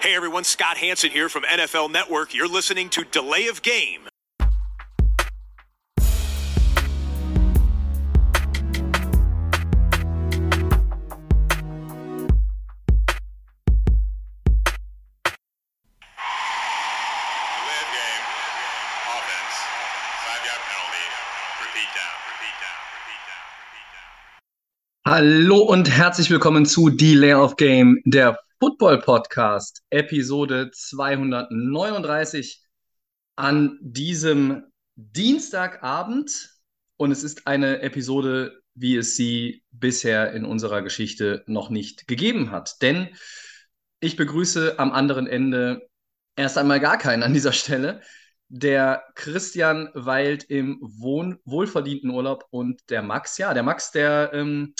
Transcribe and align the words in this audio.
Hey 0.00 0.14
everyone, 0.14 0.44
Scott 0.44 0.76
Hanson 0.76 1.10
here 1.10 1.28
from 1.28 1.42
NFL 1.42 1.90
Network. 1.90 2.32
You're 2.32 2.46
listening 2.46 2.88
to 2.90 3.02
Delay 3.02 3.48
of 3.48 3.62
Game. 3.62 4.02
Delay 4.02 4.08
of 17.74 17.90
game. 17.90 18.22
Offense. 19.10 19.56
Five 20.22 20.46
yard 20.46 20.62
penalty. 20.70 21.06
Repeat 21.58 21.90
down. 21.98 22.14
Repeat 22.30 22.54
down. 22.62 22.78
Repeat 22.94 23.22
down. 23.26 23.42
Repeat 23.66 23.88
down. 23.98 24.06
Hallo 25.12 25.58
und 25.64 25.90
herzlich 25.90 26.30
willkommen 26.30 26.66
zu 26.66 26.88
Delay 26.88 27.34
of 27.34 27.56
Game, 27.56 28.00
der 28.04 28.38
Football 28.60 29.02
Podcast, 29.02 29.84
Episode 29.90 30.72
239 30.72 32.60
an 33.36 33.78
diesem 33.80 34.64
Dienstagabend. 34.96 36.56
Und 36.96 37.12
es 37.12 37.22
ist 37.22 37.46
eine 37.46 37.82
Episode, 37.82 38.60
wie 38.74 38.96
es 38.96 39.14
sie 39.14 39.62
bisher 39.70 40.32
in 40.32 40.44
unserer 40.44 40.82
Geschichte 40.82 41.44
noch 41.46 41.70
nicht 41.70 42.08
gegeben 42.08 42.50
hat. 42.50 42.82
Denn 42.82 43.10
ich 44.00 44.16
begrüße 44.16 44.76
am 44.80 44.90
anderen 44.90 45.28
Ende 45.28 45.88
erst 46.34 46.58
einmal 46.58 46.80
gar 46.80 46.98
keinen 46.98 47.22
an 47.22 47.34
dieser 47.34 47.52
Stelle. 47.52 48.00
Der 48.48 49.04
Christian 49.14 49.88
weilt 49.94 50.42
im 50.42 50.78
wohlverdienten 50.80 52.10
Urlaub 52.10 52.46
und 52.50 52.90
der 52.90 53.02
Max, 53.02 53.38
ja, 53.38 53.54
der 53.54 53.62
Max, 53.62 53.92
der 53.92 54.32
ähm, 54.32 54.74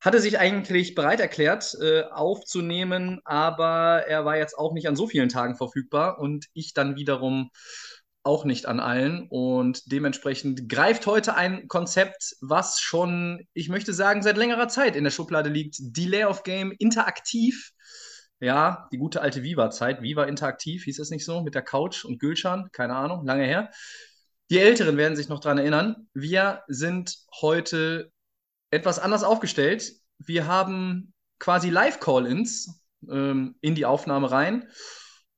hatte 0.00 0.20
sich 0.20 0.38
eigentlich 0.38 0.94
bereit 0.94 1.20
erklärt, 1.20 1.76
äh, 1.80 2.04
aufzunehmen, 2.04 3.20
aber 3.24 4.04
er 4.06 4.24
war 4.24 4.36
jetzt 4.36 4.56
auch 4.56 4.72
nicht 4.72 4.88
an 4.88 4.96
so 4.96 5.06
vielen 5.06 5.28
Tagen 5.28 5.56
verfügbar 5.56 6.18
und 6.18 6.46
ich 6.54 6.72
dann 6.72 6.96
wiederum 6.96 7.50
auch 8.22 8.44
nicht 8.44 8.66
an 8.66 8.80
allen. 8.80 9.26
Und 9.28 9.90
dementsprechend 9.90 10.68
greift 10.68 11.06
heute 11.06 11.34
ein 11.34 11.68
Konzept, 11.68 12.36
was 12.40 12.80
schon, 12.80 13.46
ich 13.52 13.68
möchte 13.68 13.92
sagen, 13.92 14.22
seit 14.22 14.36
längerer 14.36 14.68
Zeit 14.68 14.96
in 14.96 15.04
der 15.04 15.10
Schublade 15.10 15.48
liegt. 15.50 15.76
Delay 15.80 16.24
of 16.24 16.42
Game 16.42 16.72
interaktiv. 16.78 17.72
Ja, 18.40 18.88
die 18.92 18.98
gute 18.98 19.20
alte 19.20 19.42
Viva-Zeit. 19.42 20.02
Viva 20.02 20.24
interaktiv, 20.24 20.84
hieß 20.84 20.98
es 20.98 21.10
nicht 21.10 21.24
so, 21.26 21.42
mit 21.42 21.54
der 21.54 21.62
Couch 21.62 22.04
und 22.04 22.18
Gülschan, 22.18 22.70
keine 22.72 22.94
Ahnung, 22.96 23.26
lange 23.26 23.44
her. 23.44 23.70
Die 24.50 24.58
Älteren 24.58 24.96
werden 24.96 25.16
sich 25.16 25.28
noch 25.28 25.40
daran 25.40 25.58
erinnern. 25.58 26.08
Wir 26.14 26.62
sind 26.66 27.18
heute 27.40 28.10
etwas 28.70 28.98
anders 28.98 29.22
aufgestellt. 29.22 29.92
Wir 30.18 30.46
haben 30.46 31.12
quasi 31.38 31.70
Live-Call-ins 31.70 32.84
ähm, 33.10 33.56
in 33.60 33.74
die 33.74 33.86
Aufnahme 33.86 34.30
rein. 34.30 34.68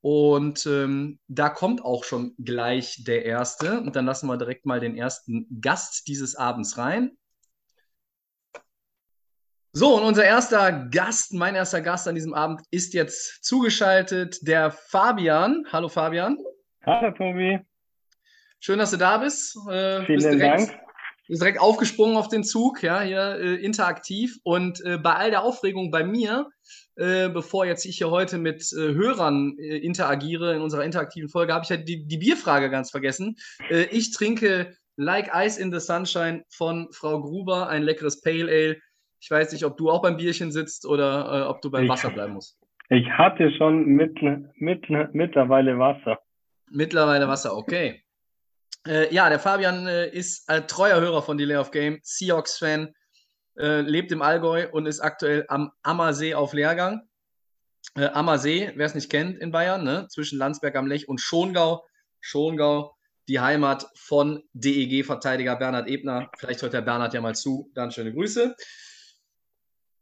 Und 0.01 0.67
ähm, 0.67 1.21
da 1.29 1.49
kommt 1.49 1.85
auch 1.85 2.03
schon 2.03 2.35
gleich 2.39 3.05
der 3.05 3.25
erste. 3.25 3.81
Und 3.81 3.95
dann 3.95 4.05
lassen 4.05 4.27
wir 4.27 4.37
direkt 4.37 4.67
mal 4.67 4.81
den 4.81 4.97
ersten 4.97 5.47
Gast 5.61 6.09
dieses 6.09 6.35
Abends 6.35 6.77
rein. 6.77 7.17
So, 9.75 9.97
und 9.97 10.03
unser 10.03 10.25
erster 10.25 10.89
Gast, 10.91 11.33
mein 11.33 11.55
erster 11.55 11.81
Gast 11.81 12.07
an 12.07 12.15
diesem 12.15 12.35
Abend 12.35 12.61
ist 12.71 12.93
jetzt 12.93 13.43
zugeschaltet, 13.45 14.47
der 14.47 14.71
Fabian. 14.71 15.65
Hallo 15.73 15.89
Fabian. 15.89 16.37
Hallo 16.85 17.11
Tobi, 17.13 17.59
Schön, 18.65 18.79
dass 18.79 18.91
du 18.91 18.97
da 18.97 19.19
bist. 19.19 19.57
Äh, 19.69 20.05
vielen 20.05 20.19
bist 20.19 20.33
direkt, 20.33 20.69
Dank. 20.69 20.81
Bist 21.29 21.41
direkt 21.43 21.61
aufgesprungen 21.61 22.17
auf 22.17 22.29
den 22.29 22.45
Zug, 22.45 22.83
ja, 22.83 23.01
hier 23.03 23.37
äh, 23.41 23.55
interaktiv. 23.57 24.39
Und 24.43 24.85
äh, 24.85 24.99
bei 24.99 25.15
all 25.15 25.31
der 25.31 25.43
Aufregung 25.45 25.91
bei 25.91 26.05
mir, 26.05 26.49
äh, 26.97 27.29
bevor 27.29 27.65
jetzt 27.67 27.85
ich 27.87 27.97
hier 27.99 28.11
heute 28.11 28.39
mit 28.39 28.63
äh, 28.73 28.95
Hörern 28.95 29.57
äh, 29.59 29.79
interagiere 29.79 30.55
in 30.55 30.61
unserer 30.63 30.85
interaktiven 30.85 31.29
Folge, 31.29 31.55
habe 31.55 31.65
ich 31.65 31.71
ja 31.71 31.77
die, 31.77 32.07
die 32.07 32.19
Bierfrage 32.19 32.71
ganz 32.71 32.91
vergessen. 32.91 33.37
Äh, 33.71 33.85
ich 33.91 34.13
trinke 34.13 34.77
Like 34.97 35.31
Ice 35.35 35.59
in 35.61 35.73
the 35.73 35.81
Sunshine 35.81 36.45
von 36.51 36.89
Frau 36.93 37.21
Gruber, 37.23 37.69
ein 37.69 37.83
leckeres 37.83 38.21
Pale 38.21 38.45
Ale. 38.51 38.77
Ich 39.21 39.31
weiß 39.31 39.53
nicht, 39.53 39.65
ob 39.65 39.77
du 39.77 39.91
auch 39.91 40.03
beim 40.03 40.17
Bierchen 40.17 40.53
sitzt 40.53 40.85
oder 40.85 41.49
ob 41.49 41.63
du 41.63 41.71
beim 41.71 41.85
Ich- 41.85 41.91
Wasser 41.91 42.11
bleiben 42.11 42.35
musst. 42.35 42.59
Ich 42.91 43.09
hatte 43.09 43.51
schon 43.57 43.87
mit, 43.87 44.19
mit, 44.57 44.91
mittlerweile 45.15 45.79
Wasser. 45.79 46.19
Mittlerweile 46.71 47.27
Wasser, 47.27 47.57
okay. 47.57 48.03
Äh, 48.87 49.15
ja, 49.15 49.29
der 49.29 49.39
Fabian 49.39 49.87
äh, 49.87 50.09
ist 50.09 50.49
ein 50.49 50.67
treuer 50.67 51.01
Hörer 51.01 51.23
von 51.23 51.39
Delay 51.39 51.57
of 51.57 51.71
Game, 51.71 52.01
Seahawks-Fan, 52.03 52.95
äh, 53.59 53.81
lebt 53.81 54.11
im 54.13 54.23
Allgäu 54.23 54.69
und 54.71 54.87
ist 54.87 55.01
aktuell 55.01 55.45
am 55.49 55.71
Ammersee 55.83 56.35
auf 56.35 56.53
Lehrgang. 56.53 57.09
Äh, 57.95 58.07
Ammersee, 58.07 58.73
wer 58.77 58.87
es 58.87 58.95
nicht 58.95 59.11
kennt 59.11 59.39
in 59.39 59.53
Bayern, 59.53 59.85
ne? 59.85 60.07
zwischen 60.09 60.39
Landsberg 60.39 60.77
am 60.77 60.87
Lech 60.87 61.09
und 61.09 61.21
Schongau. 61.21 61.85
Schongau, 62.21 62.97
die 63.29 63.41
Heimat 63.41 63.89
von 63.95 64.43
DEG-Verteidiger 64.53 65.57
Bernhard 65.57 65.89
Ebner. 65.89 66.31
Vielleicht 66.39 66.63
hört 66.63 66.73
der 66.73 66.83
Bernhard 66.83 67.15
ja 67.15 67.21
mal 67.21 67.35
zu. 67.35 67.71
Dann 67.75 67.91
schöne 67.91 68.13
Grüße. 68.13 68.57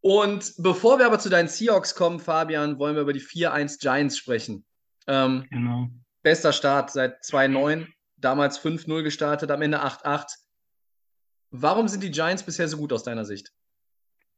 Und 0.02 0.54
bevor 0.58 0.98
wir 0.98 1.06
aber 1.06 1.18
zu 1.18 1.28
deinen 1.28 1.48
Seahawks 1.48 1.94
kommen, 1.94 2.20
Fabian, 2.20 2.78
wollen 2.78 2.94
wir 2.94 3.02
über 3.02 3.12
die 3.12 3.20
4-1 3.20 3.80
Giants 3.80 4.16
sprechen. 4.16 4.64
Ähm, 5.06 5.46
Genau. 5.50 5.88
Bester 6.22 6.52
Start 6.52 6.90
seit 6.90 7.22
2-9, 7.22 7.86
damals 8.20 8.62
5-0 8.64 9.02
gestartet, 9.02 9.50
am 9.50 9.62
Ende 9.62 9.78
8-8. 9.78 10.36
Warum 11.50 11.88
sind 11.88 12.02
die 12.02 12.10
Giants 12.10 12.44
bisher 12.44 12.68
so 12.68 12.76
gut 12.76 12.92
aus 12.92 13.02
deiner 13.02 13.24
Sicht? 13.24 13.52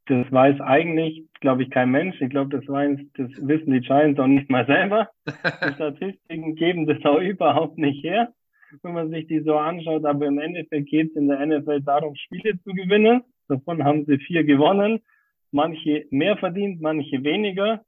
Das 0.06 0.30
weiß 0.32 0.60
eigentlich, 0.60 1.28
glaube 1.40 1.62
ich, 1.62 1.70
kein 1.70 1.90
Mensch. 1.90 2.20
Ich 2.20 2.30
glaube, 2.30 2.56
das, 2.56 2.66
weiß, 2.66 2.98
das 3.14 3.30
wissen 3.36 3.72
die 3.72 3.80
Giants 3.80 4.18
auch 4.18 4.26
nicht 4.26 4.50
mal 4.50 4.66
selber. 4.66 5.08
Die 5.26 5.74
Statistiken 5.74 6.56
geben 6.56 6.86
das 6.86 7.04
auch 7.04 7.20
überhaupt 7.20 7.78
nicht 7.78 8.02
her, 8.02 8.32
wenn 8.82 8.94
man 8.94 9.10
sich 9.10 9.28
die 9.28 9.40
so 9.40 9.56
anschaut. 9.56 10.04
Aber 10.04 10.26
im 10.26 10.38
Endeffekt 10.38 10.88
geht 10.88 11.10
es 11.10 11.16
in 11.16 11.28
der 11.28 11.46
NFL 11.46 11.82
darum, 11.82 12.16
Spiele 12.16 12.58
zu 12.62 12.72
gewinnen. 12.72 13.22
Davon 13.46 13.84
haben 13.84 14.04
sie 14.06 14.18
vier 14.18 14.42
gewonnen. 14.42 15.00
Manche 15.52 16.06
mehr 16.10 16.36
verdient, 16.36 16.80
manche 16.80 17.22
weniger. 17.22 17.84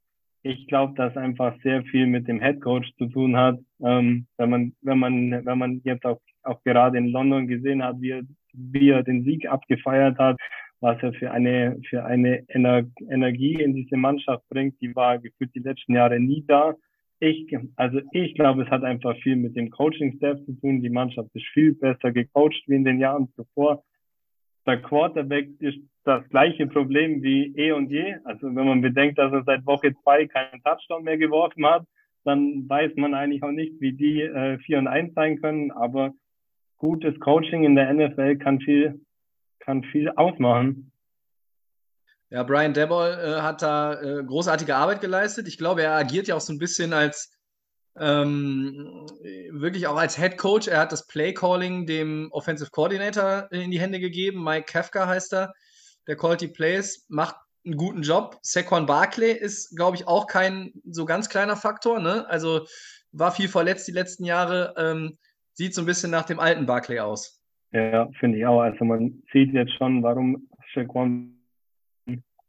Ich 0.47 0.67
glaube, 0.67 0.93
dass 0.93 1.17
einfach 1.17 1.55
sehr 1.63 1.81
viel 1.85 2.05
mit 2.05 2.27
dem 2.27 2.39
Head 2.39 2.61
Coach 2.61 2.87
zu 2.99 3.07
tun 3.07 3.35
hat. 3.35 3.57
Ähm, 3.83 4.27
wenn 4.37 4.51
man, 4.51 4.73
wenn 4.81 4.99
man, 4.99 5.43
wenn 5.43 5.57
man 5.57 5.81
jetzt 5.83 6.05
auch, 6.05 6.21
auch 6.43 6.61
gerade 6.63 6.99
in 6.99 7.07
London 7.07 7.47
gesehen 7.47 7.83
hat, 7.83 7.99
wie 7.99 8.11
er, 8.11 8.21
wie 8.53 8.89
er 8.89 9.01
den 9.01 9.23
Sieg 9.23 9.47
abgefeiert 9.49 10.19
hat, 10.19 10.37
was 10.81 11.01
er 11.01 11.13
für 11.13 11.31
eine, 11.31 11.79
für 11.89 12.05
eine 12.05 12.47
Ener 12.47 12.83
Energie 13.09 13.55
in 13.55 13.73
diese 13.73 13.97
Mannschaft 13.97 14.47
bringt, 14.47 14.79
die 14.81 14.95
war 14.95 15.17
gefühlt 15.17 15.49
die 15.55 15.65
letzten 15.67 15.95
Jahre 15.95 16.19
nie 16.19 16.45
da. 16.47 16.75
Ich, 17.19 17.51
also 17.75 18.01
ich 18.11 18.35
glaube, 18.35 18.65
es 18.65 18.69
hat 18.69 18.83
einfach 18.83 19.17
viel 19.23 19.37
mit 19.37 19.55
dem 19.55 19.71
Coaching-Staff 19.71 20.45
zu 20.45 20.53
tun. 20.61 20.79
Die 20.79 20.91
Mannschaft 20.91 21.29
ist 21.33 21.47
viel 21.53 21.73
besser 21.73 22.11
gecoacht 22.11 22.61
wie 22.67 22.75
in 22.75 22.85
den 22.85 22.99
Jahren 22.99 23.29
zuvor. 23.35 23.83
Der 24.65 24.81
Quarterback 24.81 25.49
ist 25.59 25.77
das 26.03 26.27
gleiche 26.29 26.67
Problem 26.67 27.21
wie 27.21 27.53
eh 27.55 27.71
und 27.71 27.89
je. 27.89 28.15
Also 28.23 28.47
wenn 28.47 28.67
man 28.67 28.81
bedenkt, 28.81 29.17
dass 29.17 29.31
er 29.31 29.43
seit 29.43 29.65
Woche 29.65 29.93
zwei 30.03 30.27
keinen 30.27 30.61
Touchdown 30.63 31.03
mehr 31.03 31.17
geworfen 31.17 31.65
hat, 31.65 31.85
dann 32.23 32.67
weiß 32.67 32.93
man 32.95 33.13
eigentlich 33.13 33.43
auch 33.43 33.51
nicht, 33.51 33.79
wie 33.79 33.93
die 33.93 34.21
äh, 34.21 34.57
4 34.59 34.79
und 34.79 34.87
1 34.87 35.13
sein 35.13 35.39
können. 35.41 35.71
Aber 35.71 36.13
gutes 36.77 37.19
Coaching 37.19 37.63
in 37.63 37.75
der 37.75 37.93
NFL 37.93 38.37
kann 38.37 38.59
viel, 38.59 38.99
kann 39.59 39.83
viel 39.83 40.09
ausmachen. 40.09 40.91
Ja, 42.31 42.43
Brian 42.43 42.73
Debol 42.73 43.11
äh, 43.11 43.41
hat 43.41 43.61
da 43.61 43.93
äh, 44.01 44.23
großartige 44.23 44.75
Arbeit 44.75 45.01
geleistet. 45.01 45.47
Ich 45.47 45.57
glaube, 45.57 45.83
er 45.83 45.93
agiert 45.93 46.27
ja 46.27 46.35
auch 46.35 46.41
so 46.41 46.51
ein 46.51 46.59
bisschen 46.59 46.91
als 46.91 47.31
ähm, 47.97 49.05
wirklich 49.51 49.87
auch 49.87 49.97
als 49.97 50.17
Head 50.17 50.37
Coach. 50.37 50.67
Er 50.67 50.79
hat 50.79 50.91
das 50.91 51.07
Play 51.07 51.33
Calling 51.33 51.85
dem 51.85 52.29
Offensive 52.31 52.71
Coordinator 52.71 53.47
in 53.51 53.71
die 53.71 53.79
Hände 53.79 53.99
gegeben. 53.99 54.43
Mike 54.43 54.65
Kafka 54.65 55.07
heißt 55.07 55.33
er. 55.33 55.53
Der 56.07 56.15
callt 56.15 56.41
die 56.41 56.47
Plays, 56.47 57.05
macht 57.09 57.35
einen 57.65 57.77
guten 57.77 58.03
Job. 58.03 58.37
Saquon 58.41 58.85
Barkley 58.85 59.31
ist, 59.31 59.75
glaube 59.75 59.95
ich, 59.97 60.07
auch 60.07 60.27
kein 60.27 60.71
so 60.85 61.05
ganz 61.05 61.29
kleiner 61.29 61.55
Faktor. 61.55 61.99
Ne? 61.99 62.27
Also 62.29 62.67
war 63.11 63.31
viel 63.31 63.47
verletzt 63.47 63.87
die 63.87 63.91
letzten 63.91 64.25
Jahre. 64.25 64.75
Ähm, 64.77 65.17
sieht 65.53 65.73
so 65.73 65.81
ein 65.81 65.87
bisschen 65.87 66.11
nach 66.11 66.25
dem 66.25 66.39
alten 66.39 66.65
Barkley 66.65 66.99
aus. 66.99 67.41
Ja, 67.71 68.07
finde 68.19 68.37
ich 68.37 68.45
auch. 68.45 68.61
Also 68.61 68.85
man 68.85 69.23
sieht 69.31 69.53
jetzt 69.53 69.73
schon, 69.77 70.03
warum 70.03 70.47
Shaquan 70.73 71.31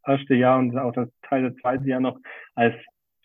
erste 0.07 0.35
Jahr 0.35 0.59
und 0.59 0.77
auch 0.79 0.93
das 0.93 1.09
Teil 1.29 1.51
des 1.51 1.61
zweiten 1.61 1.87
Jahr 1.87 2.01
noch 2.01 2.19
als 2.55 2.75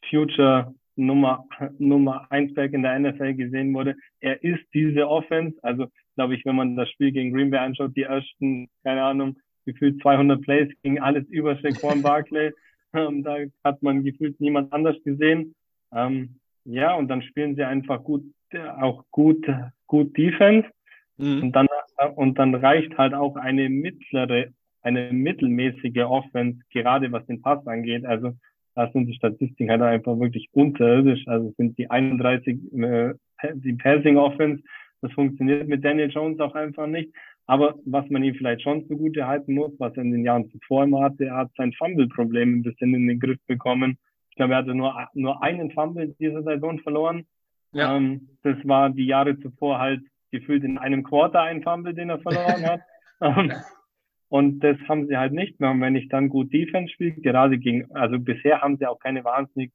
Future 0.10 0.74
Nummer, 0.96 1.48
Nummer 1.80 2.28
eins 2.30 2.54
Back 2.54 2.74
in 2.74 2.84
der 2.84 3.00
NFL 3.00 3.34
gesehen 3.36 3.74
wurde. 3.74 3.96
Er 4.20 4.44
ist 4.44 4.64
diese 4.74 5.08
Offense. 5.08 5.58
Also, 5.62 5.88
glaube 6.16 6.36
ich, 6.36 6.46
wenn 6.46 6.56
man 6.56 6.76
das 6.76 6.90
Spiel 6.90 7.12
gegen 7.12 7.34
Green 7.34 7.50
Bay 7.50 7.60
anschaut, 7.60 7.96
die 7.96 8.04
ersten, 8.04 8.70
keine 8.84 9.04
Ahnung, 9.04 9.38
gefühlt 9.66 10.02
200 10.02 10.42
Plays 10.42 10.70
ging 10.84 11.00
alles 11.00 11.28
über 11.30 11.56
Shaquan 11.58 12.02
Barkley. 12.02 12.52
Ähm, 12.94 13.24
da 13.24 13.38
hat 13.64 13.82
man 13.82 14.04
gefühlt 14.04 14.40
niemand 14.40 14.74
anders 14.74 14.98
gesehen. 15.04 15.56
Ähm, 15.94 16.36
ja, 16.66 16.94
und 16.94 17.08
dann 17.08 17.22
spielen 17.22 17.56
sie 17.56 17.64
einfach 17.64 18.04
gut, 18.04 18.24
äh, 18.50 18.60
auch 18.60 19.06
gut, 19.12 19.48
gut 19.88 20.16
Defense. 20.18 20.68
Mhm. 21.18 21.44
Und 21.44 21.52
dann, 21.54 21.68
und 22.16 22.38
dann 22.38 22.56
reicht 22.56 22.98
halt 22.98 23.14
auch 23.14 23.36
eine 23.36 23.70
mittlere, 23.70 24.48
eine 24.82 25.12
mittelmäßige 25.14 26.04
Offense, 26.06 26.60
gerade 26.72 27.12
was 27.12 27.26
den 27.28 27.42
Pass 27.42 27.66
angeht. 27.68 28.06
Also 28.06 28.34
da 28.76 28.90
sind 28.92 29.08
die 29.08 29.16
Statistiken 29.16 29.70
halt 29.70 29.82
einfach 29.82 30.18
wirklich 30.20 30.50
unterirdisch. 30.54 31.28
Also 31.28 31.54
sind 31.58 31.78
die 31.78 31.90
31, 31.90 32.74
äh, 32.74 33.14
die 33.54 33.74
Passing 33.74 34.18
Offense, 34.18 34.64
das 35.02 35.12
funktioniert 35.14 35.68
mit 35.68 35.84
Daniel 35.84 36.10
Jones 36.10 36.40
auch 36.40 36.56
einfach 36.56 36.88
nicht. 36.88 37.12
Aber 37.48 37.76
was 37.86 38.10
man 38.10 38.24
ihm 38.24 38.36
vielleicht 38.36 38.62
schon 38.62 38.88
zugute 38.88 39.28
halten 39.28 39.56
muss, 39.56 39.72
was 39.78 39.96
er 39.98 40.04
in 40.04 40.12
den 40.12 40.24
Jahren 40.24 40.50
zuvor 40.52 40.84
immer 40.84 41.02
hatte, 41.02 41.26
er 41.26 41.38
hat 41.38 41.52
sein 41.58 41.74
Fumble-Problem 41.74 42.60
ein 42.60 42.64
bisschen 42.64 42.94
in 42.94 43.08
den 43.08 43.20
Griff 43.20 43.40
bekommen. 43.48 43.98
Ich 44.30 44.36
glaube, 44.38 44.54
er 44.54 44.60
hatte 44.60 44.76
nur, 44.76 44.96
nur 45.14 45.44
einen 45.44 45.72
Fumble 45.72 46.16
dieser 46.20 46.44
Saison 46.44 46.80
verloren. 46.80 47.26
Ja. 47.74 47.98
Ähm, 47.98 48.30
das 48.44 48.56
war 48.64 48.90
die 48.90 49.06
Jahre 49.06 49.38
zuvor 49.40 49.80
halt 49.80 50.02
gefühlt 50.32 50.64
in 50.64 50.78
einem 50.78 51.04
Quarter 51.04 51.42
ein 51.42 51.64
Fumble, 51.64 51.94
den 51.94 52.10
er 52.10 52.20
verloren 52.20 52.66
hat. 52.66 52.82
Ähm, 53.22 53.52
und 54.32 54.62
das 54.62 54.78
haben 54.88 55.08
sie 55.08 55.18
halt 55.18 55.34
nicht 55.34 55.60
mehr. 55.60 55.72
Und 55.72 55.82
wenn 55.82 55.98
ich 55.98 56.08
dann 56.08 56.30
gut 56.30 56.54
Defense 56.54 56.94
spiele, 56.94 57.12
gerade 57.20 57.58
gegen, 57.60 57.94
also 57.94 58.18
bisher 58.18 58.62
haben 58.62 58.78
sie 58.78 58.88
auch 58.88 58.98
keine 58.98 59.26
wahnsinnig 59.26 59.74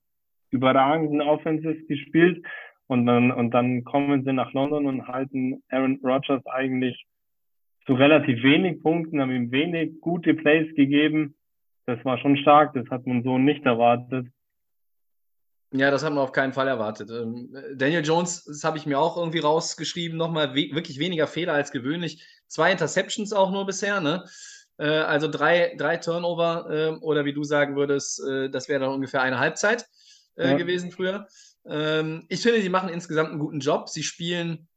überragenden 0.51 1.21
Offenses 1.21 1.77
gespielt. 1.89 2.43
Und 2.87 3.05
dann, 3.05 3.31
und 3.33 3.51
dann 3.51 3.85
kommen 3.85 4.25
sie 4.25 4.33
nach 4.33 4.55
London 4.55 4.87
und 4.87 5.09
halten 5.09 5.63
Aaron 5.69 6.01
Rodgers 6.03 6.43
eigentlich 6.47 7.05
zu 7.85 7.93
relativ 7.93 8.43
wenig 8.43 8.83
Punkten, 8.83 9.21
haben 9.21 9.31
ihm 9.31 9.53
wenig 9.53 10.01
gute 10.01 10.33
Plays 10.33 10.75
gegeben. 10.75 11.35
Das 11.85 12.03
war 12.07 12.17
schon 12.17 12.39
stark, 12.39 12.73
das 12.73 12.89
hat 12.89 13.07
man 13.07 13.23
so 13.25 13.37
nicht 13.37 13.67
erwartet. 13.67 14.27
Ja, 15.73 15.91
das 15.91 16.05
hat 16.05 16.13
man 16.13 16.23
auf 16.23 16.33
keinen 16.33 16.53
Fall 16.53 16.69
erwartet. 16.69 17.11
Ähm, 17.11 17.55
Daniel 17.75 18.05
Jones, 18.05 18.45
das 18.45 18.63
habe 18.63 18.79
ich 18.79 18.87
mir 18.87 18.99
auch 18.99 19.17
irgendwie 19.17 19.41
rausgeschrieben, 19.41 20.17
nochmal 20.17 20.55
we 20.55 20.75
wirklich 20.75 20.99
weniger 20.99 21.27
Fehler 21.27 21.55
als 21.55 21.73
gewöhnlich. 21.73 22.25
Zwei 22.47 22.71
Interceptions 22.71 23.33
auch 23.33 23.51
nur 23.51 23.67
bisher, 23.67 24.01
ne? 24.01 24.25
Äh, 24.79 24.87
also 24.87 25.29
drei, 25.29 25.75
drei 25.77 25.97
Turnover 25.97 26.71
äh, 26.71 26.91
oder 27.01 27.25
wie 27.25 27.33
du 27.33 27.43
sagen 27.43 27.77
würdest, 27.77 28.23
äh, 28.25 28.49
das 28.49 28.69
wäre 28.69 28.81
dann 28.81 28.93
ungefähr 28.93 29.23
eine 29.23 29.39
Halbzeit 29.39 29.87
äh, 30.37 30.51
ja. 30.51 30.57
gewesen 30.57 30.93
früher. 30.93 31.27
Ähm, 31.67 32.25
ich 32.29 32.43
finde, 32.43 32.63
sie 32.63 32.69
machen 32.69 32.89
insgesamt 32.89 33.31
einen 33.31 33.41
guten 33.41 33.61
Job. 33.61 33.89
Sie 33.89 34.03
spielen, 34.03 34.69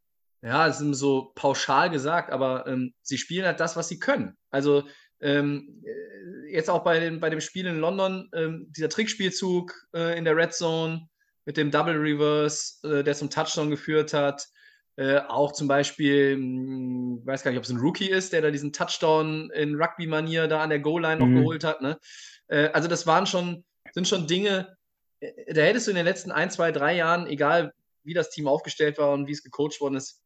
ja, 0.41 0.67
es 0.67 0.81
ist 0.81 0.97
so 0.97 1.31
pauschal 1.35 1.89
gesagt, 1.89 2.31
aber 2.31 2.65
ähm, 2.67 2.93
sie 3.01 3.17
spielen 3.17 3.45
halt 3.45 3.59
das, 3.59 3.75
was 3.75 3.87
sie 3.87 3.99
können. 3.99 4.37
Also 4.49 4.83
ähm, 5.21 5.83
äh, 5.83 6.53
jetzt 6.53 6.69
auch 6.69 6.83
bei, 6.83 6.99
den, 6.99 7.19
bei 7.19 7.29
dem 7.29 7.41
Spiel 7.41 7.65
in 7.65 7.79
London, 7.79 8.29
ähm, 8.33 8.67
dieser 8.69 8.89
Trickspielzug 8.89 9.73
äh, 9.93 10.17
in 10.17 10.25
der 10.25 10.35
Red 10.35 10.53
Zone 10.53 11.07
mit 11.45 11.57
dem 11.57 11.71
Double 11.71 11.95
Reverse, 11.95 12.87
äh, 12.87 13.03
der 13.03 13.15
zum 13.15 13.29
Touchdown 13.29 13.69
geführt 13.69 14.13
hat. 14.13 14.47
Äh, 14.97 15.19
auch 15.27 15.53
zum 15.53 15.67
Beispiel, 15.67 16.37
mh, 16.37 16.43
hm, 16.43 17.21
weiß 17.25 17.43
gar 17.43 17.51
nicht, 17.51 17.57
ob 17.57 17.63
es 17.63 17.69
ein 17.69 17.77
Rookie 17.77 18.09
ist, 18.09 18.33
der 18.33 18.41
da 18.41 18.51
diesen 18.51 18.73
Touchdown 18.73 19.49
in 19.51 19.75
Rugby-Manier 19.75 20.47
da 20.47 20.61
an 20.61 20.69
der 20.69 20.79
Goal-Line 20.79 21.23
mhm. 21.23 21.33
noch 21.33 21.41
geholt 21.41 21.63
hat. 21.63 21.81
Ne? 21.81 21.97
Äh, 22.47 22.67
also 22.73 22.87
das 22.87 23.07
waren 23.07 23.25
schon, 23.25 23.63
sind 23.93 24.07
schon 24.07 24.27
Dinge, 24.27 24.75
äh, 25.21 25.53
da 25.53 25.61
hättest 25.61 25.87
du 25.87 25.91
in 25.91 25.95
den 25.95 26.05
letzten 26.05 26.31
ein, 26.31 26.51
zwei, 26.51 26.71
drei 26.71 26.95
Jahren, 26.95 27.27
egal 27.27 27.73
wie 28.03 28.13
das 28.13 28.29
Team 28.29 28.47
aufgestellt 28.47 28.97
war 28.97 29.11
und 29.11 29.27
wie 29.27 29.31
es 29.31 29.43
gecoacht 29.43 29.79
worden 29.81 29.95
ist, 29.95 30.23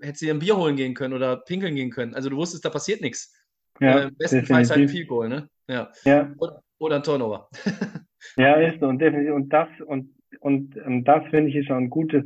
hättest 0.00 0.22
du 0.22 0.26
dir 0.26 0.34
ein 0.34 0.38
Bier 0.38 0.56
holen 0.56 0.76
gehen 0.76 0.94
können 0.94 1.14
oder 1.14 1.36
pinkeln 1.36 1.74
gehen 1.74 1.90
können. 1.90 2.14
Also 2.14 2.28
du 2.28 2.36
wusstest, 2.36 2.64
da 2.64 2.70
passiert 2.70 3.00
nichts. 3.00 3.34
Ja, 3.80 4.06
äh, 4.06 4.10
bestenfalls 4.16 4.70
halt 4.70 4.80
ein 4.80 4.88
Field 4.88 5.08
Goal, 5.08 5.28
ne? 5.28 5.48
Ja. 5.68 5.90
ja. 6.04 6.32
Oder, 6.38 6.62
oder 6.78 6.96
ein 6.96 7.02
Turnover. 7.02 7.48
ja, 8.36 8.54
ist 8.54 8.80
so. 8.80 8.86
Und 8.86 8.98
definitiv. 8.98 9.34
Und 9.34 9.52
das, 9.52 9.68
und, 9.86 10.14
und, 10.40 10.76
und 10.76 11.04
das 11.04 11.24
finde 11.30 11.50
ich 11.50 11.56
ist 11.56 11.66
schon 11.66 11.84
ein 11.84 11.90
gutes 11.90 12.24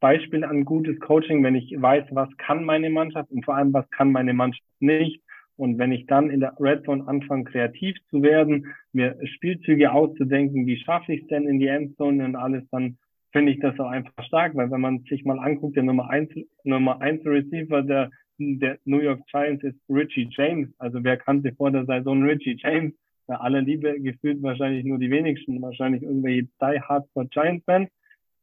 Beispiel 0.00 0.44
an 0.44 0.64
gutes 0.64 0.98
Coaching, 1.00 1.42
wenn 1.42 1.56
ich 1.56 1.74
weiß, 1.76 2.04
was 2.12 2.28
kann 2.36 2.64
meine 2.64 2.90
Mannschaft 2.90 3.30
und 3.30 3.44
vor 3.44 3.56
allem, 3.56 3.72
was 3.72 3.88
kann 3.90 4.12
meine 4.12 4.32
Mannschaft 4.32 4.64
nicht. 4.80 5.22
Und 5.56 5.76
wenn 5.78 5.90
ich 5.90 6.06
dann 6.06 6.30
in 6.30 6.38
der 6.38 6.54
Red 6.60 6.84
Zone 6.84 7.06
anfange, 7.08 7.44
kreativ 7.44 7.96
zu 8.10 8.22
werden, 8.22 8.72
mir 8.92 9.18
Spielzüge 9.24 9.90
auszudenken, 9.90 10.66
wie 10.66 10.78
schaffe 10.78 11.12
ich 11.12 11.22
es 11.22 11.26
denn 11.28 11.48
in 11.48 11.58
die 11.58 11.66
Endzone 11.66 12.24
und 12.24 12.36
alles, 12.36 12.62
dann 12.70 12.96
finde 13.32 13.52
ich 13.52 13.60
das 13.60 13.78
auch 13.80 13.88
einfach 13.88 14.12
stark, 14.24 14.54
weil 14.54 14.70
wenn 14.70 14.80
man 14.80 15.00
sich 15.08 15.24
mal 15.24 15.40
anguckt, 15.40 15.76
der 15.76 15.82
Nummer 15.82 16.08
eins, 16.10 16.30
Nummer 16.62 17.00
eins 17.00 17.26
Receiver 17.26 17.82
der 17.82 18.10
der 18.38 18.78
New 18.84 19.00
York 19.00 19.20
Giants 19.30 19.64
ist 19.64 19.78
Richie 19.88 20.28
James. 20.30 20.68
Also 20.78 21.02
wer 21.02 21.16
kannte 21.16 21.52
vor 21.54 21.70
der 21.70 21.84
Saison 21.84 22.22
Richie 22.22 22.56
James? 22.58 22.94
Bei 23.26 23.36
aller 23.36 23.60
Liebe 23.60 24.00
gefühlt 24.00 24.42
wahrscheinlich 24.42 24.84
nur 24.84 24.98
die 24.98 25.10
wenigsten, 25.10 25.60
wahrscheinlich 25.60 26.02
irgendwelche 26.02 26.44
Die 26.44 26.80
Hardcore 26.80 27.26
Giants 27.26 27.64
Fans. 27.64 27.90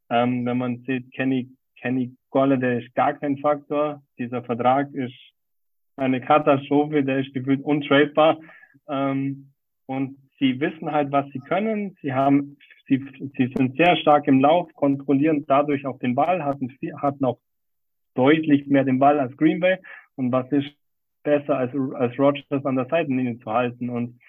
Ähm, 0.10 0.46
wenn 0.46 0.58
man 0.58 0.84
sieht, 0.86 1.12
Kenny, 1.14 1.50
Kenny 1.80 2.16
Golladay 2.30 2.84
ist 2.84 2.94
gar 2.94 3.14
kein 3.14 3.38
Faktor. 3.38 4.04
Dieser 4.20 4.44
Vertrag 4.44 4.94
ist 4.94 5.16
eine 5.96 6.22
Katastrophe, 6.22 7.04
der 7.04 7.20
ist 7.20 7.34
gefühlt 7.34 7.64
untradebar. 7.64 8.40
Ähm, 8.88 9.52
und 9.88 10.18
sie 10.40 10.60
wissen 10.60 10.92
halt, 10.92 11.12
was 11.12 11.26
sie 11.32 11.40
können. 11.40 11.96
Sie 12.02 12.14
haben, 12.14 12.58
sie, 12.88 13.04
sie 13.38 13.52
sind 13.56 13.78
sehr 13.78 13.96
stark 13.98 14.28
im 14.28 14.40
Lauf, 14.42 14.72
kontrollieren 14.74 15.46
dadurch 15.48 15.86
auch 15.86 15.98
den 16.00 16.16
Ball, 16.16 16.44
hatten, 16.44 16.70
hatten 17.02 17.26
auch 17.26 17.40
deutlich 18.16 18.68
mehr 18.68 18.84
den 18.84 19.00
Ball 19.00 19.20
als 19.20 19.36
Green 19.38 19.60
Bay. 19.60 19.78
Und 20.16 20.32
was 20.32 20.52
ist 20.52 20.72
besser 21.24 21.58
als, 21.58 21.72
als 21.96 22.18
Rogers 22.18 22.66
an 22.66 22.76
der 22.76 22.88
Seitenlinie 22.88 23.38
zu 23.40 23.52
halten? 23.52 23.90
Und 23.90 24.20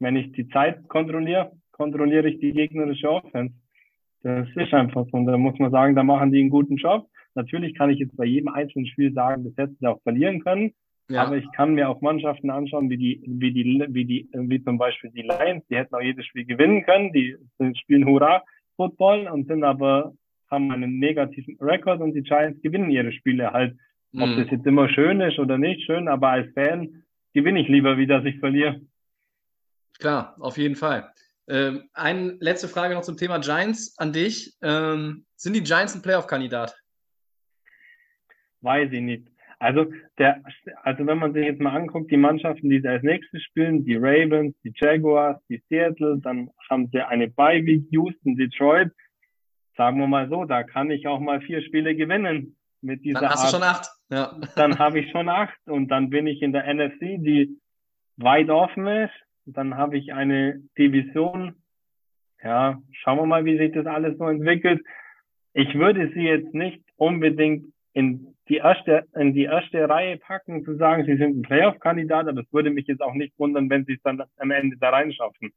wenn 0.00 0.16
ich 0.16 0.32
die 0.32 0.48
Zeit 0.48 0.88
kontrolliere, 0.88 1.52
kontrolliere 1.72 2.28
ich 2.28 2.40
die 2.40 2.52
gegnerische 2.52 3.10
Offense. 3.10 3.54
Das 4.22 4.48
ist 4.56 4.74
einfach 4.74 5.06
so. 5.10 5.16
Und 5.16 5.26
da 5.26 5.36
muss 5.36 5.58
man 5.58 5.70
sagen, 5.70 5.94
da 5.94 6.02
machen 6.02 6.32
die 6.32 6.40
einen 6.40 6.50
guten 6.50 6.76
Job. 6.76 7.08
Natürlich 7.34 7.74
kann 7.74 7.90
ich 7.90 8.00
jetzt 8.00 8.16
bei 8.16 8.24
jedem 8.24 8.48
einzelnen 8.48 8.86
Spiel 8.86 9.12
sagen, 9.12 9.44
das 9.44 9.56
hätten 9.56 9.76
sie 9.78 9.86
auch 9.86 10.02
verlieren 10.02 10.40
können. 10.40 10.72
Ja. 11.08 11.24
Aber 11.24 11.36
ich 11.36 11.50
kann 11.52 11.74
mir 11.74 11.88
auch 11.88 12.00
Mannschaften 12.00 12.50
anschauen, 12.50 12.90
wie 12.90 12.98
die, 12.98 13.22
wie 13.26 13.52
die, 13.52 13.86
wie 13.88 14.04
die, 14.04 14.28
wie 14.32 14.62
zum 14.62 14.76
Beispiel 14.76 15.10
die 15.10 15.22
Lions, 15.22 15.64
die 15.68 15.76
hätten 15.76 15.94
auch 15.94 16.02
jedes 16.02 16.26
Spiel 16.26 16.44
gewinnen 16.44 16.82
können. 16.84 17.12
Die 17.12 17.36
spielen 17.80 18.06
Hurra 18.06 18.42
Football 18.76 19.28
und 19.28 19.46
sind 19.46 19.64
aber 19.64 20.12
haben 20.50 20.72
einen 20.72 20.98
negativen 20.98 21.56
Rekord 21.60 22.00
und 22.00 22.14
die 22.14 22.22
Giants 22.22 22.60
gewinnen 22.62 22.90
ihre 22.90 23.12
Spiele 23.12 23.52
halt. 23.52 23.76
Ob 24.14 24.28
mhm. 24.28 24.36
das 24.38 24.50
jetzt 24.50 24.66
immer 24.66 24.88
schön 24.88 25.20
ist 25.20 25.38
oder 25.38 25.58
nicht 25.58 25.84
schön, 25.84 26.08
aber 26.08 26.28
als 26.28 26.52
Fan 26.54 27.04
gewinne 27.34 27.60
ich 27.60 27.68
lieber, 27.68 27.98
wie 27.98 28.06
dass 28.06 28.24
ich 28.24 28.38
verliere. 28.38 28.80
Klar, 29.98 30.36
auf 30.38 30.56
jeden 30.56 30.76
Fall. 30.76 31.12
Ähm, 31.48 31.88
eine 31.92 32.36
letzte 32.40 32.68
Frage 32.68 32.94
noch 32.94 33.02
zum 33.02 33.16
Thema 33.16 33.38
Giants 33.38 33.98
an 33.98 34.12
dich. 34.12 34.54
Ähm, 34.62 35.24
sind 35.36 35.54
die 35.54 35.62
Giants 35.62 35.94
ein 35.94 36.02
Playoff-Kandidat? 36.02 36.76
Weiß 38.60 38.90
ich 38.92 39.00
nicht. 39.00 39.28
Also, 39.60 39.86
der, 40.18 40.42
also 40.84 41.04
wenn 41.06 41.18
man 41.18 41.32
sich 41.32 41.44
jetzt 41.44 41.60
mal 41.60 41.74
anguckt, 41.74 42.10
die 42.12 42.16
Mannschaften, 42.16 42.70
die 42.70 42.80
sie 42.80 42.88
als 42.88 43.02
nächstes 43.02 43.42
spielen, 43.42 43.84
die 43.84 43.96
Ravens, 43.96 44.54
die 44.62 44.72
Jaguars, 44.74 45.40
die 45.48 45.60
Seattle, 45.68 46.18
dann 46.22 46.50
haben 46.70 46.88
sie 46.92 47.00
eine 47.00 47.28
Bye 47.28 47.64
Week, 47.64 47.84
Houston, 47.90 48.36
Detroit 48.36 48.92
sagen 49.78 49.98
wir 50.00 50.08
mal 50.08 50.28
so, 50.28 50.44
da 50.44 50.64
kann 50.64 50.90
ich 50.90 51.06
auch 51.06 51.20
mal 51.20 51.40
vier 51.40 51.62
Spiele 51.62 51.94
gewinnen 51.94 52.56
mit 52.82 53.04
dieser 53.04 53.20
Dann 53.20 53.30
hast 53.30 53.44
Art. 53.44 53.52
du 53.52 53.56
schon 53.56 53.62
acht. 53.62 53.88
Ja. 54.10 54.40
Dann 54.56 54.78
habe 54.78 54.98
ich 54.98 55.10
schon 55.10 55.28
acht 55.28 55.58
und 55.66 55.88
dann 55.88 56.10
bin 56.10 56.26
ich 56.26 56.42
in 56.42 56.52
der 56.52 56.66
NFC, 56.72 57.00
die 57.00 57.56
weit 58.16 58.50
offen 58.50 58.86
ist. 58.86 59.14
Dann 59.46 59.76
habe 59.76 59.96
ich 59.96 60.12
eine 60.12 60.60
Division. 60.76 61.54
Ja, 62.42 62.82
schauen 62.92 63.18
wir 63.18 63.26
mal, 63.26 63.44
wie 63.44 63.56
sich 63.56 63.72
das 63.72 63.86
alles 63.86 64.18
so 64.18 64.26
entwickelt. 64.26 64.82
Ich 65.54 65.74
würde 65.74 66.10
sie 66.12 66.22
jetzt 66.22 66.52
nicht 66.54 66.82
unbedingt 66.96 67.72
in 67.92 68.34
die 68.48 68.56
erste, 68.56 69.06
in 69.14 69.32
die 69.32 69.44
erste 69.44 69.88
Reihe 69.88 70.18
packen, 70.18 70.64
zu 70.64 70.76
sagen, 70.76 71.04
sie 71.04 71.16
sind 71.16 71.38
ein 71.38 71.42
Playoff-Kandidat, 71.42 72.26
aber 72.28 72.40
es 72.40 72.52
würde 72.52 72.70
mich 72.70 72.86
jetzt 72.86 73.02
auch 73.02 73.14
nicht 73.14 73.38
wundern, 73.38 73.70
wenn 73.70 73.84
sie 73.84 73.94
es 73.94 74.02
dann 74.02 74.22
am 74.38 74.50
Ende 74.50 74.76
da 74.76 74.90
reinschaffen 74.90 75.52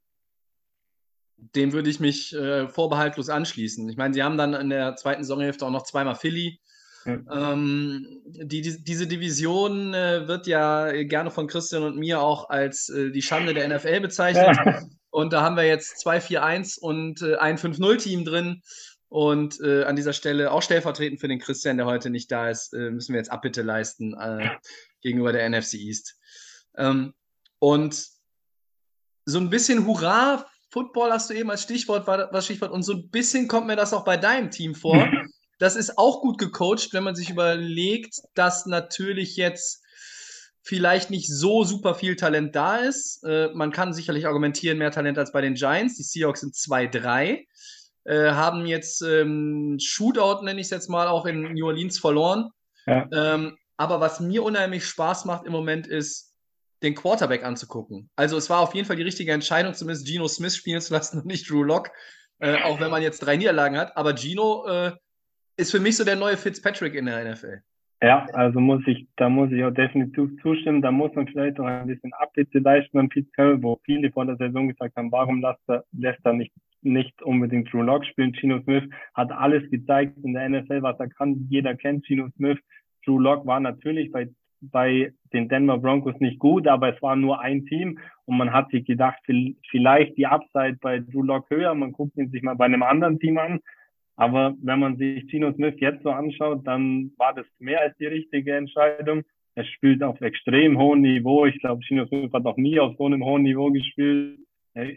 dem 1.55 1.73
würde 1.73 1.89
ich 1.89 1.99
mich 1.99 2.33
äh, 2.35 2.67
vorbehaltlos 2.67 3.29
anschließen. 3.29 3.89
Ich 3.89 3.97
meine, 3.97 4.13
sie 4.13 4.23
haben 4.23 4.37
dann 4.37 4.53
in 4.53 4.69
der 4.69 4.95
zweiten 4.95 5.23
Saisonhälfte 5.23 5.65
auch 5.65 5.71
noch 5.71 5.83
zweimal 5.83 6.15
Philly. 6.15 6.59
Ja. 7.05 7.53
Ähm, 7.53 8.21
die, 8.25 8.61
die, 8.61 8.83
diese 8.83 9.07
Division 9.07 9.93
äh, 9.93 10.27
wird 10.27 10.45
ja 10.45 10.91
gerne 11.03 11.31
von 11.31 11.47
Christian 11.47 11.83
und 11.83 11.97
mir 11.97 12.21
auch 12.21 12.49
als 12.49 12.89
äh, 12.89 13.11
die 13.11 13.23
Schande 13.23 13.53
der 13.53 13.67
NFL 13.67 14.01
bezeichnet. 14.01 14.55
Ja. 14.65 14.83
Und 15.09 15.33
da 15.33 15.41
haben 15.41 15.57
wir 15.57 15.65
jetzt 15.65 16.05
2-4-1 16.05 16.79
und 16.79 17.21
äh, 17.21 17.35
ein 17.37 17.57
5-0-Team 17.57 18.23
drin. 18.23 18.61
Und 19.09 19.59
äh, 19.59 19.83
an 19.83 19.97
dieser 19.97 20.13
Stelle 20.13 20.51
auch 20.51 20.61
stellvertretend 20.61 21.19
für 21.19 21.27
den 21.27 21.39
Christian, 21.39 21.75
der 21.75 21.85
heute 21.85 22.09
nicht 22.09 22.31
da 22.31 22.49
ist, 22.49 22.73
äh, 22.73 22.91
müssen 22.91 23.13
wir 23.13 23.19
jetzt 23.19 23.31
Abbitte 23.31 23.61
leisten 23.61 24.15
gegenüber 25.01 25.33
der 25.33 25.49
NFC 25.49 25.73
East. 25.73 26.17
Ähm, 26.77 27.13
und 27.59 28.05
so 29.25 29.39
ein 29.39 29.49
bisschen 29.49 29.85
Hurra 29.85 30.45
Football 30.71 31.11
hast 31.11 31.29
du 31.29 31.33
eben 31.33 31.51
als 31.51 31.63
Stichwort, 31.63 32.07
war 32.07 32.29
das 32.31 32.45
Stichwort. 32.45 32.71
Und 32.71 32.83
so 32.83 32.93
ein 32.93 33.09
bisschen 33.09 33.47
kommt 33.47 33.67
mir 33.67 33.75
das 33.75 33.93
auch 33.93 34.05
bei 34.05 34.17
deinem 34.17 34.51
Team 34.51 34.73
vor. 34.73 35.07
Das 35.59 35.75
ist 35.75 35.97
auch 35.97 36.21
gut 36.21 36.37
gecoacht, 36.37 36.93
wenn 36.93 37.03
man 37.03 37.13
sich 37.13 37.29
überlegt, 37.29 38.15
dass 38.33 38.65
natürlich 38.65 39.35
jetzt 39.35 39.83
vielleicht 40.63 41.09
nicht 41.09 41.27
so 41.27 41.63
super 41.63 41.93
viel 41.93 42.15
Talent 42.15 42.55
da 42.55 42.77
ist. 42.77 43.23
Äh, 43.23 43.49
man 43.53 43.71
kann 43.71 43.93
sicherlich 43.93 44.27
argumentieren, 44.27 44.77
mehr 44.77 44.91
Talent 44.91 45.17
als 45.17 45.31
bei 45.31 45.41
den 45.41 45.55
Giants. 45.55 45.97
Die 45.97 46.03
Seahawks 46.03 46.39
sind 46.39 46.55
2-3. 46.55 47.45
Äh, 48.05 48.31
haben 48.31 48.65
jetzt 48.65 49.01
ähm, 49.01 49.77
Shootout, 49.79 50.43
nenne 50.43 50.61
ich 50.61 50.67
es 50.67 50.71
jetzt 50.71 50.89
mal, 50.89 51.07
auch 51.07 51.25
in 51.25 51.53
New 51.53 51.67
Orleans 51.67 51.99
verloren. 51.99 52.49
Ja. 52.87 53.07
Ähm, 53.11 53.57
aber 53.77 53.99
was 53.99 54.19
mir 54.19 54.43
unheimlich 54.43 54.85
Spaß 54.85 55.25
macht 55.25 55.45
im 55.45 55.51
Moment 55.51 55.85
ist, 55.85 56.30
den 56.83 56.95
Quarterback 56.95 57.43
anzugucken. 57.43 58.09
Also 58.15 58.37
es 58.37 58.49
war 58.49 58.59
auf 58.59 58.73
jeden 58.73 58.87
Fall 58.87 58.95
die 58.95 59.03
richtige 59.03 59.31
Entscheidung, 59.31 59.73
zumindest 59.73 60.07
Geno 60.07 60.27
Smith 60.27 60.55
spielen 60.55 60.81
zu 60.81 60.93
lassen 60.93 61.19
und 61.19 61.25
nicht 61.25 61.49
Drew 61.49 61.63
Lock, 61.63 61.91
äh, 62.39 62.61
auch 62.63 62.79
wenn 62.79 62.91
man 62.91 63.01
jetzt 63.01 63.19
drei 63.19 63.37
Niederlagen 63.37 63.77
hat. 63.77 63.95
Aber 63.95 64.13
Geno 64.13 64.65
äh, 64.67 64.91
ist 65.57 65.71
für 65.71 65.79
mich 65.79 65.97
so 65.97 66.03
der 66.03 66.15
neue 66.15 66.37
Fitzpatrick 66.37 66.95
in 66.95 67.05
der 67.05 67.31
NFL. 67.31 67.61
Ja, 68.03 68.25
also 68.33 68.59
muss 68.59 68.81
ich, 68.87 69.07
da 69.15 69.29
muss 69.29 69.51
ich 69.51 69.63
auch 69.63 69.71
definitiv 69.71 70.31
zustimmen. 70.41 70.81
Da 70.81 70.91
muss 70.91 71.13
man 71.13 71.27
vielleicht 71.27 71.59
auch 71.59 71.65
ein 71.65 71.85
bisschen 71.85 72.11
Abbitte 72.13 72.57
leisten 72.57 72.97
an 72.97 73.09
Carroll, 73.35 73.61
wo 73.61 73.79
viele 73.83 74.11
vor 74.11 74.25
der 74.25 74.37
Saison 74.37 74.67
gesagt 74.67 74.95
haben, 74.95 75.11
warum 75.11 75.39
lässt 75.41 75.61
er, 75.67 75.85
lässt 75.91 76.25
er 76.25 76.33
nicht, 76.33 76.51
nicht 76.81 77.21
unbedingt 77.21 77.71
Drew 77.71 77.83
Lock 77.83 78.03
spielen? 78.05 78.33
Gino 78.33 78.59
Smith 78.63 78.85
hat 79.13 79.31
alles 79.31 79.69
gezeigt 79.69 80.17
in 80.23 80.33
der 80.33 80.49
NFL, 80.49 80.81
was 80.81 80.99
er 80.99 81.09
kann. 81.09 81.45
Jeder 81.51 81.75
kennt 81.75 82.03
Gino 82.07 82.27
Smith. 82.37 82.57
Drew 83.05 83.19
Lock 83.19 83.45
war 83.45 83.59
natürlich 83.59 84.11
bei, 84.11 84.29
bei 84.61 85.13
den 85.33 85.49
Denver 85.49 85.77
Broncos 85.77 86.19
nicht 86.19 86.39
gut, 86.39 86.67
aber 86.67 86.95
es 86.95 87.01
war 87.01 87.15
nur 87.15 87.41
ein 87.41 87.65
Team 87.65 87.99
und 88.25 88.37
man 88.37 88.53
hat 88.53 88.69
sich 88.69 88.85
gedacht, 88.85 89.19
vielleicht 89.69 90.17
die 90.17 90.27
Upside 90.27 90.77
bei 90.81 90.99
Drew 90.99 91.23
Lock 91.23 91.49
höher. 91.49 91.73
Man 91.73 91.91
guckt 91.91 92.17
ihn 92.17 92.29
sich 92.29 92.43
mal 92.43 92.55
bei 92.55 92.65
einem 92.65 92.83
anderen 92.83 93.19
Team 93.19 93.37
an. 93.37 93.59
Aber 94.15 94.55
wenn 94.61 94.79
man 94.79 94.97
sich 94.97 95.25
Gino 95.29 95.51
Smith 95.53 95.75
jetzt 95.77 96.03
so 96.03 96.11
anschaut, 96.11 96.67
dann 96.67 97.11
war 97.17 97.33
das 97.33 97.45
mehr 97.59 97.81
als 97.81 97.97
die 97.97 98.05
richtige 98.05 98.55
Entscheidung. 98.55 99.23
Er 99.55 99.65
spielt 99.65 100.03
auf 100.03 100.21
extrem 100.21 100.77
hohem 100.77 101.01
Niveau. 101.01 101.45
Ich 101.45 101.59
glaube, 101.59 101.83
Gino 101.83 102.05
Smith 102.05 102.31
hat 102.31 102.43
noch 102.43 102.57
nie 102.57 102.79
auf 102.79 102.95
so 102.97 103.05
einem 103.05 103.23
hohen 103.25 103.43
Niveau 103.43 103.71
gespielt. 103.71 104.37
Er 104.73 104.91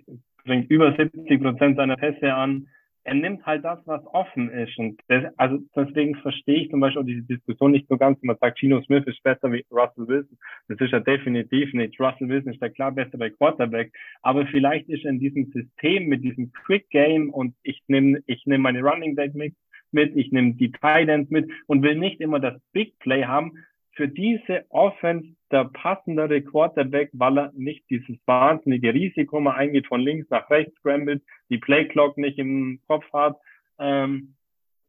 bringt 0.44 0.71
über 0.71 0.94
70 0.94 1.40
Prozent 1.40 1.76
seiner 1.76 1.97
Pässe 1.97 2.35
an 2.35 2.68
er 3.04 3.14
nimmt 3.14 3.44
halt 3.44 3.64
das, 3.64 3.78
was 3.87 4.04
offen 4.06 4.50
ist. 4.50 4.78
Und 4.78 5.00
das, 5.08 5.25
also 5.37 5.58
deswegen 5.76 6.16
verstehe 6.16 6.62
ich 6.62 6.70
zum 6.70 6.80
Beispiel 6.80 7.02
auch 7.02 7.06
diese 7.06 7.23
Diskussion 7.23 7.70
nicht 7.70 7.87
so 7.88 7.99
ganz, 7.99 8.20
wenn 8.23 8.28
man 8.28 8.38
sagt, 8.40 8.58
Gino 8.58 8.80
Smith 8.82 9.04
ist 9.06 9.23
besser 9.23 9.52
wie 9.52 9.64
Russell 9.70 10.08
Wilson. 10.08 10.38
Das 10.68 10.80
ist 10.80 10.90
ja 10.90 11.00
definitiv 11.00 11.73
nicht. 11.75 12.00
Russell 12.00 12.28
Wilson 12.28 12.52
ist 12.52 12.62
der 12.62 12.70
klar 12.70 12.92
bessere 12.92 13.30
Quarterback. 13.30 13.92
Aber 14.23 14.46
vielleicht 14.46 14.88
ist 14.88 15.04
er 15.04 15.11
in 15.11 15.20
diesem 15.20 15.52
System 15.52 16.06
mit 16.06 16.25
diesem 16.25 16.50
Quick 16.52 16.88
Game 16.90 17.30
und 17.30 17.54
ich 17.62 17.82
nehme 17.88 18.20
ich 18.26 18.46
nehm 18.46 18.62
meine 18.62 18.80
Running 18.80 19.14
Back 19.14 19.34
mit, 19.34 19.54
mit 19.92 20.16
ich 20.16 20.32
nehme 20.32 20.54
die 20.54 20.73
Tight 20.73 21.08
Ends 21.08 21.30
mit 21.30 21.50
und 21.66 21.82
will 21.82 21.96
nicht 21.96 22.20
immer 22.20 22.40
das 22.40 22.58
Big 22.73 22.99
Play 23.00 23.25
haben, 23.25 23.52
für 23.94 24.08
diese 24.08 24.64
Offense 24.70 25.28
der 25.50 25.64
passendere 25.64 26.42
Quarterback, 26.42 27.10
weil 27.12 27.38
er 27.38 27.52
nicht 27.54 27.88
dieses 27.90 28.16
wahnsinnige 28.26 28.92
Risiko 28.92 29.40
mal 29.40 29.54
eingeht, 29.54 29.86
von 29.86 30.00
links 30.00 30.28
nach 30.30 30.50
rechts 30.50 30.76
scrambled, 30.78 31.22
die 31.48 31.58
Playclock 31.58 32.18
nicht 32.18 32.38
im 32.38 32.80
Kopf 32.86 33.04
hat. 33.12 33.38
Ähm, 33.78 34.34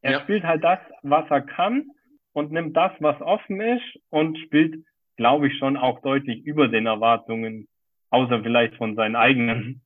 er 0.02 0.14
ja. 0.14 0.22
spielt 0.22 0.44
halt 0.44 0.64
das, 0.64 0.80
was 1.04 1.30
er 1.30 1.42
kann 1.42 1.92
und 2.34 2.52
nimmt 2.52 2.76
das, 2.76 2.92
was 3.00 3.20
offen 3.22 3.62
ist 3.62 4.00
und 4.10 4.38
spielt, 4.40 4.84
glaube 5.18 5.48
ich, 5.48 5.58
schon 5.58 5.78
auch 5.78 6.02
deutlich 6.02 6.44
über 6.46 6.68
den 6.68 6.86
Erwartungen, 6.86 7.68
außer 8.10 8.42
vielleicht 8.42 8.76
von 8.76 8.96
seinen 8.96 9.16
eigenen. 9.16 9.82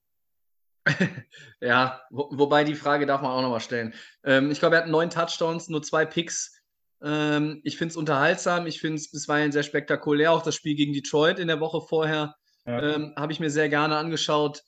ja, 1.61 2.01
wo, 2.09 2.29
wobei 2.31 2.63
die 2.63 2.75
Frage 2.75 3.05
darf 3.05 3.21
man 3.21 3.31
auch 3.31 3.41
nochmal 3.41 3.59
stellen. 3.59 3.93
Ähm, 4.23 4.49
ich 4.51 4.59
glaube, 4.59 4.77
er 4.77 4.83
hat 4.83 4.89
neun 4.89 5.09
Touchdowns, 5.09 5.69
nur 5.69 5.83
zwei 5.83 6.05
Picks 6.05 6.58
ähm, 7.01 7.61
ich 7.63 7.77
finde 7.77 7.91
es 7.91 7.97
unterhaltsam, 7.97 8.67
ich 8.67 8.79
finde 8.81 8.97
es 8.97 9.11
bisweilen 9.11 9.51
sehr 9.51 9.63
spektakulär. 9.63 10.31
Auch 10.31 10.41
das 10.41 10.55
Spiel 10.55 10.75
gegen 10.75 10.93
Detroit 10.93 11.39
in 11.39 11.47
der 11.47 11.59
Woche 11.59 11.81
vorher 11.81 12.35
ja. 12.65 12.95
ähm, 12.95 13.13
habe 13.15 13.31
ich 13.31 13.39
mir 13.39 13.49
sehr 13.49 13.69
gerne 13.69 13.95
angeschaut. 13.95 14.63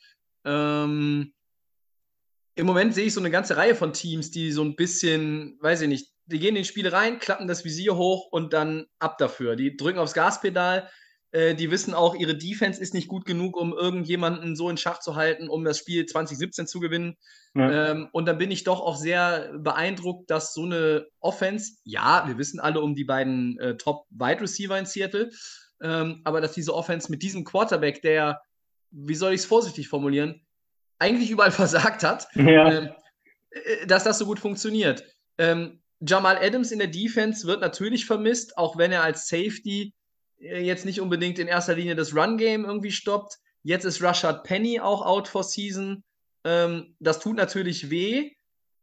Ähm, 0.45 1.33
Im 2.55 2.65
Moment 2.65 2.93
sehe 2.93 3.05
ich 3.05 3.13
so 3.13 3.19
eine 3.19 3.31
ganze 3.31 3.57
Reihe 3.57 3.75
von 3.75 3.93
Teams, 3.93 4.31
die 4.31 4.51
so 4.51 4.63
ein 4.63 4.75
bisschen, 4.75 5.57
weiß 5.61 5.81
ich 5.81 5.89
nicht, 5.89 6.11
die 6.25 6.39
gehen 6.39 6.55
in 6.55 6.63
die 6.63 6.67
Spiele 6.67 6.93
rein, 6.93 7.19
klappen 7.19 7.47
das 7.47 7.65
Visier 7.65 7.97
hoch 7.97 8.27
und 8.31 8.53
dann 8.53 8.85
ab 8.99 9.17
dafür. 9.17 9.55
Die 9.55 9.75
drücken 9.75 9.99
aufs 9.99 10.13
Gaspedal, 10.13 10.89
äh, 11.31 11.55
die 11.55 11.71
wissen 11.71 11.93
auch, 11.93 12.15
ihre 12.15 12.35
Defense 12.35 12.81
ist 12.81 12.93
nicht 12.93 13.07
gut 13.07 13.25
genug, 13.25 13.55
um 13.55 13.73
irgendjemanden 13.73 14.55
so 14.55 14.69
in 14.69 14.77
Schach 14.77 14.99
zu 14.99 15.15
halten, 15.15 15.47
um 15.47 15.63
das 15.63 15.77
Spiel 15.77 16.05
2017 16.05 16.67
zu 16.67 16.79
gewinnen. 16.79 17.15
Ja. 17.55 17.91
Ähm, 17.91 18.09
und 18.11 18.25
dann 18.25 18.37
bin 18.37 18.51
ich 18.51 18.63
doch 18.63 18.81
auch 18.81 18.97
sehr 18.97 19.53
beeindruckt, 19.57 20.29
dass 20.29 20.53
so 20.53 20.63
eine 20.63 21.07
Offense, 21.19 21.73
ja, 21.83 22.23
wir 22.27 22.37
wissen 22.37 22.59
alle 22.59 22.81
um 22.81 22.95
die 22.95 23.05
beiden 23.05 23.57
äh, 23.59 23.77
Top-Wide 23.77 24.41
Receiver 24.41 24.77
in 24.77 24.85
Seattle, 24.85 25.29
ähm, 25.81 26.21
aber 26.25 26.41
dass 26.41 26.51
diese 26.51 26.73
Offense 26.73 27.09
mit 27.09 27.23
diesem 27.23 27.45
Quarterback, 27.45 28.01
der, 28.01 28.41
wie 28.91 29.15
soll 29.15 29.33
ich 29.33 29.41
es 29.41 29.45
vorsichtig 29.45 29.87
formulieren, 29.87 30.41
eigentlich 30.99 31.31
überall 31.31 31.51
versagt 31.51 32.03
hat, 32.03 32.27
ja. 32.35 32.71
ähm, 32.71 32.89
äh, 33.51 33.87
dass 33.87 34.03
das 34.03 34.17
so 34.17 34.25
gut 34.25 34.39
funktioniert. 34.39 35.05
Ähm, 35.37 35.81
Jamal 36.01 36.37
Adams 36.37 36.71
in 36.71 36.79
der 36.79 36.87
Defense 36.87 37.47
wird 37.47 37.61
natürlich 37.61 38.05
vermisst, 38.05 38.57
auch 38.57 38.77
wenn 38.77 38.91
er 38.91 39.03
als 39.03 39.27
Safety 39.27 39.93
jetzt 40.41 40.85
nicht 40.85 41.01
unbedingt 41.01 41.39
in 41.39 41.47
erster 41.47 41.75
Linie 41.75 41.95
das 41.95 42.15
Run-Game 42.15 42.65
irgendwie 42.65 42.91
stoppt. 42.91 43.37
Jetzt 43.63 43.85
ist 43.85 44.01
Rashad 44.01 44.43
Penny 44.43 44.79
auch 44.79 45.05
out 45.05 45.27
for 45.27 45.43
season. 45.43 46.03
Ähm, 46.43 46.95
das 46.99 47.19
tut 47.19 47.37
natürlich 47.37 47.89
weh. 47.89 48.31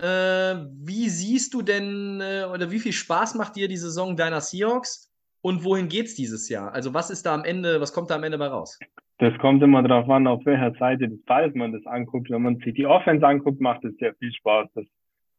Äh, 0.00 0.04
wie 0.04 1.08
siehst 1.08 1.54
du 1.54 1.62
denn 1.62 2.20
äh, 2.20 2.44
oder 2.52 2.70
wie 2.70 2.78
viel 2.78 2.92
Spaß 2.92 3.34
macht 3.34 3.56
dir 3.56 3.66
die 3.66 3.76
Saison 3.76 4.16
deiner 4.16 4.40
Seahawks 4.40 5.12
und 5.40 5.64
wohin 5.64 5.88
geht 5.88 6.06
es 6.06 6.14
dieses 6.14 6.48
Jahr? 6.48 6.72
Also 6.72 6.94
was 6.94 7.10
ist 7.10 7.26
da 7.26 7.34
am 7.34 7.44
Ende, 7.44 7.80
was 7.80 7.92
kommt 7.92 8.10
da 8.10 8.14
am 8.14 8.22
Ende 8.22 8.38
bei 8.38 8.46
raus? 8.46 8.78
Das 9.18 9.36
kommt 9.38 9.60
immer 9.64 9.82
darauf 9.82 10.08
an, 10.08 10.28
auf 10.28 10.46
welcher 10.46 10.72
Seite 10.78 11.08
des 11.08 11.20
Balls 11.24 11.52
man 11.56 11.72
das 11.72 11.84
anguckt. 11.86 12.30
Wenn 12.30 12.42
man 12.42 12.58
sich 12.58 12.74
die 12.74 12.86
Offense 12.86 13.26
anguckt, 13.26 13.60
macht 13.60 13.84
es 13.84 13.96
sehr 13.96 14.14
viel 14.14 14.32
Spaß. 14.32 14.68
Das 14.76 14.84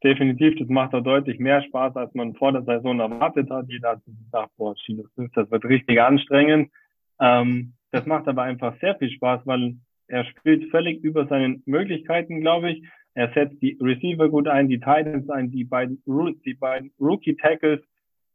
definitiv, 0.04 0.58
das 0.58 0.68
macht 0.68 0.94
auch 0.94 1.04
deutlich 1.04 1.40
mehr 1.40 1.62
Spaß, 1.64 1.96
als 1.96 2.14
man 2.14 2.36
vor 2.36 2.52
der 2.52 2.64
Saison 2.64 3.00
erwartet 3.00 3.50
hat. 3.50 3.68
Jeder 3.68 3.90
hat 3.90 4.02
gesagt, 4.06 4.52
boah, 4.58 4.76
Chino 4.76 5.04
das 5.16 5.52
wird 5.52 5.66
richtig 5.66 6.02
anstrengend. 6.02 6.72
Ähm, 7.20 7.74
das 7.92 8.06
macht 8.06 8.28
aber 8.28 8.44
einfach 8.44 8.80
sehr 8.80 8.96
viel 8.96 9.10
Spaß, 9.12 9.42
weil 9.46 9.76
er 10.08 10.26
spielt 10.26 10.70
völlig 10.72 11.04
über 11.04 11.28
seinen 11.28 11.64
Möglichkeiten, 11.66 12.42
glaube 12.42 12.72
ich. 12.72 12.84
Er 13.14 13.32
setzt 13.34 13.62
die 13.62 13.78
Receiver 13.82 14.30
gut 14.30 14.48
ein, 14.48 14.70
die 14.70 14.80
Titans 14.80 15.30
ein, 15.30 15.52
die 15.52 15.64
beiden, 15.64 16.02
die 16.46 16.54
beiden 16.54 16.92
Rookie 17.00 17.36
Tackles 17.36 17.82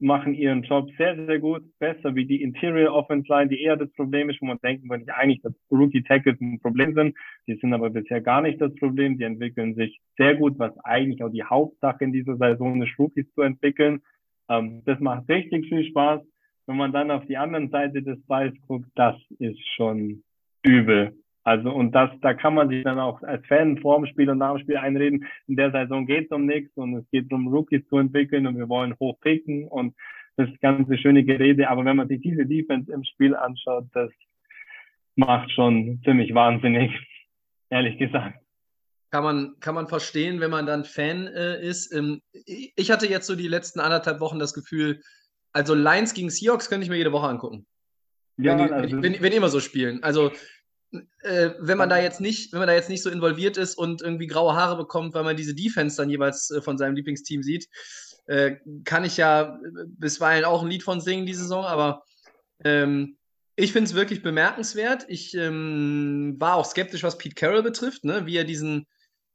machen 0.05 0.35
ihren 0.35 0.63
Job 0.63 0.91
sehr, 0.97 1.17
sehr 1.27 1.39
gut, 1.41 1.63
besser 1.79 2.15
wie 2.15 2.27
die 2.27 2.43
Interior 2.43 2.95
Offense 2.95 3.27
Line, 3.29 3.49
die 3.49 3.63
eher 3.63 3.77
das 3.77 3.91
Problem 3.95 4.31
ist, 4.31 4.41
wo 4.41 4.47
man 4.47 4.59
denken 4.59 4.89
würde, 4.89 5.13
eigentlich, 5.17 5.41
dass 5.43 5.55
Rookie 5.71 6.03
Tackles 6.03 6.41
ein 6.41 6.61
Problem 6.61 6.95
sind. 6.95 7.17
Die 7.47 7.57
sind 7.57 7.73
aber 7.73 7.91
bisher 7.91 8.21
gar 8.21 8.43
nicht 8.43 8.61
das 8.61 8.75
Problem. 8.77 9.19
Die 9.19 9.25
entwickeln 9.25 9.75
sich 9.75 10.01
sehr 10.17 10.37
gut, 10.37 10.59
was 10.59 10.73
eigentlich 10.85 11.25
auch 11.25 11.31
die 11.31 11.43
Hauptsache 11.43 12.05
in 12.05 12.13
dieser 12.13 12.37
Saison 12.37 12.83
ist, 12.83 12.99
Rookies 12.99 13.33
zu 13.35 13.43
entwickeln. 13.43 14.03
Ähm, 14.49 14.83
das 14.85 15.01
macht 15.01 15.29
richtig 15.29 15.67
viel 15.69 15.85
Spaß. 15.87 16.21
Wenn 16.67 16.77
man 16.77 16.93
dann 16.93 17.11
auf 17.11 17.27
die 17.27 17.37
anderen 17.37 17.71
Seite 17.71 18.03
des 18.03 18.21
Balls 18.27 18.55
guckt, 18.67 18.89
das 18.95 19.17
ist 19.39 19.61
schon 19.75 20.23
übel. 20.63 21.13
Also 21.45 21.71
und 21.71 21.93
das, 21.93 22.11
da 22.23 22.33
kann 22.33 22.55
man 22.55 22.71
sich 22.71 22.83
dann 22.85 22.99
auch 22.99 23.23
als 23.23 23.47
Fan 23.47 23.79
vor 23.79 23.99
dem 23.99 24.07
Spiel 24.07 24.31
und 24.31 24.39
nach 24.39 24.55
dem 24.55 24.63
Spiel 24.63 24.79
einreden, 24.79 25.27
in 25.47 25.57
der 25.57 25.71
Saison 25.71 26.07
geht 26.07 26.27
es 26.27 26.31
um 26.31 26.47
nichts 26.47 26.75
und 26.77 26.97
es 26.97 27.05
geht 27.11 27.31
um 27.33 27.49
Rookies 27.49 27.87
zu 27.89 27.99
entwickeln 27.99 28.47
und 28.47 28.57
wir 28.57 28.69
wollen 28.69 28.97
hochpicken 28.99 29.69
und 29.69 29.95
das 30.37 30.49
ganze 30.63 30.97
schöne 30.97 31.23
Gerede. 31.23 31.69
Aber 31.69 31.85
wenn 31.85 31.97
man 31.97 32.09
sich 32.09 32.23
diese 32.23 32.47
Defense 32.47 32.91
im 32.91 33.05
Spiel 33.05 33.37
anschaut, 33.37 33.85
das 33.93 34.11
macht 35.17 35.51
schon 35.53 36.01
ziemlich 36.03 36.35
wahnsinnig, 36.35 36.91
ehrlich 37.71 37.99
gesagt. 37.99 38.39
Kann 39.11 39.23
man, 39.23 39.55
kann 39.61 39.75
man 39.75 39.87
verstehen, 39.87 40.41
wenn 40.41 40.51
man 40.51 40.67
dann 40.67 40.85
Fan 40.85 41.27
äh, 41.29 41.63
ist. 41.63 41.95
Ähm, 41.95 42.21
ich 42.33 42.91
hatte 42.91 43.07
jetzt 43.07 43.27
so 43.27 43.37
die 43.37 43.49
letzten 43.49 43.81
anderthalb 43.81 44.19
Wochen 44.21 44.39
das 44.39 44.55
Gefühl, 44.55 45.03
also 45.53 45.75
Lions 45.75 46.15
gegen 46.15 46.31
Seahawks 46.31 46.69
könnte 46.69 46.85
ich 46.85 46.91
mir 46.91 46.97
jede 46.97 47.13
Woche 47.13 47.29
angucken. 47.29 47.67
Ja, 48.39 48.59
wenn, 48.59 48.67
die, 48.67 48.73
also, 48.73 48.97
wenn, 48.97 49.03
wenn, 49.03 49.23
wenn, 49.23 49.33
immer 49.33 49.51
so 49.51 49.61
spielen. 49.61 50.03
Also 50.03 50.33
äh, 51.23 51.51
wenn 51.59 51.79
man 51.79 51.89
da 51.89 51.99
jetzt 51.99 52.21
nicht, 52.21 52.53
wenn 52.53 52.61
man 52.61 52.69
da 52.69 52.75
jetzt 52.75 52.89
nicht 52.89 53.03
so 53.03 53.11
involviert 53.11 53.57
ist 53.57 53.77
und 53.77 54.03
irgendwie 54.03 54.27
graue 54.27 54.55
Haare 54.55 54.77
bekommt, 54.77 55.15
weil 55.15 55.25
man 55.25 55.37
diese 55.37 55.55
Defense 55.55 55.97
dann 55.97 56.11
jeweils 56.11 56.51
äh, 56.51 56.63
von 56.63 56.79
seinem 56.79 56.95
Lieblingsteam 56.95 57.43
sieht, 57.43 57.69
äh, 58.27 58.57
kann 58.85 59.05
ich 59.05 59.17
ja 59.17 59.59
bisweilen 59.87 60.45
auch 60.45 60.63
ein 60.63 60.71
Lied 60.71 60.83
von 60.83 61.01
singen 61.01 61.27
die 61.27 61.35
Saison, 61.35 61.65
aber 61.65 62.05
ähm, 62.65 63.17
ich 63.57 63.73
finde 63.73 63.89
es 63.89 63.95
wirklich 63.95 64.23
bemerkenswert. 64.23 65.07
Ich 65.09 65.35
ähm, 65.35 66.37
war 66.39 66.57
auch 66.57 66.65
skeptisch, 66.65 67.03
was 67.03 67.19
Pete 67.19 67.35
Carroll 67.35 67.63
betrifft, 67.63 68.05
ne? 68.05 68.27
wie 68.27 68.37
er 68.37 68.45
diesen, 68.45 68.87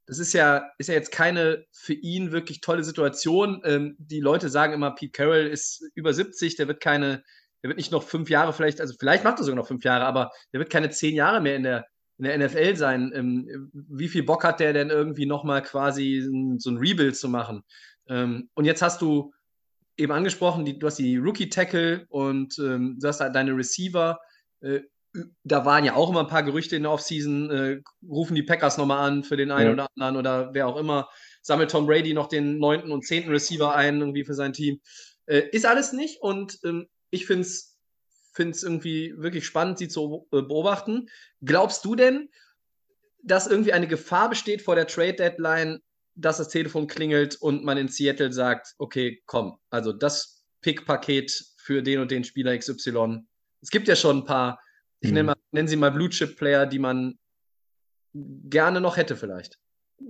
das 0.06 0.18
ist 0.18 0.32
ja, 0.32 0.70
ist 0.78 0.88
ja 0.88 0.94
jetzt 0.94 1.12
keine 1.12 1.64
für 1.72 1.94
ihn 1.94 2.32
wirklich 2.32 2.60
tolle 2.60 2.84
Situation. 2.84 3.62
Ähm, 3.64 3.96
die 3.98 4.20
Leute 4.20 4.48
sagen 4.48 4.74
immer, 4.74 4.94
Pete 4.94 5.12
Carroll 5.12 5.46
ist 5.46 5.84
über 5.94 6.12
70, 6.12 6.56
der 6.56 6.68
wird 6.68 6.80
keine 6.80 7.22
der 7.62 7.68
wird 7.68 7.78
nicht 7.78 7.92
noch 7.92 8.02
fünf 8.02 8.30
Jahre 8.30 8.52
vielleicht, 8.52 8.80
also 8.80 8.94
vielleicht 8.98 9.24
macht 9.24 9.38
er 9.38 9.44
sogar 9.44 9.56
noch 9.56 9.68
fünf 9.68 9.84
Jahre, 9.84 10.04
aber 10.04 10.30
der 10.52 10.60
wird 10.60 10.70
keine 10.70 10.90
zehn 10.90 11.14
Jahre 11.14 11.40
mehr 11.40 11.56
in 11.56 11.62
der, 11.62 11.86
in 12.18 12.24
der 12.24 12.38
NFL 12.38 12.76
sein. 12.76 13.12
Ähm, 13.14 13.70
wie 13.72 14.08
viel 14.08 14.22
Bock 14.22 14.44
hat 14.44 14.60
der 14.60 14.72
denn 14.72 14.90
irgendwie 14.90 15.26
nochmal 15.26 15.62
quasi 15.62 16.26
so 16.58 16.70
ein 16.70 16.76
Rebuild 16.78 17.16
zu 17.16 17.28
machen? 17.28 17.62
Ähm, 18.08 18.48
und 18.54 18.64
jetzt 18.64 18.82
hast 18.82 19.02
du 19.02 19.32
eben 19.96 20.12
angesprochen, 20.12 20.64
du 20.64 20.86
hast 20.86 20.98
die 20.98 21.16
Rookie-Tackle 21.16 22.06
und 22.08 22.58
ähm, 22.58 22.98
du 23.00 23.08
hast 23.08 23.20
halt 23.20 23.34
deine 23.34 23.54
Receiver. 23.54 24.18
Äh, 24.60 24.80
da 25.44 25.64
waren 25.64 25.84
ja 25.84 25.94
auch 25.94 26.08
immer 26.08 26.20
ein 26.20 26.28
paar 26.28 26.42
Gerüchte 26.42 26.76
in 26.76 26.84
der 26.84 26.92
Offseason, 26.92 27.50
äh, 27.50 27.80
rufen 28.08 28.34
die 28.34 28.42
Packers 28.42 28.78
nochmal 28.78 29.08
an 29.08 29.24
für 29.24 29.36
den 29.36 29.50
einen 29.50 29.66
ja. 29.66 29.72
oder 29.72 29.86
anderen 29.94 30.16
oder 30.16 30.54
wer 30.54 30.68
auch 30.68 30.76
immer, 30.76 31.08
sammelt 31.42 31.70
Tom 31.70 31.86
Brady 31.86 32.14
noch 32.14 32.28
den 32.28 32.58
neunten 32.58 32.92
und 32.92 33.04
zehnten 33.04 33.30
Receiver 33.30 33.74
ein, 33.74 34.00
irgendwie 34.00 34.24
für 34.24 34.34
sein 34.34 34.52
Team. 34.52 34.80
Äh, 35.26 35.42
ist 35.52 35.66
alles 35.66 35.92
nicht 35.92 36.22
und 36.22 36.58
ich 37.10 37.26
finde 37.26 37.42
es 37.42 37.70
finde 38.32 38.52
es 38.52 38.62
irgendwie 38.62 39.14
wirklich 39.16 39.44
spannend, 39.44 39.78
sie 39.78 39.88
zu 39.88 40.28
äh, 40.32 40.42
beobachten. 40.42 41.08
Glaubst 41.42 41.84
du 41.84 41.94
denn, 41.94 42.30
dass 43.22 43.46
irgendwie 43.46 43.72
eine 43.72 43.88
Gefahr 43.88 44.30
besteht 44.30 44.62
vor 44.62 44.76
der 44.76 44.86
Trade 44.86 45.14
Deadline, 45.14 45.80
dass 46.14 46.38
das 46.38 46.48
Telefon 46.48 46.86
klingelt 46.86 47.36
und 47.36 47.64
man 47.64 47.78
in 47.78 47.88
Seattle 47.88 48.32
sagt, 48.32 48.74
okay, 48.78 49.22
komm, 49.26 49.58
also 49.70 49.92
das 49.92 50.44
Pick-Paket 50.62 51.54
für 51.56 51.82
den 51.82 52.00
und 52.00 52.10
den 52.10 52.24
Spieler 52.24 52.56
XY. 52.56 53.24
Es 53.60 53.70
gibt 53.70 53.88
ja 53.88 53.96
schon 53.96 54.18
ein 54.18 54.24
paar, 54.24 54.60
ich 55.00 55.10
nenne, 55.10 55.22
mhm. 55.22 55.26
mal, 55.26 55.36
nenne 55.50 55.68
sie 55.68 55.76
mal 55.76 55.90
Blue 55.90 56.08
Chip 56.08 56.36
Player, 56.36 56.66
die 56.66 56.78
man 56.78 57.18
gerne 58.12 58.80
noch 58.80 58.96
hätte 58.96 59.16
vielleicht. 59.16 59.58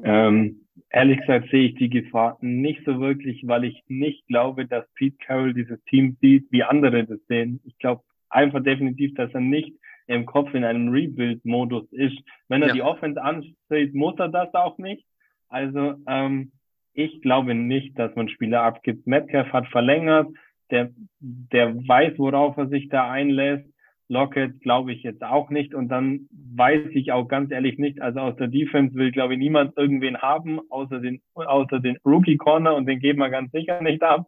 Ähm, 0.03 0.67
ehrlich 0.91 1.19
gesagt 1.21 1.51
sehe 1.51 1.69
ich 1.69 1.75
die 1.77 1.91
Gefahr 1.91 2.39
nicht 2.41 2.85
so 2.85 3.01
wirklich, 3.01 3.47
weil 3.47 3.65
ich 3.65 3.83
nicht 3.89 4.27
glaube, 4.27 4.67
dass 4.67 4.87
Pete 4.95 5.17
Carroll 5.25 5.55
dieses 5.55 5.83
Team 5.85 6.17
sieht, 6.21 6.47
wie 6.51 6.63
andere 6.63 7.05
das 7.05 7.21
sehen. 7.29 7.61
Ich 7.65 7.77
glaube 7.79 8.03
einfach 8.29 8.63
definitiv, 8.63 9.15
dass 9.15 9.33
er 9.35 9.41
nicht 9.41 9.75
im 10.07 10.27
Kopf 10.27 10.53
in 10.55 10.65
einem 10.65 10.89
Rebuild-Modus 10.89 11.93
ist. 11.93 12.19
Wenn 12.49 12.63
er 12.63 12.69
ja. 12.69 12.75
die 12.75 12.83
Offense 12.83 13.23
anstellt, 13.23 13.95
muss 13.95 14.19
er 14.19 14.29
das 14.29 14.53
auch 14.55 14.79
nicht. 14.79 15.05
Also 15.49 15.95
ähm, 16.07 16.53
ich 16.95 17.23
glaube 17.23 17.55
nicht, 17.55 17.99
dass 17.99 18.15
man 18.17 18.29
Spieler 18.29 18.63
abgibt. 18.63 19.07
Metcalf 19.07 19.53
hat 19.53 19.69
verlängert, 19.69 20.29
der, 20.71 20.91
der 21.21 21.77
weiß, 21.77 22.19
worauf 22.19 22.57
er 22.57 22.69
sich 22.69 22.89
da 22.89 23.11
einlässt. 23.11 23.70
Lockett 24.11 24.61
glaube 24.61 24.93
ich 24.93 25.02
jetzt 25.05 25.23
auch 25.23 25.50
nicht. 25.50 25.73
Und 25.73 25.88
dann 25.88 26.29
weiß 26.33 26.88
ich 26.93 27.12
auch 27.12 27.29
ganz 27.29 27.50
ehrlich 27.52 27.79
nicht, 27.79 28.02
also 28.02 28.21
aus 28.21 28.37
der 28.37 28.49
Defense 28.49 28.95
will, 28.95 29.12
glaube 29.12 29.35
ich, 29.35 29.38
niemand 29.38 29.76
irgendwen 29.76 30.19
haben, 30.19 30.61
außer 30.69 30.99
den, 30.99 31.23
außer 31.35 31.79
den 31.81 31.97
Rookie 32.05 32.37
Corner 32.37 32.75
und 32.75 32.87
den 32.87 32.99
geben 32.99 33.21
wir 33.21 33.31
ganz 33.31 33.52
sicher 33.52 33.81
nicht 33.81 34.02
ab. 34.02 34.26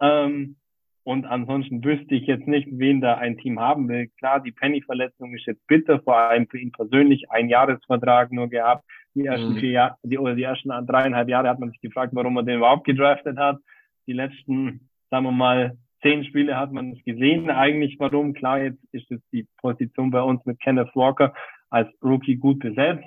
Ähm, 0.00 0.56
und 1.02 1.24
ansonsten 1.24 1.84
wüsste 1.84 2.14
ich 2.14 2.26
jetzt 2.26 2.46
nicht, 2.46 2.68
wen 2.70 3.00
da 3.00 3.14
ein 3.14 3.36
Team 3.38 3.60
haben 3.60 3.88
will. 3.88 4.08
Klar, 4.18 4.40
die 4.40 4.52
Penny-Verletzung 4.52 5.34
ist 5.34 5.46
jetzt 5.46 5.64
bitter, 5.66 6.00
vor 6.00 6.16
allem 6.16 6.48
für 6.48 6.58
ihn 6.58 6.72
persönlich. 6.72 7.30
Ein 7.30 7.48
Jahresvertrag 7.48 8.32
nur 8.32 8.48
gehabt. 8.48 8.84
Die 9.14 9.26
ersten 9.26 9.54
mhm. 9.54 9.58
vier 9.58 9.70
Jahre, 9.70 9.96
die, 10.02 10.18
oder 10.18 10.34
die 10.34 10.42
ersten 10.42 10.68
dreieinhalb 10.68 11.28
Jahre 11.28 11.48
hat 11.48 11.58
man 11.58 11.70
sich 11.70 11.80
gefragt, 11.80 12.12
warum 12.14 12.34
man 12.34 12.46
den 12.46 12.58
überhaupt 12.58 12.84
gedraftet 12.84 13.38
hat. 13.38 13.58
Die 14.06 14.12
letzten, 14.12 14.88
sagen 15.10 15.24
wir 15.24 15.32
mal, 15.32 15.76
zehn 16.02 16.24
Spiele 16.24 16.56
hat 16.56 16.72
man 16.72 16.92
es 16.92 17.04
gesehen 17.04 17.50
eigentlich, 17.50 17.96
warum. 17.98 18.32
Klar, 18.32 18.62
jetzt 18.62 18.82
ist 18.92 19.10
es 19.10 19.20
die 19.32 19.46
Position 19.58 20.10
bei 20.10 20.22
uns 20.22 20.44
mit 20.44 20.60
Kenneth 20.60 20.94
Walker 20.94 21.34
als 21.70 21.88
Rookie 22.02 22.36
gut 22.36 22.58
besetzt. 22.60 23.04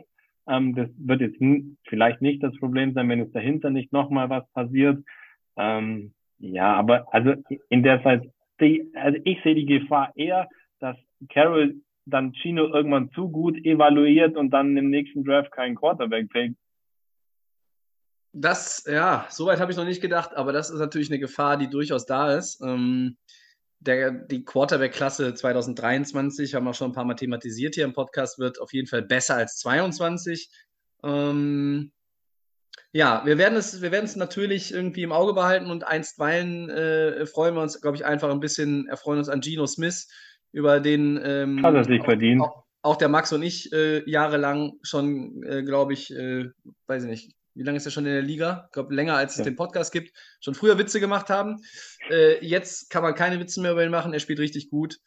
Ähm, 0.47 0.75
das 0.75 0.89
wird 0.97 1.21
jetzt 1.21 1.39
vielleicht 1.87 2.21
nicht 2.21 2.43
das 2.43 2.55
Problem 2.57 2.93
sein, 2.93 3.09
wenn 3.09 3.21
es 3.21 3.31
dahinter 3.31 3.69
nicht 3.69 3.93
nochmal 3.93 4.29
was 4.29 4.49
passiert. 4.51 5.03
Ähm, 5.57 6.13
ja, 6.39 6.73
aber 6.73 7.13
also 7.13 7.33
in 7.69 7.83
der 7.83 8.01
Zeit, 8.03 8.23
die, 8.61 8.91
also 8.95 9.19
ich 9.23 9.41
sehe 9.43 9.55
die 9.55 9.65
Gefahr 9.65 10.11
eher, 10.15 10.47
dass 10.79 10.97
Carroll 11.29 11.75
dann 12.05 12.33
Chino 12.33 12.65
irgendwann 12.65 13.11
zu 13.11 13.29
gut 13.29 13.57
evaluiert 13.63 14.35
und 14.35 14.49
dann 14.51 14.75
im 14.77 14.89
nächsten 14.89 15.23
Draft 15.23 15.51
keinen 15.51 15.75
Quarterback. 15.75 16.27
Das, 18.31 18.83
ja, 18.87 19.27
soweit 19.29 19.59
habe 19.59 19.71
ich 19.71 19.77
noch 19.77 19.85
nicht 19.85 20.01
gedacht, 20.01 20.35
aber 20.35 20.53
das 20.53 20.69
ist 20.69 20.79
natürlich 20.79 21.09
eine 21.09 21.19
Gefahr, 21.19 21.57
die 21.57 21.69
durchaus 21.69 22.05
da 22.05 22.35
ist. 22.35 22.61
Ähm, 22.61 23.17
der, 23.79 24.11
die 24.11 24.43
Quarterback-Klasse 24.43 25.33
2023, 25.33 26.53
haben 26.53 26.65
wir 26.65 26.73
schon 26.73 26.91
ein 26.91 26.93
paar 26.93 27.05
Mal 27.05 27.15
thematisiert 27.15 27.75
hier 27.75 27.85
im 27.85 27.93
Podcast, 27.93 28.37
wird 28.37 28.61
auf 28.61 28.73
jeden 28.73 28.87
Fall 28.87 29.01
besser 29.01 29.35
als 29.35 29.57
22. 29.57 30.49
Ähm, 31.03 31.91
ja, 32.91 33.21
wir 33.25 33.37
werden 33.37 33.57
es, 33.57 33.81
wir 33.81 33.91
werden 33.91 34.05
es 34.05 34.15
natürlich 34.15 34.73
irgendwie 34.73 35.03
im 35.03 35.11
Auge 35.11 35.33
behalten 35.33 35.69
und 35.69 35.85
einstweilen 35.85 36.69
äh, 36.69 37.25
freuen 37.25 37.55
wir 37.55 37.61
uns, 37.61 37.81
glaube 37.81 37.97
ich, 37.97 38.05
einfach 38.05 38.29
ein 38.29 38.39
bisschen, 38.39 38.87
erfreuen 38.87 39.19
uns 39.19 39.29
an 39.29 39.41
Gino 39.41 39.65
Smith, 39.65 40.07
über 40.51 40.79
den 40.79 41.19
ähm, 41.23 41.63
Hat 41.63 41.75
er 41.75 41.83
sich 41.83 42.01
auch, 42.01 42.05
verdient. 42.05 42.41
Auch, 42.41 42.63
auch, 42.81 42.95
der 42.97 43.09
Max 43.09 43.31
und 43.31 43.43
ich 43.43 43.71
äh, 43.71 44.09
jahrelang 44.09 44.73
schon, 44.81 45.43
äh, 45.43 45.63
glaube 45.63 45.93
ich, 45.93 46.11
äh, 46.11 46.49
weiß 46.87 47.03
ich 47.03 47.09
nicht, 47.09 47.35
wie 47.55 47.63
lange 47.63 47.77
ist 47.77 47.85
er 47.85 47.91
schon 47.91 48.05
in 48.05 48.13
der 48.13 48.21
Liga? 48.21 48.65
Ich 48.67 48.73
glaube, 48.73 48.93
länger 48.93 49.15
als 49.15 49.33
es 49.33 49.39
ja. 49.39 49.43
den 49.43 49.55
Podcast 49.55 49.91
gibt, 49.91 50.13
schon 50.39 50.55
früher 50.55 50.77
Witze 50.77 50.99
gemacht 50.99 51.29
haben. 51.29 51.57
Äh, 52.09 52.45
jetzt 52.45 52.89
kann 52.89 53.03
man 53.03 53.15
keine 53.15 53.39
Witze 53.39 53.61
mehr 53.61 53.71
über 53.71 53.83
ihn 53.83 53.91
machen, 53.91 54.13
er 54.13 54.19
spielt 54.19 54.39
richtig 54.39 54.69
gut. 54.69 54.99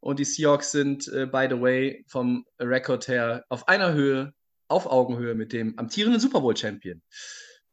Und 0.00 0.18
die 0.18 0.24
Seahawks 0.24 0.72
sind, 0.72 1.08
äh, 1.08 1.26
by 1.26 1.46
the 1.50 1.60
way, 1.60 2.04
vom 2.08 2.46
Rekord 2.58 3.06
her 3.08 3.44
auf 3.48 3.68
einer 3.68 3.92
Höhe 3.92 4.32
auf 4.68 4.86
Augenhöhe 4.86 5.34
mit 5.34 5.52
dem 5.52 5.78
amtierenden 5.78 6.20
Super 6.20 6.40
Bowl-Champion. 6.40 7.02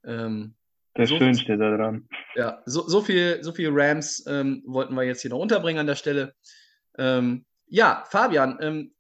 Ähm, 0.06 0.56
das 0.96 1.10
so, 1.10 1.18
Schönste 1.18 1.58
daran. 1.58 2.10
Ja, 2.36 2.62
so, 2.66 2.88
so, 2.88 3.02
viel, 3.02 3.44
so 3.44 3.52
viel 3.52 3.70
Rams 3.72 4.26
ähm, 4.28 4.64
wollten 4.66 4.96
wir 4.96 5.04
jetzt 5.04 5.22
hier 5.22 5.30
noch 5.30 5.40
unterbringen 5.40 5.80
an 5.80 5.88
der 5.88 5.96
Stelle. 5.96 6.34
Ähm, 6.98 7.46
ja, 7.68 8.04
Fabian, 8.10 8.58
ähm, 8.62 8.94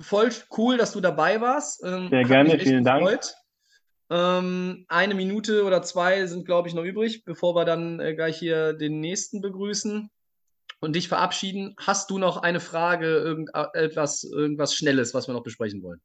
voll 0.00 0.30
cool, 0.56 0.78
dass 0.78 0.92
du 0.92 1.00
dabei 1.00 1.40
warst. 1.40 1.84
Ähm, 1.84 2.08
Sehr 2.08 2.24
gerne, 2.24 2.58
vielen 2.58 2.84
Dank. 2.84 3.20
Ähm, 4.12 4.84
eine 4.88 5.14
Minute 5.14 5.64
oder 5.64 5.80
zwei 5.80 6.26
sind, 6.26 6.44
glaube 6.44 6.68
ich, 6.68 6.74
noch 6.74 6.84
übrig, 6.84 7.24
bevor 7.24 7.54
wir 7.54 7.64
dann 7.64 7.98
äh, 7.98 8.14
gleich 8.14 8.38
hier 8.38 8.74
den 8.74 9.00
nächsten 9.00 9.40
begrüßen 9.40 10.10
und 10.80 10.96
dich 10.96 11.08
verabschieden. 11.08 11.74
Hast 11.78 12.10
du 12.10 12.18
noch 12.18 12.42
eine 12.42 12.60
Frage, 12.60 13.06
irgendetwas, 13.06 14.24
äh, 14.24 14.36
irgendwas 14.36 14.74
Schnelles, 14.74 15.14
was 15.14 15.28
wir 15.28 15.32
noch 15.32 15.42
besprechen 15.42 15.82
wollen? 15.82 16.02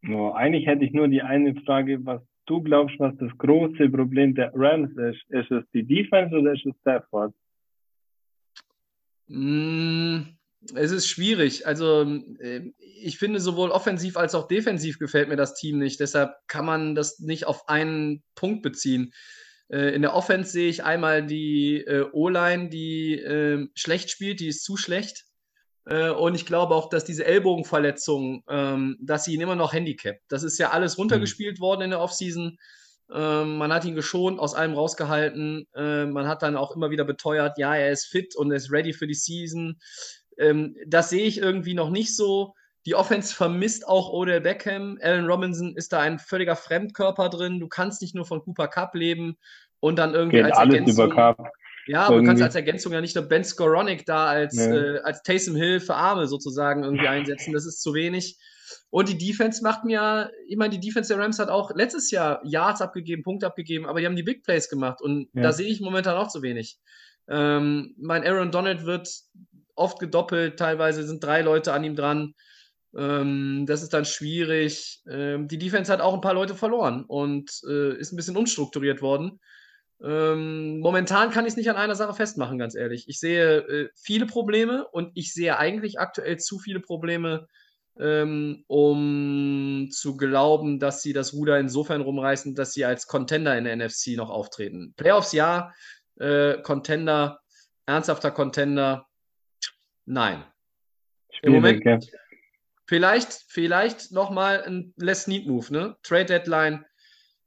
No, 0.00 0.32
eigentlich 0.32 0.66
hätte 0.66 0.86
ich 0.86 0.92
nur 0.92 1.08
die 1.08 1.20
eine 1.20 1.54
Frage, 1.66 1.98
was 2.06 2.22
du 2.46 2.62
glaubst, 2.62 2.98
was 2.98 3.14
das 3.18 3.36
große 3.36 3.90
Problem 3.90 4.34
der 4.34 4.50
Rams 4.54 4.96
ist. 4.96 5.20
Ist 5.28 5.50
es 5.50 5.64
die 5.74 5.82
Defense 5.82 6.34
oder 6.34 6.54
ist 6.54 6.64
es 6.64 6.74
Stafford? 6.80 7.34
Mm, 9.26 9.87
es 10.74 10.90
ist 10.90 11.08
schwierig. 11.08 11.66
Also 11.66 12.02
äh, 12.40 12.72
ich 12.78 13.18
finde, 13.18 13.40
sowohl 13.40 13.70
offensiv 13.70 14.16
als 14.16 14.34
auch 14.34 14.48
defensiv 14.48 14.98
gefällt 14.98 15.28
mir 15.28 15.36
das 15.36 15.54
Team 15.54 15.78
nicht. 15.78 16.00
Deshalb 16.00 16.34
kann 16.46 16.64
man 16.64 16.94
das 16.94 17.18
nicht 17.20 17.46
auf 17.46 17.68
einen 17.68 18.22
Punkt 18.34 18.62
beziehen. 18.62 19.12
Äh, 19.68 19.94
in 19.94 20.02
der 20.02 20.14
Offense 20.14 20.50
sehe 20.50 20.68
ich 20.68 20.84
einmal 20.84 21.24
die 21.26 21.78
äh, 21.78 22.06
O-Line, 22.12 22.68
die 22.68 23.68
schlecht 23.74 24.10
spielt, 24.10 24.40
die 24.40 24.48
ist 24.48 24.64
zu 24.64 24.76
schlecht. 24.76 25.24
Äh, 25.88 26.10
und 26.10 26.34
ich 26.34 26.46
glaube 26.46 26.74
auch, 26.74 26.88
dass 26.88 27.04
diese 27.04 27.24
Ellbogenverletzung, 27.24 28.44
ähm, 28.48 28.98
dass 29.00 29.24
sie 29.24 29.34
ihn 29.34 29.40
immer 29.40 29.56
noch 29.56 29.72
handicapt. 29.72 30.20
Das 30.28 30.42
ist 30.42 30.58
ja 30.58 30.70
alles 30.70 30.98
runtergespielt 30.98 31.58
mhm. 31.58 31.62
worden 31.62 31.82
in 31.82 31.90
der 31.90 32.00
Offseason. 32.00 32.58
Ähm, 33.10 33.56
man 33.56 33.72
hat 33.72 33.86
ihn 33.86 33.94
geschont, 33.94 34.38
aus 34.38 34.54
allem 34.54 34.74
rausgehalten. 34.74 35.66
Man 35.72 36.28
hat 36.28 36.42
dann 36.42 36.56
auch 36.56 36.76
immer 36.76 36.90
wieder 36.90 37.04
beteuert, 37.04 37.56
ja, 37.56 37.74
er 37.74 37.90
ist 37.90 38.04
fit 38.04 38.36
und 38.36 38.50
er 38.50 38.58
ist 38.58 38.70
ready 38.70 38.92
für 38.92 39.06
die 39.06 39.14
Season. 39.14 39.78
Ähm, 40.38 40.76
das 40.86 41.10
sehe 41.10 41.24
ich 41.24 41.38
irgendwie 41.38 41.74
noch 41.74 41.90
nicht 41.90 42.16
so. 42.16 42.54
Die 42.86 42.94
Offense 42.94 43.34
vermisst 43.34 43.86
auch 43.86 44.10
Odell 44.10 44.40
Beckham. 44.40 44.98
Allen 45.02 45.26
Robinson 45.26 45.76
ist 45.76 45.92
da 45.92 46.00
ein 46.00 46.18
völliger 46.18 46.56
Fremdkörper 46.56 47.28
drin. 47.28 47.60
Du 47.60 47.68
kannst 47.68 48.00
nicht 48.00 48.14
nur 48.14 48.24
von 48.24 48.40
Cooper 48.40 48.68
Cup 48.68 48.94
leben 48.94 49.36
und 49.80 49.98
dann 49.98 50.14
irgendwie 50.14 50.38
Geht 50.38 50.46
als 50.46 50.56
alles 50.56 50.74
Ergänzung, 50.74 51.04
über 51.04 51.14
Cup. 51.14 51.50
Ja, 51.86 52.02
aber 52.02 52.18
du 52.18 52.24
kannst 52.24 52.42
als 52.42 52.54
Ergänzung 52.54 52.92
ja 52.92 53.00
nicht 53.00 53.16
nur 53.16 53.24
Ben 53.24 53.44
Skoronik 53.44 54.04
da 54.04 54.26
als, 54.26 54.54
nee. 54.54 54.76
äh, 54.76 55.00
als 55.00 55.22
Taysom 55.22 55.56
Hill 55.56 55.80
für 55.80 55.94
Arme 55.94 56.26
sozusagen 56.26 56.84
irgendwie 56.84 57.08
einsetzen. 57.08 57.52
Das 57.54 57.66
ist 57.66 57.80
zu 57.80 57.94
wenig. 57.94 58.38
Und 58.90 59.08
die 59.08 59.18
Defense 59.18 59.62
macht 59.62 59.84
mir, 59.84 60.30
ich 60.46 60.56
meine, 60.56 60.78
die 60.78 60.86
Defense 60.86 61.12
der 61.12 61.22
Rams 61.22 61.38
hat 61.38 61.48
auch 61.48 61.74
letztes 61.74 62.10
Jahr 62.10 62.40
Yards 62.44 62.82
abgegeben, 62.82 63.22
Punkte 63.22 63.46
abgegeben, 63.46 63.86
aber 63.86 64.00
die 64.00 64.06
haben 64.06 64.16
die 64.16 64.22
Big 64.22 64.44
Plays 64.44 64.68
gemacht 64.68 65.00
und 65.00 65.28
ja. 65.32 65.42
da 65.42 65.52
sehe 65.52 65.68
ich 65.68 65.80
momentan 65.80 66.16
auch 66.16 66.28
zu 66.28 66.42
wenig. 66.42 66.78
Ähm, 67.28 67.94
mein 67.98 68.26
Aaron 68.26 68.50
Donald 68.50 68.84
wird 68.84 69.08
oft 69.78 69.98
gedoppelt, 69.98 70.58
teilweise 70.58 71.06
sind 71.06 71.22
drei 71.22 71.42
Leute 71.42 71.72
an 71.72 71.84
ihm 71.84 71.96
dran. 71.96 72.34
Ähm, 72.96 73.64
das 73.66 73.82
ist 73.82 73.92
dann 73.92 74.04
schwierig. 74.04 75.02
Ähm, 75.08 75.48
die 75.48 75.58
Defense 75.58 75.92
hat 75.92 76.00
auch 76.00 76.14
ein 76.14 76.20
paar 76.20 76.34
Leute 76.34 76.54
verloren 76.54 77.04
und 77.04 77.50
äh, 77.68 77.96
ist 77.98 78.12
ein 78.12 78.16
bisschen 78.16 78.36
unstrukturiert 78.36 79.02
worden. 79.02 79.40
Ähm, 80.00 80.78
momentan 80.78 81.30
kann 81.30 81.44
ich 81.44 81.52
es 81.52 81.56
nicht 81.56 81.70
an 81.70 81.76
einer 81.76 81.96
Sache 81.96 82.14
festmachen, 82.14 82.58
ganz 82.58 82.74
ehrlich. 82.76 83.08
Ich 83.08 83.18
sehe 83.18 83.58
äh, 83.58 83.88
viele 83.96 84.26
Probleme 84.26 84.86
und 84.88 85.10
ich 85.14 85.34
sehe 85.34 85.58
eigentlich 85.58 85.98
aktuell 85.98 86.38
zu 86.38 86.58
viele 86.58 86.80
Probleme, 86.80 87.48
ähm, 87.98 88.64
um 88.68 89.88
zu 89.90 90.16
glauben, 90.16 90.78
dass 90.78 91.02
sie 91.02 91.12
das 91.12 91.34
Ruder 91.34 91.58
insofern 91.58 92.00
rumreißen, 92.00 92.54
dass 92.54 92.72
sie 92.72 92.84
als 92.84 93.08
Contender 93.08 93.58
in 93.58 93.64
der 93.64 93.76
NFC 93.76 94.16
noch 94.16 94.30
auftreten. 94.30 94.94
Playoffs 94.96 95.32
ja, 95.32 95.74
äh, 96.20 96.62
Contender, 96.62 97.40
ernsthafter 97.86 98.30
Contender, 98.30 99.07
nein. 100.08 100.44
Im 101.42 101.52
Moment, 101.52 101.84
ja. 101.84 101.98
vielleicht, 102.86 103.44
vielleicht 103.48 104.12
nochmal 104.12 104.64
ein 104.64 104.92
Less 104.96 105.26
Need 105.26 105.46
Move, 105.46 105.72
ne? 105.72 105.96
Trade 106.02 106.24
Deadline 106.24 106.84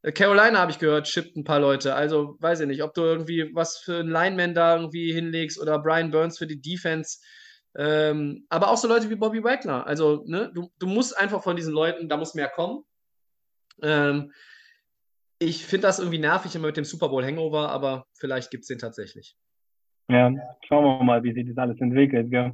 äh, 0.02 0.12
Carolina 0.12 0.60
habe 0.60 0.72
ich 0.72 0.80
gehört, 0.80 1.08
shippt 1.08 1.36
ein 1.36 1.44
paar 1.44 1.60
Leute. 1.60 1.96
Also 1.96 2.38
weiß 2.40 2.62
ich 2.62 2.68
nicht, 2.68 2.84
ob 2.84 2.94
du 2.94 3.02
irgendwie 3.02 3.54
was 3.54 3.78
für 3.78 4.00
einen 4.00 4.10
Lineman 4.10 4.54
da 4.54 4.76
irgendwie 4.76 5.14
hinlegst 5.14 5.60
oder 5.60 5.80
Brian 5.80 6.12
Burns 6.12 6.38
für 6.38 6.48
die 6.48 6.62
Defense. 6.62 7.20
Ähm, 7.76 8.46
aber 8.50 8.70
auch 8.70 8.78
so 8.78 8.88
Leute 8.88 9.10
wie 9.10 9.16
Bobby 9.16 9.44
Wagner. 9.44 9.88
Also, 9.88 10.24
ne, 10.26 10.52
du, 10.54 10.72
du 10.80 10.88
musst 10.88 11.18
einfach 11.18 11.42
von 11.42 11.56
diesen 11.56 11.74
Leuten, 11.74 12.10
da 12.10 12.18
muss 12.18 12.34
mehr 12.34 12.50
kommen. 12.50 12.84
Ähm, 13.82 14.34
ich 15.40 15.66
finde 15.66 15.88
das 15.88 16.00
irgendwie 16.00 16.20
nervig 16.20 16.54
immer 16.54 16.68
mit 16.68 16.78
dem 16.78 16.84
Super 16.84 17.10
Bowl 17.10 17.26
Hangover, 17.26 17.70
aber 17.70 18.06
vielleicht 18.14 18.52
gibt 18.52 18.64
es 18.64 18.68
den 18.68 18.78
tatsächlich. 18.78 19.38
Ja, 20.10 20.32
schauen 20.68 20.84
wir 20.84 21.04
mal, 21.04 21.24
wie 21.24 21.34
sich 21.34 21.48
das 21.48 21.58
alles 21.58 21.80
entwickelt, 21.80 22.30
gell? 22.30 22.52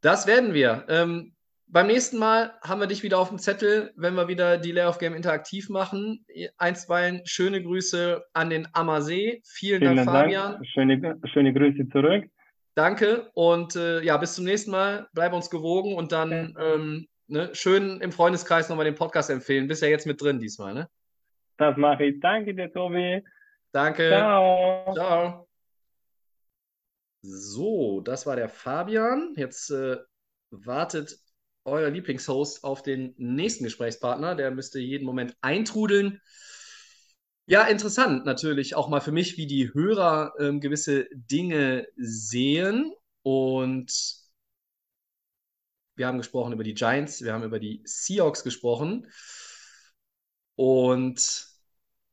Das 0.00 0.26
werden 0.26 0.54
wir. 0.54 0.84
Ähm, 0.88 1.34
beim 1.66 1.86
nächsten 1.86 2.18
Mal 2.18 2.52
haben 2.62 2.80
wir 2.80 2.86
dich 2.86 3.02
wieder 3.02 3.18
auf 3.18 3.28
dem 3.28 3.38
Zettel, 3.38 3.92
wenn 3.96 4.14
wir 4.14 4.28
wieder 4.28 4.56
die 4.56 4.72
Layoff 4.72 4.98
Game 4.98 5.14
interaktiv 5.14 5.68
machen. 5.68 6.24
Einstweilen 6.56 7.20
schöne 7.24 7.62
Grüße 7.62 8.24
an 8.32 8.50
den 8.50 8.68
Ammersee. 8.72 9.42
Vielen, 9.44 9.80
Vielen 9.80 9.96
Dank, 9.96 10.10
Fabian. 10.10 10.52
Dank. 10.52 10.66
Schöne, 10.66 11.20
schöne 11.32 11.52
Grüße 11.52 11.88
zurück. 11.90 12.24
Danke 12.74 13.30
und 13.34 13.76
äh, 13.76 14.02
ja, 14.02 14.16
bis 14.16 14.34
zum 14.34 14.44
nächsten 14.44 14.70
Mal. 14.70 15.08
Bleib 15.12 15.32
uns 15.32 15.50
gewogen 15.50 15.94
und 15.94 16.12
dann 16.12 16.56
ähm, 16.58 17.08
ne, 17.26 17.50
schön 17.52 18.00
im 18.00 18.12
Freundeskreis 18.12 18.68
nochmal 18.68 18.84
den 18.84 18.94
Podcast 18.94 19.30
empfehlen. 19.30 19.66
Bist 19.68 19.82
ja 19.82 19.88
jetzt 19.88 20.06
mit 20.06 20.22
drin 20.22 20.38
diesmal, 20.38 20.74
ne? 20.74 20.88
Das 21.58 21.76
mache 21.76 22.04
ich. 22.04 22.20
Danke 22.20 22.54
dir, 22.54 22.72
Tobi. 22.72 23.22
Danke. 23.72 24.08
Ciao. 24.08 24.94
Ciao. 24.94 25.47
So, 27.22 28.00
das 28.00 28.26
war 28.26 28.36
der 28.36 28.48
Fabian. 28.48 29.34
Jetzt 29.36 29.70
äh, 29.70 29.96
wartet 30.50 31.18
euer 31.64 31.90
Lieblingshost 31.90 32.64
auf 32.64 32.82
den 32.82 33.14
nächsten 33.18 33.64
Gesprächspartner. 33.64 34.34
Der 34.34 34.50
müsste 34.50 34.78
jeden 34.78 35.04
Moment 35.04 35.36
eintrudeln. 35.40 36.20
Ja, 37.46 37.64
interessant 37.64 38.26
natürlich 38.26 38.74
auch 38.74 38.88
mal 38.88 39.00
für 39.00 39.12
mich, 39.12 39.36
wie 39.36 39.46
die 39.46 39.72
Hörer 39.72 40.34
ähm, 40.38 40.60
gewisse 40.60 41.08
Dinge 41.12 41.86
sehen. 41.96 42.92
Und 43.22 43.92
wir 45.96 46.06
haben 46.06 46.18
gesprochen 46.18 46.52
über 46.52 46.62
die 46.62 46.74
Giants, 46.74 47.22
wir 47.22 47.32
haben 47.32 47.42
über 47.42 47.58
die 47.58 47.82
Seahawks 47.84 48.44
gesprochen. 48.44 49.10
Und 50.54 51.47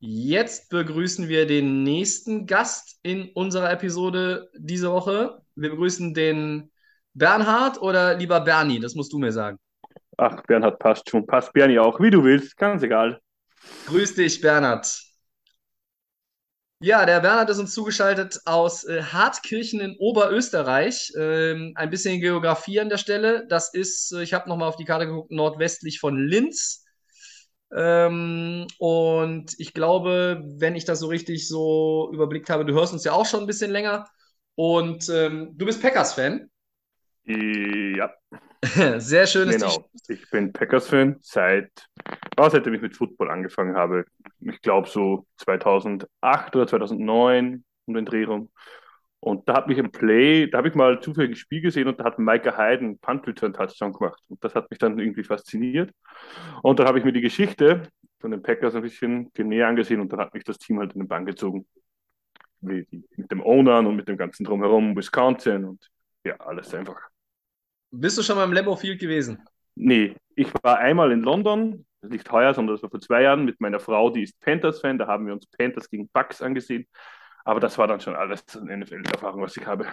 jetzt 0.06 0.70
begrüßen 0.70 1.28
wir 1.28 1.48
den 1.48 1.84
nächsten 1.84 2.46
Gast 2.46 3.00
in 3.02 3.32
unserer 3.34 3.72
Episode 3.72 4.50
diese 4.56 4.92
Woche. 4.92 5.42
Wir 5.56 5.72
begrüßen 5.72 6.14
den 6.14 6.72
Bernhard 7.14 7.82
oder 7.82 8.16
lieber 8.16 8.42
Bernie, 8.42 8.80
das 8.80 8.96
musst 8.96 9.12
du 9.14 9.20
mir 9.20 9.32
sagen. 9.32 9.58
Ach, 10.18 10.42
Bernhard 10.44 10.80
passt 10.80 11.10
schon. 11.10 11.26
Passt 11.26 11.52
Bernie 11.54 11.80
auch, 11.80 12.00
wie 12.00 12.12
du 12.12 12.24
willst, 12.24 12.56
ganz 12.58 12.84
egal. 12.84 13.20
Grüß 13.88 14.16
dich, 14.16 14.40
Bernhard. 14.42 15.02
Ja, 16.82 17.06
der 17.06 17.22
Bernhard 17.22 17.50
ist 17.50 17.60
uns 17.60 17.74
zugeschaltet 17.74 18.42
aus 18.46 18.84
äh, 18.84 19.02
Hartkirchen 19.02 19.80
in 19.80 19.96
Oberösterreich. 19.98 21.12
Ähm, 21.18 21.74
ein 21.76 21.90
bisschen 21.90 22.22
Geografie 22.22 22.80
an 22.80 22.90
der 22.90 22.98
Stelle. 22.98 23.48
Das 23.48 23.74
ist, 23.74 24.12
äh, 24.12 24.22
ich 24.22 24.34
habe 24.34 24.48
nochmal 24.50 24.70
auf 24.70 24.76
die 24.76 24.86
Karte 24.86 25.08
geguckt, 25.08 25.32
nordwestlich 25.32 26.00
von 26.00 26.18
Linz. 26.18 26.85
Ähm, 27.74 28.68
und 28.78 29.54
ich 29.58 29.74
glaube, 29.74 30.44
wenn 30.58 30.76
ich 30.76 30.86
das 30.86 31.00
so 31.00 31.08
richtig 31.08 31.48
so 31.48 32.10
überblickt 32.14 32.50
habe, 32.50 32.66
du 32.66 32.74
hörst 32.74 32.94
uns 32.94 33.04
ja 33.04 33.14
auch 33.14 33.26
schon 33.26 33.42
ein 33.42 33.48
bisschen 33.48 33.72
länger. 33.72 34.08
Und 34.56 35.10
ähm, 35.10 35.52
du 35.54 35.66
bist 35.66 35.82
Packers-Fan. 35.82 36.50
Ja. 37.26 38.14
Sehr 38.98 39.28
schönes 39.28 39.56
Genau. 39.56 39.90
Ich 40.08 40.30
bin 40.30 40.54
Packers-Fan 40.54 41.18
seit, 41.22 41.72
oh, 42.38 42.50
seitdem 42.50 42.74
ich 42.76 42.82
mit 42.82 42.96
Football 42.96 43.32
angefangen 43.32 43.76
habe. 43.76 44.06
Ich 44.40 44.62
glaube 44.62 44.88
so 44.88 45.26
2008 45.38 46.56
oder 46.56 46.68
2009 46.68 47.64
um 47.86 47.94
den 47.94 48.06
Dreh 48.06 48.24
rum. 48.24 48.50
Und 49.20 49.50
da 49.50 49.56
hat 49.56 49.68
mich 49.68 49.78
im 49.78 49.92
Play, 49.92 50.48
da 50.48 50.60
habe 50.60 50.68
ich 50.68 50.76
mal 50.76 51.02
zufällig 51.02 51.32
ein 51.32 51.36
Spiel 51.36 51.62
gesehen 51.62 51.88
und 51.88 52.00
da 52.00 52.04
hat 52.04 52.20
Micah 52.20 52.56
Hayden 52.56 53.00
Punt 53.00 53.26
Return 53.28 53.54
Touchdown 53.54 53.92
gemacht. 53.94 54.22
Und 54.28 54.44
das 54.44 54.54
hat 54.54 54.70
mich 54.70 54.78
dann 54.78 55.00
irgendwie 55.00 55.24
fasziniert. 55.24 55.92
Und 56.62 56.80
dann 56.80 56.88
habe 56.88 57.00
ich 57.00 57.06
mir 57.06 57.14
die 57.14 57.22
Geschichte 57.22 57.84
von 58.20 58.32
den 58.32 58.44
Packers 58.44 58.76
ein 58.76 58.82
bisschen 58.84 59.32
näher 59.38 59.68
angesehen 59.68 60.00
und 60.00 60.12
dann 60.12 60.20
hat 60.20 60.34
mich 60.34 60.44
das 60.44 60.60
Team 60.60 60.80
halt 60.80 60.94
in 60.94 61.00
den 61.00 61.08
Bann 61.08 61.26
gezogen. 61.26 61.66
Mit 62.62 62.88
dem 63.32 63.42
Owner 63.42 63.80
und 63.80 63.96
mit 63.96 64.08
dem 64.08 64.18
ganzen 64.18 64.44
Drumherum, 64.44 64.96
Wisconsin 64.96 65.66
und 65.66 65.90
ja, 66.24 66.36
alles 66.38 66.74
einfach 66.74 67.10
bist 68.00 68.18
du 68.18 68.24
schon 68.24 68.36
mal 68.36 68.44
im 68.46 68.54
Lambeau 68.54 68.76
Field 68.76 69.00
gewesen? 69.00 69.44
Nee, 69.76 70.16
ich 70.36 70.52
war 70.62 70.78
einmal 70.80 71.12
in 71.12 71.22
London, 71.22 71.86
nicht 72.02 72.32
heuer, 72.32 72.54
sondern 72.54 72.76
das 72.76 72.84
war 72.84 72.90
vor 72.90 73.02
zwei 73.02 73.24
Jahren 73.24 73.46
mit 73.46 73.60
meiner 73.60 73.80
Frau, 73.80 74.10
die 74.10 74.24
ist 74.24 74.40
Panthers-Fan. 74.42 74.98
Da 74.98 75.08
haben 75.08 75.26
wir 75.26 75.34
uns 75.34 75.48
Panthers 75.48 75.90
gegen 75.90 76.08
Bucks 76.10 76.42
angesehen. 76.42 76.88
Aber 77.46 77.60
das 77.60 77.78
war 77.78 77.88
dann 77.88 78.02
schon 78.02 78.16
alles 78.16 78.44
eine 78.58 78.74
NFL-Erfahrung, 78.78 79.42
was 79.42 79.56
ich 79.56 79.66
habe. 79.66 79.88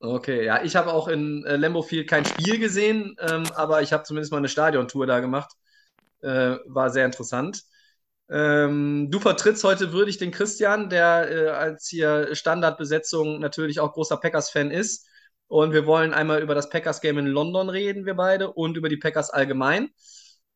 Okay, 0.00 0.44
ja, 0.44 0.62
ich 0.62 0.76
habe 0.76 0.92
auch 0.92 1.08
in 1.08 1.42
äh, 1.44 1.56
Lambeau 1.56 1.82
Field 1.82 2.10
kein 2.10 2.26
Spiel 2.26 2.58
gesehen, 2.58 3.16
ähm, 3.20 3.44
aber 3.54 3.80
ich 3.80 3.94
habe 3.94 4.02
zumindest 4.02 4.32
mal 4.32 4.38
eine 4.38 4.48
Stadiontour 4.48 5.06
da 5.06 5.20
gemacht. 5.20 5.52
Äh, 6.20 6.56
war 6.66 6.90
sehr 6.90 7.06
interessant. 7.06 7.62
Ähm, 8.28 9.08
du 9.10 9.20
vertrittst 9.20 9.62
heute 9.64 9.92
würdig 9.92 10.18
den 10.18 10.32
Christian, 10.32 10.90
der 10.90 11.30
äh, 11.30 11.48
als 11.50 11.86
hier 11.88 12.34
Standardbesetzung 12.34 13.38
natürlich 13.38 13.80
auch 13.80 13.92
großer 13.92 14.16
Packers-Fan 14.16 14.70
ist. 14.70 15.06
Und 15.46 15.72
wir 15.72 15.86
wollen 15.86 16.12
einmal 16.12 16.42
über 16.42 16.56
das 16.56 16.68
Packers-Game 16.70 17.18
in 17.18 17.26
London 17.26 17.68
reden, 17.68 18.04
wir 18.04 18.14
beide, 18.14 18.52
und 18.52 18.76
über 18.76 18.88
die 18.88 18.96
Packers 18.96 19.30
allgemein. 19.30 19.90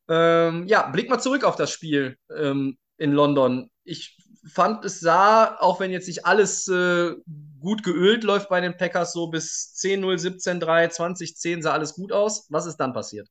Ähm, 0.09 0.67
ja, 0.67 0.89
blick 0.91 1.09
mal 1.09 1.21
zurück 1.21 1.45
auf 1.45 1.55
das 1.55 1.71
Spiel 1.71 2.19
ähm, 2.37 2.77
in 2.99 3.13
London. 3.13 3.71
Ich 3.85 4.20
fand, 4.45 4.85
es 4.85 5.01
sah, 5.01 5.57
auch 5.59 5.81
wenn 5.81 5.91
jetzt 5.91 6.09
nicht 6.09 6.27
alles 6.27 6.69
äh, 6.69 7.15
gut 7.61 7.83
geölt 7.83 8.25
läuft 8.25 8.49
bei 8.49 8.61
den 8.61 8.77
Packers, 8.77 9.13
so 9.13 9.29
bis 9.29 9.75
10-0, 9.79 10.39
17-3, 10.39 10.95
20-10 10.95 11.63
sah 11.63 11.73
alles 11.73 11.95
gut 11.95 12.13
aus. 12.13 12.47
Was 12.51 12.67
ist 12.67 12.77
dann 12.77 12.93
passiert? 12.93 13.29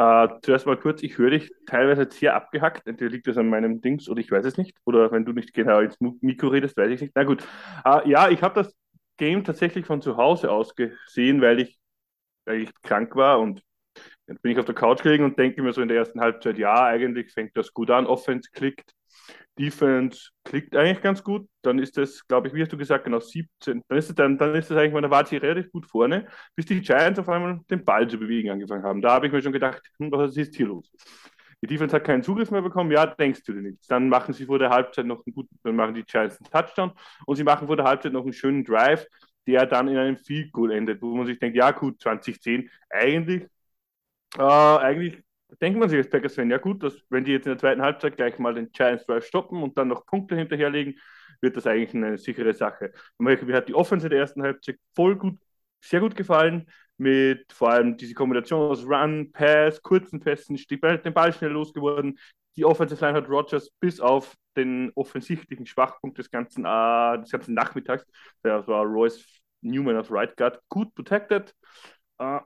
Uh, 0.00 0.28
zuerst 0.42 0.64
mal 0.64 0.76
kurz, 0.76 1.02
ich 1.02 1.18
höre 1.18 1.30
dich 1.30 1.50
teilweise 1.66 2.02
jetzt 2.02 2.14
hier 2.14 2.34
abgehackt. 2.34 2.86
Entweder 2.86 3.10
liegt 3.10 3.26
das 3.26 3.36
an 3.36 3.48
meinem 3.48 3.80
Dings 3.80 4.08
oder 4.08 4.20
ich 4.20 4.30
weiß 4.30 4.44
es 4.44 4.56
nicht. 4.56 4.76
Oder 4.84 5.10
wenn 5.10 5.24
du 5.24 5.32
nicht 5.32 5.52
genau 5.54 5.80
ins 5.80 5.96
Mikro 6.00 6.48
redest, 6.48 6.76
weiß 6.76 6.90
ich 6.92 7.00
nicht. 7.00 7.12
Na 7.16 7.24
gut. 7.24 7.42
Uh, 7.84 8.06
ja, 8.06 8.28
ich 8.28 8.42
habe 8.42 8.62
das 8.62 8.72
Game 9.16 9.42
tatsächlich 9.42 9.86
von 9.86 10.00
zu 10.00 10.16
Hause 10.16 10.52
aus 10.52 10.76
gesehen, 10.76 11.40
weil 11.40 11.58
ich, 11.58 11.80
weil 12.44 12.62
ich 12.62 12.70
krank 12.82 13.16
war 13.16 13.40
und 13.40 13.62
dann 14.26 14.38
bin 14.40 14.52
ich 14.52 14.58
auf 14.58 14.66
der 14.66 14.74
Couch 14.74 15.02
gelegen 15.02 15.24
und 15.24 15.38
denke 15.38 15.62
mir 15.62 15.72
so 15.72 15.82
in 15.82 15.88
der 15.88 15.96
ersten 15.96 16.20
Halbzeit, 16.20 16.58
ja, 16.58 16.84
eigentlich 16.84 17.32
fängt 17.32 17.56
das 17.56 17.72
gut 17.72 17.90
an, 17.90 18.06
Offense 18.06 18.50
klickt, 18.52 18.94
Defense 19.58 20.30
klickt 20.44 20.76
eigentlich 20.76 21.02
ganz 21.02 21.22
gut, 21.22 21.48
dann 21.62 21.78
ist 21.78 21.96
das, 21.96 22.26
glaube 22.28 22.48
ich, 22.48 22.54
wie 22.54 22.62
hast 22.62 22.72
du 22.72 22.76
gesagt, 22.78 23.04
genau 23.04 23.20
17, 23.20 23.82
dann 23.88 23.98
ist 23.98 24.08
es 24.08 24.14
dann, 24.14 24.38
dann 24.38 24.54
ist 24.54 24.70
es 24.70 24.76
eigentlich, 24.76 24.92
man 24.92 25.10
war 25.10 25.26
sie 25.26 25.36
relativ 25.36 25.72
gut 25.72 25.86
vorne, 25.86 26.28
bis 26.54 26.66
die 26.66 26.80
Giants 26.80 27.18
auf 27.18 27.28
einmal 27.28 27.60
den 27.68 27.84
Ball 27.84 28.08
zu 28.08 28.18
bewegen 28.18 28.50
angefangen 28.50 28.84
haben. 28.84 29.02
Da 29.02 29.10
habe 29.12 29.26
ich 29.26 29.32
mir 29.32 29.42
schon 29.42 29.52
gedacht, 29.52 29.82
hm, 29.98 30.12
was 30.12 30.36
ist 30.36 30.54
hier 30.54 30.66
los? 30.66 30.90
Die 31.60 31.66
Defense 31.66 31.94
hat 31.96 32.04
keinen 32.04 32.22
Zugriff 32.22 32.50
mehr 32.52 32.62
bekommen, 32.62 32.92
ja, 32.92 33.04
denkst 33.06 33.42
du 33.42 33.52
dir 33.52 33.62
nichts. 33.62 33.88
Dann 33.88 34.08
machen 34.08 34.32
sie 34.32 34.46
vor 34.46 34.60
der 34.60 34.70
Halbzeit 34.70 35.06
noch 35.06 35.24
einen 35.26 35.34
guten, 35.34 35.58
dann 35.64 35.74
machen 35.74 35.94
die 35.94 36.04
Giants 36.04 36.38
einen 36.40 36.50
Touchdown 36.50 36.92
und 37.26 37.36
sie 37.36 37.44
machen 37.44 37.66
vor 37.66 37.76
der 37.76 37.86
Halbzeit 37.86 38.12
noch 38.12 38.22
einen 38.22 38.32
schönen 38.32 38.64
Drive, 38.64 39.06
der 39.46 39.66
dann 39.66 39.88
in 39.88 39.96
einem 39.96 40.16
Field 40.16 40.52
Goal 40.52 40.70
endet, 40.70 41.02
wo 41.02 41.16
man 41.16 41.26
sich 41.26 41.38
denkt, 41.38 41.56
ja 41.56 41.72
gut, 41.72 42.00
2010, 42.00 42.70
eigentlich, 42.90 43.44
äh, 44.38 44.42
eigentlich 44.42 45.22
denkt 45.60 45.78
man 45.78 45.88
sich 45.88 45.98
als 45.98 46.10
Packers-Fan, 46.10 46.50
ja 46.50 46.58
gut, 46.58 46.82
dass, 46.82 46.96
wenn 47.10 47.24
die 47.24 47.32
jetzt 47.32 47.46
in 47.46 47.52
der 47.52 47.58
zweiten 47.58 47.82
Halbzeit 47.82 48.16
gleich 48.16 48.38
mal 48.38 48.54
den 48.54 48.70
Giants 48.72 49.06
Drive 49.06 49.26
stoppen 49.26 49.62
und 49.62 49.76
dann 49.78 49.88
noch 49.88 50.06
Punkte 50.06 50.36
hinterherlegen, 50.36 50.98
wird 51.40 51.56
das 51.56 51.66
eigentlich 51.66 51.94
eine 51.94 52.18
sichere 52.18 52.52
Sache. 52.52 52.92
Mir 53.18 53.38
hat 53.54 53.68
die 53.68 53.74
Offense 53.74 54.08
der 54.08 54.18
ersten 54.18 54.42
Halbzeit 54.42 54.76
voll 54.94 55.16
gut, 55.16 55.38
sehr 55.80 56.00
gut 56.00 56.16
gefallen 56.16 56.66
mit 56.98 57.52
vor 57.52 57.70
allem 57.70 57.96
diese 57.96 58.14
Kombination 58.14 58.70
aus 58.70 58.84
Run, 58.84 59.30
Pass, 59.32 59.80
kurzen 59.82 60.20
Pässen, 60.20 60.56
den 60.56 61.14
Ball 61.14 61.32
schnell 61.32 61.52
losgeworden. 61.52 62.18
Die 62.56 62.64
Offensive 62.64 63.04
Line 63.04 63.16
hat 63.16 63.28
Rogers 63.28 63.70
bis 63.78 64.00
auf 64.00 64.34
den 64.56 64.90
offensichtlichen 64.96 65.64
Schwachpunkt 65.64 66.18
des 66.18 66.28
ganzen, 66.30 66.64
äh, 66.64 67.20
des 67.20 67.30
ganzen 67.30 67.54
Nachmittags, 67.54 68.04
der 68.42 68.66
war 68.66 68.84
Royce 68.84 69.24
Newman 69.60 69.96
auf 69.96 70.10
Right 70.10 70.36
Guard, 70.36 70.60
gut 70.68 70.92
protected. 70.94 71.54
Uh, 72.20 72.40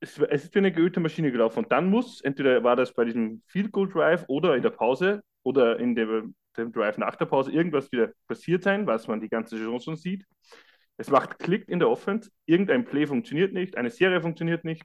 es, 0.00 0.18
es, 0.18 0.44
ist 0.44 0.54
wie 0.54 0.58
eine 0.58 0.72
geölte 0.72 1.00
Maschine 1.00 1.30
gelaufen. 1.30 1.60
Und 1.60 1.72
dann 1.72 1.90
muss, 1.90 2.20
entweder 2.22 2.64
war 2.64 2.76
das 2.76 2.94
bei 2.94 3.04
diesem 3.04 3.42
Field 3.46 3.72
Goal 3.72 3.88
Drive 3.88 4.24
oder 4.28 4.56
in 4.56 4.62
der 4.62 4.70
Pause 4.70 5.22
oder 5.42 5.78
in 5.78 5.94
dem, 5.94 6.34
dem 6.56 6.72
Drive 6.72 6.98
nach 6.98 7.16
der 7.16 7.26
Pause 7.26 7.52
irgendwas 7.52 7.92
wieder 7.92 8.10
passiert 8.26 8.62
sein, 8.62 8.86
was 8.86 9.06
man 9.06 9.20
die 9.20 9.28
ganze 9.28 9.58
Saison 9.58 9.80
schon 9.80 9.96
sieht. 9.96 10.24
Es 10.96 11.10
macht 11.10 11.38
Klick 11.38 11.68
in 11.68 11.78
der 11.78 11.90
Offense, 11.90 12.30
irgendein 12.46 12.84
Play 12.84 13.06
funktioniert 13.06 13.52
nicht, 13.52 13.76
eine 13.76 13.90
Serie 13.90 14.20
funktioniert 14.20 14.64
nicht 14.64 14.82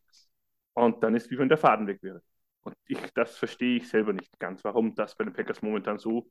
und 0.74 1.04
dann 1.04 1.16
ist 1.16 1.32
wie 1.32 1.38
wenn 1.40 1.50
der 1.50 1.58
Faden 1.58 1.88
weg 1.88 2.04
wäre. 2.04 2.22
Und 2.62 2.76
ich, 2.88 3.00
das 3.16 3.38
verstehe 3.38 3.78
ich 3.78 3.90
selber 3.90 4.14
nicht 4.14 4.40
ganz, 4.40 4.64
warum 4.64 4.96
das 4.96 5.16
bei 5.16 5.24
den 5.24 5.34
Packers 5.34 5.62
momentan 5.62 5.98
so, 5.98 6.30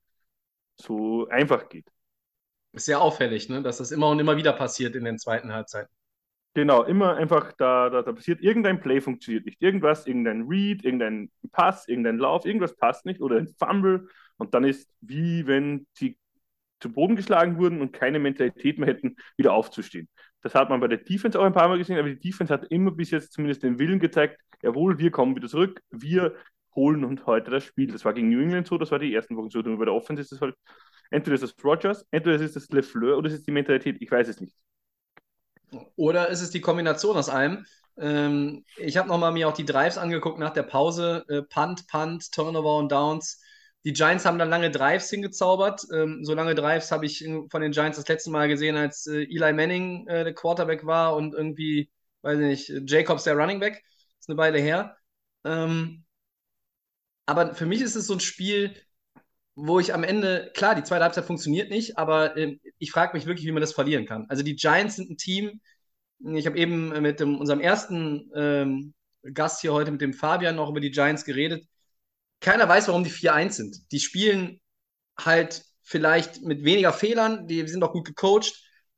so 0.76 1.28
einfach 1.28 1.68
geht. 1.68 1.86
Sehr 2.74 3.00
auffällig, 3.02 3.48
ne? 3.48 3.62
dass 3.62 3.78
das 3.78 3.90
immer 3.90 4.08
und 4.10 4.20
immer 4.20 4.36
wieder 4.36 4.52
passiert 4.52 4.96
in 4.96 5.04
den 5.04 5.18
zweiten 5.18 5.52
Halbzeiten. 5.52 5.92
Genau, 6.54 6.82
immer 6.82 7.16
einfach, 7.16 7.52
da, 7.54 7.88
da, 7.88 8.02
da 8.02 8.12
passiert 8.12 8.42
irgendein 8.42 8.80
Play 8.80 9.00
funktioniert 9.00 9.46
nicht. 9.46 9.62
Irgendwas, 9.62 10.06
irgendein 10.06 10.42
Read, 10.42 10.84
irgendein 10.84 11.30
Pass, 11.50 11.88
irgendein 11.88 12.18
Lauf, 12.18 12.44
irgendwas 12.44 12.76
passt 12.76 13.06
nicht 13.06 13.20
oder 13.22 13.36
ein 13.38 13.48
Fumble. 13.58 14.08
Und 14.36 14.52
dann 14.52 14.64
ist 14.64 14.90
wie 15.00 15.46
wenn 15.46 15.86
die 15.98 16.18
zu 16.80 16.92
Boden 16.92 17.16
geschlagen 17.16 17.58
wurden 17.58 17.80
und 17.80 17.92
keine 17.92 18.18
Mentalität 18.18 18.78
mehr 18.78 18.88
hätten, 18.88 19.16
wieder 19.36 19.54
aufzustehen. 19.54 20.08
Das 20.42 20.54
hat 20.54 20.68
man 20.68 20.80
bei 20.80 20.88
der 20.88 20.98
Defense 20.98 21.38
auch 21.38 21.44
ein 21.44 21.52
paar 21.52 21.68
Mal 21.68 21.78
gesehen, 21.78 21.98
aber 21.98 22.08
die 22.08 22.18
Defense 22.18 22.52
hat 22.52 22.64
immer 22.70 22.90
bis 22.90 23.12
jetzt 23.12 23.32
zumindest 23.32 23.62
den 23.62 23.78
Willen 23.78 24.00
gezeigt, 24.00 24.40
jawohl, 24.62 24.98
wir 24.98 25.10
kommen 25.10 25.36
wieder 25.36 25.48
zurück, 25.48 25.80
wir 25.90 26.34
holen 26.74 27.04
uns 27.04 27.24
heute 27.26 27.50
das 27.50 27.64
Spiel. 27.64 27.92
Das 27.92 28.04
war 28.04 28.12
gegen 28.14 28.30
New 28.30 28.40
England 28.42 28.66
so, 28.66 28.78
das 28.78 28.90
war 28.90 28.98
die 28.98 29.14
ersten 29.14 29.36
Wochen 29.36 29.50
so. 29.50 29.60
Und 29.60 29.78
bei 29.78 29.84
der 29.84 29.94
Offense 29.94 30.20
ist 30.22 30.32
es 30.32 30.40
halt, 30.40 30.56
entweder 31.10 31.34
ist 31.36 31.42
es 31.42 31.54
Rogers, 31.64 32.06
entweder 32.10 32.42
ist 32.42 32.56
es 32.56 32.68
LeFleur 32.70 33.16
oder 33.18 33.28
ist 33.28 33.34
es 33.34 33.44
die 33.44 33.52
Mentalität, 33.52 33.96
ich 34.00 34.10
weiß 34.10 34.28
es 34.28 34.40
nicht. 34.40 34.54
Oder 35.96 36.28
ist 36.28 36.40
es 36.40 36.50
die 36.50 36.60
Kombination 36.60 37.16
aus 37.16 37.28
allem? 37.28 37.66
Ähm, 37.98 38.64
ich 38.76 38.96
habe 38.96 39.08
nochmal 39.08 39.32
mir 39.32 39.48
auch 39.48 39.54
die 39.54 39.64
Drives 39.64 39.98
angeguckt 39.98 40.38
nach 40.38 40.52
der 40.52 40.62
Pause. 40.62 41.24
Äh, 41.28 41.42
Punt, 41.42 41.86
Punt, 41.88 42.32
Turnover 42.32 42.76
und 42.78 42.90
Downs. 42.90 43.40
Die 43.84 43.92
Giants 43.92 44.24
haben 44.24 44.38
dann 44.38 44.50
lange 44.50 44.70
Drives 44.70 45.10
hingezaubert. 45.10 45.82
Ähm, 45.92 46.24
so 46.24 46.34
lange 46.34 46.54
Drives 46.54 46.92
habe 46.92 47.06
ich 47.06 47.24
von 47.50 47.60
den 47.60 47.72
Giants 47.72 47.98
das 47.98 48.08
letzte 48.08 48.30
Mal 48.30 48.48
gesehen, 48.48 48.76
als 48.76 49.06
äh, 49.06 49.22
Eli 49.24 49.52
Manning 49.52 50.06
äh, 50.08 50.24
der 50.24 50.34
Quarterback 50.34 50.86
war 50.86 51.16
und 51.16 51.34
irgendwie, 51.34 51.90
weiß 52.22 52.38
ich 52.38 52.68
nicht, 52.68 52.90
Jacobs 52.90 53.24
der 53.24 53.34
Running 53.34 53.60
Back. 53.60 53.82
Ist 54.20 54.28
eine 54.28 54.38
Weile 54.38 54.58
her. 54.58 54.96
Ähm, 55.44 56.04
aber 57.26 57.54
für 57.54 57.66
mich 57.66 57.80
ist 57.80 57.96
es 57.96 58.06
so 58.06 58.14
ein 58.14 58.20
Spiel, 58.20 58.74
wo 59.54 59.78
ich 59.80 59.92
am 59.94 60.04
Ende, 60.04 60.50
klar, 60.54 60.74
die 60.74 60.82
zweite 60.82 61.04
Halbzeit 61.04 61.24
funktioniert 61.24 61.70
nicht, 61.70 61.98
aber 61.98 62.36
äh, 62.36 62.58
ich 62.78 62.90
frage 62.90 63.16
mich 63.16 63.26
wirklich, 63.26 63.46
wie 63.46 63.52
man 63.52 63.60
das 63.60 63.72
verlieren 63.72 64.06
kann. 64.06 64.26
Also 64.28 64.42
die 64.42 64.56
Giants 64.56 64.96
sind 64.96 65.10
ein 65.10 65.16
Team, 65.16 65.60
ich 66.24 66.46
habe 66.46 66.56
eben 66.56 66.88
mit 67.02 67.20
dem, 67.20 67.38
unserem 67.38 67.60
ersten 67.60 68.30
ähm, 68.34 68.94
Gast 69.34 69.60
hier 69.60 69.72
heute, 69.72 69.90
mit 69.90 70.00
dem 70.00 70.14
Fabian, 70.14 70.56
noch 70.56 70.70
über 70.70 70.80
die 70.80 70.90
Giants 70.90 71.24
geredet. 71.24 71.66
Keiner 72.40 72.68
weiß, 72.68 72.88
warum 72.88 73.04
die 73.04 73.10
4-1 73.10 73.50
sind. 73.50 73.92
Die 73.92 74.00
spielen 74.00 74.60
halt 75.18 75.64
vielleicht 75.82 76.42
mit 76.42 76.64
weniger 76.64 76.92
Fehlern, 76.92 77.46
die 77.46 77.66
sind 77.68 77.82
auch 77.82 77.92
gut 77.92 78.06
gecoacht, 78.06 78.52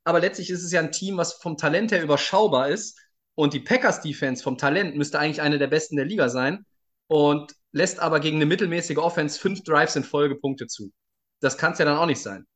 aber 0.04 0.20
letztlich 0.20 0.50
ist 0.50 0.62
es 0.62 0.72
ja 0.72 0.80
ein 0.80 0.92
Team, 0.92 1.16
was 1.16 1.34
vom 1.34 1.56
Talent 1.56 1.92
her 1.92 2.02
überschaubar 2.02 2.68
ist. 2.68 3.00
Und 3.34 3.52
die 3.52 3.60
Packers-Defense 3.60 4.42
vom 4.42 4.58
Talent 4.58 4.96
müsste 4.96 5.18
eigentlich 5.18 5.40
eine 5.40 5.58
der 5.58 5.66
besten 5.66 5.96
der 5.96 6.04
Liga 6.04 6.28
sein. 6.28 6.64
Und 7.06 7.54
lässt 7.74 8.00
aber 8.00 8.20
gegen 8.20 8.36
eine 8.36 8.46
mittelmäßige 8.46 8.98
Offense 8.98 9.38
fünf 9.38 9.62
Drives 9.64 9.96
in 9.96 10.04
Folge 10.04 10.36
Punkte 10.36 10.68
zu. 10.68 10.92
Das 11.40 11.58
kann 11.58 11.72
es 11.72 11.78
ja 11.78 11.84
dann 11.84 11.98
auch 11.98 12.06
nicht 12.06 12.22
sein. 12.22 12.46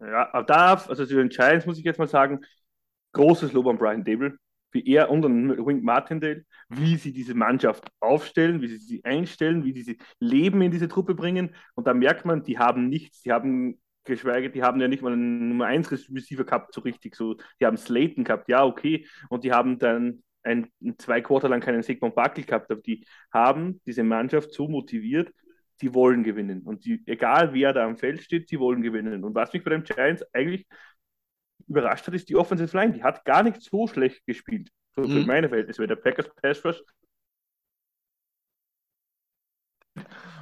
Ja, 0.00 0.32
aber 0.32 0.44
darf, 0.44 0.88
also 0.88 1.06
zu 1.06 1.14
den 1.14 1.28
Giants 1.28 1.66
muss 1.66 1.78
ich 1.78 1.84
jetzt 1.84 1.98
mal 1.98 2.08
sagen, 2.08 2.40
großes 3.12 3.52
Lob 3.52 3.66
an 3.68 3.78
Brian 3.78 4.04
Dable, 4.04 4.38
wie 4.72 4.84
er 4.86 5.10
und 5.10 5.24
an 5.24 5.66
Wink 5.66 5.84
Martindale, 5.84 6.44
wie 6.68 6.96
sie 6.96 7.12
diese 7.12 7.34
Mannschaft 7.34 7.86
aufstellen, 8.00 8.62
wie 8.62 8.68
sie 8.68 8.78
sie 8.78 9.04
einstellen, 9.04 9.64
wie 9.64 9.72
sie 9.72 9.82
sie 9.82 9.98
Leben 10.18 10.62
in 10.62 10.70
diese 10.70 10.88
Truppe 10.88 11.14
bringen. 11.14 11.54
Und 11.74 11.86
da 11.86 11.94
merkt 11.94 12.24
man, 12.24 12.42
die 12.42 12.58
haben 12.58 12.88
nichts, 12.88 13.20
die 13.22 13.32
haben 13.32 13.80
geschweige, 14.04 14.50
die 14.50 14.62
haben 14.62 14.80
ja 14.80 14.88
nicht 14.88 15.02
mal 15.02 15.12
einen 15.12 15.50
Nummer 15.50 15.66
1 15.66 15.92
Receiver 15.92 16.44
gehabt, 16.44 16.72
so 16.74 16.80
richtig 16.80 17.16
so. 17.16 17.36
Die 17.60 17.66
haben 17.66 17.76
Slayton 17.76 18.24
gehabt, 18.24 18.48
ja, 18.48 18.64
okay. 18.64 19.06
Und 19.28 19.44
die 19.44 19.52
haben 19.52 19.78
dann 19.78 20.22
ein, 20.44 20.68
zwei 20.98 21.20
Quarter 21.20 21.48
lang 21.48 21.60
keinen 21.60 21.82
Sigmund 21.82 22.14
Buckel 22.14 22.44
gehabt 22.44 22.70
habe, 22.70 22.82
die 22.82 23.06
haben 23.32 23.80
diese 23.86 24.02
Mannschaft 24.02 24.52
so 24.52 24.68
motiviert, 24.68 25.32
die 25.80 25.92
wollen 25.94 26.22
gewinnen. 26.22 26.62
Und 26.62 26.84
die, 26.84 27.02
egal 27.06 27.52
wer 27.52 27.72
da 27.72 27.84
am 27.84 27.96
Feld 27.96 28.22
steht, 28.22 28.50
die 28.50 28.60
wollen 28.60 28.82
gewinnen. 28.82 29.24
Und 29.24 29.34
was 29.34 29.52
mich 29.52 29.64
bei 29.64 29.70
den 29.70 29.84
Giants 29.84 30.24
eigentlich 30.32 30.66
überrascht 31.66 32.06
hat, 32.06 32.14
ist 32.14 32.28
die 32.28 32.36
Offensive 32.36 32.76
Line. 32.76 32.92
Die 32.92 33.02
hat 33.02 33.24
gar 33.24 33.42
nicht 33.42 33.62
so 33.62 33.86
schlecht 33.86 34.24
gespielt. 34.26 34.70
So 34.94 35.02
mhm. 35.02 35.08
für 35.08 35.26
meine 35.26 35.48
Verhältnisse. 35.48 35.86
Der 35.86 35.96
Packers 35.96 36.30
Pass 36.36 36.64
Rush 36.64 36.80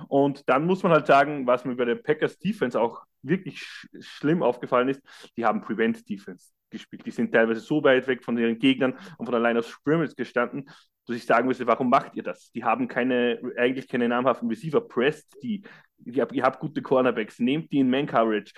Und 0.08 0.48
dann 0.48 0.66
muss 0.66 0.82
man 0.82 0.92
halt 0.92 1.06
sagen, 1.06 1.46
was 1.46 1.64
mir 1.64 1.76
bei 1.76 1.84
der 1.84 1.94
Packers 1.94 2.38
Defense 2.38 2.78
auch 2.78 3.02
wirklich 3.22 3.60
sch 3.60 3.88
schlimm 4.00 4.42
aufgefallen 4.42 4.88
ist, 4.88 5.00
die 5.36 5.44
haben 5.44 5.62
Prevent 5.62 6.08
Defense 6.08 6.52
gespielt. 6.72 7.06
Die 7.06 7.12
sind 7.12 7.32
teilweise 7.32 7.60
so 7.60 7.82
weit 7.84 8.06
weg 8.08 8.24
von 8.24 8.36
ihren 8.36 8.58
Gegnern 8.58 8.98
und 9.18 9.26
von 9.26 9.40
Line 9.40 9.60
of 9.60 9.66
Scrimmage 9.66 10.14
gestanden, 10.16 10.68
dass 11.06 11.16
ich 11.16 11.26
sagen 11.26 11.48
müsste, 11.48 11.66
warum 11.66 11.90
macht 11.90 12.14
ihr 12.16 12.22
das? 12.22 12.50
Die 12.52 12.64
haben 12.64 12.88
keine, 12.88 13.40
eigentlich 13.56 13.88
keine 13.88 14.08
namhaften 14.08 14.48
Receiver. 14.48 14.80
Presst 14.80 15.36
die. 15.42 15.62
Ihr 16.04 16.22
habt, 16.22 16.32
ihr 16.32 16.42
habt 16.42 16.60
gute 16.60 16.82
Cornerbacks. 16.82 17.38
Nehmt 17.38 17.72
die 17.72 17.80
in 17.80 17.90
Man-Coverage. 17.90 18.52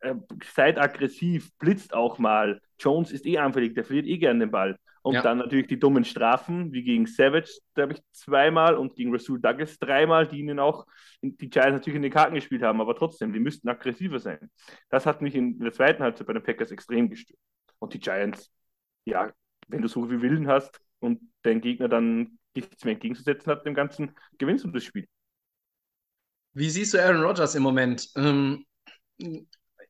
Äh, 0.00 0.14
seid 0.54 0.78
aggressiv. 0.78 1.50
Blitzt 1.58 1.94
auch 1.94 2.18
mal. 2.18 2.60
Jones 2.78 3.12
ist 3.12 3.26
eh 3.26 3.38
anfällig. 3.38 3.74
Der 3.74 3.84
verliert 3.84 4.06
eh 4.06 4.18
gern 4.18 4.40
den 4.40 4.50
Ball. 4.50 4.78
Und 5.06 5.14
ja. 5.14 5.22
dann 5.22 5.38
natürlich 5.38 5.68
die 5.68 5.78
dummen 5.78 6.04
Strafen, 6.04 6.72
wie 6.72 6.82
gegen 6.82 7.06
Savage, 7.06 7.60
habe 7.78 7.92
ich 7.92 8.02
zweimal 8.10 8.74
und 8.74 8.96
gegen 8.96 9.12
Rasul 9.12 9.40
Douglas 9.40 9.78
dreimal, 9.78 10.26
die 10.26 10.40
ihnen 10.40 10.58
auch 10.58 10.84
die 11.22 11.48
Giants 11.48 11.74
natürlich 11.74 11.94
in 11.94 12.02
den 12.02 12.10
Karten 12.10 12.34
gespielt 12.34 12.64
haben, 12.64 12.80
aber 12.80 12.96
trotzdem, 12.96 13.32
die 13.32 13.38
müssten 13.38 13.68
aggressiver 13.68 14.18
sein. 14.18 14.50
Das 14.90 15.06
hat 15.06 15.22
mich 15.22 15.36
in 15.36 15.60
der 15.60 15.72
zweiten 15.72 16.02
Halbzeit 16.02 16.26
bei 16.26 16.32
den 16.32 16.42
Packers 16.42 16.72
extrem 16.72 17.08
gestört. 17.08 17.38
Und 17.78 17.94
die 17.94 18.00
Giants, 18.00 18.50
ja, 19.04 19.30
wenn 19.68 19.80
du 19.80 19.86
so 19.86 20.08
viel 20.08 20.20
Willen 20.22 20.48
hast 20.48 20.80
und 20.98 21.20
dein 21.42 21.60
Gegner 21.60 21.86
dann 21.86 22.40
nichts 22.56 22.84
mehr 22.84 22.94
entgegenzusetzen 22.94 23.52
hat, 23.52 23.64
dem 23.64 23.74
Ganzen 23.74 24.12
gewinnst 24.38 24.64
du 24.64 24.72
das 24.72 24.82
Spiel. 24.82 25.06
Wie 26.52 26.68
siehst 26.68 26.94
du 26.94 26.98
Aaron 27.00 27.22
Rodgers 27.22 27.54
im 27.54 27.62
Moment? 27.62 28.10
Ähm, 28.16 28.66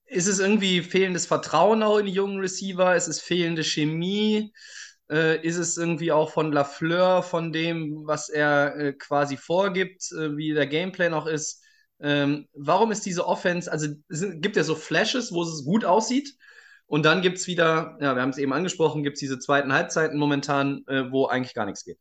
ist 0.05 0.27
es 0.27 0.41
irgendwie 0.41 0.83
fehlendes 0.83 1.25
Vertrauen 1.25 1.83
auch 1.83 1.97
in 1.97 2.05
die 2.05 2.13
jungen 2.13 2.39
Receiver? 2.39 2.95
Ist 2.95 3.09
es 3.09 3.23
fehlende 3.23 3.65
Chemie? 3.65 4.53
Äh, 5.11 5.45
ist 5.47 5.57
es 5.57 5.77
irgendwie 5.77 6.13
auch 6.13 6.31
von 6.31 6.53
Lafleur, 6.53 7.23
von 7.23 7.53
dem, 7.53 8.07
was 8.07 8.29
er 8.29 8.77
äh, 8.77 8.93
quasi 8.93 9.37
vorgibt, 9.37 10.11
äh, 10.13 10.37
wie 10.37 10.53
der 10.53 10.67
Gameplan 10.67 11.15
auch 11.15 11.27
ist? 11.27 11.65
Ähm, 12.01 12.49
warum 12.53 12.91
ist 12.91 13.07
diese 13.07 13.27
Offense, 13.27 13.71
also 13.71 13.87
es 14.09 14.25
gibt 14.41 14.57
ja 14.57 14.65
so 14.65 14.75
Flashes, 14.75 15.33
wo 15.33 15.43
es 15.43 15.65
gut 15.65 15.85
aussieht, 15.85 16.37
und 16.87 17.05
dann 17.05 17.21
gibt 17.21 17.39
es 17.39 17.47
wieder, 17.47 17.99
ja, 18.01 18.15
wir 18.15 18.23
haben 18.23 18.31
es 18.31 18.39
eben 18.39 18.53
angesprochen, 18.53 19.03
gibt 19.03 19.15
es 19.15 19.21
diese 19.21 19.39
zweiten 19.39 19.73
Halbzeiten 19.73 20.19
momentan, 20.19 20.85
äh, 20.87 21.11
wo 21.11 21.27
eigentlich 21.27 21.55
gar 21.55 21.67
nichts 21.67 21.85
geht. 21.85 21.99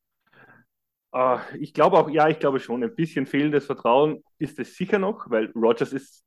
Uh, 1.11 1.39
ich 1.57 1.73
glaube 1.73 1.97
auch, 1.97 2.09
ja, 2.09 2.27
ich 2.27 2.39
glaube 2.39 2.59
schon, 2.59 2.83
ein 2.83 2.93
bisschen 2.93 3.25
fehlendes 3.25 3.65
Vertrauen 3.65 4.21
ist 4.37 4.59
es 4.59 4.75
sicher 4.75 4.99
noch, 4.99 5.29
weil 5.29 5.49
Rogers 5.55 5.93
ist 5.93 6.25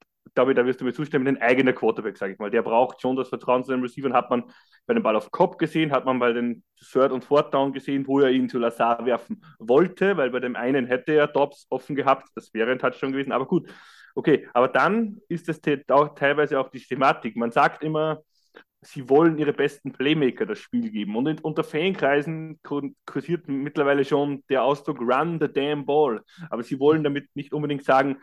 ich, 0.51 0.57
da 0.57 0.67
wirst 0.67 0.81
du 0.81 0.85
mir 0.85 0.93
zustimmen, 0.93 1.27
ein 1.29 1.43
eigener 1.43 1.73
Quarterback, 1.73 2.17
sage 2.17 2.33
ich 2.33 2.39
mal. 2.39 2.51
Der 2.51 2.63
braucht 2.63 3.01
schon 3.01 3.17
das 3.17 3.29
Vertrauen 3.29 3.65
zu 3.65 3.73
den 3.73 3.83
Receivern. 3.83 4.13
Hat 4.13 4.31
man 4.31 4.45
bei 4.87 4.95
dem 4.95 5.03
Ball 5.03 5.17
auf 5.17 5.31
Kopf 5.31 5.57
gesehen, 5.57 5.93
hat 5.93 6.05
man 6.05 6.19
bei 6.19 6.33
den 6.33 6.63
Third 6.81 7.13
und 7.13 7.25
Fourth 7.25 7.53
Down 7.53 7.73
gesehen, 7.73 8.07
wo 8.07 8.21
er 8.21 8.31
ihn 8.31 8.49
zu 8.49 8.59
Lazar 8.59 9.05
werfen 9.05 9.43
wollte, 9.59 10.17
weil 10.17 10.31
bei 10.31 10.41
dem 10.41 10.57
einen 10.57 10.87
hätte 10.87 11.13
er 11.13 11.27
Dobbs 11.27 11.67
offen 11.71 11.97
gehabt. 11.97 12.29
Das 12.35 12.53
wäre 12.55 12.71
ein 12.71 12.79
Touchdown 12.79 13.13
gewesen. 13.13 13.33
Aber 13.33 13.47
gut, 13.47 13.69
okay. 14.15 14.49
Aber 14.55 14.69
dann 14.69 15.21
ist 15.29 15.49
es 15.49 15.61
auch 15.89 16.15
teilweise 16.15 16.59
auch 16.61 16.71
die 16.71 16.81
Thematik. 16.81 17.37
Man 17.37 17.51
sagt 17.51 17.83
immer, 17.83 18.23
sie 18.81 19.09
wollen 19.09 19.39
ihre 19.39 19.53
besten 19.53 19.93
Playmaker 19.93 20.47
das 20.47 20.59
Spiel 20.59 20.91
geben. 20.91 21.17
Und 21.17 21.27
in, 21.27 21.39
unter 21.41 21.65
Fankreisen 21.65 22.61
kursiert 22.63 23.49
mittlerweile 23.49 24.05
schon 24.05 24.45
der 24.49 24.63
Ausdruck 24.65 25.01
Run 25.01 25.39
the 25.41 25.53
damn 25.53 25.85
ball. 25.85 26.23
Aber 26.51 26.63
sie 26.63 26.79
wollen 26.79 27.03
damit 27.03 27.29
nicht 27.35 27.53
unbedingt 27.53 27.85
sagen, 27.85 28.19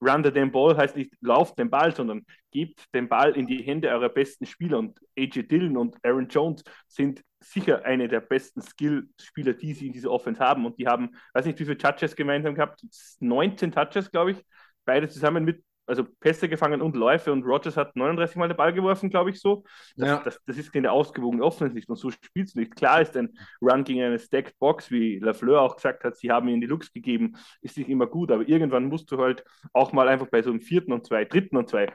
Run 0.00 0.22
the 0.22 0.30
damn 0.30 0.52
ball 0.52 0.76
heißt 0.76 0.96
nicht 0.96 1.14
lauft 1.20 1.58
den 1.58 1.70
Ball, 1.70 1.94
sondern 1.94 2.24
gebt 2.50 2.92
den 2.94 3.08
Ball 3.08 3.34
in 3.36 3.46
die 3.46 3.62
Hände 3.62 3.88
eurer 3.88 4.08
besten 4.08 4.46
Spieler. 4.46 4.78
Und 4.78 4.98
AJ 5.18 5.44
Dillon 5.44 5.76
und 5.76 5.96
Aaron 6.04 6.28
Jones 6.28 6.62
sind 6.86 7.22
sicher 7.40 7.84
eine 7.84 8.08
der 8.08 8.20
besten 8.20 8.60
Skill-Spieler, 8.60 9.54
die 9.54 9.72
sie 9.72 9.86
in 9.86 9.92
dieser 9.92 10.10
Offense 10.10 10.40
haben. 10.40 10.66
Und 10.66 10.78
die 10.78 10.86
haben, 10.86 11.10
weiß 11.32 11.46
nicht, 11.46 11.58
wie 11.58 11.64
viele 11.64 11.78
Touches 11.78 12.14
gemeinsam 12.14 12.54
gehabt, 12.54 12.82
19 13.20 13.72
Touches, 13.72 14.10
glaube 14.10 14.32
ich. 14.32 14.44
Beide 14.84 15.08
zusammen 15.08 15.44
mit 15.44 15.64
also 15.86 16.04
Pässe 16.20 16.48
gefangen 16.48 16.82
und 16.82 16.96
Läufe 16.96 17.32
und 17.32 17.44
Rogers 17.44 17.76
hat 17.76 17.96
39 17.96 18.36
Mal 18.36 18.48
den 18.48 18.56
Ball 18.56 18.72
geworfen, 18.72 19.10
glaube 19.10 19.30
ich 19.30 19.40
so. 19.40 19.64
Das, 19.96 20.08
ja. 20.08 20.22
das, 20.24 20.40
das 20.44 20.58
ist 20.58 20.72
keine 20.72 20.92
ausgewogene 20.92 21.42
Offense 21.42 21.74
nicht 21.74 21.88
und 21.88 21.96
so 21.96 22.10
spielt 22.10 22.48
es 22.48 22.54
nicht. 22.54 22.74
Klar 22.76 23.00
ist 23.00 23.16
ein 23.16 23.36
Run 23.62 23.84
gegen 23.84 24.02
eine 24.02 24.18
Stacked 24.18 24.58
Box, 24.58 24.90
wie 24.90 25.18
Lafleur 25.18 25.60
auch 25.60 25.76
gesagt 25.76 26.04
hat, 26.04 26.16
sie 26.16 26.30
haben 26.30 26.48
ihnen 26.48 26.60
die 26.60 26.66
Looks 26.66 26.92
gegeben, 26.92 27.36
ist 27.60 27.78
nicht 27.78 27.88
immer 27.88 28.06
gut, 28.06 28.30
aber 28.30 28.48
irgendwann 28.48 28.86
musst 28.86 29.10
du 29.10 29.18
halt 29.18 29.44
auch 29.72 29.92
mal 29.92 30.08
einfach 30.08 30.26
bei 30.26 30.42
so 30.42 30.50
einem 30.50 30.60
vierten 30.60 30.92
und 30.92 31.06
zwei, 31.06 31.24
dritten 31.24 31.56
und 31.56 31.68
zwei 31.68 31.92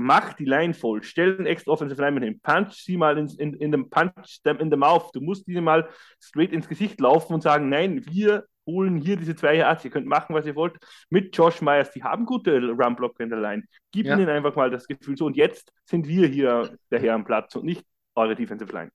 mach 0.00 0.34
die 0.34 0.44
Line 0.44 0.74
voll, 0.74 1.02
stell 1.02 1.36
den 1.36 1.46
extra 1.46 1.72
Offensive 1.72 2.00
Lineman 2.00 2.22
hin, 2.22 2.40
punch 2.40 2.72
sie 2.72 2.96
mal 2.96 3.18
in, 3.18 3.26
in, 3.36 3.54
in 3.54 3.72
dem 3.72 3.90
Punch 3.90 4.38
in 4.44 4.70
the 4.70 4.76
Mouth. 4.76 5.10
Du 5.12 5.20
musst 5.20 5.48
diese 5.48 5.60
mal 5.60 5.88
straight 6.20 6.52
ins 6.52 6.68
Gesicht 6.68 7.00
laufen 7.00 7.34
und 7.34 7.42
sagen, 7.42 7.68
nein, 7.68 8.06
wir 8.06 8.44
holen 8.68 8.96
hier 8.96 9.16
diese 9.16 9.34
zwei 9.34 9.56
Yards, 9.56 9.84
ihr 9.84 9.90
könnt 9.90 10.06
machen, 10.06 10.34
was 10.34 10.46
ihr 10.46 10.54
wollt, 10.54 10.76
mit 11.08 11.36
Josh 11.36 11.62
Myers, 11.62 11.90
die 11.90 12.04
haben 12.04 12.26
gute 12.26 12.60
Run-Blocker 12.60 13.24
in 13.24 13.30
der 13.30 13.40
Line. 13.40 13.64
Gib 13.90 14.06
ja. 14.06 14.14
ihnen 14.14 14.28
einfach 14.28 14.54
mal 14.54 14.70
das 14.70 14.86
Gefühl 14.86 15.16
so, 15.16 15.26
und 15.26 15.36
jetzt 15.36 15.72
sind 15.84 16.06
wir 16.06 16.28
hier 16.28 16.76
der 16.90 17.00
Herr 17.00 17.14
am 17.14 17.24
Platz 17.24 17.56
und 17.56 17.64
nicht 17.64 17.84
eure 18.14 18.36
Defensive 18.36 18.72
Line. 18.72 18.90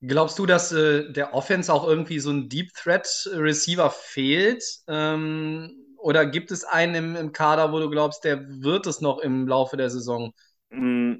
Glaubst 0.00 0.38
du, 0.38 0.46
dass 0.46 0.72
äh, 0.72 1.12
der 1.12 1.34
Offense 1.34 1.72
auch 1.72 1.86
irgendwie 1.86 2.18
so 2.18 2.30
ein 2.30 2.48
Deep 2.48 2.72
Threat 2.74 3.08
Receiver 3.32 3.90
fehlt? 3.90 4.62
Ähm, 4.88 5.70
oder 5.98 6.26
gibt 6.26 6.50
es 6.50 6.64
einen 6.64 6.94
im, 6.94 7.16
im, 7.16 7.32
Kader, 7.32 7.72
wo 7.72 7.78
du 7.78 7.88
glaubst, 7.88 8.24
der 8.24 8.46
wird 8.46 8.86
es 8.86 9.00
noch 9.00 9.18
im 9.20 9.48
Laufe 9.48 9.78
der 9.78 9.88
Saison? 9.88 10.34
Mm, 10.68 11.14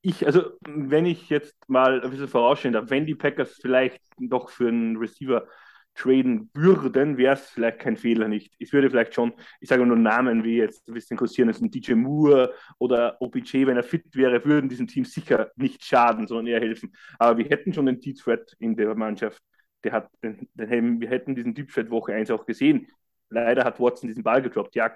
ich, 0.00 0.26
also, 0.26 0.50
wenn 0.66 1.06
ich 1.06 1.28
jetzt 1.28 1.54
mal 1.68 2.02
ein 2.02 2.10
bisschen 2.10 2.26
vorausschauen 2.26 2.72
darf, 2.72 2.90
wenn 2.90 3.06
die 3.06 3.14
Packers 3.14 3.58
vielleicht 3.60 4.00
noch 4.18 4.50
für 4.50 4.68
einen 4.68 4.96
Receiver 4.96 5.46
traden 5.94 6.50
würden, 6.54 7.16
wäre 7.18 7.34
es 7.34 7.50
vielleicht 7.50 7.78
kein 7.80 7.96
Fehler 7.96 8.28
nicht. 8.28 8.54
Ich 8.58 8.72
würde 8.72 8.88
vielleicht 8.88 9.14
schon, 9.14 9.32
ich 9.60 9.68
sage 9.68 9.84
nur 9.84 9.96
Namen 9.96 10.44
wie 10.44 10.56
jetzt 10.56 10.88
ein 10.88 10.94
bisschen 10.94 11.16
kursieren, 11.16 11.48
ist 11.48 11.60
ein 11.60 11.70
DJ 11.70 11.94
Moore 11.94 12.54
oder 12.78 13.16
OPJ, 13.20 13.66
wenn 13.66 13.76
er 13.76 13.82
fit 13.82 14.04
wäre, 14.14 14.44
würden 14.44 14.68
diesem 14.68 14.86
Team 14.86 15.04
sicher 15.04 15.50
nicht 15.56 15.84
schaden, 15.84 16.26
sondern 16.26 16.46
eher 16.46 16.60
helfen. 16.60 16.92
Aber 17.18 17.38
wir 17.38 17.46
hätten 17.46 17.72
schon 17.72 17.86
den 17.86 18.00
Deep 18.00 18.16
Threat 18.16 18.54
in 18.58 18.76
der 18.76 18.94
Mannschaft. 18.94 19.42
Der 19.84 19.92
hat, 19.92 20.10
den, 20.22 20.48
den, 20.54 21.00
wir 21.00 21.08
hätten 21.08 21.34
diesen 21.34 21.54
Deep 21.54 21.70
Threat 21.72 21.90
Woche 21.90 22.14
1 22.14 22.30
auch 22.30 22.46
gesehen. 22.46 22.86
Leider 23.28 23.64
hat 23.64 23.78
Watson 23.80 24.08
diesen 24.08 24.22
Ball 24.22 24.42
gedroppt. 24.42 24.74
Ja, 24.76 24.92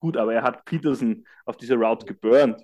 gut, 0.00 0.16
aber 0.16 0.34
er 0.34 0.42
hat 0.42 0.64
Peterson 0.64 1.24
auf 1.44 1.56
dieser 1.56 1.76
Route 1.76 2.06
geburnt. 2.06 2.60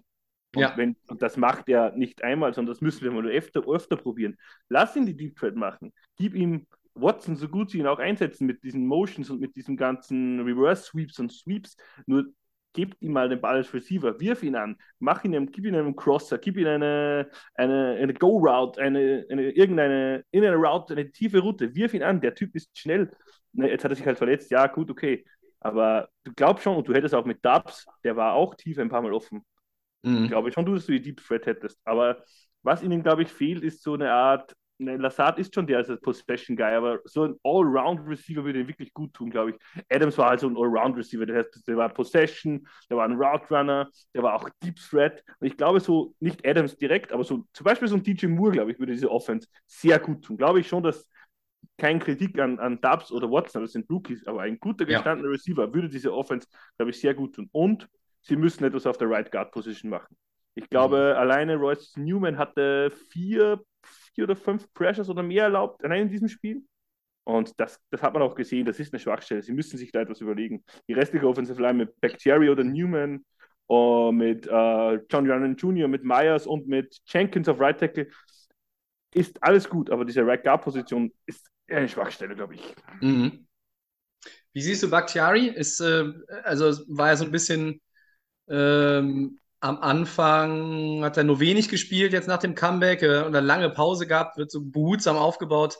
Und, 0.55 0.61
Ja. 0.63 0.73
wenn, 0.77 0.97
und 1.09 1.21
das 1.21 1.37
macht 1.37 1.69
er 1.69 1.93
nicht 1.97 2.23
einmal, 2.23 2.55
sondern 2.55 2.75
das 2.75 2.81
müssen 2.81 3.03
wir 3.03 3.11
mal 3.11 3.27
öfter, 3.29 3.67
öfter 3.69 3.97
probieren. 3.97 4.37
Lass 4.69 4.95
ihn 4.95 5.07
die 5.07 5.17
Deep 5.17 5.37
Threat 5.37 5.57
machen. 5.57 5.93
Gib 6.17 6.35
ihm 6.35 6.67
Watson, 6.95 7.37
so 7.37 7.49
gut 7.49 7.71
sie 7.71 7.79
ihn 7.79 7.87
auch 7.87 7.99
einsetzen 7.99 8.47
mit 8.47 8.63
diesen 8.63 8.87
Motions 8.87 9.31
und 9.31 9.41
mit 9.41 9.57
diesen 9.57 9.77
ganzen 9.77 10.41
Reverse 10.41 10.85
Sweeps 10.85 11.19
und 11.19 11.33
Sweeps. 11.33 11.77
Nur 12.07 12.27
gebt 12.73 13.01
ihm 13.03 13.13
mal 13.13 13.29
den 13.29 13.41
Ball 13.41 13.57
als 13.57 13.73
Receiver, 13.73 14.19
wirf 14.21 14.43
ihn 14.43 14.57
an, 14.57 14.77
mach 14.99 15.23
ihn, 15.25 15.35
einem- 15.35 15.51
gib 15.51 15.65
ihm 15.65 15.75
einen 15.75 15.95
Crosser, 15.97 16.39
gib 16.39 16.57
ihm 16.57 16.67
eine, 16.67 17.31
eine, 17.55 17.97
eine 18.01 18.15
Go-Route, 18.15 18.81
eine, 18.81 19.25
eine, 19.31 19.51
irgendeine 19.53 20.25
in 20.33 20.45
eine 20.45 20.57
Route, 20.57 20.95
eine 20.95 21.11
tiefe 21.11 21.39
Route, 21.39 21.75
wirf 21.75 21.95
ihn 21.95 22.03
an, 22.03 22.21
der 22.21 22.35
Typ 22.35 22.55
ist 22.57 22.77
schnell. 22.77 23.13
Ne, 23.53 23.71
jetzt 23.71 23.85
hat 23.85 23.93
er 23.93 23.97
sich 23.97 24.07
halt 24.07 24.19
verletzt, 24.19 24.51
ja, 24.51 24.67
gut, 24.67 24.91
okay. 24.91 25.25
Aber 25.61 26.09
du 26.25 26.33
glaubst 26.35 26.65
schon, 26.65 26.77
und 26.77 26.89
du 26.89 26.93
hättest 26.95 27.15
auch 27.15 27.25
mit 27.25 27.45
Dubs, 27.45 27.87
der 28.03 28.17
war 28.17 28.35
auch 28.35 28.55
tief 28.57 28.79
ein 28.79 28.89
paar 28.89 29.03
Mal 29.03 29.13
offen. 29.13 29.45
Mhm. 30.03 30.29
Glaube 30.29 30.49
ich 30.49 30.55
schon, 30.55 30.67
dass 30.67 30.87
du 30.87 30.93
die 30.93 31.03
Deep 31.03 31.23
Threat 31.25 31.47
hättest. 31.47 31.79
Aber 31.85 32.25
was 32.63 32.83
ihnen, 32.83 33.03
glaube 33.03 33.23
ich, 33.23 33.29
fehlt, 33.29 33.63
ist 33.63 33.83
so 33.83 33.95
eine 33.95 34.13
Art. 34.13 34.55
Ne, 34.79 34.97
Lassard 34.97 35.39
ist 35.39 35.55
schon 35.55 35.69
der 35.69 35.79
als 35.79 35.89
Possession 36.01 36.57
Guy, 36.57 36.65
aber 36.75 36.99
so 37.05 37.23
ein 37.25 37.37
Allround-Receiver 37.45 38.45
würde 38.45 38.59
ihm 38.61 38.67
wirklich 38.69 38.93
gut 38.93 39.15
tun, 39.15 39.31
glaube 39.31 39.51
ich. 39.53 39.57
Adams 39.89 40.19
war 40.19 40.31
also 40.31 40.49
ein 40.49 40.57
Allround-Receiver. 40.57 41.27
Der, 41.27 41.37
heißt, 41.45 41.67
der 41.69 41.77
war 41.77 41.89
Possession, 41.91 42.67
der 42.91 42.97
war 42.97 43.05
ein 43.05 43.13
Route 43.15 43.55
Runner, 43.55 43.89
der 44.15 44.23
war 44.25 44.35
auch 44.35 44.49
Deep 44.63 44.77
Threat. 44.77 45.23
Und 45.39 45.47
ich 45.47 45.57
glaube, 45.57 45.79
so 45.79 46.15
nicht 46.19 46.45
Adams 46.47 46.77
direkt, 46.77 47.13
aber 47.13 47.23
so 47.23 47.45
zum 47.53 47.65
Beispiel 47.65 47.87
so 47.87 47.95
ein 47.95 48.03
DJ 48.03 48.27
Moore, 48.27 48.51
glaube 48.53 48.73
ich, 48.73 48.79
würde 48.81 48.93
diese 48.93 49.11
Offense 49.13 49.47
sehr 49.67 50.01
gut 50.01 50.25
tun. 50.25 50.37
Glaube 50.37 50.59
ich 50.59 50.67
schon, 50.67 50.83
dass 50.83 51.09
kein 51.79 51.99
Kritik 51.99 52.39
an, 52.39 52.59
an 52.59 52.81
Dubs 52.81 53.11
oder 53.13 53.31
Watson, 53.31 53.63
das 53.63 53.73
sind 53.73 53.91
Rookies, 53.91 54.27
aber 54.27 54.43
ein 54.43 54.59
guter 54.61 54.87
Ja. 54.87 54.99
gestandener 54.99 55.31
Receiver 55.31 55.73
würde 55.75 55.89
diese 55.89 56.13
Offense, 56.13 56.49
glaube 56.77 56.91
ich, 56.91 57.01
sehr 57.01 57.15
gut 57.15 57.35
tun. 57.35 57.49
Und 57.53 57.89
sie 58.23 58.37
müssen 58.37 58.65
etwas 58.65 58.87
auf 58.87 58.97
der 58.99 59.11
Right 59.11 59.31
Guard 59.33 59.53
Position 59.53 59.91
machen. 59.91 60.17
Ich 60.55 60.71
glaube, 60.71 61.17
alleine 61.19 61.57
Royce 61.57 61.97
Newman 61.97 62.39
hatte 62.39 62.93
vier, 63.11 63.61
vier 64.15 64.25
oder 64.25 64.37
fünf 64.37 64.73
Pressures 64.75 65.09
oder 65.09 65.23
mehr 65.23 65.45
erlaubt, 65.45 65.85
allein 65.85 66.03
in 66.03 66.09
diesem 66.11 66.29
Spiel. 66.29 66.63
Und 67.25 67.59
das, 67.59 67.81
das 67.91 68.03
hat 68.03 68.13
man 68.13 68.23
auch 68.23 68.35
gesehen, 68.35 68.67
das 68.67 68.79
ist 68.79 68.93
eine 68.93 69.01
Schwachstelle. 69.01 69.43
Sie 69.43 69.53
müssen 69.53 69.79
sich 69.79 69.91
da 69.93 70.01
etwas 70.01 70.21
überlegen. 70.21 70.63
Die 70.89 70.93
restliche 70.93 71.27
Offensive 71.27 71.61
Line 71.61 71.75
mit 71.75 72.01
Bakhtiari 72.01 72.51
oder 72.51 72.65
Newman, 72.65 73.25
äh, 73.71 74.13
mit 74.13 74.47
äh, 74.47 74.95
John 75.11 75.31
Ryan 75.31 75.57
Jr., 75.57 75.89
mit 75.89 76.05
Myers 76.05 76.47
und 76.47 76.69
mit 76.69 76.99
Jenkins 77.07 77.49
auf 77.49 77.61
Right 77.61 77.79
Tackle 77.79 78.09
ist 79.15 79.43
alles 79.43 79.69
gut, 79.69 79.91
aber 79.91 80.05
diese 80.05 80.27
Right 80.27 80.43
Guard 80.43 80.63
Position 80.63 81.13
ist 81.27 81.49
eine 81.69 81.89
Schwachstelle, 81.89 82.35
glaube 82.35 82.57
ich. 82.57 82.75
Mhm. 83.01 83.47
Wie 84.53 84.61
siehst 84.61 84.83
du 84.83 84.91
Bakhtiari? 84.91 85.49
Ist, 85.49 85.81
äh, 85.81 86.13
also 86.43 86.85
war 86.89 87.09
ja 87.09 87.17
so 87.17 87.25
ein 87.25 87.31
bisschen 87.31 87.81
ähm, 88.49 89.39
am 89.65 89.79
Anfang 89.79 91.03
hat 91.03 91.17
er 91.17 91.25
nur 91.25 91.41
wenig 91.41 91.71
gespielt, 91.71 92.13
jetzt 92.13 92.29
nach 92.29 92.39
dem 92.39 92.55
Comeback 92.55 93.03
äh, 93.03 93.23
und 93.23 93.35
eine 93.35 93.41
lange 93.41 93.71
Pause 93.71 94.07
gehabt, 94.07 94.37
wird 94.37 94.51
so 94.51 94.61
behutsam 94.63 95.17
aufgebaut. 95.17 95.79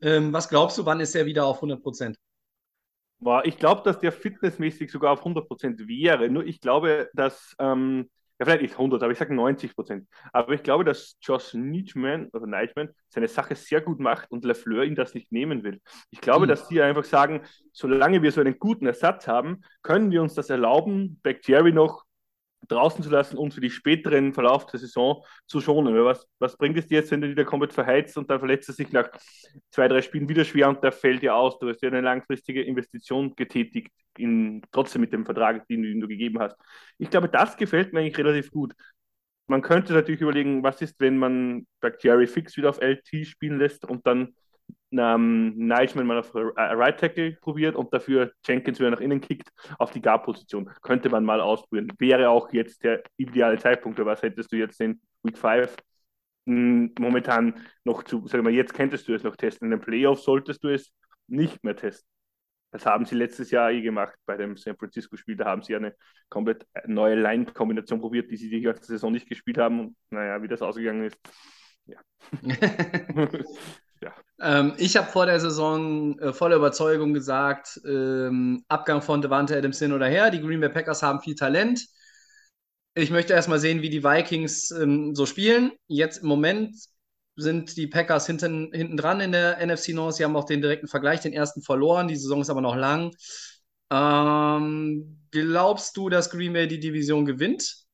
Ähm, 0.00 0.32
was 0.32 0.48
glaubst 0.48 0.78
du, 0.78 0.86
wann 0.86 1.00
ist 1.00 1.14
er 1.14 1.26
wieder 1.26 1.44
auf 1.46 1.58
100 1.58 1.82
Prozent? 1.82 2.16
Ich 3.44 3.58
glaube, 3.58 3.82
dass 3.84 3.98
der 3.98 4.12
fitnessmäßig 4.12 4.90
sogar 4.90 5.12
auf 5.12 5.24
100% 5.24 5.88
wäre. 5.88 6.28
Nur 6.28 6.44
ich 6.46 6.60
glaube, 6.60 7.08
dass, 7.14 7.54
ähm, 7.58 8.10
ja, 8.38 8.44
vielleicht 8.44 8.62
nicht 8.62 8.78
100, 8.78 9.02
aber 9.02 9.12
ich 9.12 9.18
sage 9.18 9.34
90%. 9.34 10.06
Aber 10.32 10.52
ich 10.52 10.62
glaube, 10.62 10.84
dass 10.84 11.16
Josh 11.22 11.54
Neichmann 11.54 12.28
oder 12.34 12.46
Neichmann 12.46 12.90
seine 13.08 13.28
Sache 13.28 13.54
sehr 13.54 13.80
gut 13.80 14.00
macht 14.00 14.30
und 14.30 14.44
Lafleur 14.44 14.84
ihn 14.84 14.94
das 14.94 15.14
nicht 15.14 15.32
nehmen 15.32 15.64
will. 15.64 15.80
Ich 16.10 16.20
glaube, 16.20 16.46
Hm. 16.46 16.48
dass 16.48 16.68
die 16.68 16.80
einfach 16.82 17.04
sagen, 17.04 17.42
solange 17.72 18.22
wir 18.22 18.32
so 18.32 18.42
einen 18.42 18.58
guten 18.58 18.86
Ersatz 18.86 19.26
haben, 19.26 19.62
können 19.82 20.10
wir 20.10 20.20
uns 20.22 20.34
das 20.34 20.50
erlauben, 20.50 21.18
Bakhtiari 21.22 21.72
noch 21.72 22.05
draußen 22.68 23.02
zu 23.02 23.10
lassen 23.10 23.36
und 23.36 23.54
für 23.54 23.60
die 23.60 23.70
späteren 23.70 24.32
Verlauf 24.32 24.66
der 24.66 24.80
Saison 24.80 25.24
zu 25.46 25.60
schonen. 25.60 25.94
Was, 26.04 26.26
was 26.38 26.56
bringt 26.56 26.76
es 26.78 26.86
dir 26.86 26.98
jetzt, 26.98 27.10
wenn 27.10 27.20
du 27.20 27.28
wieder 27.28 27.44
komplett 27.44 27.72
verheizt 27.72 28.16
und 28.16 28.30
dann 28.30 28.38
verletzt 28.38 28.68
er 28.68 28.74
sich 28.74 28.92
nach 28.92 29.08
zwei, 29.70 29.88
drei 29.88 30.02
Spielen 30.02 30.28
wieder 30.28 30.44
schwer 30.44 30.68
und 30.68 30.82
der 30.82 30.92
fällt 30.92 31.22
dir 31.22 31.34
aus. 31.34 31.58
Du 31.58 31.68
hast 31.68 31.82
ja 31.82 31.88
eine 31.88 32.00
langfristige 32.00 32.62
Investition 32.62 33.34
getätigt, 33.36 33.92
in, 34.18 34.62
trotzdem 34.72 35.00
mit 35.00 35.12
dem 35.12 35.24
Vertrag, 35.24 35.66
den 35.68 35.82
du, 35.82 35.88
den 35.88 36.00
du 36.00 36.08
gegeben 36.08 36.38
hast. 36.40 36.56
Ich 36.98 37.10
glaube, 37.10 37.28
das 37.28 37.56
gefällt 37.56 37.92
mir 37.92 38.00
eigentlich 38.00 38.18
relativ 38.18 38.50
gut. 38.50 38.74
Man 39.48 39.62
könnte 39.62 39.92
natürlich 39.92 40.20
überlegen, 40.20 40.62
was 40.64 40.82
ist, 40.82 40.98
wenn 40.98 41.18
man 41.18 41.66
Bakhtiari 41.80 42.26
fix 42.26 42.56
wieder 42.56 42.70
auf 42.70 42.80
LT 42.80 43.26
spielen 43.26 43.58
lässt 43.58 43.84
und 43.84 44.04
dann 44.06 44.34
ähm, 44.92 45.54
Neichmann 45.56 46.06
mal 46.06 46.18
auf 46.18 46.34
Right 46.34 46.98
Tackle 46.98 47.32
probiert 47.40 47.76
und 47.76 47.92
dafür 47.92 48.32
Jenkins 48.46 48.78
wieder 48.78 48.90
nach 48.90 49.00
innen 49.00 49.20
kickt 49.20 49.50
auf 49.78 49.90
die 49.90 50.00
Guard-Position. 50.00 50.70
Könnte 50.82 51.08
man 51.08 51.24
mal 51.24 51.40
ausprobieren. 51.40 51.92
Wäre 51.98 52.30
auch 52.30 52.52
jetzt 52.52 52.84
der 52.84 53.02
ideale 53.16 53.58
Zeitpunkt. 53.58 53.98
Oder 53.98 54.10
was 54.10 54.22
hättest 54.22 54.52
du 54.52 54.56
jetzt 54.56 54.80
in 54.80 55.00
Week 55.22 55.36
5? 55.36 55.76
Hm, 56.46 56.94
Momentan 56.98 57.54
noch 57.84 58.02
zu, 58.04 58.26
sagen 58.26 58.44
wir, 58.44 58.52
jetzt 58.52 58.74
könntest 58.74 59.08
du 59.08 59.14
es 59.14 59.24
noch 59.24 59.36
testen. 59.36 59.66
In 59.66 59.72
den 59.72 59.80
Playoffs 59.80 60.24
solltest 60.24 60.62
du 60.62 60.68
es 60.68 60.92
nicht 61.26 61.62
mehr 61.64 61.76
testen. 61.76 62.08
Das 62.72 62.84
haben 62.84 63.06
sie 63.06 63.14
letztes 63.14 63.50
Jahr 63.50 63.70
eh 63.70 63.80
gemacht 63.80 64.14
bei 64.26 64.36
dem 64.36 64.56
San 64.56 64.76
Francisco-Spiel. 64.76 65.36
Da 65.36 65.46
haben 65.46 65.62
sie 65.62 65.74
eine 65.74 65.94
komplett 66.28 66.66
neue 66.86 67.14
Line-Kombination 67.14 68.00
probiert, 68.00 68.30
die 68.30 68.36
sie 68.36 68.50
die 68.50 68.60
ganze 68.60 68.84
Saison 68.84 69.12
nicht 69.12 69.28
gespielt 69.28 69.58
haben. 69.58 69.80
Und 69.80 69.96
naja, 70.10 70.42
wie 70.42 70.48
das 70.48 70.62
ausgegangen 70.62 71.04
ist. 71.04 71.18
Ja. 71.86 72.00
ja. 74.00 74.14
Ähm, 74.40 74.74
ich 74.76 74.96
habe 74.96 75.10
vor 75.10 75.26
der 75.26 75.40
Saison 75.40 76.18
äh, 76.18 76.32
voller 76.32 76.56
Überzeugung 76.56 77.14
gesagt, 77.14 77.80
ähm, 77.86 78.64
Abgang 78.68 79.02
von 79.02 79.22
Devante 79.22 79.56
Adams 79.56 79.78
hin 79.78 79.92
oder 79.92 80.06
her. 80.06 80.30
Die 80.30 80.40
Green 80.40 80.60
Bay 80.60 80.68
Packers 80.68 81.02
haben 81.02 81.20
viel 81.20 81.34
Talent. 81.34 81.86
Ich 82.94 83.10
möchte 83.10 83.32
erstmal 83.34 83.58
sehen, 83.58 83.82
wie 83.82 83.90
die 83.90 84.04
Vikings 84.04 84.70
ähm, 84.70 85.14
so 85.14 85.26
spielen. 85.26 85.72
Jetzt 85.86 86.18
im 86.18 86.28
Moment 86.28 86.74
sind 87.36 87.76
die 87.76 87.86
Packers 87.86 88.26
hinten, 88.26 88.72
hinten 88.72 88.96
dran 88.96 89.20
in 89.20 89.32
der 89.32 89.58
NFC 89.64 89.90
North. 89.90 90.14
Sie 90.16 90.24
haben 90.24 90.36
auch 90.36 90.44
den 90.44 90.62
direkten 90.62 90.88
Vergleich, 90.88 91.20
den 91.20 91.34
ersten 91.34 91.62
verloren. 91.62 92.08
Die 92.08 92.16
Saison 92.16 92.40
ist 92.40 92.50
aber 92.50 92.62
noch 92.62 92.76
lang. 92.76 93.14
Ähm, 93.90 95.20
glaubst 95.30 95.96
du, 95.96 96.08
dass 96.08 96.30
Green 96.30 96.54
Bay 96.54 96.66
die 96.66 96.80
Division 96.80 97.24
gewinnt? 97.26 97.85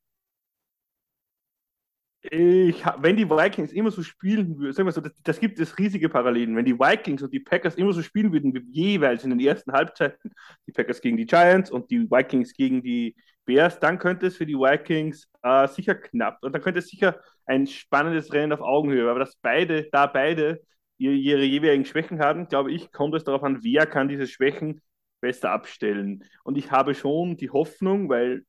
Ich, 2.25 2.85
wenn 2.99 3.17
die 3.17 3.29
Vikings 3.29 3.73
immer 3.73 3.91
so 3.91 4.03
spielen 4.03 4.57
würden, 4.57 4.73
sagen 4.73 4.87
wir 4.87 4.93
so, 4.93 5.01
das, 5.01 5.13
das 5.25 5.41
gibt 5.41 5.59
es 5.59 5.77
riesige 5.77 6.09
Parallelen. 6.09 6.55
Wenn 6.55 6.65
die 6.65 6.79
Vikings 6.79 7.23
und 7.23 7.33
die 7.33 7.41
Packers 7.41 7.75
immer 7.75 7.93
so 7.93 8.01
spielen 8.01 8.33
würden, 8.33 8.57
jeweils 8.71 9.25
in 9.25 9.31
den 9.31 9.41
ersten 9.41 9.73
Halbzeiten, 9.73 10.31
die 10.67 10.73
Packers 10.73 11.01
gegen 11.01 11.17
die 11.17 11.27
Giants 11.27 11.71
und 11.71 11.91
die 11.91 12.09
Vikings 12.09 12.53
gegen 12.55 12.81
die 12.83 13.17
Bears, 13.45 13.81
dann 13.81 13.99
könnte 13.99 14.29
es 14.29 14.37
für 14.37 14.47
die 14.47 14.55
Vikings 14.55 15.29
äh, 15.43 15.67
sicher 15.67 15.97
knapp 15.97 16.39
und 16.43 16.53
dann 16.55 16.63
könnte 16.63 16.79
es 16.79 16.89
sicher 16.89 17.19
ein 17.45 17.67
spannendes 17.67 18.33
Rennen 18.33 18.53
auf 18.53 18.61
Augenhöhe. 18.61 19.11
Aber 19.11 19.19
dass 19.19 19.35
beide, 19.43 19.89
da 19.91 20.07
beide 20.07 20.63
ihre, 20.99 21.15
ihre 21.15 21.43
jeweiligen 21.43 21.85
Schwächen 21.85 22.21
haben, 22.21 22.47
glaube 22.47 22.71
ich, 22.71 22.93
kommt 22.93 23.17
es 23.17 23.25
darauf 23.25 23.43
an, 23.43 23.65
wer 23.65 23.85
kann 23.87 24.09
diese 24.09 24.29
Schwächen 24.29 24.81
besser 25.21 25.51
abstellen. 25.51 26.25
Und 26.45 26.57
ich 26.57 26.71
habe 26.71 26.95
schon 26.95 27.37
die 27.37 27.51
Hoffnung, 27.51 28.09
weil 28.09 28.45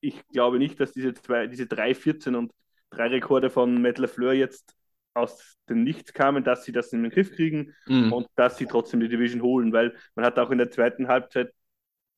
ich 0.00 0.26
glaube 0.28 0.58
nicht, 0.58 0.78
dass 0.78 0.92
diese 0.92 1.14
zwei, 1.14 1.46
diese 1.48 1.66
3, 1.66 1.94
14 1.94 2.34
und 2.36 2.52
drei 2.90 3.08
Rekorde 3.08 3.50
von 3.50 3.80
Matt 3.82 3.98
LaFleur 3.98 4.32
jetzt 4.32 4.74
aus 5.14 5.56
dem 5.68 5.82
Nichts 5.82 6.12
kamen, 6.12 6.44
dass 6.44 6.64
sie 6.64 6.72
das 6.72 6.92
in 6.92 7.02
den 7.02 7.10
Griff 7.10 7.32
kriegen 7.34 7.74
Mhm. 7.86 8.12
und 8.12 8.26
dass 8.36 8.58
sie 8.58 8.66
trotzdem 8.66 9.00
die 9.00 9.08
Division 9.08 9.42
holen, 9.42 9.72
weil 9.72 9.94
man 10.14 10.24
hat 10.26 10.38
auch 10.38 10.50
in 10.50 10.58
der 10.58 10.70
zweiten 10.70 11.08
Halbzeit 11.08 11.52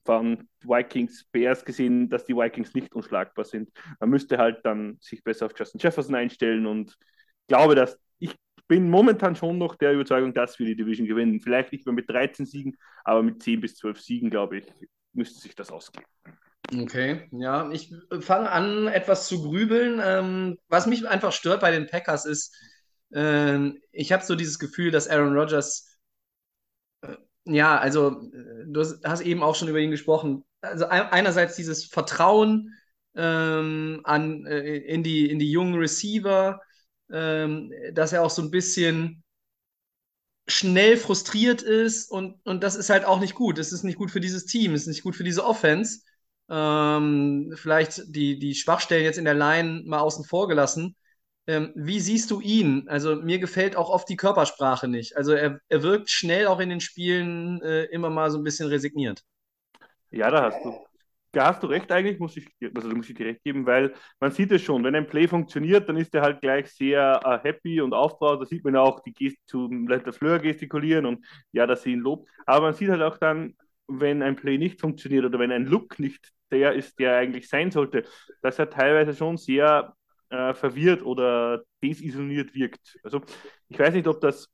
von 0.05 0.49
Vikings 0.63 1.25
Bears 1.31 1.65
gesehen, 1.65 2.09
dass 2.09 2.25
die 2.25 2.35
Vikings 2.35 2.75
nicht 2.75 2.95
unschlagbar 2.95 3.45
sind. 3.45 3.71
Man 4.01 4.11
müsste 4.11 4.39
halt 4.39 4.65
dann 4.65 4.97
sich 5.01 5.23
besser 5.23 5.47
auf 5.47 5.53
Justin 5.57 5.81
Jefferson 5.81 6.15
einstellen 6.15 6.67
und 6.67 6.97
glaube, 7.47 7.75
dass 7.75 7.99
ich 8.19 8.35
bin 8.67 8.91
momentan 8.91 9.37
schon 9.37 9.59
noch 9.59 9.77
der 9.77 9.93
Überzeugung, 9.93 10.35
dass 10.35 10.59
wir 10.59 10.67
die 10.67 10.77
Division 10.77 11.07
gewinnen. 11.07 11.41
Vielleicht 11.41 11.73
nicht 11.73 11.87
mehr 11.87 11.95
mit 11.95 12.09
13 12.11 12.47
Siegen, 12.47 12.77
aber 13.05 13.23
mit 13.23 13.43
10 13.43 13.61
bis 13.61 13.77
12 13.77 14.01
Siegen, 14.01 14.31
glaube 14.31 14.59
ich, 14.59 14.67
müsste 15.13 15.41
sich 15.41 15.55
das 15.55 15.71
ausgehen. 15.71 16.07
Okay, 16.71 17.29
ja, 17.33 17.71
ich 17.71 17.91
fange 18.21 18.51
an, 18.51 18.89
etwas 18.89 19.27
zu 19.27 19.43
grübeln. 19.43 20.01
Ähm, 20.05 20.59
was 20.69 20.87
mich 20.87 21.09
einfach 21.09 21.33
stört 21.33 21.61
bei 21.63 21.71
den 21.71 21.87
Packers 21.87 22.27
ist, 22.27 22.55
ähm, 23.13 23.79
ich 23.91 24.13
habe 24.13 24.23
so 24.25 24.35
dieses 24.35 24.59
Gefühl, 24.59 24.91
dass 24.91 25.09
Aaron 25.09 25.35
Rodgers, 25.35 25.97
äh, 27.03 27.17
ja, 27.45 27.79
also 27.79 28.21
äh, 28.33 28.65
du 28.67 28.85
hast, 29.05 29.21
eben 29.23 29.43
auch 29.43 29.55
schon 29.55 29.69
über 29.69 29.79
ihn 29.79 29.91
gesprochen. 29.91 30.45
Also 30.61 30.87
ein, 30.87 31.03
einerseits 31.03 31.57
dieses 31.57 31.87
Vertrauen 31.87 32.75
ähm, 33.17 34.01
an, 34.05 34.45
äh, 34.47 34.77
in 34.77 35.03
die, 35.03 35.31
in 35.31 35.39
die 35.39 35.51
jungen 35.51 35.75
Receiver, 35.77 36.61
ähm, 37.11 37.73
dass 37.93 38.13
er 38.13 38.23
auch 38.23 38.31
so 38.31 38.43
ein 38.43 38.51
bisschen 38.51 39.25
schnell 40.47 40.97
frustriert 40.97 41.63
ist 41.63 42.11
und, 42.11 42.37
und 42.45 42.63
das 42.63 42.75
ist 42.75 42.91
halt 42.91 43.05
auch 43.05 43.21
nicht 43.21 43.35
gut. 43.35 43.59
Es 43.59 43.73
ist 43.73 43.85
nicht 43.85 43.99
gut 43.99 44.11
für 44.11 44.21
dieses 44.21 44.47
Team, 44.47 44.75
es 44.75 44.83
ist 44.83 44.87
nicht 44.89 45.03
gut 45.03 45.17
für 45.17 45.25
diese 45.25 45.45
Offense. 45.45 46.01
Ähm, 46.51 47.53
vielleicht 47.57 48.15
die, 48.15 48.39
die 48.39 48.55
Schwachstellen 48.55 49.05
jetzt 49.05 49.19
in 49.19 49.25
der 49.25 49.35
Line 49.35 49.83
mal 49.85 50.01
außen 50.01 50.25
vor 50.25 50.49
gelassen. 50.49 50.97
Ähm, 51.47 51.73
wie 51.75 52.01
siehst 52.01 52.31
du 52.31 52.41
ihn? 52.41 52.89
Also 52.89 53.17
mir 53.17 53.39
gefällt 53.39 53.77
auch 53.77 53.91
oft 53.91 54.09
die 54.09 54.17
Körpersprache 54.17 54.89
nicht. 54.89 55.17
Also 55.17 55.33
er, 55.33 55.61
er 55.69 55.83
wirkt 55.83 56.11
schnell 56.11 56.47
auch 56.47 56.61
in 56.61 56.71
den 56.71 56.81
Spielen 56.81 57.63
äh, 57.63 57.85
immer 57.85 58.11
mal 58.11 58.31
so 58.31 58.39
ein 58.39 58.45
bisschen 58.45 58.69
resigniert. 58.69 59.23
Ja, 60.11 60.31
da 60.31 60.45
hast 60.45 60.65
du 60.65 60.75
da 61.33 61.47
hast 61.47 61.63
du 61.63 61.67
recht 61.67 61.91
eigentlich, 61.93 62.19
muss 62.19 62.37
ich, 62.37 62.49
also 62.75 62.89
muss 62.89 63.09
ich 63.09 63.15
dir 63.15 63.27
recht 63.27 63.45
geben, 63.45 63.67
weil 63.67 63.95
man 64.19 64.33
sieht 64.33 64.51
es 64.51 64.63
schon, 64.63 64.83
wenn 64.85 64.95
ein 64.95 65.07
Play 65.07 65.29
funktioniert, 65.29 65.89
dann 65.89 65.97
ist 65.97 66.15
er 66.15 66.23
halt 66.23 66.41
gleich 66.41 66.73
sehr 66.73 67.21
uh, 67.25 67.43
happy 67.45 67.81
und 67.81 67.93
aufgebaut. 67.93 68.41
Da 68.41 68.47
sieht 68.47 68.65
man 68.65 68.77
auch 68.77 69.01
die 69.01 69.13
Gest 69.13 69.37
zum 69.47 69.87
Fleur 70.13 70.39
gestikulieren 70.39 71.07
und 71.07 71.25
ja, 71.53 71.67
dass 71.67 71.83
sie 71.83 71.93
ihn 71.93 72.01
lobt. 72.01 72.29
Aber 72.47 72.67
man 72.67 72.75
sieht 72.75 72.89
halt 72.89 73.03
auch 73.03 73.19
dann, 73.19 73.55
wenn 73.89 74.23
ein 74.23 74.37
Play 74.37 74.59
nicht 74.59 74.81
funktioniert 74.81 75.25
oder 75.25 75.39
wenn 75.39 75.51
ein 75.51 75.67
Look 75.67 75.99
nicht 75.99 76.33
der 76.51 76.75
ist, 76.75 76.99
der 76.99 77.17
eigentlich 77.17 77.49
sein 77.49 77.71
sollte, 77.71 78.05
dass 78.43 78.59
er 78.59 78.71
teilweise 78.71 79.15
schon 79.15 79.37
sehr 79.37 79.95
äh, 80.31 80.55
verwirrt 80.55 81.03
oder 81.03 81.63
desisoliert 81.83 82.55
wirkt. 82.55 82.99
Also 83.03 83.23
ich 83.69 83.79
weiß 83.79 83.95
nicht, 83.95 84.07
ob 84.07 84.21
das 84.21 84.53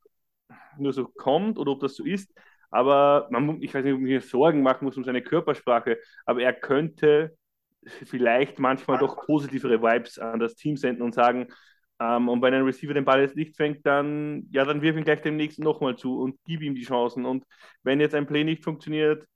nur 0.79 0.93
so 0.93 1.07
kommt 1.07 1.59
oder 1.59 1.73
ob 1.73 1.81
das 1.81 1.95
so 1.97 2.05
ist, 2.05 2.33
aber 2.71 3.29
man, 3.31 3.63
ich 3.63 3.73
weiß 3.73 3.85
nicht, 3.85 3.95
ob 3.95 4.01
man 4.01 4.09
sich 4.09 4.29
Sorgen 4.29 4.63
machen 4.63 4.85
muss 4.85 4.97
um 4.97 5.05
seine 5.05 5.23
Körpersprache, 5.23 5.99
aber 6.27 6.43
er 6.43 6.53
könnte 6.53 7.37
vielleicht 7.87 8.59
manchmal 8.59 8.99
doch 8.99 9.27
positivere 9.27 9.81
Vibes 9.83 10.19
an 10.19 10.41
das 10.41 10.57
Team 10.57 10.77
senden 10.77 11.03
und 11.03 11.15
sagen, 11.15 11.49
ähm, 12.01 12.29
und 12.29 12.43
wenn 12.43 12.55
ein 12.55 12.65
Receiver 12.65 12.95
den 12.95 13.05
Ball 13.05 13.21
jetzt 13.21 13.37
nicht 13.37 13.57
fängt, 13.57 13.87
dann, 13.87 14.47
ja, 14.51 14.65
dann 14.65 14.83
wirf 14.83 14.97
ihn 14.97 15.05
gleich 15.05 15.23
dem 15.23 15.37
nächsten 15.37 15.63
nochmal 15.63 15.97
zu 15.97 16.21
und 16.21 16.39
gib 16.45 16.63
ihm 16.63 16.75
die 16.75 16.85
Chancen. 16.85 17.25
Und 17.25 17.45
wenn 17.83 18.01
jetzt 18.01 18.15
ein 18.15 18.27
Play 18.27 18.45
nicht 18.45 18.65
funktioniert, 18.65 19.27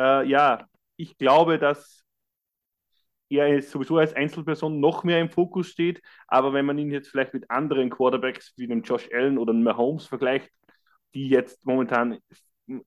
äh, 0.00 0.26
ja, 0.28 0.66
ich 0.96 1.16
glaube, 1.18 1.58
dass 1.58 2.04
er 3.28 3.60
sowieso 3.62 3.98
als 3.98 4.14
Einzelperson 4.14 4.78
noch 4.78 5.02
mehr 5.04 5.20
im 5.20 5.30
Fokus 5.30 5.68
steht, 5.68 6.00
aber 6.28 6.52
wenn 6.52 6.64
man 6.66 6.78
ihn 6.78 6.90
jetzt 6.90 7.08
vielleicht 7.08 7.34
mit 7.34 7.50
anderen 7.50 7.90
Quarterbacks 7.90 8.52
wie 8.56 8.68
dem 8.68 8.82
Josh 8.82 9.08
Allen 9.12 9.38
oder 9.38 9.52
Mahomes 9.52 10.06
vergleicht, 10.06 10.50
die 11.14 11.28
jetzt 11.28 11.64
momentan 11.66 12.18
äh, 12.68 12.78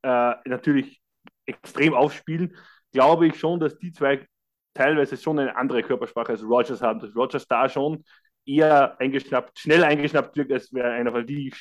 natürlich 0.45 1.01
extrem 1.45 1.93
aufspielen, 1.93 2.55
glaube 2.93 3.27
ich 3.27 3.39
schon, 3.39 3.59
dass 3.59 3.77
die 3.79 3.91
zwei 3.91 4.25
teilweise 4.73 5.17
schon 5.17 5.39
eine 5.39 5.55
andere 5.57 5.83
Körpersprache 5.83 6.33
als 6.33 6.43
Rogers 6.43 6.81
haben. 6.81 6.99
Dass 6.99 7.15
Rogers 7.15 7.47
da 7.47 7.67
schon 7.67 8.03
eher 8.45 8.99
eingeschnappt, 8.99 9.59
schnell 9.59 9.83
eingeschnappt 9.83 10.35
wirkt, 10.37 10.51
als 10.51 10.73
wäre 10.73 10.91
einer, 10.91 11.13
weil 11.13 11.25
die 11.25 11.53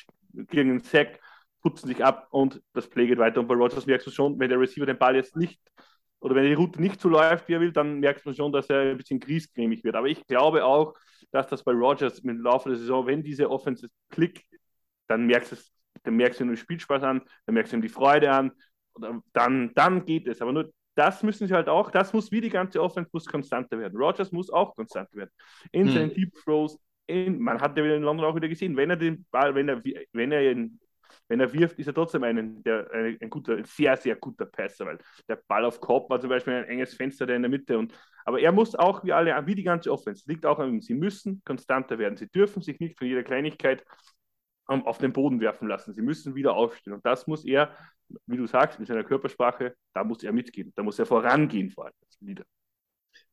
kriegen 0.47 0.71
einen 0.71 0.79
Sack, 0.81 1.19
putzen 1.61 1.87
sich 1.87 2.03
ab 2.03 2.27
und 2.31 2.61
das 2.73 2.89
Play 2.89 3.07
geht 3.07 3.17
weiter. 3.17 3.39
Und 3.39 3.47
bei 3.47 3.55
Rogers 3.55 3.85
merkst 3.85 4.07
du 4.07 4.11
schon, 4.11 4.39
wenn 4.39 4.49
der 4.49 4.59
Receiver 4.59 4.85
den 4.85 4.97
Ball 4.97 5.15
jetzt 5.15 5.35
nicht 5.35 5.59
oder 6.19 6.35
wenn 6.35 6.45
die 6.45 6.53
Route 6.53 6.81
nicht 6.81 6.99
so 6.99 7.09
läuft, 7.09 7.47
wie 7.47 7.53
er 7.53 7.61
will, 7.61 7.71
dann 7.71 7.99
merkt 7.99 8.25
man 8.25 8.35
schon, 8.35 8.51
dass 8.51 8.69
er 8.69 8.91
ein 8.91 8.97
bisschen 8.97 9.19
griesgrämig 9.19 9.83
wird. 9.83 9.95
Aber 9.95 10.07
ich 10.07 10.25
glaube 10.27 10.65
auch, 10.65 10.93
dass 11.31 11.47
das 11.47 11.63
bei 11.63 11.71
Rogers 11.71 12.19
im 12.19 12.41
Laufe 12.41 12.69
der 12.69 12.77
Saison, 12.77 13.05
wenn 13.07 13.23
diese 13.23 13.49
Offense 13.49 13.87
klickt, 14.09 14.43
dann 15.07 15.25
merkst 15.25 15.51
du 15.51 15.55
es, 15.55 15.71
dann 16.03 16.15
merkst 16.15 16.39
du 16.39 16.43
ihm 16.43 16.49
den 16.49 16.57
Spielspaß 16.57 17.03
an, 17.03 17.21
dann 17.45 17.53
merkst 17.53 17.73
du 17.73 17.77
ihm 17.77 17.81
die 17.81 17.89
Freude 17.89 18.31
an, 18.31 18.51
dann, 19.33 19.73
dann 19.73 20.05
geht 20.05 20.27
es. 20.27 20.41
Aber 20.41 20.51
nur 20.51 20.71
das 20.99 21.23
müssen 21.23 21.47
sie 21.47 21.53
halt 21.53 21.69
auch, 21.69 21.91
das 21.91 22.11
muss 22.11 22.29
wie 22.31 22.41
die 22.41 22.49
ganze 22.49 22.81
Offense 22.81 23.09
muss 23.13 23.25
konstanter 23.25 23.79
werden. 23.79 23.97
Rogers 23.97 24.33
muss 24.33 24.49
auch 24.49 24.75
konstant 24.75 25.15
werden. 25.15 25.31
In 25.71 25.87
hm. 25.87 25.93
seinen 25.93 26.13
Deep 26.13 26.33
Throws, 26.43 26.77
in, 27.07 27.39
man 27.39 27.61
hat 27.61 27.77
ja 27.77 27.85
in 27.85 28.03
London 28.03 28.25
auch 28.25 28.35
wieder 28.35 28.49
gesehen, 28.49 28.75
wenn 28.75 28.89
er 28.89 28.97
den 28.97 29.25
Ball, 29.31 29.55
wenn 29.55 29.69
er, 29.69 29.81
wenn 30.11 30.31
er 30.31 30.51
in 30.51 30.79
wenn 31.27 31.39
er 31.39 31.53
wirft, 31.53 31.79
ist 31.79 31.87
er 31.87 31.93
trotzdem 31.93 32.23
ein, 32.23 32.63
der, 32.63 32.89
ein, 32.91 33.17
ein, 33.21 33.29
guter, 33.29 33.55
ein 33.55 33.63
sehr, 33.63 33.95
sehr 33.97 34.15
guter 34.15 34.45
Passer, 34.45 34.85
weil 34.85 34.97
der 35.27 35.39
Ball 35.47 35.63
auf 35.63 35.79
Kopf 35.79 36.09
war 36.09 36.19
zum 36.19 36.29
Beispiel 36.29 36.53
ein 36.53 36.65
enges 36.65 36.95
Fenster 36.95 37.25
da 37.25 37.35
in 37.35 37.43
der 37.43 37.49
Mitte. 37.49 37.77
Und, 37.77 37.93
aber 38.25 38.39
er 38.39 38.51
muss 38.51 38.75
auch, 38.75 39.03
wie 39.03 39.13
alle, 39.13 39.35
wie 39.45 39.55
die 39.55 39.63
ganze 39.63 39.91
Offense, 39.91 40.23
liegt 40.27 40.45
auch 40.45 40.59
an 40.59 40.69
ihm. 40.69 40.81
Sie 40.81 40.95
müssen 40.95 41.41
konstanter 41.45 41.99
werden. 41.99 42.17
Sie 42.17 42.27
dürfen 42.29 42.61
sich 42.61 42.79
nicht 42.79 42.97
von 42.97 43.07
jeder 43.07 43.23
Kleinigkeit 43.23 43.85
auf 44.69 44.97
den 44.97 45.13
Boden 45.13 45.39
werfen 45.41 45.67
lassen. 45.67 45.93
Sie 45.93 46.01
müssen 46.01 46.35
wieder 46.35 46.53
aufstehen. 46.53 46.93
Und 46.93 47.05
das 47.05 47.27
muss 47.27 47.45
er, 47.45 47.75
wie 48.27 48.37
du 48.37 48.47
sagst, 48.47 48.79
mit 48.79 48.87
seiner 48.87 49.03
Körpersprache, 49.03 49.75
da 49.93 50.03
muss 50.03 50.23
er 50.23 50.31
mitgehen. 50.31 50.71
Da 50.75 50.83
muss 50.83 50.99
er 50.99 51.05
vorangehen, 51.05 51.71
vor 51.71 51.85
allem 51.85 51.95
als 52.05 52.17
Leader. 52.21 52.43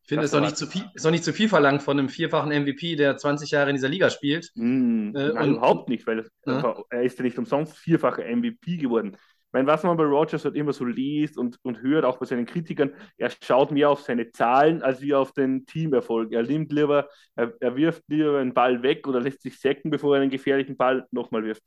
Ich 0.02 0.08
finde, 0.08 0.24
es 0.24 0.32
ist 0.32 0.40
nicht, 0.40 0.56
zu 0.56 0.68
viel, 0.68 0.84
ist 0.94 1.04
doch 1.04 1.10
nicht 1.10 1.24
zu 1.24 1.32
viel 1.32 1.48
verlangt 1.48 1.82
von 1.82 1.98
einem 1.98 2.08
vierfachen 2.08 2.52
MVP, 2.52 2.94
der 2.94 3.16
20 3.16 3.50
Jahre 3.50 3.70
in 3.70 3.76
dieser 3.76 3.88
Liga 3.88 4.08
spielt. 4.08 4.52
Mm, 4.54 5.08
äh, 5.16 5.32
nein, 5.32 5.48
und, 5.48 5.56
überhaupt 5.56 5.88
nicht, 5.88 6.06
weil 6.06 6.18
das, 6.18 6.30
ja. 6.46 6.84
er 6.90 7.02
ist 7.02 7.18
ja 7.18 7.24
nicht 7.24 7.36
umsonst 7.38 7.76
vierfacher 7.76 8.22
MVP 8.24 8.76
geworden. 8.76 9.16
Meine, 9.56 9.68
was 9.68 9.84
man 9.84 9.96
bei 9.96 10.04
Rogers 10.04 10.44
halt 10.44 10.54
immer 10.54 10.74
so 10.74 10.84
liest 10.84 11.38
und, 11.38 11.58
und 11.62 11.80
hört, 11.80 12.04
auch 12.04 12.18
bei 12.18 12.26
seinen 12.26 12.44
Kritikern, 12.44 12.92
er 13.16 13.30
schaut 13.30 13.70
mehr 13.70 13.88
auf 13.88 14.02
seine 14.02 14.30
Zahlen 14.30 14.82
als 14.82 15.00
wie 15.00 15.14
auf 15.14 15.32
den 15.32 15.64
Teamerfolg. 15.64 16.30
Er 16.32 16.42
nimmt 16.42 16.70
lieber, 16.72 17.08
er, 17.36 17.54
er 17.58 17.74
wirft 17.74 18.02
lieber 18.08 18.38
einen 18.38 18.52
Ball 18.52 18.82
weg 18.82 19.08
oder 19.08 19.18
lässt 19.18 19.40
sich 19.40 19.58
säcken, 19.58 19.90
bevor 19.90 20.14
er 20.14 20.20
einen 20.20 20.30
gefährlichen 20.30 20.76
Ball 20.76 21.06
nochmal 21.10 21.42
wirft. 21.42 21.62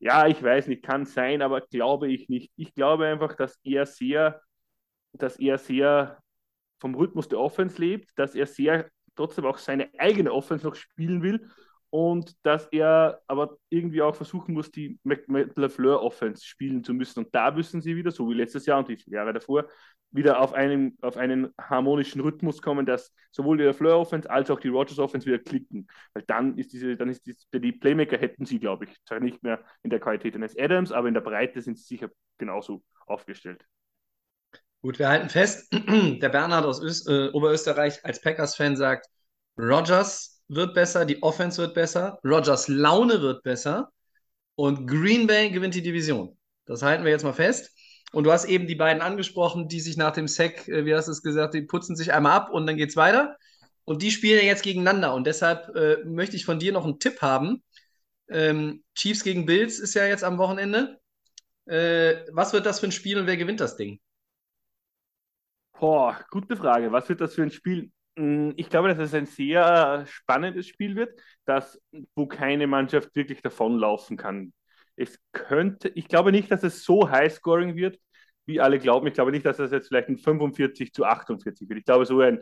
Ja, 0.00 0.26
ich 0.26 0.42
weiß 0.42 0.66
nicht, 0.66 0.82
kann 0.82 1.04
sein, 1.06 1.40
aber 1.40 1.60
glaube 1.60 2.08
ich 2.08 2.28
nicht. 2.28 2.50
Ich 2.56 2.74
glaube 2.74 3.06
einfach, 3.06 3.36
dass 3.36 3.60
er 3.62 3.86
sehr, 3.86 4.42
dass 5.12 5.38
er 5.38 5.58
sehr 5.58 6.18
vom 6.80 6.96
Rhythmus 6.96 7.28
der 7.28 7.38
Offense 7.38 7.80
lebt, 7.80 8.10
dass 8.16 8.34
er 8.34 8.48
sehr 8.48 8.90
trotzdem 9.14 9.44
auch 9.44 9.58
seine 9.58 9.88
eigene 9.98 10.32
Offense 10.32 10.66
noch 10.66 10.74
spielen 10.74 11.22
will 11.22 11.48
und 11.90 12.36
dass 12.44 12.66
er 12.68 13.20
aber 13.26 13.58
irgendwie 13.68 14.00
auch 14.02 14.14
versuchen 14.14 14.54
muss, 14.54 14.70
die 14.70 14.98
LaFleur 15.04 16.02
Offense 16.02 16.44
spielen 16.44 16.84
zu 16.84 16.94
müssen. 16.94 17.24
Und 17.24 17.34
da 17.34 17.50
müssen 17.50 17.82
sie 17.82 17.96
wieder, 17.96 18.12
so 18.12 18.28
wie 18.30 18.34
letztes 18.34 18.66
Jahr 18.66 18.78
und 18.78 18.88
die 18.88 18.98
Jahre 19.06 19.32
davor, 19.32 19.68
wieder 20.12 20.40
auf 20.40 20.52
einen, 20.52 20.96
auf 21.02 21.16
einen 21.16 21.52
harmonischen 21.60 22.20
Rhythmus 22.20 22.62
kommen, 22.62 22.86
dass 22.86 23.12
sowohl 23.32 23.58
die 23.58 23.64
LaFleur 23.64 23.98
Offense 23.98 24.30
als 24.30 24.50
auch 24.50 24.60
die 24.60 24.68
Rogers 24.68 24.98
Offense 24.98 25.26
wieder 25.26 25.38
klicken. 25.38 25.88
Weil 26.14 26.22
dann 26.26 26.56
ist 26.58 26.72
diese, 26.72 26.96
dann 26.96 27.08
ist 27.08 27.26
die, 27.26 27.36
die 27.52 27.72
Playmaker 27.72 28.18
hätten 28.18 28.46
sie, 28.46 28.60
glaube 28.60 28.84
ich, 28.84 28.96
zwar 29.04 29.20
nicht 29.20 29.42
mehr 29.42 29.64
in 29.82 29.90
der 29.90 30.00
Qualität 30.00 30.34
eines 30.36 30.56
Adams, 30.56 30.92
aber 30.92 31.08
in 31.08 31.14
der 31.14 31.20
Breite 31.20 31.60
sind 31.60 31.76
sie 31.76 31.84
sicher 31.84 32.10
genauso 32.38 32.82
aufgestellt. 33.06 33.64
Gut, 34.82 34.98
wir 34.98 35.08
halten 35.08 35.28
fest, 35.28 35.72
der 36.22 36.28
Bernhard 36.28 36.64
aus 36.64 36.82
Öst, 36.82 37.08
äh, 37.08 37.28
Oberösterreich 37.32 38.04
als 38.04 38.20
Packers-Fan 38.20 38.76
sagt, 38.76 39.06
Rogers 39.58 40.39
wird 40.50 40.74
besser, 40.74 41.04
die 41.04 41.22
Offense 41.22 41.62
wird 41.62 41.74
besser, 41.74 42.18
Rogers 42.24 42.68
Laune 42.68 43.22
wird 43.22 43.42
besser 43.42 43.92
und 44.56 44.86
Green 44.86 45.26
Bay 45.26 45.50
gewinnt 45.50 45.74
die 45.74 45.82
Division. 45.82 46.36
Das 46.66 46.82
halten 46.82 47.04
wir 47.04 47.10
jetzt 47.10 47.24
mal 47.24 47.32
fest. 47.32 47.70
Und 48.12 48.24
du 48.24 48.32
hast 48.32 48.44
eben 48.44 48.66
die 48.66 48.74
beiden 48.74 49.02
angesprochen, 49.02 49.68
die 49.68 49.80
sich 49.80 49.96
nach 49.96 50.12
dem 50.12 50.26
Sack, 50.26 50.66
äh, 50.68 50.84
wie 50.84 50.94
hast 50.94 51.06
du 51.06 51.12
es 51.12 51.22
gesagt, 51.22 51.54
die 51.54 51.62
putzen 51.62 51.94
sich 51.94 52.12
einmal 52.12 52.32
ab 52.32 52.50
und 52.50 52.66
dann 52.66 52.76
geht's 52.76 52.96
weiter. 52.96 53.36
Und 53.84 54.02
die 54.02 54.10
spielen 54.10 54.44
jetzt 54.44 54.64
gegeneinander. 54.64 55.14
Und 55.14 55.26
deshalb 55.26 55.74
äh, 55.76 55.98
möchte 56.04 56.36
ich 56.36 56.44
von 56.44 56.58
dir 56.58 56.72
noch 56.72 56.84
einen 56.84 56.98
Tipp 56.98 57.22
haben. 57.22 57.62
Ähm, 58.28 58.82
Chiefs 58.94 59.22
gegen 59.22 59.46
Bills 59.46 59.78
ist 59.78 59.94
ja 59.94 60.06
jetzt 60.06 60.24
am 60.24 60.38
Wochenende. 60.38 61.00
Äh, 61.66 62.24
was 62.32 62.52
wird 62.52 62.66
das 62.66 62.80
für 62.80 62.86
ein 62.86 62.92
Spiel 62.92 63.18
und 63.18 63.26
wer 63.26 63.36
gewinnt 63.36 63.60
das 63.60 63.76
Ding? 63.76 64.00
Boah, 65.78 66.24
gute 66.30 66.56
Frage. 66.56 66.90
Was 66.90 67.08
wird 67.08 67.20
das 67.20 67.34
für 67.34 67.42
ein 67.42 67.50
Spiel? 67.50 67.90
Hm, 68.20 68.52
ich 68.56 68.68
glaube, 68.68 68.88
dass 68.88 68.98
es 68.98 69.14
ein 69.14 69.24
sehr 69.24 70.04
spannendes 70.06 70.68
Spiel 70.68 70.94
wird, 70.94 71.18
das, 71.46 71.80
wo 72.14 72.26
keine 72.26 72.66
Mannschaft 72.66 73.16
wirklich 73.16 73.40
davonlaufen 73.40 74.18
kann. 74.18 74.52
Es 74.94 75.18
könnte, 75.32 75.88
ich 75.94 76.06
glaube 76.06 76.30
nicht, 76.30 76.50
dass 76.50 76.62
es 76.62 76.84
so 76.84 77.10
high-scoring 77.10 77.76
wird, 77.76 77.98
wie 78.44 78.60
alle 78.60 78.78
glauben. 78.78 79.06
Ich 79.06 79.14
glaube 79.14 79.30
nicht, 79.30 79.46
dass 79.46 79.58
es 79.58 79.70
jetzt 79.70 79.88
vielleicht 79.88 80.10
ein 80.10 80.18
45 80.18 80.92
zu 80.92 81.04
48 81.04 81.66
wird. 81.66 81.78
Ich 81.78 81.84
glaube, 81.86 82.04
so 82.04 82.20
ein, 82.20 82.40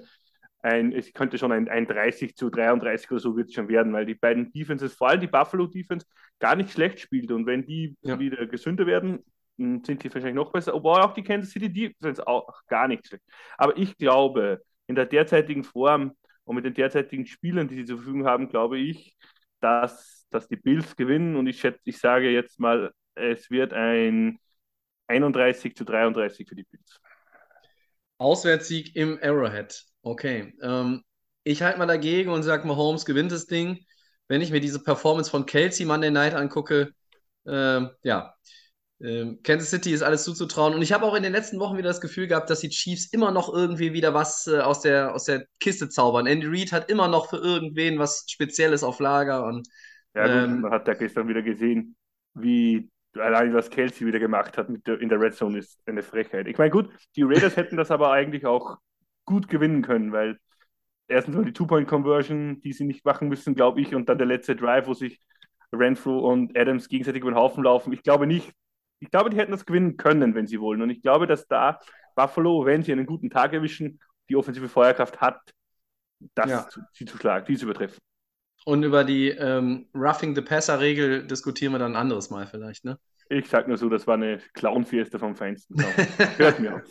ein 0.63 0.93
es 0.93 1.13
könnte 1.13 1.39
schon 1.39 1.53
ein, 1.53 1.69
ein 1.69 1.87
30 1.87 2.35
zu 2.35 2.51
33 2.51 3.13
oder 3.13 3.21
so 3.21 3.37
wird 3.37 3.49
es 3.49 3.55
schon 3.55 3.69
werden, 3.69 3.93
weil 3.93 4.07
die 4.07 4.17
beiden 4.17 4.51
Defenses, 4.51 4.95
vor 4.95 5.11
allem 5.11 5.21
die 5.21 5.29
Buffalo 5.29 5.69
Defense, 5.69 6.07
gar 6.41 6.57
nicht 6.57 6.73
schlecht 6.73 6.99
spielt. 6.99 7.31
Und 7.31 7.47
wenn 7.47 7.65
die 7.65 7.97
ja. 8.03 8.19
wieder 8.19 8.47
gesünder 8.47 8.87
werden, 8.87 9.23
sind 9.57 10.03
die 10.03 10.13
wahrscheinlich 10.13 10.35
noch 10.35 10.51
besser, 10.51 10.75
obwohl 10.75 11.01
auch 11.01 11.15
die 11.15 11.23
Kansas 11.23 11.53
City 11.53 11.73
Defense 11.73 12.27
auch 12.27 12.67
gar 12.67 12.89
nicht 12.89 13.07
schlecht. 13.07 13.25
Aber 13.57 13.77
ich 13.77 13.97
glaube, 13.97 14.61
in 14.89 14.97
der 14.97 15.07
derzeitigen 15.07 15.63
Form 15.63 16.17
und 16.45 16.57
mit 16.57 16.65
den 16.65 16.75
derzeitigen 16.75 17.27
Spielern, 17.27 17.69
die 17.69 17.77
sie 17.77 17.85
zur 17.85 17.99
Verfügung 17.99 18.27
haben, 18.27 18.49
glaube 18.49 18.79
ich, 18.79 19.17
dass, 19.61 20.27
dass 20.31 20.49
die 20.49 20.57
Bills 20.57 20.97
gewinnen 20.97 21.37
und 21.37 21.47
ich 21.47 21.61
schätze, 21.61 21.81
ich 21.85 21.99
sage 21.99 22.31
jetzt 22.31 22.59
mal, 22.59 22.93
es 23.15 23.51
wird 23.51 23.73
ein 23.73 24.39
31 25.07 25.77
zu 25.77 25.85
33 25.85 26.49
für 26.49 26.55
die 26.55 26.65
Bills. 26.65 27.01
Auswärtssieg 28.19 28.97
im 28.97 29.19
Arrowhead. 29.23 29.85
Okay. 30.03 30.55
Ähm, 30.63 31.05
ich 31.45 31.63
halte 31.63 31.79
mal 31.79 31.87
dagegen 31.87 32.31
und 32.31 32.43
sage, 32.43 32.67
Mahomes 32.67 33.05
gewinnt 33.05 33.33
das 33.33 33.47
Ding. 33.47 33.85
Wenn 34.27 34.41
ich 34.41 34.51
mir 34.51 34.61
diese 34.61 34.83
Performance 34.83 35.31
von 35.31 35.47
Kelsey 35.47 35.87
Monday 35.87 36.11
Night 36.11 36.35
angucke, 36.35 36.93
äh, 37.47 37.81
ja, 38.03 38.35
ähm, 39.01 39.39
Kansas 39.45 39.71
City 39.71 39.93
ist 39.93 40.03
alles 40.03 40.25
zuzutrauen. 40.25 40.75
Und 40.75 40.83
ich 40.83 40.93
habe 40.93 41.05
auch 41.05 41.15
in 41.15 41.23
den 41.23 41.33
letzten 41.33 41.61
Wochen 41.61 41.77
wieder 41.77 41.89
das 41.89 42.01
Gefühl 42.01 42.27
gehabt, 42.27 42.51
dass 42.51 42.61
die 42.61 42.69
Chiefs 42.69 43.13
immer 43.13 43.31
noch 43.31 43.53
irgendwie 43.53 43.93
wieder 43.93 44.13
was 44.15 44.47
äh, 44.47 44.59
aus, 44.59 44.81
der, 44.81 45.15
aus 45.15 45.25
der 45.25 45.47
Kiste 45.61 45.89
zaubern. 45.89 46.27
Andy 46.27 46.47
Reid 46.49 46.73
hat 46.73 46.91
immer 46.91 47.09
noch 47.09 47.31
für 47.31 47.37
irgendwen 47.37 47.99
was 47.99 48.25
Spezielles 48.29 48.83
auf 48.83 48.99
Lager. 48.99 49.45
Und, 49.45 49.69
ja, 50.15 50.27
gut, 50.27 50.33
ähm, 50.33 50.61
man 50.63 50.73
hat 50.73 50.89
ja 50.89 50.95
gestern 50.95 51.29
wieder 51.29 51.43
gesehen, 51.43 51.97
wie 52.35 52.91
allein 53.17 53.55
was 53.55 53.71
Kelsey 53.71 54.07
wieder 54.07 54.19
gemacht 54.19 54.59
hat 54.59 54.69
mit 54.69 54.87
der, 54.87 55.01
in 55.01 55.09
der 55.09 55.21
Red 55.21 55.35
Zone 55.35 55.59
ist 55.59 55.81
eine 55.87 56.03
Frechheit. 56.03 56.47
Ich 56.47 56.59
meine, 56.59 56.71
gut, 56.71 56.91
die 57.17 57.23
Raiders 57.23 57.57
hätten 57.57 57.77
das 57.77 57.91
aber 57.91 58.13
eigentlich 58.13 58.47
auch 58.47 58.79
gut 59.25 59.49
gewinnen 59.49 59.83
können, 59.83 60.13
weil 60.13 60.39
erstens 61.07 61.37
mal 61.37 61.45
die 61.45 61.53
Two-Point-Conversion, 61.53 62.61
die 62.61 62.73
sie 62.73 62.85
nicht 62.85 63.05
machen 63.05 63.29
müssen, 63.29 63.55
glaube 63.55 63.81
ich, 63.81 63.95
und 63.95 64.09
dann 64.09 64.19
der 64.19 64.27
letzte 64.27 64.57
Drive, 64.57 64.87
wo 64.87 64.95
sich 64.95 65.21
Renfrew 65.73 66.19
und 66.19 66.57
Adams 66.57 66.89
gegenseitig 66.89 67.23
über 67.23 67.31
den 67.31 67.39
Haufen 67.39 67.65
laufen. 67.65 67.93
Ich 67.93 68.03
glaube 68.03 68.27
nicht, 68.27 68.53
ich 69.01 69.11
glaube, 69.11 69.31
die 69.31 69.37
hätten 69.37 69.53
das 69.53 69.67
gewinnen 69.67 69.97
können, 69.97 70.35
wenn 70.35 70.47
sie 70.47 70.61
wollen. 70.61 70.83
Und 70.83 70.91
ich 70.91 71.03
glaube, 71.03 71.27
dass 71.27 71.47
da 71.47 71.81
Buffalo, 72.15 72.65
wenn 72.67 72.83
sie 72.83 72.93
einen 72.93 73.07
guten 73.07 73.31
Tag 73.31 73.53
erwischen, 73.53 74.01
die 74.29 74.37
offensive 74.37 74.69
Feuerkraft 74.69 75.21
hat, 75.21 75.41
das 76.35 76.51
Ja. 76.51 76.69
zu, 76.69 76.81
sie 76.93 77.05
zu 77.05 77.17
schlagen, 77.17 77.47
die 77.47 77.57
zu 77.57 77.65
übertreffen. 77.65 77.99
Und 78.65 78.83
über 78.83 79.05
die 79.05 79.29
ähm, 79.29 79.87
Roughing 79.95 80.35
the 80.35 80.43
Passer-Regel 80.43 81.27
diskutieren 81.27 81.73
wir 81.73 81.79
dann 81.79 81.93
ein 81.93 81.97
anderes 81.97 82.29
Mal 82.31 82.47
vielleicht, 82.47 82.85
ne? 82.85 82.99
Ich 83.31 83.49
sag 83.49 83.69
nur 83.69 83.77
so, 83.77 83.89
das 83.89 84.07
war 84.07 84.15
eine 84.15 84.39
Clown-Fiesta 84.55 85.19
vom 85.19 85.37
Feinsten. 85.37 85.77
Hört 86.37 86.59
mir 86.61 86.75
auf. 86.75 86.83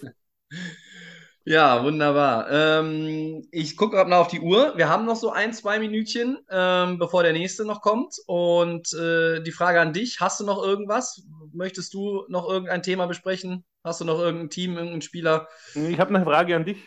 Ja, 1.50 1.82
wunderbar. 1.82 2.52
Ähm, 2.52 3.48
ich 3.52 3.78
gucke 3.78 3.96
gerade 3.96 4.10
noch 4.10 4.18
auf 4.18 4.28
die 4.28 4.42
Uhr. 4.42 4.74
Wir 4.76 4.90
haben 4.90 5.06
noch 5.06 5.16
so 5.16 5.32
ein, 5.32 5.54
zwei 5.54 5.80
Minütchen, 5.80 6.38
ähm, 6.50 7.00
bevor 7.00 7.24
der 7.24 7.32
nächste 7.32 7.64
noch 7.64 7.80
kommt. 7.80 8.18
Und 8.28 8.92
äh, 8.92 9.42
die 9.42 9.54
Frage 9.54 9.80
an 9.80 9.94
dich: 9.94 10.20
Hast 10.20 10.42
du 10.42 10.46
noch 10.46 10.62
irgendwas? 10.62 11.26
Möchtest 11.54 11.94
du 11.94 12.26
noch 12.28 12.50
irgendein 12.50 12.84
Thema 12.84 13.06
besprechen? 13.06 13.64
Hast 13.82 14.02
du 14.02 14.06
noch 14.06 14.20
irgendein 14.20 14.50
Team, 14.50 14.74
irgendeinen 14.74 15.02
Spieler? 15.02 15.48
Ich 15.74 15.98
habe 16.02 16.14
eine 16.14 16.26
Frage 16.26 16.54
an 16.54 16.66
dich, 16.66 16.80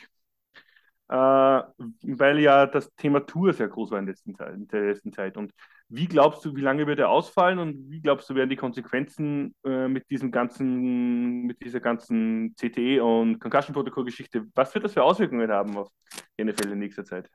äh, 1.08 1.14
weil 1.14 2.38
ja 2.38 2.66
das 2.66 2.94
Thema 2.96 3.20
Tour 3.20 3.54
sehr 3.54 3.68
groß 3.68 3.92
war 3.92 3.98
in, 3.98 4.08
letzten 4.08 4.34
Zeit, 4.34 4.52
in 4.52 4.68
der 4.68 4.82
letzten 4.82 5.14
Zeit. 5.14 5.38
Und 5.38 5.54
wie 5.91 6.07
glaubst 6.09 6.45
du, 6.45 6.57
wie 6.57 6.61
lange 6.62 6.86
wird 6.86 7.01
er 7.01 7.11
ausfallen 7.11 7.59
und 7.59 7.91
wie 7.91 8.01
glaubst 8.01 8.30
du, 8.30 8.34
werden 8.36 8.51
die 8.51 8.57
Konsequenzen 8.57 9.55
äh, 9.64 9.88
mit 9.88 10.09
diesem 10.11 10.30
ganzen, 10.30 11.43
mit 11.47 11.62
dieser 11.64 11.80
ganzen 11.80 12.55
CTE 12.57 13.01
und 13.01 13.41
Concussion-Protokoll-Geschichte, 13.41 14.47
was 14.55 14.74
wird 14.74 14.84
das 14.84 14.95
für 14.95 15.03
Auswirkungen 15.05 15.51
haben 15.51 15.76
auf 15.78 15.88
die 16.38 16.45
NFL 16.45 16.72
in 16.72 16.78
nächster 16.80 17.05
Zeit? 17.05 17.28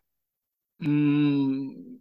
Mm, 0.80 2.00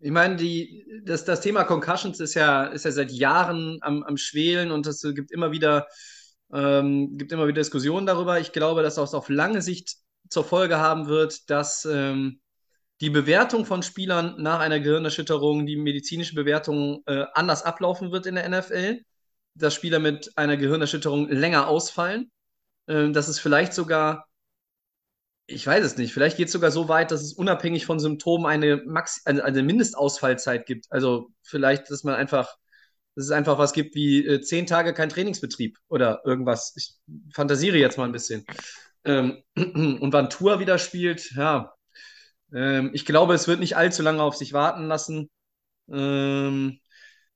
Ich 0.00 0.10
meine, 0.10 0.36
die, 0.36 0.84
das, 1.04 1.24
das 1.24 1.40
Thema 1.40 1.64
Concussions 1.64 2.20
ist 2.20 2.34
ja, 2.34 2.64
ist 2.66 2.84
ja 2.84 2.90
seit 2.92 3.12
Jahren 3.12 3.78
am, 3.82 4.02
am 4.02 4.16
Schwelen 4.16 4.70
und 4.72 4.86
es 4.86 5.02
gibt 5.02 5.30
immer 5.32 5.52
wieder, 5.52 5.86
ähm, 6.52 7.16
gibt 7.18 7.32
immer 7.32 7.46
wieder 7.46 7.60
Diskussionen 7.60 8.06
darüber. 8.06 8.40
Ich 8.40 8.52
glaube, 8.52 8.82
dass 8.82 8.96
das 8.96 9.14
auf 9.14 9.28
lange 9.28 9.62
Sicht 9.62 9.96
zur 10.28 10.44
Folge 10.44 10.78
haben 10.78 11.06
wird, 11.06 11.50
dass 11.50 11.84
ähm, 11.84 12.40
die 13.02 13.10
Bewertung 13.10 13.66
von 13.66 13.82
Spielern 13.82 14.40
nach 14.40 14.60
einer 14.60 14.78
Gehirnerschütterung, 14.78 15.66
die 15.66 15.76
medizinische 15.76 16.36
Bewertung 16.36 17.02
äh, 17.06 17.24
anders 17.34 17.64
ablaufen 17.64 18.12
wird 18.12 18.26
in 18.26 18.36
der 18.36 18.48
NFL, 18.48 19.02
dass 19.54 19.74
Spieler 19.74 19.98
mit 19.98 20.32
einer 20.36 20.56
Gehirnerschütterung 20.56 21.28
länger 21.28 21.66
ausfallen, 21.66 22.30
äh, 22.86 23.10
dass 23.10 23.26
es 23.26 23.40
vielleicht 23.40 23.74
sogar 23.74 24.26
ich 25.46 25.66
weiß 25.66 25.84
es 25.84 25.96
nicht. 25.96 26.12
Vielleicht 26.12 26.36
geht 26.36 26.46
es 26.46 26.52
sogar 26.52 26.70
so 26.70 26.88
weit, 26.88 27.10
dass 27.10 27.22
es 27.22 27.32
unabhängig 27.32 27.84
von 27.84 27.98
Symptomen 27.98 28.46
eine, 28.46 28.76
Max 28.86 29.22
eine, 29.26 29.44
eine 29.44 29.62
Mindestausfallzeit 29.62 30.66
gibt. 30.66 30.86
Also 30.90 31.30
vielleicht, 31.42 31.90
dass 31.90 32.04
man 32.04 32.14
einfach, 32.14 32.56
dass 33.16 33.26
es 33.26 33.30
einfach 33.32 33.58
was 33.58 33.72
gibt 33.72 33.94
wie 33.96 34.24
äh, 34.24 34.40
zehn 34.40 34.66
Tage 34.66 34.94
kein 34.94 35.08
Trainingsbetrieb 35.08 35.78
oder 35.88 36.22
irgendwas. 36.24 36.72
Ich 36.76 36.94
fantasiere 37.34 37.76
jetzt 37.76 37.98
mal 37.98 38.04
ein 38.04 38.12
bisschen. 38.12 38.46
Ähm, 39.04 39.42
und 39.56 40.12
wann 40.12 40.30
Tour 40.30 40.60
wieder 40.60 40.78
spielt, 40.78 41.32
ja. 41.32 41.74
Ähm, 42.54 42.90
ich 42.94 43.06
glaube, 43.06 43.34
es 43.34 43.48
wird 43.48 43.60
nicht 43.60 43.76
allzu 43.76 44.02
lange 44.02 44.22
auf 44.22 44.36
sich 44.36 44.52
warten 44.52 44.86
lassen. 44.86 45.30
Ähm, 45.90 46.80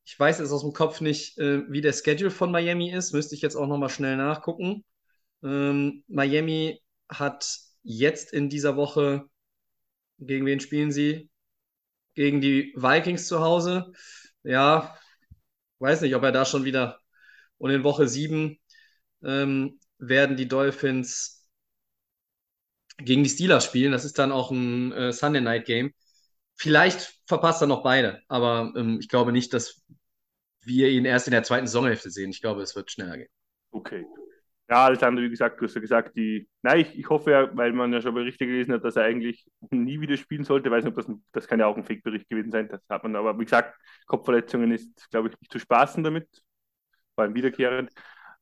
ich 0.04 0.18
weiß 0.18 0.38
jetzt 0.38 0.52
aus 0.52 0.62
dem 0.62 0.72
Kopf 0.72 1.00
nicht, 1.00 1.38
äh, 1.38 1.70
wie 1.70 1.80
der 1.80 1.92
Schedule 1.92 2.30
von 2.30 2.50
Miami 2.52 2.92
ist. 2.92 3.12
Müsste 3.12 3.34
ich 3.34 3.42
jetzt 3.42 3.56
auch 3.56 3.66
nochmal 3.66 3.90
schnell 3.90 4.16
nachgucken. 4.16 4.84
Ähm, 5.42 6.04
Miami 6.08 6.82
hat 7.08 7.58
jetzt 7.82 8.32
in 8.32 8.48
dieser 8.48 8.76
Woche, 8.76 9.28
gegen 10.18 10.46
wen 10.46 10.60
spielen 10.60 10.92
sie? 10.92 11.30
Gegen 12.14 12.40
die 12.40 12.72
Vikings 12.76 13.28
zu 13.28 13.40
Hause. 13.40 13.92
Ja, 14.42 14.96
weiß 15.80 16.02
nicht, 16.02 16.14
ob 16.14 16.22
er 16.22 16.32
da 16.32 16.44
schon 16.44 16.64
wieder. 16.64 17.00
Und 17.58 17.70
in 17.70 17.84
Woche 17.84 18.08
7 18.08 18.58
ähm, 19.24 19.80
werden 19.98 20.36
die 20.36 20.48
Dolphins 20.48 21.35
gegen 22.98 23.22
die 23.22 23.30
Steelers 23.30 23.64
spielen. 23.64 23.92
Das 23.92 24.04
ist 24.04 24.18
dann 24.18 24.32
auch 24.32 24.50
ein 24.50 24.92
äh, 24.92 25.12
Sunday 25.12 25.40
Night 25.40 25.66
Game. 25.66 25.92
Vielleicht 26.54 27.20
verpasst 27.26 27.60
er 27.60 27.66
noch 27.66 27.82
beide, 27.82 28.22
aber 28.28 28.72
ähm, 28.76 28.98
ich 29.00 29.08
glaube 29.08 29.32
nicht, 29.32 29.52
dass 29.52 29.84
wir 30.62 30.88
ihn 30.88 31.04
erst 31.04 31.26
in 31.26 31.32
der 31.32 31.42
zweiten 31.42 31.66
Saisonhälfte 31.66 32.10
sehen. 32.10 32.30
Ich 32.30 32.40
glaube, 32.40 32.62
es 32.62 32.74
wird 32.74 32.90
schneller 32.90 33.18
gehen. 33.18 33.28
Okay. 33.70 34.06
Ja, 34.68 34.86
Alexander, 34.86 35.22
wie 35.22 35.30
gesagt, 35.30 35.60
du 35.60 35.64
hast 35.64 35.74
ja 35.74 35.80
gesagt, 35.80 36.16
die, 36.16 36.48
nein, 36.62 36.80
ich, 36.80 36.98
ich 36.98 37.08
hoffe 37.08 37.30
ja, 37.30 37.56
weil 37.56 37.72
man 37.72 37.92
ja 37.92 38.00
schon 38.00 38.14
Berichte 38.14 38.46
gelesen 38.46 38.72
hat, 38.72 38.82
dass 38.82 38.96
er 38.96 39.04
eigentlich 39.04 39.46
nie 39.70 40.00
wieder 40.00 40.16
spielen 40.16 40.42
sollte. 40.42 40.68
Ich 40.68 40.72
weiß 40.72 40.82
nicht, 40.82 40.90
ob 40.90 40.96
das, 40.96 41.08
ein, 41.08 41.24
das 41.30 41.46
kann 41.46 41.60
ja 41.60 41.66
auch 41.66 41.76
ein 41.76 41.84
Fake-Bericht 41.84 42.28
gewesen 42.28 42.50
sein, 42.50 42.68
das 42.68 42.80
hat 42.88 43.04
man, 43.04 43.14
aber 43.14 43.38
wie 43.38 43.44
gesagt, 43.44 43.78
Kopfverletzungen 44.06 44.72
ist, 44.72 45.08
glaube 45.10 45.28
ich, 45.28 45.40
nicht 45.40 45.52
zu 45.52 45.60
spaßen 45.60 46.02
damit, 46.02 46.26
vor 47.14 47.24
allem 47.24 47.34
wiederkehrend. 47.34 47.92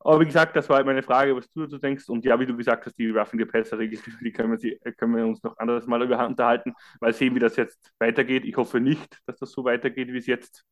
Aber 0.05 0.19
wie 0.19 0.25
gesagt, 0.25 0.55
das 0.55 0.69
war 0.69 0.77
halt 0.77 0.85
meine 0.85 1.01
Frage, 1.01 1.35
was 1.35 1.49
du 1.49 1.63
dazu 1.63 1.79
denkst. 1.79 2.07
Und 2.09 2.23
ja, 2.25 2.39
wie 2.39 2.45
du 2.45 2.55
gesagt 2.55 2.85
hast, 2.85 2.95
die 2.99 3.09
Roughing 3.09 3.39
the 3.39 3.45
Passer-Regel, 3.45 3.99
die 4.21 4.31
können 4.31 4.51
wir, 4.51 4.59
sie, 4.59 4.77
können 4.97 5.15
wir 5.15 5.25
uns 5.25 5.41
noch 5.41 5.57
anderes 5.57 5.87
Mal 5.87 6.01
unterhalten, 6.03 6.73
weil 6.99 7.11
sehen, 7.13 7.33
wie 7.33 7.39
das 7.39 7.55
jetzt 7.55 7.91
weitergeht. 7.97 8.45
Ich 8.45 8.55
hoffe 8.55 8.79
nicht, 8.79 9.17
dass 9.25 9.37
das 9.39 9.51
so 9.51 9.63
weitergeht, 9.63 10.13
wie 10.13 10.19
es 10.19 10.27
jetzt 10.27 10.63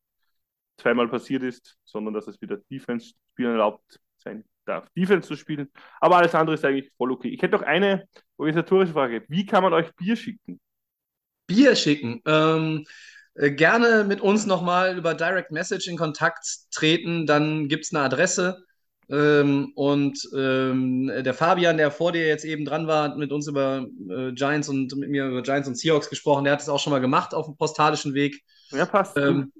zweimal 0.76 1.08
passiert 1.08 1.42
ist, 1.42 1.76
sondern 1.84 2.14
dass 2.14 2.28
es 2.28 2.40
wieder 2.40 2.58
Defense-Spielen 2.70 3.52
erlaubt 3.52 3.98
sein 4.18 4.44
darf, 4.66 4.88
Defense 4.96 5.26
zu 5.26 5.34
spielen. 5.34 5.68
Aber 6.00 6.16
alles 6.16 6.34
andere 6.36 6.54
ist 6.54 6.64
eigentlich 6.64 6.92
voll 6.96 7.10
okay. 7.10 7.28
Ich 7.28 7.42
hätte 7.42 7.56
noch 7.56 7.62
eine 7.62 8.06
organisatorische 8.36 8.92
Frage. 8.92 9.24
Wie 9.28 9.46
kann 9.46 9.64
man 9.64 9.72
euch 9.72 9.92
Bier 9.96 10.14
schicken? 10.14 10.60
Bier 11.48 11.74
schicken. 11.74 12.22
Ähm, 12.24 12.84
äh, 13.34 13.50
gerne 13.50 14.04
mit 14.04 14.20
uns 14.20 14.46
nochmal 14.46 14.96
über 14.96 15.14
Direct 15.14 15.50
Message 15.50 15.88
in 15.88 15.96
Kontakt 15.96 16.46
treten. 16.70 17.26
Dann 17.26 17.66
gibt 17.66 17.84
es 17.84 17.92
eine 17.92 18.04
Adresse. 18.04 18.64
Ähm, 19.10 19.72
und 19.74 20.18
ähm, 20.36 21.10
der 21.14 21.34
Fabian, 21.34 21.76
der 21.76 21.90
vor 21.90 22.12
dir 22.12 22.26
jetzt 22.26 22.44
eben 22.44 22.64
dran 22.64 22.86
war, 22.86 23.04
hat 23.04 23.18
mit 23.18 23.32
uns 23.32 23.46
über 23.46 23.86
äh, 24.08 24.32
Giants 24.32 24.68
und 24.68 24.94
mit 24.96 25.10
mir 25.10 25.26
über 25.26 25.42
Giants 25.42 25.68
und 25.68 25.76
Seahawks 25.76 26.08
gesprochen. 26.08 26.44
Der 26.44 26.54
hat 26.54 26.60
es 26.60 26.68
auch 26.68 26.80
schon 26.80 26.92
mal 26.92 27.00
gemacht 27.00 27.34
auf 27.34 27.46
dem 27.46 27.56
postalischen 27.56 28.14
Weg. 28.14 28.42
Ja, 28.70 28.86
passt. 28.86 29.16
Ähm, 29.18 29.52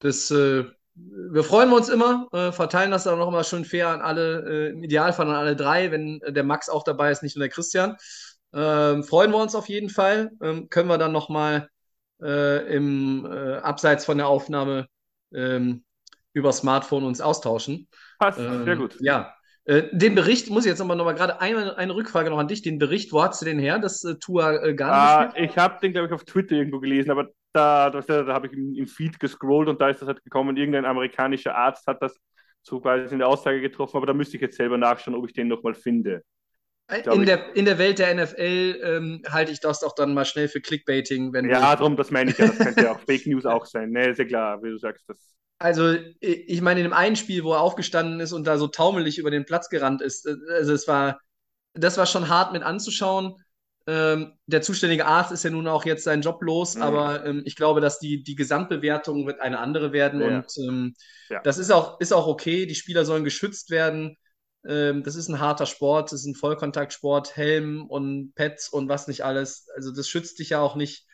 das, 0.00 0.30
äh, 0.30 0.64
wir 0.94 1.44
freuen 1.44 1.72
uns 1.72 1.88
immer, 1.88 2.28
äh, 2.32 2.52
verteilen 2.52 2.90
das 2.90 3.04
dann 3.04 3.20
auch 3.20 3.28
immer 3.28 3.44
schön 3.44 3.64
fair 3.64 3.88
an 3.88 4.00
alle, 4.00 4.44
äh, 4.46 4.70
im 4.70 4.82
Idealfall 4.82 5.28
an 5.28 5.36
alle 5.36 5.56
drei, 5.56 5.90
wenn 5.90 6.20
der 6.26 6.44
Max 6.44 6.68
auch 6.68 6.82
dabei 6.82 7.10
ist, 7.10 7.22
nicht 7.22 7.36
nur 7.36 7.44
der 7.44 7.52
Christian. 7.52 7.96
Ähm, 8.52 9.04
freuen 9.04 9.30
wir 9.30 9.38
uns 9.38 9.54
auf 9.54 9.68
jeden 9.68 9.88
Fall. 9.88 10.32
Ähm, 10.42 10.68
können 10.68 10.88
wir 10.88 10.98
dann 10.98 11.12
nochmal 11.12 11.68
äh, 12.20 12.74
im 12.74 13.24
äh, 13.24 13.56
Abseits 13.56 14.04
von 14.04 14.18
der 14.18 14.28
Aufnahme 14.28 14.88
ähm, 15.32 15.84
über 16.32 16.52
Smartphone 16.52 17.04
uns 17.04 17.20
austauschen. 17.20 17.88
Passt, 18.22 18.38
Ähm, 18.38 18.64
sehr 18.64 18.76
gut. 18.76 18.96
Ja. 19.00 19.34
Äh, 19.64 19.82
den 19.90 20.14
Bericht 20.14 20.48
muss 20.48 20.64
ich 20.64 20.70
jetzt 20.70 20.78
nochmal 20.78 21.14
gerade 21.14 21.40
eine, 21.40 21.76
eine 21.76 21.94
Rückfrage 21.94 22.30
noch 22.30 22.38
an 22.38 22.46
dich. 22.46 22.62
Den 22.62 22.78
Bericht, 22.78 23.12
wo 23.12 23.20
hast 23.20 23.42
du 23.42 23.46
den 23.46 23.58
her, 23.58 23.80
dass 23.80 24.04
äh, 24.04 24.14
Tua 24.14 24.62
äh, 24.62 24.74
gar 24.74 25.26
nicht 25.26 25.34
Ah, 25.36 25.42
ich 25.42 25.58
habe 25.58 25.78
den, 25.82 25.90
glaube 25.92 26.06
ich, 26.06 26.12
auf 26.12 26.24
Twitter 26.24 26.54
irgendwo 26.54 26.78
gelesen, 26.78 27.10
aber 27.10 27.30
da, 27.52 27.90
da, 27.90 28.00
da 28.00 28.32
habe 28.32 28.46
ich 28.46 28.52
im, 28.52 28.76
im 28.76 28.86
Feed 28.86 29.18
gescrollt 29.18 29.68
und 29.68 29.80
da 29.80 29.88
ist 29.88 30.00
das 30.00 30.06
halt 30.06 30.22
gekommen. 30.22 30.56
Irgendein 30.56 30.84
amerikanischer 30.84 31.56
Arzt 31.56 31.84
hat 31.88 32.00
das 32.00 32.16
so 32.62 32.80
quasi 32.80 33.12
in 33.12 33.18
der 33.18 33.26
Aussage 33.26 33.60
getroffen, 33.60 33.96
aber 33.96 34.06
da 34.06 34.14
müsste 34.14 34.36
ich 34.36 34.42
jetzt 34.42 34.56
selber 34.56 34.78
nachschauen, 34.78 35.16
ob 35.16 35.26
ich 35.26 35.32
den 35.34 35.48
nochmal 35.48 35.74
finde. 35.74 36.22
glaub 36.86 37.16
In 37.16 37.26
der, 37.26 37.56
in 37.56 37.64
der 37.64 37.78
Welt 37.78 37.98
der 37.98 38.14
NFL 38.14 38.80
ähm, 38.84 39.22
halte 39.28 39.50
ich 39.50 39.58
das 39.58 39.82
auch 39.82 39.96
dann 39.96 40.14
mal 40.14 40.24
schnell 40.24 40.46
für 40.46 40.60
Clickbaiting, 40.60 41.32
wenn 41.32 41.50
Ja, 41.50 41.74
darum, 41.74 41.96
das 41.96 42.12
meine 42.12 42.30
ich 42.30 42.38
ja. 42.38 42.46
Das 42.46 42.58
könnte 42.58 42.84
ja 42.84 42.92
auch 42.92 43.00
Fake 43.00 43.26
News 43.26 43.46
auch 43.46 43.66
sein. 43.66 43.90
Ne, 43.90 44.10
ist 44.10 44.18
ja 44.18 44.24
klar, 44.24 44.62
wie 44.62 44.70
du 44.70 44.78
sagst. 44.78 45.08
Das, 45.08 45.34
Also, 45.58 45.94
ich 46.20 46.60
meine, 46.60 46.80
in 46.80 46.84
dem 46.84 46.92
einen 46.92 47.14
Spiel, 47.16 47.44
wo 47.44 47.52
er 47.52 47.60
aufgestanden 47.60 48.18
ist 48.20 48.32
und 48.32 48.46
da 48.46 48.58
so 48.58 48.66
taumelig 48.66 49.18
über 49.18 49.30
den 49.30 49.44
Platz 49.44 49.68
gerannt 49.68 50.02
ist, 50.02 50.26
äh, 50.26 50.34
also 50.50 50.72
es 50.72 50.88
war, 50.88 51.20
das 51.74 51.96
war 51.98 52.06
schon 52.06 52.28
hart 52.28 52.52
mit 52.52 52.62
anzuschauen. 52.62 53.36
Ähm, 53.86 54.34
der 54.46 54.62
zuständige 54.62 55.06
Arzt 55.06 55.32
ist 55.32 55.42
ja 55.44 55.50
nun 55.50 55.66
auch 55.68 55.84
jetzt 55.84 56.04
seinen 56.04 56.22
Job 56.22 56.42
los, 56.42 56.76
Mhm. 56.76 56.82
aber 56.82 57.24
ähm, 57.26 57.42
ich 57.44 57.56
glaube, 57.56 57.80
dass 57.80 57.98
die, 57.98 58.22
die 58.22 58.36
Gesamtbewertung 58.36 59.26
wird 59.26 59.40
eine 59.40 59.58
andere 59.58 59.92
werden 59.92 60.20
Ja. 60.20 60.28
und 60.38 60.46
ähm, 60.58 60.94
Ja. 61.30 61.40
das 61.42 61.58
ist 61.58 61.70
auch, 61.72 62.00
ist 62.00 62.12
auch 62.12 62.26
okay. 62.26 62.66
Die 62.66 62.74
Spieler 62.76 63.04
sollen 63.04 63.24
geschützt 63.24 63.70
werden. 63.70 64.16
Ähm, 64.66 65.02
das 65.02 65.16
ist 65.16 65.28
ein 65.28 65.40
harter 65.40 65.66
Sport, 65.66 66.12
das 66.12 66.20
ist 66.20 66.26
ein 66.26 66.34
Vollkontaktsport, 66.36 67.36
Helm 67.36 67.84
und 67.88 68.34
Pads 68.34 68.68
und 68.68 68.88
was 68.88 69.08
nicht 69.08 69.24
alles. 69.24 69.66
Also 69.76 69.92
das 69.92 70.08
schützt 70.08 70.38
dich 70.38 70.50
ja 70.50 70.60
auch 70.60 70.76
nicht. 70.76 71.06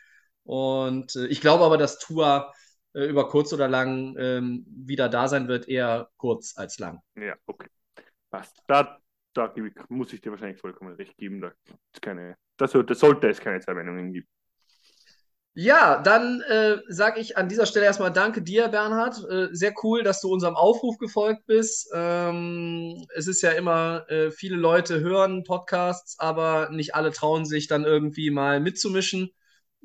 Und 0.44 1.16
äh, 1.16 1.26
ich 1.26 1.40
glaube 1.40 1.64
aber, 1.64 1.78
dass 1.78 1.98
Tua 1.98 2.52
äh, 2.98 3.06
über 3.06 3.28
kurz 3.28 3.52
oder 3.52 3.68
lang 3.68 4.16
ähm, 4.18 4.66
wieder 4.68 5.08
da 5.08 5.28
sein 5.28 5.48
wird, 5.48 5.68
eher 5.68 6.10
kurz 6.16 6.56
als 6.56 6.78
lang. 6.78 7.00
ja, 7.16 7.36
okay. 7.46 7.68
Passt. 8.30 8.62
Da, 8.66 8.98
da 9.34 9.52
muss 9.88 10.12
ich 10.12 10.20
dir 10.20 10.30
wahrscheinlich 10.30 10.60
vollkommen 10.60 10.94
recht 10.96 11.16
geben. 11.16 11.40
Da 11.40 11.52
keine, 12.00 12.36
das, 12.56 12.72
sollte- 12.72 12.94
sollte 12.94 13.28
es 13.28 13.40
keine 13.40 13.60
zwei 13.60 13.74
Meinungen 13.74 14.12
geben. 14.12 14.28
Ja, 15.54 16.00
dann 16.02 16.40
äh, 16.42 16.78
sage 16.88 17.18
ich 17.20 17.36
an 17.36 17.48
dieser 17.48 17.66
Stelle 17.66 17.84
erstmal 17.86 18.12
Danke 18.12 18.42
dir, 18.42 18.68
Bernhard. 18.68 19.18
Äh, 19.28 19.48
sehr 19.52 19.74
cool, 19.82 20.04
dass 20.04 20.20
du 20.20 20.30
unserem 20.32 20.54
Aufruf 20.54 20.98
gefolgt 20.98 21.46
bist. 21.46 21.90
Ähm, 21.92 23.04
es 23.16 23.26
ist 23.26 23.42
ja 23.42 23.50
immer, 23.50 24.08
äh, 24.08 24.30
viele 24.30 24.54
Leute 24.56 25.00
hören 25.00 25.42
Podcasts, 25.42 26.16
aber 26.20 26.70
nicht 26.70 26.94
alle 26.94 27.10
trauen 27.10 27.44
sich 27.44 27.66
dann 27.66 27.84
irgendwie 27.84 28.30
mal 28.30 28.60
mitzumischen. 28.60 29.30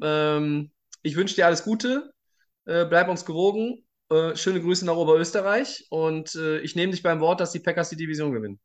Ähm, 0.01 0.72
ich 1.01 1.16
wünsche 1.16 1.36
dir 1.36 1.47
alles 1.47 1.64
Gute. 1.64 2.12
Äh, 2.66 2.86
bleib 2.86 3.09
uns 3.09 3.26
gewogen. 3.26 3.86
Äh, 4.09 4.36
schöne 4.36 4.61
Grüße 4.61 4.86
nach 4.86 4.95
Oberösterreich 4.95 5.88
und 5.89 6.36
äh, 6.36 6.59
ich 6.59 6.76
nehme 6.76 6.91
dich 6.91 7.03
beim 7.03 7.20
Wort, 7.20 7.39
dass 7.39 7.51
die 7.51 7.59
Packers 7.59 7.89
die 7.89 7.95
Division 7.95 8.32
gewinnen. 8.32 8.59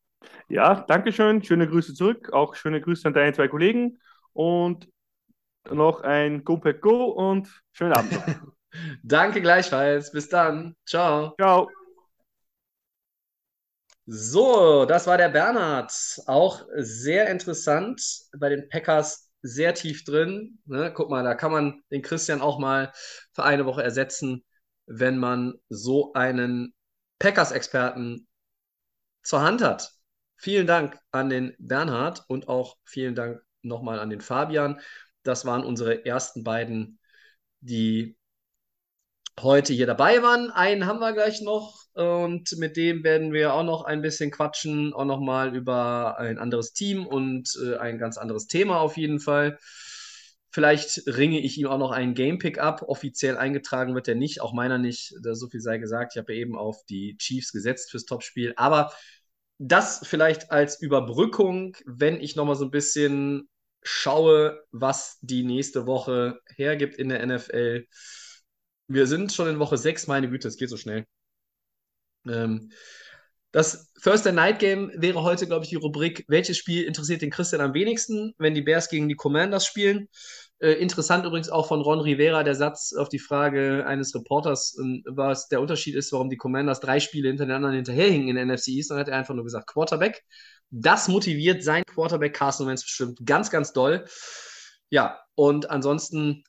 Ja, 0.49 0.85
danke 0.87 1.11
schön. 1.11 1.43
Schöne 1.43 1.67
Grüße 1.67 1.93
zurück. 1.93 2.33
Auch 2.33 2.55
schöne 2.55 2.81
Grüße 2.81 3.07
an 3.07 3.13
deine 3.13 3.33
zwei 3.33 3.47
Kollegen. 3.47 3.99
und 4.33 4.87
noch 5.69 6.01
ein 6.01 6.43
Go 6.43 6.57
Pack 6.57 6.81
Go 6.81 7.05
und 7.05 7.49
schönen 7.71 7.93
Abend. 7.93 8.11
Danke 9.03 9.41
gleichfalls. 9.41 10.11
Bis 10.11 10.29
dann. 10.29 10.75
Ciao. 10.85 11.35
Ciao. 11.39 11.69
So, 14.05 14.85
das 14.85 15.05
war 15.05 15.17
der 15.17 15.29
Bernhard. 15.29 15.91
Auch 16.25 16.65
sehr 16.77 17.29
interessant. 17.29 18.01
Bei 18.37 18.49
den 18.49 18.67
Packers 18.69 19.28
sehr 19.41 19.73
tief 19.73 20.03
drin. 20.03 20.59
Ne? 20.65 20.91
Guck 20.93 21.09
mal, 21.09 21.23
da 21.23 21.35
kann 21.35 21.51
man 21.51 21.81
den 21.91 22.01
Christian 22.01 22.41
auch 22.41 22.59
mal 22.59 22.91
für 23.33 23.43
eine 23.43 23.65
Woche 23.65 23.83
ersetzen, 23.83 24.43
wenn 24.85 25.17
man 25.17 25.53
so 25.69 26.13
einen 26.13 26.73
Packers-Experten 27.19 28.27
zur 29.23 29.41
Hand 29.41 29.61
hat. 29.61 29.91
Vielen 30.35 30.67
Dank 30.67 30.97
an 31.11 31.29
den 31.29 31.55
Bernhard 31.59 32.23
und 32.27 32.47
auch 32.47 32.77
vielen 32.85 33.15
Dank 33.15 33.41
nochmal 33.61 33.99
an 33.99 34.09
den 34.09 34.21
Fabian. 34.21 34.79
Das 35.23 35.45
waren 35.45 35.63
unsere 35.63 36.05
ersten 36.05 36.43
beiden, 36.43 36.99
die 37.59 38.17
heute 39.39 39.73
hier 39.73 39.85
dabei 39.85 40.21
waren. 40.23 40.49
Einen 40.51 40.85
haben 40.85 40.99
wir 40.99 41.13
gleich 41.13 41.41
noch 41.41 41.88
und 41.99 42.55
mit 42.57 42.77
dem 42.77 43.03
werden 43.03 43.33
wir 43.33 43.53
auch 43.53 43.63
noch 43.63 43.83
ein 43.83 44.01
bisschen 44.01 44.31
quatschen, 44.31 44.93
auch 44.93 45.03
nochmal 45.03 45.53
über 45.53 46.17
ein 46.17 46.37
anderes 46.37 46.71
Team 46.71 47.05
und 47.05 47.49
äh, 47.61 47.75
ein 47.75 47.97
ganz 47.97 48.17
anderes 48.17 48.47
Thema 48.47 48.79
auf 48.79 48.95
jeden 48.95 49.19
Fall. 49.19 49.59
Vielleicht 50.51 51.03
ringe 51.07 51.41
ich 51.41 51.57
ihm 51.57 51.67
auch 51.67 51.77
noch 51.77 51.91
einen 51.91 52.13
Game 52.13 52.39
Pick 52.39 52.57
ab. 52.57 52.83
Offiziell 52.87 53.37
eingetragen 53.37 53.95
wird 53.95 54.07
er 54.07 54.15
nicht, 54.15 54.41
auch 54.41 54.53
meiner 54.53 54.77
nicht. 54.77 55.13
Da 55.21 55.35
so 55.35 55.49
viel 55.49 55.59
sei 55.59 55.77
gesagt. 55.77 56.13
Ich 56.15 56.17
habe 56.17 56.33
eben 56.33 56.57
auf 56.57 56.85
die 56.89 57.17
Chiefs 57.17 57.51
gesetzt 57.51 57.91
fürs 57.91 58.05
Topspiel. 58.05 58.53
Aber 58.55 58.93
das 59.57 59.99
vielleicht 60.07 60.51
als 60.51 60.81
Überbrückung, 60.81 61.75
wenn 61.85 62.21
ich 62.21 62.37
nochmal 62.37 62.55
so 62.55 62.63
ein 62.65 62.71
bisschen 62.71 63.49
schaue, 63.83 64.63
was 64.71 65.17
die 65.21 65.43
nächste 65.43 65.85
Woche 65.85 66.39
hergibt 66.55 66.95
in 66.95 67.09
der 67.09 67.25
NFL. 67.25 67.85
Wir 68.87 69.05
sind 69.05 69.33
schon 69.33 69.49
in 69.49 69.59
Woche 69.59 69.77
6, 69.77 70.07
meine 70.07 70.29
Güte, 70.29 70.47
es 70.47 70.57
geht 70.57 70.69
so 70.69 70.77
schnell. 70.77 71.05
Ähm, 72.27 72.71
das 73.51 73.91
Thursday 74.03 74.31
Night 74.31 74.59
Game 74.59 74.91
wäre 74.95 75.23
heute, 75.23 75.47
glaube 75.47 75.63
ich, 75.63 75.69
die 75.69 75.75
Rubrik, 75.75 76.23
welches 76.27 76.57
Spiel 76.57 76.83
interessiert 76.83 77.23
den 77.23 77.31
Christian 77.31 77.61
am 77.61 77.73
wenigsten, 77.73 78.35
wenn 78.37 78.53
die 78.53 78.61
Bears 78.61 78.89
gegen 78.89 79.09
die 79.09 79.15
Commanders 79.15 79.65
spielen. 79.65 80.07
Äh, 80.59 80.73
interessant 80.73 81.25
übrigens 81.25 81.49
auch 81.49 81.67
von 81.67 81.81
Ron 81.81 82.01
Rivera 82.01 82.43
der 82.43 82.53
Satz 82.53 82.93
auf 82.93 83.09
die 83.09 83.17
Frage 83.17 83.85
eines 83.87 84.13
Reporters, 84.13 84.77
äh, 84.77 85.01
was 85.05 85.47
der 85.47 85.61
Unterschied 85.61 85.95
ist, 85.95 86.11
warum 86.11 86.29
die 86.29 86.37
Commanders 86.37 86.79
drei 86.79 86.99
Spiele 86.99 87.29
hintereinander 87.29 87.71
hinterherhingen 87.71 88.27
in 88.27 88.35
der 88.35 88.45
NFC 88.45 88.67
East. 88.69 88.91
Dann 88.91 88.99
hat 88.99 89.07
er 89.07 89.17
einfach 89.17 89.33
nur 89.33 89.45
gesagt, 89.45 89.67
Quarterback. 89.67 90.23
Das 90.69 91.07
motiviert 91.07 91.63
sein 91.63 91.83
Quarterback 91.85 92.35
Carson 92.35 92.67
Wentz 92.67 92.83
bestimmt 92.83 93.19
ganz, 93.25 93.49
ganz 93.49 93.73
doll. 93.73 94.05
Ja, 94.89 95.19
und 95.33 95.69
ansonsten 95.71 96.43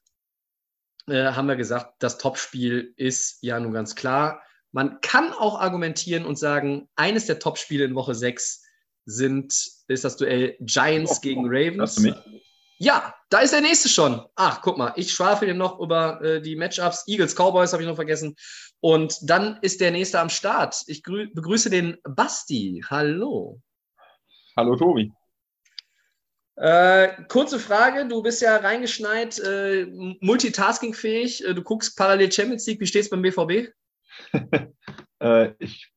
äh, 1.06 1.32
haben 1.32 1.48
wir 1.48 1.56
gesagt, 1.56 1.94
das 2.00 2.18
Topspiel 2.18 2.92
ist 2.96 3.38
ja 3.42 3.58
nun 3.58 3.72
ganz 3.72 3.94
klar. 3.94 4.42
Man 4.72 5.00
kann 5.00 5.32
auch 5.32 5.60
argumentieren 5.60 6.24
und 6.24 6.38
sagen, 6.38 6.88
eines 6.94 7.26
der 7.26 7.38
Topspiele 7.38 7.84
in 7.84 7.94
Woche 7.94 8.14
6 8.14 8.62
sind, 9.04 9.52
ist 9.88 10.04
das 10.04 10.16
Duell 10.16 10.56
Giants 10.60 11.18
oh, 11.18 11.20
gegen 11.20 11.46
Ravens. 11.46 11.96
du 11.96 12.02
mich? 12.02 12.14
Ja, 12.78 13.14
da 13.28 13.40
ist 13.40 13.52
der 13.52 13.60
nächste 13.60 13.88
schon. 13.88 14.24
Ach, 14.36 14.62
guck 14.62 14.78
mal, 14.78 14.92
ich 14.96 15.12
schwafel 15.12 15.48
hier 15.48 15.54
noch 15.54 15.80
über 15.80 16.22
äh, 16.22 16.40
die 16.40 16.56
Matchups. 16.56 17.04
Eagles, 17.06 17.34
Cowboys 17.34 17.72
habe 17.72 17.82
ich 17.82 17.88
noch 17.88 17.96
vergessen. 17.96 18.36
Und 18.80 19.18
dann 19.22 19.58
ist 19.60 19.80
der 19.82 19.90
nächste 19.90 20.18
am 20.18 20.30
Start. 20.30 20.82
Ich 20.86 21.02
begrüße 21.02 21.68
den 21.68 21.98
Basti. 22.04 22.82
Hallo. 22.88 23.60
Hallo, 24.56 24.76
Tobi. 24.76 25.12
Äh, 26.56 27.24
kurze 27.28 27.58
Frage, 27.58 28.06
du 28.06 28.22
bist 28.22 28.42
ja 28.42 28.56
reingeschneit, 28.56 29.38
äh, 29.38 29.86
multitaskingfähig, 30.20 31.44
äh, 31.44 31.54
du 31.54 31.62
guckst 31.62 31.96
parallel 31.96 32.30
Champions 32.30 32.66
League, 32.66 32.80
wie 32.80 32.86
steht 32.86 33.04
es 33.04 33.10
beim 33.10 33.22
BVB? 33.22 33.72
Äh, 35.22 35.52
ich 35.58 35.92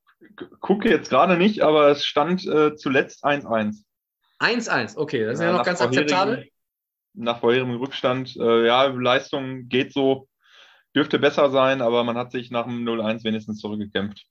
gucke 0.59 0.89
jetzt 0.89 1.09
gerade 1.09 1.37
nicht, 1.37 1.61
aber 1.61 1.89
es 1.89 2.05
stand 2.05 2.45
äh, 2.45 2.75
zuletzt 2.75 3.23
1-1. 3.23 3.83
1-1, 4.39 4.97
okay, 4.97 5.23
das 5.25 5.35
ist 5.35 5.39
ja, 5.39 5.51
ja 5.51 5.57
noch 5.57 5.65
ganz 5.65 5.81
akzeptabel. 5.81 6.47
Nach 7.13 7.39
vorherigem 7.39 7.77
Rückstand, 7.77 8.35
äh, 8.35 8.65
ja, 8.65 8.85
Leistung 8.87 9.69
geht 9.69 9.93
so, 9.93 10.27
dürfte 10.95 11.19
besser 11.19 11.51
sein, 11.51 11.81
aber 11.81 12.03
man 12.03 12.17
hat 12.17 12.31
sich 12.31 12.51
nach 12.51 12.65
dem 12.65 12.85
0-1 12.85 13.23
wenigstens 13.23 13.59
zurückgekämpft. 13.59 14.25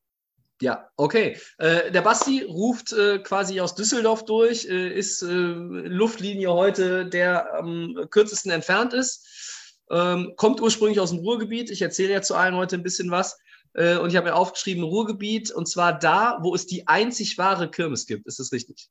Ja, 0.60 0.88
okay. 0.96 1.38
Äh, 1.58 1.90
der 1.90 2.02
Basti 2.02 2.42
ruft 2.42 2.92
äh, 2.92 3.18
quasi 3.20 3.60
aus 3.60 3.74
Düsseldorf 3.74 4.24
durch, 4.24 4.66
äh, 4.66 4.92
ist 4.92 5.22
Luftlinie 5.22 6.52
heute, 6.52 7.06
der 7.06 7.54
am 7.54 7.96
kürzesten 8.10 8.52
entfernt 8.52 8.92
ist. 8.92 9.82
Ähm, 9.90 10.34
kommt 10.36 10.60
ursprünglich 10.60 11.00
aus 11.00 11.10
dem 11.10 11.18
Ruhrgebiet. 11.18 11.70
Ich 11.70 11.82
erzähle 11.82 12.12
ja 12.12 12.22
zu 12.22 12.34
allen 12.34 12.54
heute 12.54 12.76
ein 12.76 12.82
bisschen 12.82 13.10
was. 13.10 13.38
Äh, 13.74 13.96
und 13.96 14.10
ich 14.10 14.16
habe 14.16 14.28
mir 14.28 14.34
aufgeschrieben, 14.34 14.82
Ruhrgebiet, 14.82 15.50
und 15.50 15.66
zwar 15.66 15.98
da, 15.98 16.38
wo 16.42 16.54
es 16.54 16.66
die 16.66 16.86
einzig 16.88 17.38
wahre 17.38 17.70
Kirmes 17.70 18.06
gibt. 18.06 18.26
Ist 18.26 18.38
das 18.38 18.52
richtig? 18.52 18.88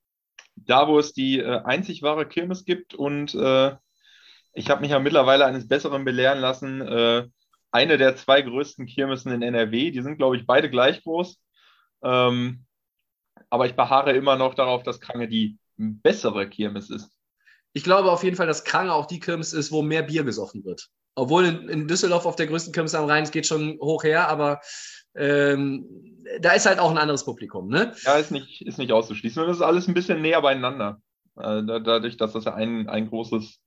Da, 0.56 0.88
wo 0.88 1.00
es 1.00 1.14
die 1.14 1.40
äh, 1.40 1.62
einzig 1.64 2.02
wahre 2.02 2.28
Kirmes 2.28 2.66
gibt. 2.66 2.94
Und 2.94 3.34
äh, 3.36 3.76
ich 4.54 4.70
habe 4.70 4.82
mich 4.82 4.92
ja 4.92 5.00
mittlerweile 5.00 5.46
eines 5.46 5.68
Besseren 5.68 6.04
belehren 6.04 6.40
lassen. 6.40 6.82
Äh, 6.82 7.28
eine 7.72 7.98
der 7.98 8.16
zwei 8.16 8.42
größten 8.42 8.86
Kirmesen 8.86 9.32
in 9.32 9.42
NRW. 9.42 9.92
Die 9.92 10.02
sind, 10.02 10.18
glaube 10.18 10.38
ich, 10.38 10.46
beide 10.46 10.70
gleich 10.70 11.04
groß. 11.04 11.40
Ähm, 12.04 12.66
aber 13.50 13.66
ich 13.66 13.76
beharre 13.76 14.14
immer 14.14 14.36
noch 14.36 14.56
darauf, 14.56 14.84
dass 14.84 15.00
Krange 15.00 15.28
die 15.28 15.58
bessere 15.78 16.50
Kirmes 16.50 16.90
ist. 16.90 17.12
Ich 17.74 17.84
glaube 17.84 18.12
auf 18.12 18.24
jeden 18.24 18.36
Fall, 18.36 18.48
dass 18.48 18.64
Krange 18.64 18.94
auch 18.94 19.06
die 19.06 19.20
Kirmes 19.20 19.54
ist, 19.54 19.72
wo 19.72 19.82
mehr 19.82 20.04
Bier 20.04 20.24
gesoffen 20.24 20.66
wird. 20.66 20.90
Obwohl 21.16 21.46
in, 21.46 21.70
in 21.70 21.88
Düsseldorf 21.88 22.26
auf 22.26 22.36
der 22.36 22.48
größten 22.48 22.74
Kirmes 22.74 22.96
am 22.96 23.06
Rhein, 23.06 23.24
es 23.24 23.32
geht 23.32 23.46
schon 23.46 23.78
hoch 23.82 24.04
her, 24.04 24.30
aber 24.30 24.62
ähm, 25.16 26.16
da 26.40 26.54
ist 26.54 26.66
halt 26.66 26.80
auch 26.80 26.92
ein 26.92 26.98
anderes 26.98 27.26
Publikum, 27.26 27.68
ne? 27.68 27.94
Ja, 28.04 28.16
ist 28.16 28.32
nicht, 28.32 28.62
ist 28.66 28.78
nicht 28.78 28.92
auszuschließen. 28.92 29.42
Und 29.42 29.50
das 29.50 29.58
ist 29.58 29.64
alles 29.64 29.88
ein 29.88 29.94
bisschen 29.94 30.22
näher 30.22 30.42
beieinander. 30.42 31.02
Äh, 31.38 31.64
dadurch, 31.66 32.18
dass 32.18 32.34
das 32.34 32.46
ja 32.46 32.54
ein, 32.54 32.88
ein 32.88 33.10
großes, 33.10 33.60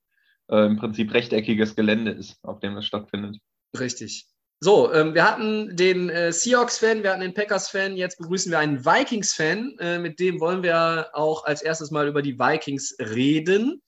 äh, 0.49 0.65
im 0.65 0.77
Prinzip 0.77 1.13
rechteckiges 1.13 1.75
Gelände 1.75 2.11
ist, 2.11 2.37
auf 2.43 2.59
dem 2.59 2.75
das 2.75 2.85
stattfindet. 2.85 3.37
Richtig. 3.77 4.25
So, 4.61 4.91
ähm, 4.93 5.13
wir 5.13 5.29
hatten 5.29 5.75
den 5.75 6.09
äh, 6.09 6.31
Seahawks-Fan, 6.31 7.03
wir 7.03 7.11
hatten 7.11 7.21
den 7.21 7.33
Packers-Fan, 7.33 7.97
jetzt 7.97 8.17
begrüßen 8.17 8.51
wir 8.51 8.59
einen 8.59 8.85
Vikings-Fan. 8.85 9.77
Äh, 9.79 9.99
mit 9.99 10.19
dem 10.19 10.39
wollen 10.39 10.63
wir 10.63 11.09
auch 11.13 11.45
als 11.45 11.61
erstes 11.61 11.91
mal 11.91 12.07
über 12.07 12.21
die 12.21 12.39
Vikings 12.39 12.95
reden. 12.99 13.81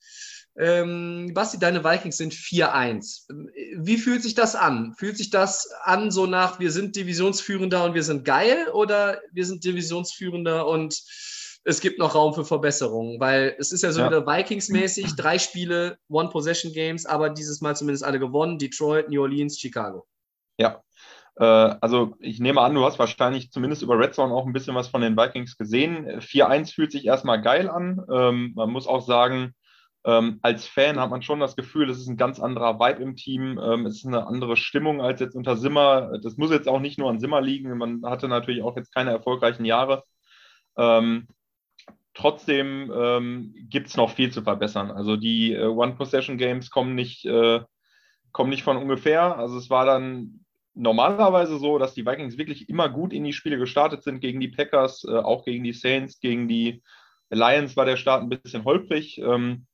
Ähm, 0.58 1.30
Basti, 1.34 1.58
deine 1.58 1.84
Vikings 1.84 2.16
sind 2.16 2.34
4-1. 2.34 3.28
Wie 3.76 3.96
fühlt 3.96 4.22
sich 4.22 4.34
das 4.34 4.56
an? 4.56 4.94
Fühlt 4.98 5.16
sich 5.16 5.30
das 5.30 5.70
an 5.84 6.10
so 6.10 6.26
nach, 6.26 6.58
wir 6.58 6.72
sind 6.72 6.96
Divisionsführender 6.96 7.84
und 7.84 7.94
wir 7.94 8.02
sind 8.02 8.24
geil 8.24 8.66
oder 8.72 9.20
wir 9.30 9.46
sind 9.46 9.64
Divisionsführender 9.64 10.66
und 10.66 11.00
es 11.62 11.80
gibt 11.80 12.00
noch 12.00 12.16
Raum 12.16 12.34
für 12.34 12.44
Verbesserungen? 12.44 13.20
Weil 13.20 13.54
es 13.58 13.70
ist 13.70 13.82
ja 13.82 13.92
so 13.92 14.00
ja. 14.00 14.08
wieder 14.08 14.26
Vikings-mäßig, 14.26 15.14
drei 15.14 15.38
Spiele, 15.38 15.98
One-Possession-Games, 16.08 17.06
aber 17.06 17.30
dieses 17.30 17.60
Mal 17.60 17.76
zumindest 17.76 18.02
alle 18.02 18.18
gewonnen. 18.18 18.58
Detroit, 18.58 19.10
New 19.10 19.22
Orleans, 19.22 19.60
Chicago. 19.60 20.08
Ja, 20.58 20.82
äh, 21.36 21.44
also 21.44 22.16
ich 22.18 22.40
nehme 22.40 22.62
an, 22.62 22.74
du 22.74 22.84
hast 22.84 22.98
wahrscheinlich 22.98 23.52
zumindest 23.52 23.82
über 23.82 23.96
Red 23.96 24.14
Zone 24.14 24.34
auch 24.34 24.44
ein 24.44 24.52
bisschen 24.52 24.74
was 24.74 24.88
von 24.88 25.02
den 25.02 25.16
Vikings 25.16 25.56
gesehen. 25.56 26.20
4-1 26.20 26.74
fühlt 26.74 26.90
sich 26.90 27.04
erstmal 27.06 27.40
geil 27.40 27.70
an. 27.70 28.04
Ähm, 28.12 28.52
man 28.56 28.70
muss 28.70 28.88
auch 28.88 29.06
sagen, 29.06 29.54
ähm, 30.04 30.38
als 30.42 30.66
Fan 30.66 30.98
hat 31.00 31.10
man 31.10 31.22
schon 31.22 31.40
das 31.40 31.56
Gefühl, 31.56 31.90
es 31.90 31.98
ist 31.98 32.08
ein 32.08 32.16
ganz 32.16 32.40
anderer 32.40 32.78
Vibe 32.78 33.02
im 33.02 33.16
Team. 33.16 33.58
Ähm, 33.62 33.86
es 33.86 33.96
ist 33.96 34.06
eine 34.06 34.26
andere 34.26 34.56
Stimmung 34.56 35.02
als 35.02 35.20
jetzt 35.20 35.34
unter 35.34 35.56
Simmer. 35.56 36.18
Das 36.22 36.36
muss 36.36 36.50
jetzt 36.50 36.68
auch 36.68 36.80
nicht 36.80 36.98
nur 36.98 37.10
an 37.10 37.20
Simmer 37.20 37.40
liegen. 37.40 37.76
Man 37.76 38.02
hatte 38.04 38.28
natürlich 38.28 38.62
auch 38.62 38.76
jetzt 38.76 38.94
keine 38.94 39.10
erfolgreichen 39.10 39.64
Jahre. 39.64 40.04
Ähm, 40.76 41.26
trotzdem 42.14 42.92
ähm, 42.94 43.54
gibt 43.68 43.88
es 43.88 43.96
noch 43.96 44.10
viel 44.10 44.32
zu 44.32 44.42
verbessern. 44.42 44.90
Also 44.90 45.16
die 45.16 45.52
äh, 45.52 45.66
One-Possession-Games 45.66 46.70
kommen 46.70 46.94
nicht, 46.94 47.24
äh, 47.26 47.60
kommen 48.32 48.50
nicht 48.50 48.62
von 48.62 48.76
ungefähr. 48.76 49.36
Also 49.36 49.58
es 49.58 49.68
war 49.68 49.84
dann 49.84 50.44
normalerweise 50.74 51.58
so, 51.58 51.78
dass 51.78 51.94
die 51.94 52.06
Vikings 52.06 52.38
wirklich 52.38 52.68
immer 52.68 52.88
gut 52.88 53.12
in 53.12 53.24
die 53.24 53.32
Spiele 53.32 53.58
gestartet 53.58 54.04
sind 54.04 54.20
gegen 54.20 54.40
die 54.40 54.48
Packers, 54.48 55.04
äh, 55.04 55.16
auch 55.16 55.44
gegen 55.44 55.64
die 55.64 55.72
Saints, 55.72 56.20
gegen 56.20 56.48
die 56.48 56.82
Lions 57.30 57.76
war 57.76 57.84
der 57.84 57.96
Start 57.96 58.22
ein 58.22 58.28
bisschen 58.28 58.64
holprig. 58.64 59.18
Ähm, 59.18 59.66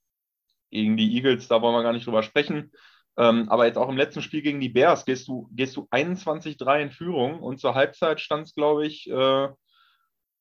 gegen 0.74 0.96
die 0.96 1.14
Eagles, 1.16 1.48
da 1.48 1.62
wollen 1.62 1.74
wir 1.74 1.82
gar 1.82 1.92
nicht 1.92 2.06
drüber 2.06 2.22
sprechen. 2.22 2.70
Ähm, 3.16 3.48
aber 3.48 3.66
jetzt 3.66 3.78
auch 3.78 3.88
im 3.88 3.96
letzten 3.96 4.22
Spiel 4.22 4.42
gegen 4.42 4.60
die 4.60 4.68
Bears 4.68 5.04
gehst 5.04 5.28
du, 5.28 5.48
gehst 5.52 5.76
du 5.76 5.86
21-3 5.90 6.82
in 6.82 6.90
Führung 6.90 7.40
und 7.40 7.60
zur 7.60 7.74
Halbzeit 7.74 8.20
stand 8.20 8.48
es, 8.48 8.54
glaube 8.54 8.86
ich, 8.86 9.08
äh, 9.08 9.48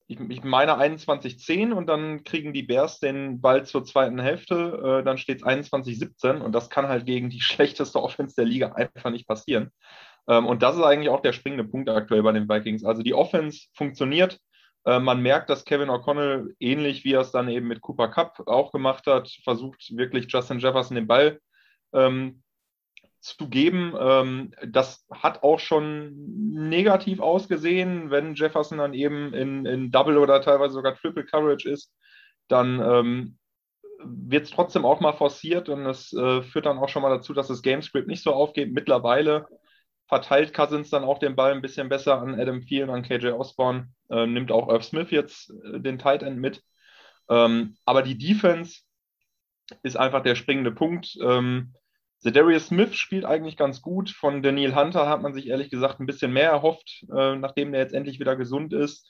ich, 0.07 0.19
ich, 0.19 0.43
meine 0.43 0.73
21-10 0.77 1.71
und 1.71 1.88
dann 1.88 2.23
kriegen 2.23 2.51
die 2.51 2.63
Bears 2.63 2.99
den 2.99 3.41
Ball 3.41 3.65
zur 3.65 3.86
zweiten 3.86 4.19
Hälfte, 4.19 4.99
äh, 5.01 5.03
dann 5.03 5.17
steht 5.17 5.41
es 5.41 5.47
21-17 5.47 6.39
und 6.41 6.51
das 6.51 6.69
kann 6.69 6.88
halt 6.88 7.05
gegen 7.05 7.29
die 7.29 7.41
schlechteste 7.41 8.01
Offense 8.01 8.36
der 8.36 8.45
Liga 8.45 8.73
einfach 8.73 9.11
nicht 9.11 9.27
passieren. 9.27 9.71
Ähm, 10.27 10.47
und 10.47 10.63
das 10.63 10.75
ist 10.75 10.84
eigentlich 10.84 11.09
auch 11.09 11.21
der 11.21 11.34
springende 11.34 11.65
Punkt 11.65 11.89
aktuell 11.89 12.23
bei 12.23 12.31
den 12.31 12.49
Vikings. 12.49 12.84
Also 12.84 13.03
die 13.03 13.13
Offense 13.13 13.67
funktioniert, 13.75 14.39
man 14.86 15.21
merkt, 15.21 15.49
dass 15.49 15.63
Kevin 15.63 15.89
O'Connell, 15.89 16.55
ähnlich 16.59 17.05
wie 17.05 17.13
er 17.13 17.21
es 17.21 17.31
dann 17.31 17.47
eben 17.47 17.67
mit 17.67 17.81
Cooper 17.81 18.09
Cup 18.09 18.43
auch 18.47 18.71
gemacht 18.71 19.07
hat, 19.07 19.29
versucht 19.43 19.95
wirklich 19.95 20.25
Justin 20.29 20.59
Jefferson 20.59 20.95
den 20.95 21.07
Ball 21.07 21.39
ähm, 21.93 22.43
zu 23.23 23.47
geben. 23.47 23.95
Ähm, 23.97 24.53
das 24.67 25.05
hat 25.09 25.43
auch 25.43 25.59
schon 25.59 26.13
negativ 26.53 27.21
ausgesehen, 27.21 28.11
wenn 28.11 28.36
Jefferson 28.36 28.79
dann 28.79 28.93
eben 28.93 29.34
in, 29.34 29.65
in 29.65 29.91
Double 29.91 30.17
oder 30.17 30.41
teilweise 30.41 30.73
sogar 30.73 30.95
Triple 30.95 31.25
Coverage 31.25 31.69
ist, 31.69 31.93
dann 32.49 32.81
ähm, 32.81 33.38
wird 34.03 34.43
es 34.43 34.51
trotzdem 34.51 34.84
auch 34.84 34.99
mal 34.99 35.13
forciert 35.13 35.69
und 35.69 35.86
es 35.86 36.11
äh, 36.11 36.41
führt 36.41 36.65
dann 36.65 36.77
auch 36.77 36.89
schon 36.89 37.01
mal 37.01 37.15
dazu, 37.15 37.34
dass 37.34 37.47
das 37.47 37.61
Gamescript 37.61 38.07
nicht 38.07 38.23
so 38.23 38.34
aufgeht. 38.34 38.73
Mittlerweile 38.73 39.47
verteilt 40.07 40.53
Cousins 40.53 40.89
dann 40.89 41.03
auch 41.03 41.19
den 41.19 41.35
Ball 41.35 41.53
ein 41.53 41.61
bisschen 41.61 41.89
besser 41.89 42.19
an 42.21 42.39
Adam 42.39 42.61
Thielen, 42.61 42.89
an 42.89 43.03
KJ 43.03 43.29
Osborne, 43.29 43.89
äh, 44.09 44.25
nimmt 44.25 44.51
auch 44.51 44.69
Irv 44.69 44.83
Smith 44.83 45.11
jetzt 45.11 45.49
äh, 45.49 45.79
den 45.79 45.99
Tight 45.99 46.23
End 46.23 46.37
mit. 46.37 46.61
Ähm, 47.29 47.77
aber 47.85 48.03
die 48.03 48.17
Defense 48.17 48.81
ist 49.81 49.97
einfach 49.97 50.23
der 50.23 50.35
springende 50.35 50.71
Punkt. 50.71 51.17
Ähm, 51.21 51.73
Darius 52.23 52.67
Smith 52.67 52.95
spielt 52.95 53.25
eigentlich 53.25 53.57
ganz 53.57 53.81
gut. 53.81 54.09
Von 54.09 54.41
Daniel 54.41 54.75
Hunter 54.75 55.09
hat 55.09 55.21
man 55.21 55.33
sich 55.33 55.47
ehrlich 55.47 55.69
gesagt 55.69 55.99
ein 55.99 56.05
bisschen 56.05 56.31
mehr 56.31 56.51
erhofft, 56.51 57.05
äh, 57.13 57.35
nachdem 57.35 57.71
der 57.71 57.81
jetzt 57.81 57.93
endlich 57.93 58.19
wieder 58.19 58.35
gesund 58.35 58.73
ist. 58.73 59.09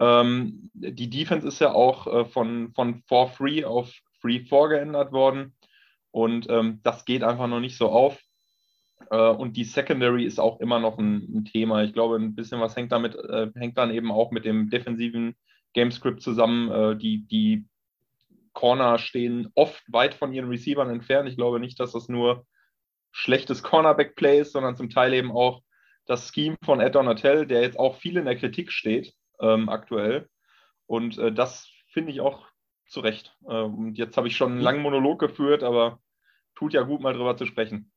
Ähm, 0.00 0.70
die 0.74 1.10
Defense 1.10 1.46
ist 1.46 1.60
ja 1.60 1.72
auch 1.72 2.06
äh, 2.06 2.24
von, 2.24 2.72
von 2.74 3.02
4-3 3.04 3.64
auf 3.64 3.92
3-4 4.22 4.68
geändert 4.68 5.12
worden. 5.12 5.54
Und 6.10 6.48
ähm, 6.48 6.80
das 6.82 7.04
geht 7.04 7.22
einfach 7.22 7.46
noch 7.46 7.60
nicht 7.60 7.76
so 7.76 7.90
auf. 7.90 8.18
Äh, 9.10 9.30
und 9.30 9.56
die 9.56 9.64
Secondary 9.64 10.24
ist 10.24 10.38
auch 10.38 10.60
immer 10.60 10.78
noch 10.78 10.98
ein, 10.98 11.28
ein, 11.34 11.44
Thema. 11.44 11.82
Ich 11.82 11.92
glaube, 11.92 12.16
ein 12.16 12.34
bisschen 12.34 12.60
was 12.60 12.76
hängt 12.76 12.92
damit, 12.92 13.14
äh, 13.14 13.50
hängt 13.54 13.78
dann 13.78 13.90
eben 13.90 14.12
auch 14.12 14.30
mit 14.30 14.44
dem 14.44 14.70
defensiven 14.70 15.36
Gamescript 15.74 16.22
zusammen. 16.22 16.70
Äh, 16.70 16.96
die, 16.96 17.26
die 17.26 17.66
Corner 18.52 18.98
stehen 18.98 19.50
oft 19.54 19.82
weit 19.88 20.14
von 20.14 20.32
ihren 20.32 20.48
Receivern 20.48 20.90
entfernt. 20.90 21.28
Ich 21.28 21.36
glaube 21.36 21.60
nicht, 21.60 21.78
dass 21.80 21.92
das 21.92 22.08
nur 22.08 22.44
schlechtes 23.12 23.62
Cornerback-Play 23.62 24.40
ist, 24.40 24.52
sondern 24.52 24.76
zum 24.76 24.90
Teil 24.90 25.14
eben 25.14 25.32
auch 25.32 25.62
das 26.06 26.32
Scheme 26.32 26.56
von 26.64 26.80
Ed 26.80 26.94
Donatel, 26.94 27.46
der 27.46 27.62
jetzt 27.62 27.78
auch 27.78 27.96
viel 27.96 28.16
in 28.16 28.24
der 28.24 28.36
Kritik 28.36 28.72
steht 28.72 29.14
ähm, 29.40 29.68
aktuell. 29.68 30.28
Und 30.86 31.18
äh, 31.18 31.32
das 31.32 31.68
finde 31.92 32.12
ich 32.12 32.20
auch 32.20 32.46
zu 32.88 33.00
Recht. 33.00 33.36
Äh, 33.44 33.62
und 33.62 33.96
jetzt 33.96 34.16
habe 34.16 34.28
ich 34.28 34.36
schon 34.36 34.52
einen 34.52 34.60
langen 34.60 34.82
Monolog 34.82 35.18
geführt, 35.18 35.62
aber 35.62 36.00
tut 36.54 36.72
ja 36.72 36.82
gut, 36.82 37.00
mal 37.00 37.12
drüber 37.14 37.36
zu 37.36 37.46
sprechen. 37.46 37.92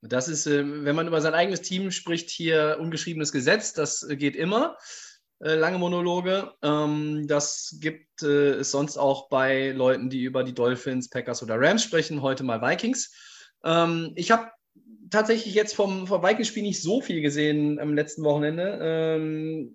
Das 0.00 0.28
ist, 0.28 0.46
äh, 0.46 0.64
wenn 0.84 0.96
man 0.96 1.08
über 1.08 1.20
sein 1.20 1.34
eigenes 1.34 1.62
Team 1.62 1.90
spricht, 1.90 2.30
hier 2.30 2.78
ungeschriebenes 2.80 3.32
Gesetz. 3.32 3.72
Das 3.72 4.02
äh, 4.02 4.16
geht 4.16 4.36
immer. 4.36 4.76
Äh, 5.40 5.54
lange 5.54 5.78
Monologe. 5.78 6.52
Ähm, 6.62 7.26
das 7.26 7.76
gibt 7.80 8.22
es 8.22 8.70
sonst 8.70 8.96
auch 8.96 9.28
bei 9.28 9.70
Leuten, 9.70 10.10
die 10.10 10.22
über 10.22 10.44
die 10.44 10.54
Dolphins, 10.54 11.08
Packers 11.08 11.42
oder 11.42 11.60
Rams 11.60 11.82
sprechen. 11.82 12.22
Heute 12.22 12.44
mal 12.44 12.60
Vikings. 12.60 13.12
Ähm, 13.64 14.12
ich 14.16 14.30
habe 14.30 14.50
tatsächlich 15.10 15.54
jetzt 15.54 15.74
vom, 15.74 16.06
vom 16.06 16.22
Vikings-Spiel 16.22 16.62
nicht 16.62 16.82
so 16.82 17.00
viel 17.00 17.20
gesehen 17.20 17.78
am 17.78 17.94
letzten 17.94 18.24
Wochenende. 18.24 18.78
Ähm, 18.82 19.74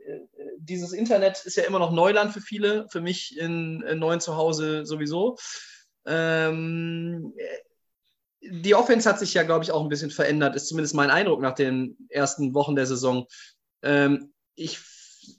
dieses 0.57 0.93
Internet 0.93 1.43
ist 1.45 1.57
ja 1.57 1.63
immer 1.63 1.79
noch 1.79 1.91
Neuland 1.91 2.31
für 2.31 2.41
viele, 2.41 2.87
für 2.89 3.01
mich 3.01 3.37
in, 3.37 3.81
in 3.81 3.99
neuen 3.99 4.19
Zuhause 4.19 4.85
sowieso. 4.85 5.37
Ähm, 6.05 7.33
die 8.49 8.75
Offense 8.75 9.09
hat 9.09 9.19
sich 9.19 9.33
ja, 9.33 9.43
glaube 9.43 9.63
ich, 9.63 9.71
auch 9.71 9.83
ein 9.83 9.89
bisschen 9.89 10.11
verändert, 10.11 10.55
ist 10.55 10.67
zumindest 10.67 10.95
mein 10.95 11.09
Eindruck 11.09 11.41
nach 11.41 11.55
den 11.55 11.97
ersten 12.09 12.53
Wochen 12.53 12.75
der 12.75 12.85
Saison. 12.85 13.25
Ähm, 13.81 14.33
ich, 14.55 14.79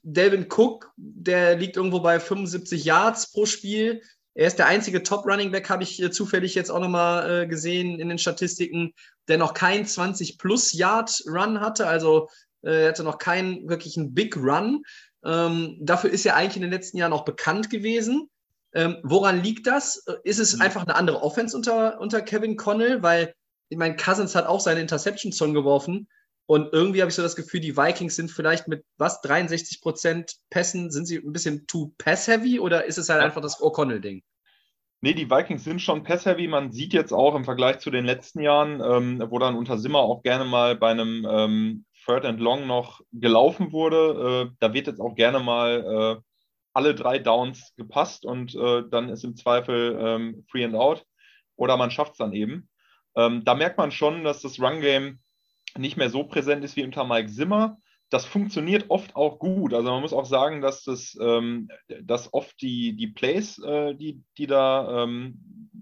Delvin 0.03 0.47
Cook, 0.51 0.93
der 0.97 1.57
liegt 1.57 1.77
irgendwo 1.77 2.01
bei 2.01 2.19
75 2.19 2.85
Yards 2.85 3.33
pro 3.33 3.47
Spiel. 3.47 4.03
Er 4.35 4.49
ist 4.49 4.59
der 4.59 4.67
einzige 4.67 5.03
Top-Running 5.03 5.53
Back, 5.53 5.71
habe 5.71 5.83
ich 5.83 6.03
äh, 6.03 6.11
zufällig 6.11 6.55
jetzt 6.55 6.71
auch 6.71 6.81
nochmal 6.81 7.43
äh, 7.43 7.47
gesehen 7.47 8.01
in 8.01 8.09
den 8.09 8.19
Statistiken, 8.19 8.93
der 9.29 9.39
noch 9.39 9.55
keinen 9.55 9.85
20-plus-Yard-Run 9.85 11.61
hatte. 11.61 11.87
Also 11.87 12.29
äh, 12.63 12.85
er 12.85 12.89
hatte 12.89 13.05
noch 13.05 13.19
keinen 13.19 13.69
wirklichen 13.69 14.15
Big 14.15 14.37
Run. 14.37 14.83
Ähm, 15.25 15.79
dafür 15.81 16.11
ist 16.11 16.27
er 16.27 16.37
eigentlich 16.37 16.57
in 16.57 16.63
den 16.63 16.73
letzten 16.73 16.99
Jahren 16.99 17.13
auch 17.13 17.25
bekannt 17.25 17.71
gewesen. 17.71 18.29
Ähm, 18.75 18.99
woran 19.03 19.43
liegt 19.43 19.67
das? 19.67 20.05
Ist 20.25 20.41
es 20.41 20.57
mhm. 20.57 20.63
einfach 20.63 20.83
eine 20.83 20.97
andere 20.97 21.23
Offense 21.23 21.57
unter, 21.57 22.01
unter 22.01 22.21
Kevin 22.21 22.57
Connell? 22.57 23.03
Weil, 23.03 23.35
ich 23.69 23.79
meine, 23.79 23.97
Cousins 23.97 24.35
hat 24.35 24.47
auch 24.47 24.61
seine 24.61 24.81
Interceptions 24.81 25.39
schon 25.39 25.55
geworfen. 25.55 26.09
Und 26.47 26.73
irgendwie 26.73 27.01
habe 27.01 27.09
ich 27.09 27.15
so 27.15 27.23
das 27.23 27.37
Gefühl, 27.37 27.61
die 27.61 27.77
Vikings 27.77 28.17
sind 28.17 28.31
vielleicht 28.31 28.69
mit 28.69 28.85
was, 28.99 29.23
63 29.23 29.81
Prozent 29.81 30.35
Pässen, 30.51 30.91
sind 30.91 31.07
sie 31.07 31.17
ein 31.17 31.33
bisschen 31.33 31.67
too 31.67 31.93
pass-heavy 31.97 32.61
oder 32.61 32.85
ist 32.85 32.99
es 32.99 33.09
halt 33.09 33.23
einfach 33.23 33.41
das 33.41 33.61
O'Connell-Ding? 33.61 34.23
Nee, 35.01 35.15
die 35.15 35.31
Vikings 35.31 35.65
sind 35.65 35.81
schon 35.81 36.03
pass-heavy. 36.03 36.49
Man 36.49 36.73
sieht 36.73 36.93
jetzt 36.93 37.13
auch 37.13 37.35
im 37.35 37.45
Vergleich 37.45 37.79
zu 37.79 37.91
den 37.91 38.05
letzten 38.05 38.41
Jahren, 38.41 38.83
ähm, 38.83 39.23
wo 39.31 39.39
dann 39.39 39.57
unter 39.57 39.79
Simmer 39.79 40.01
auch 40.01 40.23
gerne 40.23 40.45
mal 40.45 40.77
bei 40.77 40.91
einem 40.91 41.27
ähm, 41.29 41.85
Third 42.05 42.25
and 42.25 42.41
Long 42.41 42.67
noch 42.67 43.01
gelaufen 43.13 43.73
wurde. 43.73 44.49
Äh, 44.51 44.57
da 44.61 44.73
wird 44.73 44.87
jetzt 44.87 45.01
auch 45.01 45.15
gerne 45.15 45.41
mal 45.41 46.21
äh, 46.21 46.23
alle 46.75 46.95
drei 46.95 47.19
Downs 47.19 47.73
gepasst 47.77 48.27
und 48.27 48.55
äh, 48.55 48.83
dann 48.91 49.09
ist 49.09 49.25
im 49.25 49.37
Zweifel 49.37 49.97
ähm, 49.99 50.45
Free 50.51 50.65
and 50.65 50.75
Out 50.75 51.05
oder 51.57 51.77
man 51.77 51.91
schafft 51.91 52.13
es 52.13 52.19
dann 52.19 52.33
eben. 52.33 52.69
Ähm, 53.17 53.45
da 53.45 53.55
merkt 53.55 53.79
man 53.79 53.93
schon, 53.93 54.25
dass 54.25 54.43
das 54.43 54.61
Run-Game 54.61 55.21
nicht 55.79 55.97
mehr 55.97 56.11
so 56.11 56.25
präsent 56.25 56.65
ist 56.65 56.77
wie 56.77 56.85
unter 56.85 57.05
Mike 57.05 57.31
Zimmer. 57.31 57.79
Das 58.11 58.25
funktioniert 58.25 58.87
oft 58.91 59.17
auch 59.17 59.39
gut. 59.39 59.73
Also 59.73 59.91
man 59.91 60.03
muss 60.03 60.13
auch 60.13 60.27
sagen, 60.27 60.61
dass 60.61 60.85
das 60.85 61.17
ähm, 61.21 61.69
dass 62.03 62.33
oft 62.33 62.61
die, 62.61 62.95
die 62.97 63.09
Plays, 63.09 63.59
äh, 63.59 63.95
die, 63.95 64.23
die, 64.37 64.47
da, 64.47 65.05
ähm, 65.05 65.81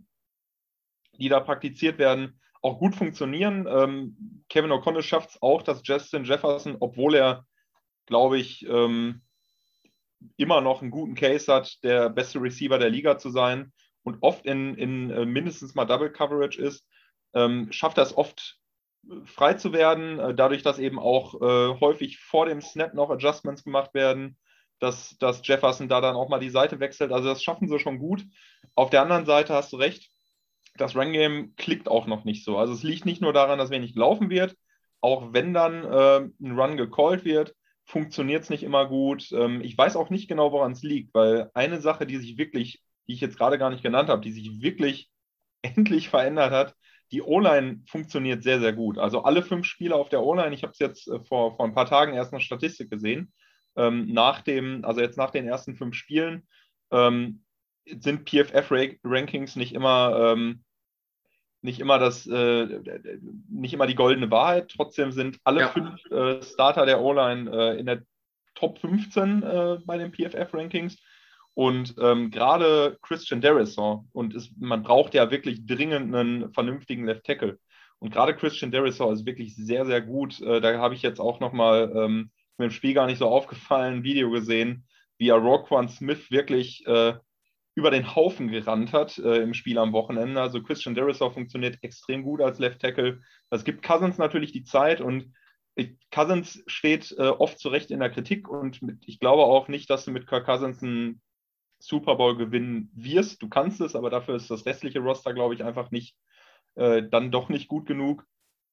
die 1.18 1.28
da 1.28 1.40
praktiziert 1.40 1.99
werden, 1.99 2.38
auch 2.61 2.78
gut 2.78 2.95
funktionieren. 2.95 3.66
Ähm, 3.68 4.45
Kevin 4.49 4.72
O'Connell 4.72 5.03
schafft 5.03 5.30
es 5.30 5.43
auch, 5.43 5.62
dass 5.62 5.82
Justin 5.84 6.24
Jefferson, 6.24 6.76
obwohl 6.80 7.14
er, 7.14 7.47
glaube 8.07 8.38
ich, 8.38 8.66
ähm, 8.68 9.22
immer 10.37 10.61
noch 10.61 10.83
einen 10.83 10.91
guten 10.91 11.14
Case 11.14 11.53
hat, 11.53 11.83
der 11.83 12.11
beste 12.11 12.41
Receiver 12.41 12.79
der 12.79 12.91
Liga 12.91 13.18
zu 13.18 13.31
sein 13.31 13.73
und 14.03 14.18
oft 14.20 14.47
in, 14.47 14.75
in 14.77 15.11
äh, 15.11 15.25
mindestens 15.25 15.75
mal 15.75 15.85
Double 15.85 16.11
Coverage 16.11 16.61
ist, 16.61 16.87
ähm, 17.35 17.70
schafft 17.70 17.99
es 17.99 18.16
oft 18.16 18.59
äh, 19.09 19.25
frei 19.25 19.55
zu 19.55 19.73
werden, 19.73 20.18
äh, 20.18 20.35
dadurch, 20.35 20.62
dass 20.62 20.79
eben 20.79 20.99
auch 20.99 21.41
äh, 21.41 21.81
häufig 21.81 22.18
vor 22.18 22.47
dem 22.47 22.61
Snap 22.61 22.95
noch 22.95 23.11
Adjustments 23.11 23.64
gemacht 23.64 23.95
werden, 23.95 24.37
dass, 24.81 25.16
dass 25.18 25.47
Jefferson 25.47 25.89
da 25.89 26.01
dann 26.01 26.16
auch 26.16 26.29
mal 26.29 26.41
die 26.41 26.51
Seite 26.51 26.81
wechselt. 26.81 27.12
Also 27.12 27.29
das 27.29 27.43
schaffen 27.43 27.68
sie 27.68 27.79
schon 27.79 27.99
gut. 27.99 28.25
Auf 28.75 28.91
der 28.91 29.03
anderen 29.03 29.27
Seite 29.27 29.55
hast 29.55 29.73
du 29.73 29.77
recht, 29.77 30.11
das 30.77 30.97
Run-Game 30.97 31.55
klickt 31.57 31.89
auch 31.89 32.07
noch 32.07 32.25
nicht 32.25 32.45
so. 32.45 32.59
Also 32.59 32.73
es 32.73 32.83
liegt 32.83 33.07
nicht 33.07 33.20
nur 33.20 33.33
daran, 33.33 33.59
dass 33.59 33.70
wenig 33.70 33.95
gelaufen 33.95 34.31
wird, 34.31 34.57
auch 35.01 35.33
wenn 35.33 35.55
dann 35.55 35.85
äh, 35.85 36.29
ein 36.43 36.59
Run 36.59 36.77
gecallt 36.77 37.25
wird, 37.25 37.55
funktioniert 37.93 38.43
es 38.43 38.51
nicht 38.51 38.62
immer 38.62 38.88
gut. 38.88 39.30
Ähm, 39.32 39.61
ich 39.61 39.76
weiß 39.76 39.97
auch 39.97 40.09
nicht 40.09 40.26
genau, 40.26 40.51
woran 40.51 40.72
es 40.72 40.82
liegt, 40.82 41.14
weil 41.14 41.51
eine 41.53 41.78
Sache, 41.78 42.07
die 42.07 42.16
sich 42.16 42.38
wirklich, 42.38 42.82
die 43.07 43.12
ich 43.12 43.20
jetzt 43.20 43.36
gerade 43.36 43.59
gar 43.59 43.68
nicht 43.68 43.82
genannt 43.82 44.09
habe, 44.09 44.22
die 44.22 44.32
sich 44.32 44.62
wirklich 44.62 45.11
endlich 45.62 46.09
verändert 46.09 46.53
hat, 46.53 46.74
die 47.12 47.20
O-Line 47.20 47.82
funktioniert 47.86 48.43
sehr, 48.43 48.61
sehr 48.61 48.72
gut. 48.72 48.97
Also 48.97 49.24
alle 49.24 49.43
fünf 49.43 49.66
Spieler 49.66 49.97
auf 49.97 50.09
der 50.09 50.22
O-Line, 50.22 50.55
ich 50.55 50.62
habe 50.62 50.72
es 50.72 50.78
jetzt 50.78 51.07
äh, 51.07 51.20
vor, 51.20 51.55
vor 51.55 51.66
ein 51.66 51.74
paar 51.74 51.84
Tagen 51.84 52.14
erst 52.14 52.32
eine 52.32 52.40
Statistik 52.40 52.90
gesehen, 52.90 53.30
ähm, 53.76 54.07
nach 54.11 54.40
dem, 54.40 54.86
also 54.86 55.03
jetzt 55.03 55.18
nach 55.18 55.30
den 55.30 55.47
ersten 55.47 55.76
fünf 55.76 55.95
Spielen, 55.95 56.49
ähm, 56.90 57.45
sind 57.84 58.28
PFF-Rankings 58.28 59.57
nicht 59.57 59.74
immer 59.74 60.34
nicht 61.62 61.80
immer 61.80 61.98
das, 61.98 62.26
äh, 62.26 62.66
nicht 63.48 63.72
immer 63.72 63.86
die 63.86 63.94
goldene 63.94 64.30
Wahrheit. 64.30 64.72
Trotzdem 64.76 65.12
sind 65.12 65.38
alle 65.44 65.60
ja. 65.60 65.68
fünf 65.68 66.04
äh, 66.10 66.42
Starter 66.42 66.86
der 66.86 67.00
O-Line 67.00 67.50
äh, 67.50 67.78
in 67.78 67.86
der 67.86 68.02
Top 68.54 68.78
15 68.78 69.42
äh, 69.42 69.78
bei 69.84 69.96
den 69.96 70.12
PFF-Rankings. 70.12 70.98
Und 71.54 71.94
ähm, 72.00 72.30
gerade 72.30 72.98
Christian 73.02 73.40
Derisor, 73.40 74.06
und 74.12 74.34
es, 74.34 74.50
man 74.58 74.82
braucht 74.82 75.14
ja 75.14 75.30
wirklich 75.30 75.66
dringend 75.66 76.14
einen 76.14 76.52
vernünftigen 76.52 77.04
Left 77.06 77.24
Tackle. 77.24 77.58
Und 77.98 78.10
gerade 78.12 78.34
Christian 78.34 78.72
Derisor 78.72 79.12
ist 79.12 79.26
wirklich 79.26 79.54
sehr, 79.54 79.86
sehr 79.86 80.00
gut. 80.00 80.40
Äh, 80.40 80.60
da 80.60 80.78
habe 80.78 80.94
ich 80.94 81.02
jetzt 81.02 81.20
auch 81.20 81.40
nochmal 81.40 81.92
ähm, 81.94 82.30
mit 82.56 82.70
dem 82.70 82.72
Spiel 82.72 82.94
gar 82.94 83.06
nicht 83.06 83.18
so 83.18 83.28
aufgefallen, 83.28 83.98
ein 83.98 84.04
Video 84.04 84.30
gesehen, 84.30 84.84
wie 85.18 85.28
er 85.28 85.36
Roquan 85.36 85.88
Smith 85.88 86.30
wirklich 86.30 86.84
äh, 86.86 87.14
über 87.75 87.91
den 87.91 88.14
Haufen 88.14 88.49
gerannt 88.49 88.93
hat 88.93 89.18
äh, 89.18 89.43
im 89.43 89.55
Spiel 89.55 89.79
am 89.79 89.93
Wochenende. 89.93 90.41
Also 90.41 90.62
Christian 90.62 90.95
Derisov 90.95 91.35
funktioniert 91.35 91.79
extrem 91.83 92.23
gut 92.23 92.41
als 92.41 92.59
Left 92.59 92.81
Tackle. 92.81 93.20
Das 93.51 93.64
gibt 93.64 93.83
Cousins 93.83 94.18
natürlich 94.18 94.53
die 94.53 94.64
Zeit 94.64 95.01
und 95.01 95.33
ich, 95.75 95.97
Cousins 96.11 96.62
steht 96.66 97.14
äh, 97.18 97.29
oft 97.29 97.59
zu 97.59 97.70
Recht 97.70 97.91
in 97.91 98.01
der 98.01 98.11
Kritik 98.11 98.49
und 98.49 98.83
mit, 98.83 99.05
ich 99.07 99.18
glaube 99.18 99.45
auch 99.45 99.68
nicht, 99.68 99.89
dass 99.89 100.05
du 100.05 100.11
mit 100.11 100.27
Kirk 100.27 100.45
Cousins 100.45 100.83
einen 100.83 101.23
Super 101.79 102.16
Bowl 102.16 102.37
gewinnen 102.37 102.91
wirst. 102.95 103.43
Du 103.43 103.49
kannst 103.49 103.81
es, 103.81 103.97
aber 103.97 104.11
dafür 104.11 104.37
ist 104.37 104.51
das 104.51 104.66
restliche 104.66 105.01
Roster, 105.01 105.33
glaube 105.33 105.55
ich, 105.55 105.64
einfach 105.64 105.91
nicht 105.91 106.14
äh, 106.75 107.03
dann 107.11 107.31
doch 107.31 107.49
nicht 107.49 107.68
gut 107.68 107.87
genug. 107.87 108.27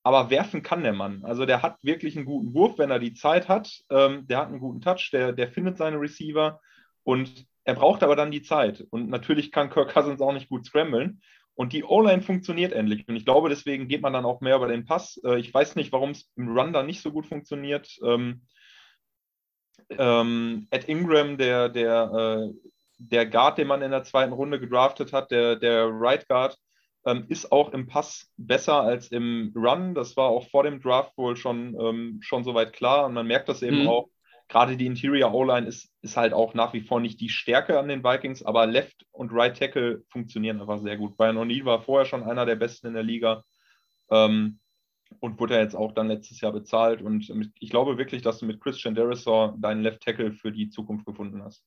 aber 0.04 0.30
werfen 0.30 0.64
kann 0.64 0.84
der 0.84 0.94
Mann. 0.94 1.24
Also 1.24 1.46
der 1.46 1.62
hat 1.62 1.84
wirklich 1.84 2.16
einen 2.16 2.26
guten 2.26 2.54
Wurf, 2.54 2.78
wenn 2.78 2.92
er 2.92 3.00
die 3.00 3.14
Zeit 3.14 3.48
hat. 3.48 3.84
Ähm, 3.90 4.28
der 4.28 4.40
hat 4.40 4.48
einen 4.48 4.60
guten 4.60 4.82
Touch, 4.82 5.10
der, 5.12 5.34
der 5.34 5.50
findet 5.50 5.78
seine 5.78 6.00
Receiver 6.00 6.60
und 7.04 7.46
er 7.64 7.76
braucht 7.76 8.04
aber 8.04 8.16
dann 8.16 8.32
die 8.32 8.42
Zeit. 8.42 8.86
Und 8.90 9.10
natürlich 9.10 9.52
kann 9.52 9.70
Kirk 9.70 9.94
Cousins 9.94 10.22
auch 10.22 10.34
nicht 10.34 10.50
gut 10.50 10.66
scramblen. 10.66 11.22
Und 11.56 11.74
die 11.74 11.84
O-Line 11.84 12.22
funktioniert 12.22 12.72
endlich. 12.72 13.06
Und 13.08 13.18
ich 13.18 13.26
glaube, 13.26 13.50
deswegen 13.50 13.90
geht 13.90 14.02
man 14.02 14.14
dann 14.14 14.26
auch 14.26 14.40
mehr 14.40 14.56
über 14.56 14.70
den 14.70 14.86
Pass. 14.86 15.20
Äh, 15.26 15.40
ich 15.40 15.54
weiß 15.54 15.76
nicht, 15.76 15.92
warum 15.92 16.12
es 16.12 16.32
im 16.38 16.58
Run 16.58 16.72
dann 16.72 16.86
nicht 16.86 17.02
so 17.02 17.12
gut 17.12 17.28
funktioniert. 17.28 18.00
Ähm, 18.02 18.44
ähm, 19.90 20.68
Ed 20.70 20.88
Ingram, 20.88 21.38
der, 21.38 21.68
der, 21.68 22.50
äh, 22.50 22.70
der 22.98 23.26
Guard, 23.26 23.58
den 23.58 23.68
man 23.68 23.82
in 23.82 23.92
der 23.92 24.04
zweiten 24.04 24.34
Runde 24.34 24.60
gedraftet 24.60 25.12
hat, 25.12 25.32
der, 25.32 25.58
der 25.58 25.90
Right 25.92 26.28
Guard, 26.30 26.58
ähm, 27.06 27.26
ist 27.28 27.52
auch 27.52 27.74
im 27.74 27.88
Pass 27.88 28.32
besser 28.38 28.82
als 28.82 29.10
im 29.10 29.52
Run. 29.56 29.96
Das 29.96 30.16
war 30.16 30.30
auch 30.30 30.50
vor 30.50 30.64
dem 30.64 30.80
Draft 30.80 31.18
wohl 31.18 31.36
schon, 31.36 31.78
ähm, 31.80 32.20
schon 32.22 32.44
soweit 32.44 32.74
klar. 32.74 33.06
Und 33.06 33.14
man 33.14 33.28
merkt 33.28 33.50
das 33.50 33.62
eben 33.64 33.82
mhm. 33.82 33.88
auch. 33.90 34.10
Gerade 34.50 34.76
die 34.76 34.88
Interior 34.88 35.34
O-Line 35.34 35.68
ist, 35.68 35.90
ist 36.02 36.18
halt 36.18 36.34
auch 36.34 36.54
nach 36.54 36.74
wie 36.74 36.82
vor 36.82 37.00
nicht 37.00 37.22
die 37.22 37.30
Stärke 37.30 37.80
an 37.80 37.88
den 37.88 38.04
Vikings, 38.04 38.44
aber 38.44 38.66
Left 38.66 39.06
und 39.12 39.32
Right 39.32 39.58
Tackle 39.58 40.04
funktionieren 40.10 40.60
einfach 40.60 40.80
sehr 40.80 40.98
gut. 40.98 41.16
Brian 41.16 41.38
O'Neill 41.38 41.66
war 41.66 41.82
vorher 41.82 42.06
schon 42.06 42.24
einer 42.24 42.46
der 42.46 42.56
besten 42.56 42.88
in 42.88 42.94
der 42.96 43.04
Liga. 43.04 43.44
Ähm, 44.10 44.60
und 45.20 45.40
wurde 45.40 45.58
jetzt 45.58 45.76
auch 45.76 45.92
dann 45.94 46.08
letztes 46.08 46.40
Jahr 46.42 46.52
bezahlt. 46.52 47.02
Und 47.02 47.32
ich 47.60 47.70
glaube 47.70 47.98
wirklich, 47.98 48.22
dass 48.22 48.40
du 48.40 48.46
mit 48.46 48.62
Christian 48.62 48.96
Derisor 48.96 49.56
deinen 49.60 49.82
Left 49.82 50.02
Tackle 50.02 50.32
für 50.32 50.52
die 50.52 50.70
Zukunft 50.70 51.06
gefunden 51.06 51.44
hast. 51.44 51.64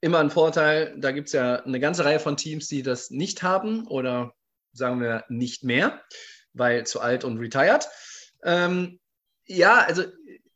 Immer 0.00 0.20
ein 0.20 0.30
Vorteil, 0.30 0.94
da 0.98 1.10
gibt 1.10 1.26
es 1.26 1.32
ja 1.32 1.56
eine 1.64 1.80
ganze 1.80 2.04
Reihe 2.04 2.20
von 2.20 2.36
Teams, 2.36 2.68
die 2.68 2.82
das 2.82 3.10
nicht 3.10 3.42
haben 3.42 3.86
oder 3.88 4.34
sagen 4.72 5.00
wir 5.00 5.24
nicht 5.28 5.64
mehr, 5.64 6.00
weil 6.52 6.86
zu 6.86 7.00
alt 7.00 7.24
und 7.24 7.38
retired. 7.38 7.88
Ähm, 8.44 9.00
ja, 9.46 9.78
also 9.78 10.04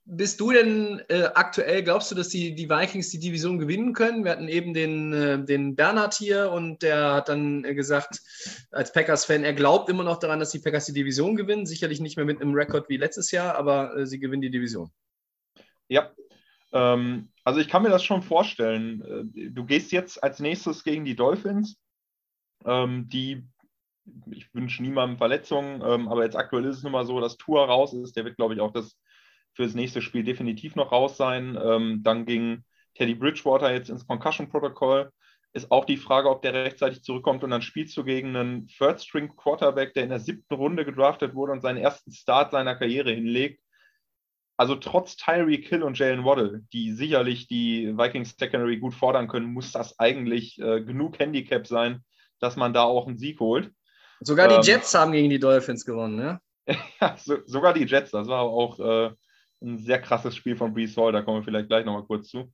bist 0.07 0.39
du 0.41 0.53
denn 0.53 1.03
äh, 1.09 1.25
aktuell, 1.35 1.83
glaubst 1.83 2.11
du, 2.11 2.15
dass 2.15 2.29
die, 2.29 2.55
die 2.55 2.69
Vikings 2.69 3.11
die 3.11 3.19
Division 3.19 3.59
gewinnen 3.59 3.95
können? 3.95 4.25
Wir 4.25 4.33
hatten 4.33 4.49
eben 4.49 4.75
den, 4.75 5.13
äh, 5.13 5.43
den 5.43 5.77
Bernhard 5.77 6.15
hier 6.15 6.51
und 6.53 6.83
der 6.83 7.15
hat 7.15 7.31
dann 7.31 7.65
äh, 7.65 7.75
gesagt, 7.75 8.21
als 8.71 8.93
Packers-Fan, 8.93 9.45
er 9.45 9.55
glaubt 9.55 9.89
immer 9.89 10.05
noch 10.05 10.19
daran, 10.19 10.41
dass 10.41 10.51
die 10.51 10.59
Packers 10.59 10.87
die 10.87 10.93
Division 10.93 11.37
gewinnen. 11.37 11.65
Sicherlich 11.65 12.01
nicht 12.01 12.17
mehr 12.17 12.27
mit 12.27 12.41
einem 12.41 12.55
Rekord 12.55 12.89
wie 12.91 12.99
letztes 12.99 13.31
Jahr, 13.31 13.57
aber 13.57 13.97
äh, 13.97 14.07
sie 14.07 14.21
gewinnen 14.21 14.43
die 14.43 14.51
Division. 14.51 14.91
Ja, 15.89 16.13
ähm, 16.73 17.31
also 17.43 17.61
ich 17.61 17.69
kann 17.69 17.83
mir 17.83 17.91
das 17.91 18.05
schon 18.05 18.23
vorstellen. 18.23 19.31
Äh, 19.35 19.51
du 19.51 19.65
gehst 19.65 19.91
jetzt 19.91 20.23
als 20.23 20.39
nächstes 20.39 20.85
gegen 20.85 21.07
die 21.07 21.17
Dolphins, 21.17 21.79
ähm, 22.67 23.09
die 23.09 23.43
ich 24.31 24.53
wünsche 24.53 24.83
niemandem 24.83 25.17
Verletzungen, 25.17 25.81
ähm, 25.83 26.09
aber 26.09 26.25
jetzt 26.25 26.37
aktuell 26.37 26.67
ist 26.67 26.77
es 26.77 26.83
nun 26.83 26.93
mal 26.93 27.07
so, 27.07 27.21
dass 27.21 27.39
Tour 27.39 27.65
raus 27.65 27.95
ist. 27.95 28.17
Der 28.17 28.27
wird, 28.27 28.37
glaube 28.37 28.53
ich, 28.53 28.61
auch 28.61 28.73
das 28.73 28.99
für 29.55 29.63
das 29.63 29.75
nächste 29.75 30.03
Spiel 30.03 30.25
definitiv 30.25 30.75
noch 30.77 30.93
raus 30.93 31.17
sein. 31.17 31.59
Ähm, 31.63 32.01
dann 32.03 32.27
ging 32.27 32.65
Teddy 32.95 33.15
Bridgewater 33.15 33.73
jetzt 33.73 33.91
ins 33.91 34.07
Concussion-Protokoll. 34.07 35.11
Ist 35.53 35.71
auch 35.71 35.85
die 35.85 35.97
Frage, 35.97 36.29
ob 36.29 36.43
der 36.43 36.53
rechtzeitig 36.53 37.03
zurückkommt 37.03 37.45
und 37.45 37.51
dann 37.51 37.63
spielst 37.63 37.97
du 37.97 38.03
gegen 38.03 38.35
einen 38.35 38.67
Third-String-Quarterback, 38.67 39.95
der 39.95 40.03
in 40.03 40.09
der 40.11 40.19
siebten 40.19 40.55
Runde 40.55 40.85
gedraftet 40.85 41.35
wurde 41.35 41.53
und 41.53 41.61
seinen 41.61 41.79
ersten 41.79 42.13
Start 42.13 42.51
seiner 42.51 42.75
Karriere 42.75 43.13
hinlegt. 43.13 43.61
Also 44.57 44.77
trotz 44.77 45.17
Tyreek 45.17 45.69
Hill 45.69 45.83
und 45.83 45.99
Jalen 45.99 46.25
Waddle, 46.25 46.63
die 46.73 46.93
sicherlich 46.93 47.49
die 47.49 47.97
Vikings 47.97 48.37
Secondary 48.37 48.79
gut 48.79 48.95
fordern 48.95 49.29
können, 49.29 49.53
muss 49.53 49.73
das 49.73 49.99
eigentlich 49.99 50.61
äh, 50.61 50.81
genug 50.83 51.19
Handicap 51.19 51.67
sein, 51.67 52.05
dass 52.41 52.57
man 52.57 52.73
da 52.73 52.83
auch 52.83 53.07
einen 53.07 53.19
Sieg 53.19 53.41
holt. 53.41 53.73
Sogar 54.21 54.49
die 54.49 54.55
ähm, 54.55 54.63
Jets 54.63 54.95
haben 54.95 55.13
gegen 55.13 55.31
die 55.31 55.41
Dolphins 55.41 55.85
gewonnen, 55.85 56.17
ne? 56.17 56.41
ja, 57.01 57.17
so, 57.17 57.39
sogar 57.47 57.75
die 57.75 57.85
Jets, 57.85 58.13
das 58.13 58.27
war 58.27 58.43
auch 58.43 58.79
äh, 58.79 59.11
ein 59.65 59.79
sehr 59.79 60.01
krasses 60.01 60.37
Spiel 60.37 60.57
von 60.57 60.75
Brees 60.75 60.97
Hall, 60.97 61.12
da 61.12 61.23
kommen 61.23 61.39
wir 61.41 61.45
vielleicht 61.45 61.69
gleich 61.69 61.85
nochmal 61.85 62.05
kurz 62.05 62.29
zu. 62.29 62.53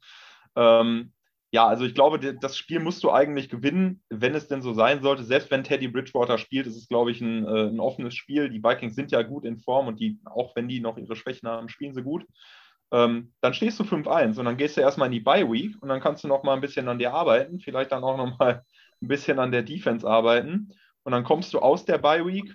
Ähm, 0.57 1.13
ja, 1.53 1.67
also 1.67 1.85
ich 1.85 1.95
glaube, 1.95 2.19
das 2.21 2.57
Spiel 2.57 2.79
musst 2.79 3.03
du 3.03 3.11
eigentlich 3.11 3.49
gewinnen, 3.49 4.03
wenn 4.09 4.37
es 4.37 4.47
denn 4.47 4.63
so 4.63 4.73
sein 4.73 5.03
sollte. 5.03 5.25
Selbst 5.25 5.51
wenn 5.51 5.65
Teddy 5.65 5.89
Bridgewater 5.89 6.39
spielt, 6.39 6.69
ist 6.69 6.77
es, 6.77 6.87
glaube 6.87 7.11
ich, 7.11 7.21
ein, 7.21 7.45
äh, 7.45 7.69
ein 7.69 7.81
offenes 7.81 8.15
Spiel. 8.15 8.51
Die 8.51 8.63
Vikings 8.63 8.95
sind 8.95 9.11
ja 9.11 9.23
gut 9.23 9.45
in 9.45 9.59
Form 9.59 9.89
und 9.89 9.99
die, 9.99 10.21
auch 10.27 10.55
wenn 10.55 10.69
die 10.69 10.81
noch 10.81 10.97
ihre 10.97 11.17
Schwächen 11.17 11.49
haben, 11.49 11.69
spielen 11.69 11.95
sie 11.95 12.03
gut. 12.03 12.25
Ähm, 12.93 13.33
dann 13.41 13.55
stehst 13.55 13.81
du 13.81 13.85
5-1 13.85 14.39
und 14.39 14.45
dann 14.45 14.57
gehst 14.57 14.77
du 14.77 14.81
erstmal 14.81 15.07
in 15.07 15.13
die 15.13 15.21
Bye 15.21 15.51
Week 15.51 15.77
und 15.81 15.89
dann 15.89 16.01
kannst 16.01 16.25
du 16.25 16.29
noch 16.29 16.43
mal 16.45 16.55
ein 16.55 16.61
bisschen 16.61 16.89
an 16.89 16.99
dir 16.99 17.15
arbeiten, 17.15 17.61
vielleicht 17.61 17.93
dann 17.93 18.05
auch 18.05 18.17
noch 18.17 18.39
mal 18.39 18.65
ein 19.01 19.09
bisschen 19.09 19.39
an 19.39 19.53
der 19.53 19.63
Defense 19.63 20.09
arbeiten 20.09 20.73
und 21.05 21.13
dann 21.13 21.25
kommst 21.25 21.55
du 21.55 21.61
aus 21.61 21.85
der 21.85 21.99
Bye 21.99 22.27
Week 22.27 22.55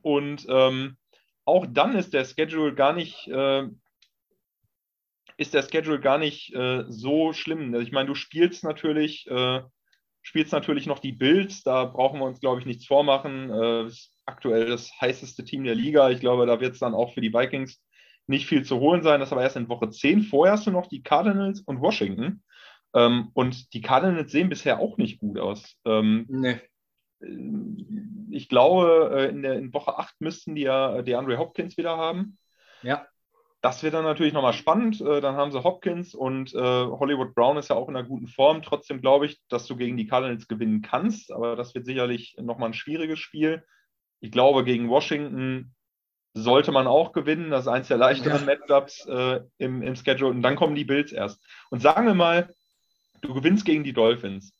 und 0.00 0.46
ähm, 0.48 0.96
auch 1.44 1.66
dann 1.68 1.96
ist 1.96 2.12
der 2.12 2.24
Schedule 2.24 2.74
gar 2.74 2.92
nicht, 2.92 3.28
äh, 3.28 3.68
ist 5.36 5.54
der 5.54 5.62
Schedule 5.62 6.00
gar 6.00 6.18
nicht 6.18 6.54
äh, 6.54 6.84
so 6.88 7.32
schlimm. 7.32 7.74
Also 7.74 7.86
ich 7.86 7.92
meine, 7.92 8.08
du 8.08 8.14
spielst 8.14 8.64
natürlich, 8.64 9.26
äh, 9.28 9.62
spielst 10.22 10.52
natürlich 10.52 10.86
noch 10.86 10.98
die 10.98 11.12
Bills, 11.12 11.62
da 11.62 11.84
brauchen 11.84 12.20
wir 12.20 12.26
uns, 12.26 12.40
glaube 12.40 12.60
ich, 12.60 12.66
nichts 12.66 12.86
vormachen. 12.86 13.50
Äh, 13.50 13.86
ist 13.86 14.14
aktuell 14.24 14.66
das 14.66 14.92
heißeste 15.00 15.44
Team 15.44 15.64
der 15.64 15.74
Liga. 15.74 16.10
Ich 16.10 16.20
glaube, 16.20 16.46
da 16.46 16.60
wird 16.60 16.74
es 16.74 16.80
dann 16.80 16.94
auch 16.94 17.12
für 17.12 17.20
die 17.20 17.32
Vikings 17.32 17.82
nicht 18.28 18.46
viel 18.46 18.64
zu 18.64 18.78
holen 18.78 19.02
sein. 19.02 19.18
Das 19.18 19.32
war 19.32 19.42
erst 19.42 19.56
in 19.56 19.68
Woche 19.68 19.90
10. 19.90 20.22
Vorher 20.22 20.52
hast 20.52 20.66
du 20.66 20.70
noch 20.70 20.86
die 20.86 21.02
Cardinals 21.02 21.60
und 21.60 21.80
Washington. 21.80 22.44
Ähm, 22.94 23.30
und 23.34 23.72
die 23.74 23.80
Cardinals 23.80 24.30
sehen 24.30 24.48
bisher 24.48 24.78
auch 24.78 24.96
nicht 24.96 25.18
gut 25.18 25.38
aus. 25.38 25.76
Ähm, 25.84 26.26
nee 26.28 26.60
ich 28.30 28.48
glaube, 28.48 29.10
äh, 29.14 29.28
in, 29.28 29.42
der, 29.42 29.54
in 29.54 29.72
Woche 29.72 29.98
8 29.98 30.20
müssten 30.20 30.54
die 30.54 30.62
ja 30.62 31.02
die 31.02 31.14
Andre 31.14 31.38
Hopkins 31.38 31.76
wieder 31.76 31.96
haben. 31.96 32.38
Ja. 32.82 33.06
Das 33.60 33.84
wird 33.84 33.94
dann 33.94 34.04
natürlich 34.04 34.32
nochmal 34.32 34.54
spannend. 34.54 35.00
Äh, 35.00 35.20
dann 35.20 35.36
haben 35.36 35.52
sie 35.52 35.62
Hopkins 35.62 36.14
und 36.14 36.52
äh, 36.52 36.58
Hollywood 36.58 37.34
Brown 37.34 37.56
ist 37.56 37.68
ja 37.68 37.76
auch 37.76 37.88
in 37.88 37.96
einer 37.96 38.08
guten 38.08 38.26
Form. 38.26 38.62
Trotzdem 38.62 39.00
glaube 39.00 39.26
ich, 39.26 39.40
dass 39.48 39.66
du 39.66 39.76
gegen 39.76 39.96
die 39.96 40.06
Cardinals 40.06 40.48
gewinnen 40.48 40.82
kannst, 40.82 41.30
aber 41.32 41.54
das 41.54 41.74
wird 41.74 41.86
sicherlich 41.86 42.36
nochmal 42.40 42.70
ein 42.70 42.74
schwieriges 42.74 43.20
Spiel. 43.20 43.64
Ich 44.20 44.32
glaube, 44.32 44.64
gegen 44.64 44.88
Washington 44.88 45.74
sollte 46.34 46.72
man 46.72 46.86
auch 46.86 47.12
gewinnen. 47.12 47.50
Das 47.50 47.62
ist 47.62 47.68
eins 47.68 47.88
der 47.88 47.98
leichteren 47.98 48.46
ja. 48.46 48.56
Matchups 48.56 49.06
äh, 49.06 49.40
im, 49.58 49.82
im 49.82 49.94
Schedule. 49.94 50.30
Und 50.30 50.42
dann 50.42 50.56
kommen 50.56 50.74
die 50.74 50.84
Bills 50.84 51.12
erst. 51.12 51.44
Und 51.70 51.82
sagen 51.82 52.06
wir 52.06 52.14
mal, 52.14 52.52
du 53.20 53.34
gewinnst 53.34 53.64
gegen 53.64 53.84
die 53.84 53.92
Dolphins 53.92 54.52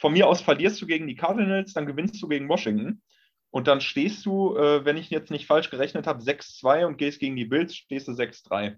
von 0.00 0.14
mir 0.14 0.26
aus 0.26 0.40
verlierst 0.40 0.80
du 0.80 0.86
gegen 0.86 1.06
die 1.06 1.14
Cardinals, 1.14 1.74
dann 1.74 1.86
gewinnst 1.86 2.20
du 2.22 2.28
gegen 2.28 2.48
Washington. 2.48 3.02
Und 3.50 3.66
dann 3.66 3.82
stehst 3.82 4.24
du, 4.24 4.56
äh, 4.56 4.84
wenn 4.84 4.96
ich 4.96 5.10
jetzt 5.10 5.30
nicht 5.30 5.46
falsch 5.46 5.70
gerechnet 5.70 6.06
habe, 6.06 6.22
6-2 6.22 6.86
und 6.86 6.96
gehst 6.96 7.20
gegen 7.20 7.36
die 7.36 7.44
Bills, 7.44 7.76
stehst 7.76 8.08
du 8.08 8.12
6-3. 8.12 8.76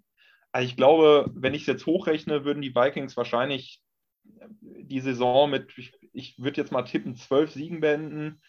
Also 0.51 0.66
ich 0.66 0.77
glaube, 0.77 1.31
wenn 1.35 1.55
ich 1.55 1.62
es 1.62 1.68
jetzt 1.68 1.87
hochrechne, 1.87 2.45
würden 2.45 2.61
die 2.61 2.75
Vikings 2.75 3.16
wahrscheinlich 3.16 3.81
die 4.25 5.01
Saison 5.01 5.49
mit, 5.49 5.73
ich, 5.79 5.93
ich 6.12 6.39
würde 6.39 6.61
jetzt 6.61 6.73
mal 6.73 6.83
tippen, 6.83 7.14
12 7.14 7.53
Siegen 7.53 7.81
beenden. 7.81 8.41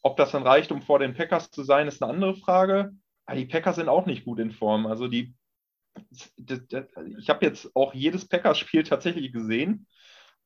Ob 0.00 0.16
das 0.16 0.32
dann 0.32 0.42
reicht, 0.42 0.72
um 0.72 0.80
vor 0.80 0.98
den 0.98 1.14
Packers 1.14 1.50
zu 1.50 1.62
sein, 1.62 1.86
ist 1.86 2.02
eine 2.02 2.12
andere 2.12 2.34
Frage. 2.34 2.92
Aber 3.26 3.36
die 3.36 3.46
Packers 3.46 3.76
sind 3.76 3.90
auch 3.90 4.06
nicht 4.06 4.24
gut 4.24 4.38
in 4.38 4.52
Form. 4.52 4.86
Also 4.86 5.06
die, 5.06 5.34
ich 6.10 7.28
habe 7.28 7.44
jetzt 7.44 7.76
auch 7.76 7.92
jedes 7.92 8.26
Packers-Spiel 8.26 8.84
tatsächlich 8.84 9.32
gesehen 9.32 9.86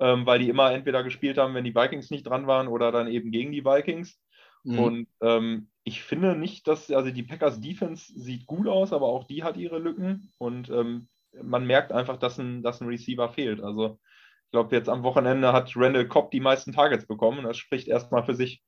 ähm, 0.01 0.26
weil 0.26 0.38
die 0.38 0.49
immer 0.49 0.72
entweder 0.72 1.03
gespielt 1.03 1.38
haben, 1.38 1.55
wenn 1.55 1.64
die 1.64 1.74
Vikings 1.74 2.11
nicht 2.11 2.26
dran 2.26 2.47
waren 2.47 2.68
oder 2.68 2.92
dann 2.92 3.09
eben 3.09 3.30
gegen 3.30 3.53
die 3.53 3.64
Vikings. 3.64 4.20
Mhm. 4.64 4.78
Und 4.78 5.09
ähm, 5.20 5.68
ich 5.84 6.03
finde 6.03 6.36
nicht, 6.36 6.66
dass, 6.66 6.90
also 6.90 7.11
die 7.11 7.22
Packers 7.22 7.61
Defense 7.61 8.12
sieht 8.14 8.47
gut 8.47 8.66
aus, 8.66 8.92
aber 8.92 9.07
auch 9.07 9.24
die 9.24 9.44
hat 9.44 9.57
ihre 9.57 9.78
Lücken 9.78 10.32
und 10.38 10.68
ähm, 10.70 11.09
man 11.42 11.66
merkt 11.66 11.92
einfach, 11.92 12.16
dass 12.18 12.38
ein, 12.38 12.62
dass 12.62 12.80
ein 12.80 12.88
Receiver 12.88 13.28
fehlt. 13.28 13.62
Also 13.62 13.99
ich 14.47 14.53
glaube, 14.53 14.74
jetzt 14.74 14.88
am 14.88 15.03
Wochenende 15.03 15.53
hat 15.53 15.72
Randall 15.76 16.09
Cobb 16.09 16.30
die 16.30 16.40
meisten 16.40 16.72
Targets 16.72 17.07
bekommen. 17.07 17.44
Das 17.44 17.57
spricht 17.57 17.88
erstmal 17.88 18.24
für 18.24 18.34
sich. 18.34 18.62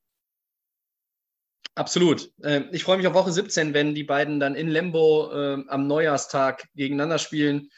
Absolut. 1.74 2.33
Ähm, 2.43 2.68
ich 2.72 2.83
freue 2.83 2.97
mich 2.97 3.07
auf 3.07 3.14
Woche 3.14 3.31
17, 3.31 3.72
wenn 3.72 3.95
die 3.95 4.03
beiden 4.03 4.41
dann 4.41 4.57
in 4.57 4.68
Lembo 4.68 5.31
äh, 5.33 5.64
am 5.68 5.87
Neujahrstag 5.87 6.68
gegeneinander 6.74 7.18
spielen. 7.18 7.70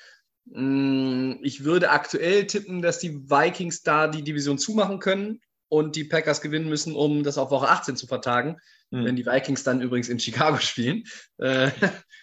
Mm, 0.53 1.35
ich 1.43 1.65
würde 1.65 1.91
aktuell 1.91 2.47
tippen, 2.47 2.83
dass 2.83 2.99
die 2.99 3.31
Vikings 3.31 3.83
da 3.83 4.09
die 4.09 4.23
Division 4.23 4.59
zumachen 4.59 4.99
können 4.99 5.41
und 5.69 5.95
die 5.95 6.05
Packers 6.05 6.41
gewinnen 6.41 6.69
müssen, 6.69 6.97
um 6.97 7.23
das 7.23 7.39
auf 7.39 7.51
Woche 7.51 7.69
18 7.69 7.97
zu 7.97 8.07
vertagen, 8.07 8.57
mhm. 8.91 9.05
wenn 9.05 9.17
die 9.17 9.27
Vikings 9.27 9.63
dann 9.63 9.81
übrigens 9.81 10.09
in 10.09 10.19
Chicago 10.19 10.57
spielen. 10.61 11.05
Äh, 11.39 11.71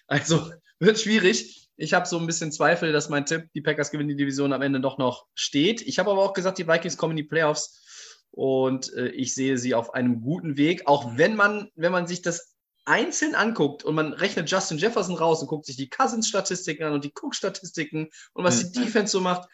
also 0.07 0.51
wird 0.80 0.99
schwierig. 0.99 1.69
Ich 1.78 1.93
habe 1.93 2.07
so 2.07 2.17
ein 2.19 2.25
bisschen 2.25 2.51
Zweifel, 2.51 2.91
dass 2.91 3.09
mein 3.09 3.25
Tipp, 3.25 3.45
die 3.53 3.61
Packers 3.61 3.91
gewinnen 3.91 4.09
die 4.09 4.15
Division 4.15 4.51
am 4.51 4.61
Ende 4.61 4.82
doch 4.82 4.97
noch 4.97 5.28
steht. 5.36 5.82
Ich 5.82 5.99
habe 5.99 6.11
aber 6.11 6.23
auch 6.23 6.34
gesagt, 6.34 6.57
die 6.57 6.67
Vikings 6.67 6.97
kommen 6.97 7.11
in 7.11 7.23
die 7.23 7.30
Playoffs 7.30 8.25
und 8.32 8.93
äh, 8.93 9.07
ich 9.09 9.34
sehe 9.34 9.57
sie 9.57 9.73
auf 9.73 9.93
einem 9.93 10.21
guten 10.21 10.57
Weg, 10.57 10.88
auch 10.88 11.17
wenn 11.17 11.36
man, 11.36 11.69
wenn 11.75 11.91
man 11.91 12.07
sich 12.07 12.21
das 12.21 12.57
einzeln 12.88 13.35
anguckt 13.35 13.83
und 13.83 13.95
man 13.95 14.13
rechnet 14.13 14.49
Justin 14.49 14.77
Jefferson 14.77 15.15
raus 15.15 15.41
und 15.41 15.47
guckt 15.47 15.65
sich 15.65 15.75
die 15.75 15.89
Cousins-Statistiken 15.89 16.83
an 16.83 16.93
und 16.93 17.03
die 17.03 17.11
Cook-Statistiken 17.13 18.09
und 18.33 18.43
was 18.43 18.63
mhm. 18.63 18.71
die 18.71 18.79
Defense 18.85 19.11
so 19.11 19.19
macht, 19.19 19.49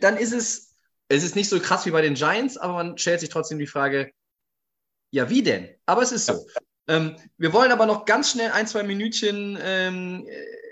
dann 0.00 0.16
ist 0.16 0.32
es, 0.32 0.74
es 1.08 1.22
ist 1.22 1.36
nicht 1.36 1.48
so 1.48 1.60
krass 1.60 1.86
wie 1.86 1.90
bei 1.92 2.02
den 2.02 2.14
Giants, 2.14 2.56
aber 2.56 2.74
man 2.74 2.98
stellt 2.98 3.20
sich 3.20 3.28
trotzdem 3.28 3.58
die 3.58 3.68
Frage, 3.68 4.10
Ja, 5.12 5.30
wie 5.30 5.42
denn? 5.42 5.68
Aber 5.86 6.02
es 6.02 6.12
ist 6.12 6.26
so. 6.26 6.46
Ähm, 6.88 7.16
wir 7.36 7.52
wollen 7.52 7.72
aber 7.72 7.86
noch 7.86 8.04
ganz 8.04 8.32
schnell 8.32 8.50
ein, 8.50 8.66
zwei 8.66 8.82
Minütchen, 8.82 9.58
ähm, 9.60 10.26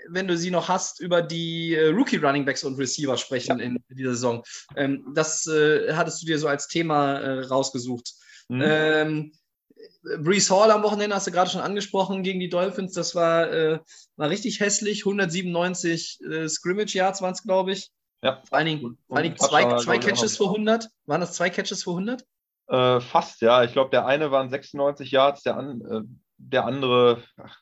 wenn 0.09 0.27
du 0.27 0.37
sie 0.37 0.51
noch 0.51 0.69
hast, 0.69 0.99
über 0.99 1.21
die 1.21 1.75
äh, 1.75 1.87
Rookie 1.87 2.17
Running 2.17 2.45
Backs 2.45 2.63
und 2.63 2.77
Receiver 2.77 3.17
sprechen 3.17 3.59
in 3.59 3.77
dieser 3.89 4.11
Saison. 4.11 4.43
Ähm, 4.75 5.11
das 5.13 5.47
äh, 5.47 5.93
hattest 5.93 6.21
du 6.21 6.25
dir 6.25 6.39
so 6.39 6.47
als 6.47 6.67
Thema 6.67 7.19
äh, 7.19 7.39
rausgesucht. 7.45 8.13
Mhm. 8.49 9.31
Brees 10.19 10.49
Hall 10.49 10.71
am 10.71 10.83
Wochenende 10.83 11.15
hast 11.15 11.27
du 11.27 11.31
gerade 11.31 11.49
schon 11.49 11.61
angesprochen 11.61 12.23
gegen 12.23 12.39
die 12.39 12.49
Dolphins. 12.49 12.93
Das 12.93 13.15
war, 13.15 13.51
äh, 13.51 13.79
war 14.15 14.29
richtig 14.29 14.59
hässlich. 14.59 15.05
197 15.05 16.19
äh, 16.21 16.47
Scrimmage 16.47 16.93
Yards 16.93 17.21
waren 17.21 17.33
es, 17.33 17.43
glaube 17.43 17.71
ich. 17.71 17.89
Ja. 18.21 18.41
Vor 18.47 18.57
allen 18.57 18.67
Dingen, 18.67 18.97
vor 19.07 19.17
allen 19.17 19.23
Dingen 19.23 19.37
zwei, 19.37 19.77
zwei 19.77 19.97
Catches 19.97 20.37
für 20.37 20.45
100. 20.45 20.89
Waren 21.05 21.21
das 21.21 21.33
zwei 21.33 21.49
Catches 21.49 21.83
für 21.83 21.91
100? 21.91 22.23
Äh, 22.67 22.99
fast, 22.99 23.41
ja. 23.41 23.63
Ich 23.63 23.73
glaube, 23.73 23.91
der 23.91 24.05
eine 24.05 24.31
waren 24.31 24.49
96 24.49 25.11
Yards, 25.11 25.43
der, 25.43 25.57
an, 25.57 25.81
äh, 25.81 26.01
der 26.37 26.65
andere, 26.65 27.23
ach, 27.37 27.59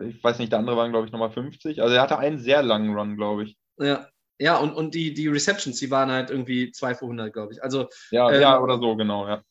ich 0.00 0.22
weiß 0.24 0.38
nicht, 0.38 0.52
der 0.52 0.58
andere 0.58 0.76
waren, 0.76 0.90
glaube 0.90 1.06
ich, 1.06 1.12
nochmal 1.12 1.30
50. 1.30 1.82
Also 1.82 1.94
er 1.94 2.02
hatte 2.02 2.18
einen 2.18 2.38
sehr 2.38 2.62
langen 2.62 2.96
Run, 2.96 3.16
glaube 3.16 3.44
ich. 3.44 3.56
Ja, 3.78 4.08
ja 4.38 4.56
und, 4.56 4.74
und 4.74 4.94
die, 4.94 5.12
die 5.12 5.28
Receptions, 5.28 5.78
die 5.78 5.90
waren 5.90 6.10
halt 6.10 6.30
irgendwie 6.30 6.72
2 6.72 6.94
für 6.94 7.04
100, 7.04 7.32
glaube 7.32 7.52
ich. 7.52 7.62
Also, 7.62 7.88
ja, 8.10 8.30
ähm, 8.30 8.40
ja, 8.40 8.60
oder 8.60 8.78
so, 8.78 8.96
genau, 8.96 9.28
ja. 9.28 9.42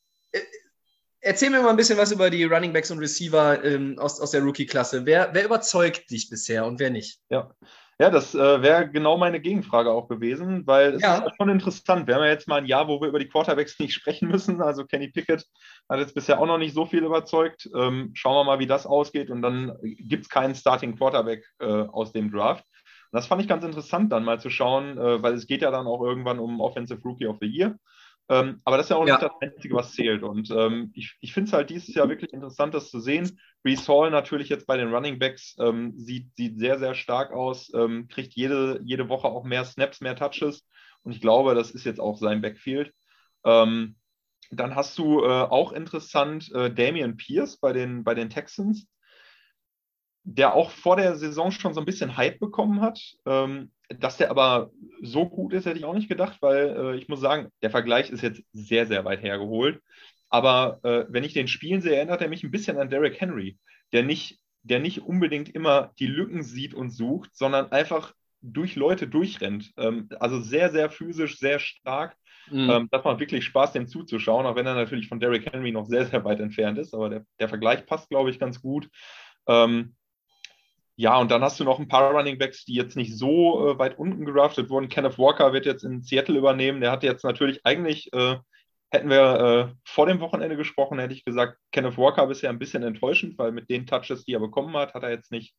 Äh, 1.26 1.30
erzähl 1.30 1.50
mir 1.50 1.62
mal 1.62 1.70
ein 1.70 1.76
bisschen 1.76 1.98
was 1.98 2.12
über 2.12 2.30
die 2.30 2.44
Running 2.44 2.74
Backs 2.74 2.92
und 2.92 3.00
Receiver 3.00 3.64
ähm, 3.64 3.98
aus, 4.00 4.22
aus 4.22 4.32
der 4.32 4.42
Rookie-Klasse. 4.44 5.06
Wer, 5.06 5.30
wer 5.34 5.46
überzeugt 5.46 6.10
dich 6.12 6.30
bisher 6.30 6.66
und 6.66 6.80
wer 6.80 6.90
nicht? 6.90 7.20
Ja, 7.30 7.52
ja, 7.98 8.10
das 8.10 8.36
äh, 8.36 8.62
wäre 8.62 8.90
genau 8.90 9.18
meine 9.18 9.40
Gegenfrage 9.40 9.90
auch 9.90 10.10
gewesen, 10.10 10.68
weil 10.68 10.96
es 10.96 11.02
ja. 11.02 11.20
ist 11.20 11.38
schon 11.38 11.48
interessant. 11.48 12.08
Wir 12.08 12.16
haben 12.16 12.24
ja 12.24 12.30
jetzt 12.30 12.48
mal 12.48 12.58
ein 12.58 12.66
Jahr, 12.66 12.90
wo 12.90 13.00
wir 13.00 13.08
über 13.08 13.20
die 13.20 13.30
Quarterbacks 13.30 13.80
nicht 13.80 13.94
sprechen 13.94 14.28
müssen. 14.28 14.62
Also 14.62 14.86
Kenny 14.86 15.08
Pickett 15.08 15.46
hat 15.88 16.00
jetzt 16.00 16.14
bisher 16.14 16.42
auch 16.42 16.46
noch 16.46 16.58
nicht 16.58 16.74
so 16.74 16.86
viel 16.86 17.06
überzeugt. 17.06 17.70
Ähm, 17.74 18.12
schauen 18.14 18.36
wir 18.36 18.44
mal, 18.44 18.60
wie 18.60 18.68
das 18.68 18.86
ausgeht. 18.86 19.30
Und 19.30 19.42
dann 19.42 19.78
gibt 19.82 20.24
es 20.24 20.30
keinen 20.30 20.56
Starting 20.56 20.98
Quarterback 20.98 21.46
äh, 21.60 21.66
aus 21.66 22.12
dem 22.12 22.32
Draft. 22.32 22.66
Und 23.12 23.18
das 23.18 23.28
fand 23.28 23.42
ich 23.42 23.48
ganz 23.48 23.64
interessant, 23.64 24.12
dann 24.12 24.26
mal 24.26 24.42
zu 24.42 24.50
schauen, 24.50 24.98
äh, 24.98 25.24
weil 25.24 25.34
es 25.34 25.48
geht 25.48 25.62
ja 25.62 25.72
dann 25.72 25.88
auch 25.88 26.04
irgendwann 26.04 26.40
um 26.40 26.60
Offensive 26.60 27.02
Rookie 27.02 27.28
of 27.28 27.38
the 27.40 27.48
Year. 27.48 27.78
Ähm, 28.28 28.60
aber 28.64 28.78
das 28.78 28.88
ist 28.88 28.90
ja 28.90 28.96
auch 28.96 29.08
ja. 29.08 29.16
nicht 29.16 29.24
das 29.24 29.42
Einzige, 29.42 29.76
was 29.76 29.94
zählt. 29.94 30.24
Und 30.24 30.50
ähm, 30.50 30.92
ich, 30.96 31.16
ich 31.22 31.34
finde 31.34 31.50
es 31.50 31.54
halt 31.54 31.70
dieses 31.70 31.94
Jahr 31.94 32.10
wirklich 32.10 32.34
interessant, 32.34 32.74
das 32.74 32.90
zu 32.90 33.00
sehen. 33.00 33.40
Reese 33.64 33.88
Hall 33.88 34.10
natürlich 34.10 34.50
jetzt 34.50 34.66
bei 34.66 34.78
den 34.78 34.94
Running 34.94 35.20
Backs 35.20 35.56
ähm, 35.60 35.94
sieht, 35.96 36.36
sieht 36.36 36.58
sehr, 36.58 36.80
sehr 36.80 36.96
stark 36.96 37.32
aus, 37.32 37.72
ähm, 37.76 38.08
kriegt 38.08 38.34
jede, 38.34 38.82
jede 38.84 39.10
Woche 39.10 39.28
auch 39.28 39.44
mehr 39.44 39.64
Snaps, 39.64 40.02
mehr 40.02 40.16
Touches. 40.16 40.68
Und 41.04 41.12
ich 41.12 41.22
glaube, 41.22 41.54
das 41.54 41.72
ist 41.72 41.86
jetzt 41.86 42.00
auch 42.00 42.18
sein 42.18 42.42
Backfield. 42.42 42.92
Ähm, 43.44 43.96
dann 44.50 44.76
hast 44.76 44.98
du 44.98 45.24
äh, 45.24 45.28
auch 45.28 45.72
interessant 45.72 46.52
äh, 46.54 46.74
Damian 46.74 47.18
Pierce 47.18 47.58
bei 47.58 47.74
den, 47.74 48.04
bei 48.04 48.16
den 48.16 48.30
Texans 48.30 48.88
der 50.26 50.56
auch 50.56 50.72
vor 50.72 50.96
der 50.96 51.16
Saison 51.16 51.52
schon 51.52 51.74
so 51.74 51.80
ein 51.80 51.86
bisschen 51.86 52.18
Hype 52.18 52.40
bekommen 52.40 52.82
hat. 52.82 53.00
Dass 53.90 54.18
der 54.18 54.32
aber 54.32 54.72
so 55.02 55.28
gut 55.28 55.54
ist, 55.54 55.66
hätte 55.66 55.78
ich 55.78 55.86
auch 55.86 55.94
nicht 55.94 56.10
gedacht, 56.10 56.38
weil 56.42 56.76
äh, 56.78 56.98
ich 56.98 57.08
muss 57.08 57.20
sagen, 57.20 57.50
der 57.62 57.70
Vergleich 57.70 58.10
ist 58.10 58.22
jetzt 58.22 58.42
sehr, 58.52 58.88
sehr 58.88 59.06
weit 59.06 59.22
hergeholt. 59.22 59.82
Aber 60.30 60.80
äh, 60.84 61.06
wenn 61.10 61.24
ich 61.24 61.34
den 61.34 61.48
spielen 61.48 61.82
sehe, 61.82 61.96
erinnert 61.96 62.22
er 62.22 62.30
mich 62.30 62.44
ein 62.44 62.52
bisschen 62.52 62.78
an 62.78 62.90
Derrick 62.90 63.20
Henry, 63.22 63.58
der 63.94 64.04
nicht, 64.04 64.40
der 64.64 64.80
nicht 64.80 65.02
unbedingt 65.02 65.50
immer 65.50 65.94
die 66.00 66.08
Lücken 66.08 66.44
sieht 66.44 66.74
und 66.74 66.90
sucht, 66.90 67.36
sondern 67.36 67.72
einfach 67.72 68.14
durch 68.42 68.76
Leute 68.76 69.08
durchrennt. 69.08 69.72
Ähm, 69.78 70.10
also 70.20 70.42
sehr, 70.42 70.72
sehr 70.72 70.90
physisch, 70.90 71.38
sehr 71.38 71.60
stark. 71.60 72.16
Mhm. 72.50 72.70
Ähm, 72.70 72.88
das 72.92 73.04
macht 73.04 73.20
wirklich 73.20 73.46
Spaß, 73.46 73.74
dem 73.74 73.88
zuzuschauen, 73.88 74.46
auch 74.46 74.56
wenn 74.56 74.68
er 74.68 74.76
natürlich 74.76 75.08
von 75.08 75.20
Derrick 75.20 75.52
Henry 75.52 75.72
noch 75.72 75.86
sehr, 75.86 76.06
sehr 76.06 76.24
weit 76.24 76.40
entfernt 76.40 76.78
ist. 76.78 76.94
Aber 76.94 77.10
der, 77.10 77.26
der 77.40 77.50
Vergleich 77.50 77.86
passt, 77.86 78.10
glaube 78.10 78.30
ich, 78.30 78.40
ganz 78.40 78.62
gut. 78.62 78.90
Ähm, 79.48 79.96
ja, 80.98 81.18
und 81.18 81.30
dann 81.30 81.42
hast 81.44 81.60
du 81.60 81.66
noch 81.66 81.80
ein 81.80 81.90
paar 81.90 82.12
Running 82.12 82.38
Backs, 82.38 82.64
die 82.64 82.74
jetzt 82.74 82.96
nicht 82.96 83.18
so 83.18 83.72
äh, 83.72 83.80
weit 83.80 84.00
unten 84.00 84.26
geraftet 84.26 84.70
wurden. 84.70 84.88
Kenneth 84.88 85.18
Walker 85.18 85.52
wird 85.52 85.66
jetzt 85.66 85.84
in 85.84 86.02
Seattle 86.02 86.38
übernehmen. 86.38 86.80
Der 86.80 86.92
hat 86.92 87.04
jetzt 87.04 87.26
natürlich 87.26 87.60
eigentlich, 87.66 88.14
äh, 88.14 88.38
hätten 88.92 89.10
wir 89.10 89.70
äh, 89.70 89.74
vor 89.84 90.06
dem 90.06 90.22
Wochenende 90.22 90.56
gesprochen, 90.56 91.00
hätte 91.00 91.14
ich 91.14 91.26
gesagt, 91.26 91.58
Kenneth 91.74 91.98
Walker 91.98 92.28
bisher 92.28 92.50
ein 92.50 92.60
bisschen 92.60 92.84
enttäuschend, 92.84 93.38
weil 93.38 93.52
mit 93.52 93.70
den 93.70 93.86
Touches, 93.86 94.24
die 94.24 94.34
er 94.34 94.40
bekommen 94.40 94.76
hat, 94.78 94.94
hat 94.94 95.04
er 95.04 95.10
jetzt 95.10 95.32
nicht 95.32 95.54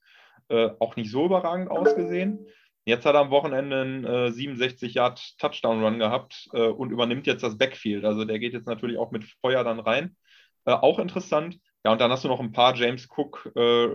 äh, 0.49 0.71
auch 0.79 0.97
nicht 0.97 1.11
so 1.11 1.27
überragend 1.27 1.71
ausgesehen. 1.71 2.47
Jetzt 2.87 3.05
hat 3.05 3.15
er 3.15 3.21
am 3.21 3.31
Wochenende 3.31 3.81
einen 3.81 4.33
67 4.33 4.97
äh, 4.97 5.99
gehabt 5.99 6.49
äh, 6.53 6.69
und 6.69 6.93
übernimmt 6.93 7.27
jetzt 7.27 7.43
das 7.43 7.59
Backfield. 7.59 8.05
Also 8.05 8.25
der 8.25 8.39
geht 8.39 8.55
jetzt 8.55 8.69
natürlich 8.69 8.97
auch 8.97 9.11
mit 9.11 9.25
Feuer 9.43 9.65
dann 9.65 9.81
rein. 9.81 10.17
auch 10.65 10.99
interessant. 10.99 11.59
Ja, 11.87 11.93
und 11.93 12.01
dann 12.01 12.11
hast 12.11 12.25
du 12.25 12.29
noch 12.29 12.41
ein 12.41 12.51
paar 12.51 12.75
James 12.75 13.09
Cook 13.09 13.53
äh, 13.55 13.87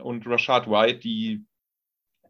und 0.00 0.24
Rashad 0.24 0.70
White, 0.70 1.00
die, 1.00 1.44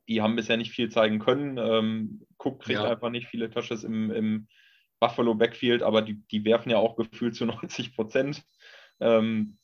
die 0.08 0.22
haben 0.22 0.34
bisher 0.34 0.56
nicht 0.56 0.72
viel 0.72 0.88
zeigen 0.88 1.18
können. 1.18 1.58
Ähm, 1.58 2.22
Cook 2.38 2.62
kriegt 2.62 2.80
ja. 2.80 2.90
einfach 2.90 3.10
nicht 3.10 3.26
viele 3.26 3.50
Touches 3.50 3.84
im, 3.84 4.10
im 4.10 4.48
Buffalo 5.00 5.34
Backfield, 5.34 5.82
aber 5.82 6.00
die, 6.00 6.22
die 6.30 6.46
werfen 6.46 6.70
ja 6.70 6.78
auch 6.78 6.96
gefühlt 6.96 7.36
zu 7.36 7.44
90 7.44 7.94
Prozent. 7.94 8.44
Ähm, 8.98 9.58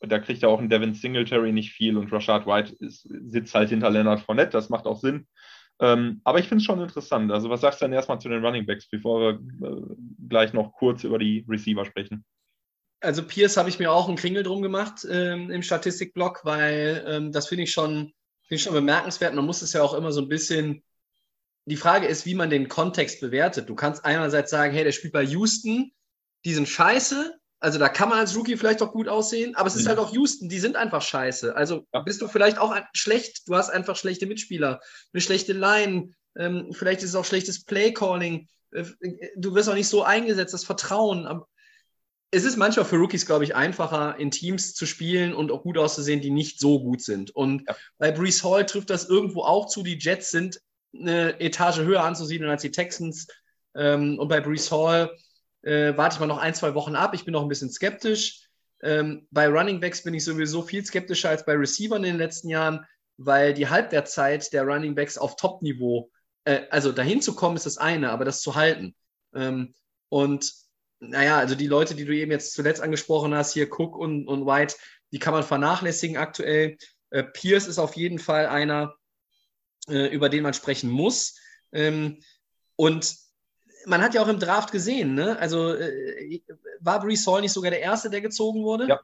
da 0.00 0.18
kriegt 0.18 0.40
ja 0.40 0.48
auch 0.48 0.60
ein 0.60 0.70
Devin 0.70 0.94
Singletary 0.94 1.52
nicht 1.52 1.72
viel 1.72 1.98
und 1.98 2.10
Rashad 2.10 2.46
White 2.46 2.74
ist, 2.80 3.06
sitzt 3.06 3.54
halt 3.54 3.68
hinter 3.68 3.90
Leonard 3.90 4.20
Fournette, 4.20 4.52
das 4.52 4.70
macht 4.70 4.86
auch 4.86 4.98
Sinn. 4.98 5.26
Ähm, 5.78 6.22
aber 6.24 6.38
ich 6.38 6.48
finde 6.48 6.62
es 6.62 6.64
schon 6.64 6.80
interessant. 6.80 7.30
Also, 7.30 7.50
was 7.50 7.60
sagst 7.60 7.82
du 7.82 7.84
denn 7.84 7.92
erstmal 7.92 8.18
zu 8.18 8.30
den 8.30 8.42
Running 8.42 8.64
Backs, 8.64 8.88
bevor 8.88 9.20
wir 9.20 9.68
äh, 9.68 9.94
gleich 10.26 10.54
noch 10.54 10.72
kurz 10.72 11.04
über 11.04 11.18
die 11.18 11.44
Receiver 11.46 11.84
sprechen? 11.84 12.24
Also 13.00 13.22
Pierce 13.22 13.56
habe 13.56 13.68
ich 13.68 13.78
mir 13.78 13.92
auch 13.92 14.08
einen 14.08 14.16
Kringel 14.16 14.42
drum 14.42 14.62
gemacht 14.62 15.06
ähm, 15.08 15.50
im 15.50 15.62
Statistikblock, 15.62 16.44
weil 16.44 17.04
ähm, 17.06 17.32
das 17.32 17.48
finde 17.48 17.64
ich, 17.64 17.72
schon, 17.72 18.12
find 18.46 18.58
ich 18.58 18.62
schon 18.62 18.72
bemerkenswert. 18.72 19.34
Man 19.34 19.44
muss 19.44 19.62
es 19.62 19.72
ja 19.72 19.82
auch 19.82 19.94
immer 19.94 20.12
so 20.12 20.20
ein 20.20 20.28
bisschen. 20.28 20.82
Die 21.68 21.76
Frage 21.76 22.06
ist, 22.06 22.26
wie 22.26 22.34
man 22.34 22.48
den 22.48 22.68
Kontext 22.68 23.20
bewertet. 23.20 23.68
Du 23.68 23.74
kannst 23.74 24.04
einerseits 24.04 24.52
sagen, 24.52 24.72
hey, 24.72 24.84
der 24.84 24.92
spielt 24.92 25.12
bei 25.12 25.24
Houston, 25.24 25.90
die 26.44 26.54
sind 26.54 26.68
scheiße. 26.68 27.34
Also 27.58 27.78
da 27.78 27.88
kann 27.88 28.08
man 28.08 28.18
als 28.18 28.36
Rookie 28.36 28.56
vielleicht 28.56 28.82
auch 28.82 28.92
gut 28.92 29.08
aussehen, 29.08 29.56
aber 29.56 29.66
es 29.66 29.74
ist 29.74 29.84
ja. 29.84 29.88
halt 29.88 29.98
auch 29.98 30.12
Houston, 30.12 30.48
die 30.48 30.60
sind 30.60 30.76
einfach 30.76 31.02
scheiße. 31.02 31.56
Also 31.56 31.86
ja. 31.92 32.00
bist 32.00 32.20
du 32.20 32.28
vielleicht 32.28 32.58
auch 32.58 32.76
schlecht, 32.92 33.48
du 33.48 33.56
hast 33.56 33.70
einfach 33.70 33.96
schlechte 33.96 34.26
Mitspieler, 34.26 34.80
eine 35.12 35.20
schlechte 35.20 35.54
Line, 35.54 36.12
ähm, 36.36 36.68
vielleicht 36.72 37.02
ist 37.02 37.10
es 37.10 37.14
auch 37.16 37.24
schlechtes 37.24 37.64
Playcalling. 37.64 38.48
Äh, 38.72 38.84
du 39.36 39.54
wirst 39.54 39.68
auch 39.68 39.74
nicht 39.74 39.88
so 39.88 40.02
eingesetzt, 40.04 40.54
das 40.54 40.64
Vertrauen 40.64 41.26
es 42.30 42.44
ist 42.44 42.56
manchmal 42.56 42.84
für 42.84 42.96
Rookies, 42.96 43.26
glaube 43.26 43.44
ich, 43.44 43.54
einfacher, 43.54 44.18
in 44.18 44.30
Teams 44.30 44.74
zu 44.74 44.84
spielen 44.84 45.32
und 45.32 45.52
auch 45.52 45.62
gut 45.62 45.78
auszusehen, 45.78 46.20
die 46.20 46.30
nicht 46.30 46.58
so 46.58 46.80
gut 46.80 47.00
sind. 47.02 47.30
Und 47.30 47.64
ja. 47.68 47.76
bei 47.98 48.10
Brees 48.10 48.42
Hall 48.42 48.66
trifft 48.66 48.90
das 48.90 49.08
irgendwo 49.08 49.42
auch 49.42 49.66
zu. 49.66 49.82
Die 49.82 49.98
Jets 49.98 50.30
sind 50.30 50.60
eine 50.94 51.38
Etage 51.40 51.78
höher 51.78 52.02
anzusiedeln 52.02 52.50
als 52.50 52.62
die 52.62 52.70
Texans. 52.70 53.28
Ähm, 53.74 54.18
und 54.18 54.28
bei 54.28 54.40
Brees 54.40 54.70
Hall 54.72 55.16
äh, 55.62 55.96
warte 55.96 56.14
ich 56.14 56.20
mal 56.20 56.26
noch 56.26 56.38
ein, 56.38 56.54
zwei 56.54 56.74
Wochen 56.74 56.96
ab. 56.96 57.14
Ich 57.14 57.24
bin 57.24 57.32
noch 57.32 57.42
ein 57.42 57.48
bisschen 57.48 57.70
skeptisch. 57.70 58.48
Ähm, 58.82 59.26
bei 59.30 59.48
Running 59.48 59.80
Backs 59.80 60.02
bin 60.02 60.14
ich 60.14 60.24
sowieso 60.24 60.62
viel 60.62 60.84
skeptischer 60.84 61.30
als 61.30 61.44
bei 61.44 61.54
Receivern 61.54 62.04
in 62.04 62.12
den 62.12 62.18
letzten 62.18 62.48
Jahren, 62.48 62.84
weil 63.16 63.54
die 63.54 63.68
Halbwertzeit 63.68 64.52
der 64.52 64.64
Running 64.64 64.94
Backs 64.94 65.16
auf 65.16 65.36
Top-Niveau, 65.36 66.10
äh, 66.44 66.62
also 66.70 66.92
dahin 66.92 67.22
zu 67.22 67.34
kommen, 67.34 67.56
ist 67.56 67.66
das 67.66 67.78
eine, 67.78 68.10
aber 68.10 68.24
das 68.24 68.42
zu 68.42 68.56
halten. 68.56 68.94
Ähm, 69.34 69.74
und 70.08 70.52
naja, 71.10 71.38
also 71.38 71.54
die 71.54 71.66
Leute, 71.66 71.94
die 71.94 72.04
du 72.04 72.14
eben 72.14 72.30
jetzt 72.30 72.54
zuletzt 72.54 72.82
angesprochen 72.82 73.34
hast, 73.34 73.52
hier 73.52 73.68
Cook 73.70 73.96
und, 73.96 74.26
und 74.26 74.46
White, 74.46 74.76
die 75.12 75.18
kann 75.18 75.32
man 75.32 75.42
vernachlässigen 75.42 76.16
aktuell. 76.16 76.76
Äh, 77.10 77.24
Pierce 77.24 77.68
ist 77.68 77.78
auf 77.78 77.96
jeden 77.96 78.18
Fall 78.18 78.46
einer, 78.46 78.94
äh, 79.88 80.06
über 80.06 80.28
den 80.28 80.42
man 80.42 80.54
sprechen 80.54 80.90
muss. 80.90 81.38
Ähm, 81.72 82.18
und 82.76 83.16
man 83.86 84.02
hat 84.02 84.14
ja 84.14 84.22
auch 84.22 84.28
im 84.28 84.40
Draft 84.40 84.72
gesehen, 84.72 85.14
ne? 85.14 85.38
Also 85.38 85.74
äh, 85.74 86.42
war 86.80 87.00
Brees 87.00 87.26
Hall 87.26 87.40
nicht 87.40 87.52
sogar 87.52 87.70
der 87.70 87.80
Erste, 87.80 88.10
der 88.10 88.20
gezogen 88.20 88.62
wurde? 88.64 88.88
Ja. 88.88 89.00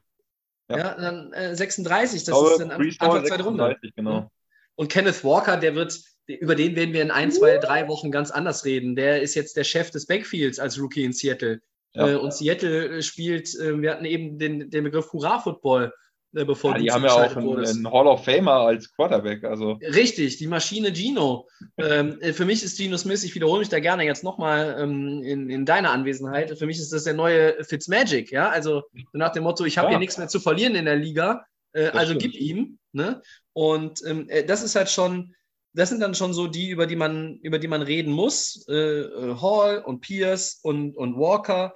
Ja, 0.69 0.77
ja 0.77 0.95
dann 0.95 1.33
äh, 1.33 1.55
36, 1.55 2.23
das 2.23 2.41
ist 2.41 2.57
dann 2.59 2.71
Anfang 2.71 3.25
zweite 3.25 3.43
Runde. 3.43 3.77
Genau. 3.95 4.31
Und 4.75 4.91
Kenneth 4.91 5.23
Walker, 5.23 5.57
der 5.57 5.75
wird, 5.75 5.99
über 6.27 6.55
den 6.55 6.75
werden 6.75 6.93
wir 6.93 7.01
in 7.01 7.11
ein, 7.11 7.31
zwei, 7.31 7.57
drei 7.57 7.87
Wochen 7.87 8.11
ganz 8.11 8.31
anders 8.31 8.65
reden. 8.65 8.95
Der 8.95 9.21
ist 9.21 9.35
jetzt 9.35 9.55
der 9.55 9.63
Chef 9.63 9.91
des 9.91 10.07
Backfields 10.07 10.59
als 10.59 10.79
Rookie 10.79 11.03
in 11.03 11.13
Seattle. 11.13 11.61
Ja. 11.95 12.09
Äh, 12.09 12.15
und 12.15 12.33
Seattle 12.33 12.97
äh, 12.97 13.01
spielt, 13.01 13.53
äh, 13.55 13.81
wir 13.81 13.91
hatten 13.91 14.05
eben 14.05 14.39
den, 14.39 14.69
den 14.69 14.83
Begriff 14.83 15.11
Hurra-Football, 15.13 15.93
bevor 16.31 16.71
ja, 16.71 16.77
die 16.79 16.91
haben 16.91 17.03
ja 17.03 17.13
auch 17.13 17.35
einen, 17.35 17.59
einen, 17.59 17.91
Hall 17.91 18.07
of 18.07 18.25
Famer 18.25 18.53
als 18.53 18.91
Quarterback. 18.95 19.43
Also. 19.43 19.73
Richtig, 19.73 20.37
die 20.37 20.47
Maschine 20.47 20.91
Gino. 20.91 21.47
ähm, 21.77 22.17
für 22.33 22.45
mich 22.45 22.63
ist 22.63 22.77
Gino 22.77 22.97
Smith, 22.97 23.23
ich 23.23 23.35
wiederhole 23.35 23.59
mich 23.59 23.69
da 23.69 23.79
gerne 23.79 24.03
jetzt 24.03 24.23
nochmal 24.23 24.75
ähm, 24.79 25.21
in, 25.23 25.49
in 25.51 25.65
deiner 25.65 25.91
Anwesenheit, 25.91 26.57
für 26.57 26.65
mich 26.65 26.79
ist 26.79 26.91
das 26.91 27.03
der 27.03 27.13
neue 27.13 27.63
Fitzmagic, 27.63 28.31
ja, 28.31 28.49
also 28.49 28.81
nach 29.11 29.31
dem 29.31 29.43
Motto, 29.43 29.63
ich 29.65 29.77
habe 29.77 29.87
ja. 29.87 29.91
hier 29.91 29.99
nichts 29.99 30.17
mehr 30.17 30.27
zu 30.27 30.39
verlieren 30.39 30.73
in 30.73 30.85
der 30.85 30.95
Liga, 30.95 31.45
äh, 31.73 31.89
also 31.89 32.15
stimmt. 32.15 32.33
gib 32.33 32.41
ihm, 32.41 32.79
ne? 32.93 33.21
Und 33.53 33.99
ähm, 34.07 34.27
das 34.47 34.63
ist 34.63 34.75
halt 34.75 34.89
schon, 34.89 35.35
das 35.73 35.89
sind 35.89 35.99
dann 36.01 36.15
schon 36.15 36.33
so 36.33 36.47
die, 36.47 36.69
über 36.69 36.87
die 36.87 36.95
man, 36.95 37.39
über 37.41 37.59
die 37.59 37.67
man 37.67 37.81
reden 37.81 38.11
muss. 38.13 38.65
Äh, 38.69 38.73
äh 39.01 39.35
Hall 39.41 39.79
und 39.83 40.01
Pierce 40.01 40.59
und, 40.63 40.95
und 40.95 41.17
Walker. 41.17 41.73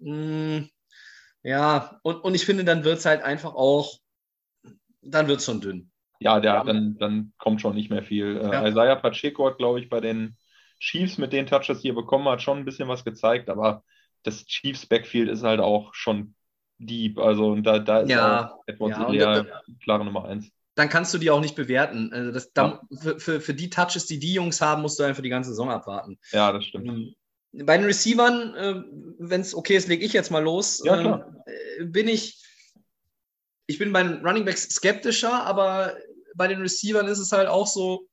Hm, 0.00 0.68
Ja, 1.44 2.00
und, 2.02 2.16
und 2.24 2.34
ich 2.34 2.46
finde, 2.46 2.64
dann 2.64 2.84
wird 2.84 2.98
es 2.98 3.06
halt 3.06 3.22
einfach 3.22 3.54
auch, 3.54 3.98
dann 5.02 5.28
wird 5.28 5.40
es 5.40 5.46
schon 5.46 5.60
dünn. 5.60 5.90
Ja, 6.20 6.38
der, 6.40 6.62
dann, 6.64 6.96
dann 6.98 7.32
kommt 7.38 7.60
schon 7.60 7.74
nicht 7.74 7.90
mehr 7.90 8.02
viel. 8.02 8.36
Äh, 8.36 8.52
Ja. 8.52 8.68
Isaiah 8.68 8.96
Pacheco 8.96 9.46
hat, 9.46 9.58
glaube 9.58 9.80
ich, 9.80 9.88
bei 9.88 10.00
den 10.00 10.36
Chiefs 10.78 11.18
mit 11.18 11.32
den 11.32 11.46
Touches, 11.46 11.80
die 11.80 11.88
er 11.90 11.94
bekommen 11.94 12.28
hat, 12.28 12.42
schon 12.42 12.58
ein 12.58 12.64
bisschen 12.64 12.88
was 12.88 13.04
gezeigt, 13.04 13.48
aber 13.50 13.84
das 14.22 14.44
Chiefs 14.46 14.86
Backfield 14.86 15.28
ist 15.28 15.42
halt 15.42 15.60
auch 15.60 15.94
schon 15.94 16.34
deep. 16.78 17.18
Also 17.18 17.48
und 17.52 17.64
da, 17.64 17.78
da 17.80 18.00
ist 18.00 18.10
Ja, 18.10 18.18
auch 18.18 18.62
Edwards 18.66 18.98
ja, 18.98 19.42
da- 19.42 19.62
klare 19.82 20.04
Nummer 20.04 20.24
eins. 20.26 20.50
Dann 20.74 20.88
kannst 20.88 21.12
du 21.12 21.18
die 21.18 21.30
auch 21.30 21.40
nicht 21.40 21.54
bewerten. 21.54 22.12
Also 22.12 22.32
das, 22.32 22.52
da, 22.52 22.80
für, 23.00 23.20
für, 23.20 23.40
für 23.40 23.54
die 23.54 23.68
Touches, 23.68 24.06
die 24.06 24.18
die 24.18 24.32
Jungs 24.32 24.60
haben, 24.60 24.82
musst 24.82 24.98
du 24.98 25.04
einfach 25.04 25.22
die 25.22 25.28
ganze 25.28 25.50
Saison 25.50 25.70
abwarten. 25.70 26.18
Ja, 26.32 26.52
das 26.52 26.64
stimmt. 26.64 26.88
Ähm, 26.88 27.14
Bei 27.66 27.76
den 27.76 27.86
Receivern, 27.86 28.54
äh, 28.54 28.82
wenn 29.18 29.42
es 29.42 29.54
okay 29.54 29.76
ist, 29.76 29.88
lege 29.88 30.04
ich 30.04 30.12
jetzt 30.12 30.30
mal 30.30 30.42
los. 30.42 30.82
Ja, 30.84 31.26
äh, 31.44 31.84
bin 31.84 32.08
ich, 32.08 32.42
ich 33.66 33.78
bin 33.78 33.92
bei 33.92 34.02
den 34.02 34.24
Running 34.26 34.44
Backs 34.44 34.68
skeptischer, 34.70 35.44
aber 35.44 35.94
bei 36.34 36.48
den 36.48 36.60
Receivern 36.60 37.06
ist 37.06 37.18
es 37.18 37.32
halt 37.32 37.48
auch 37.48 37.66
so, 37.66 38.08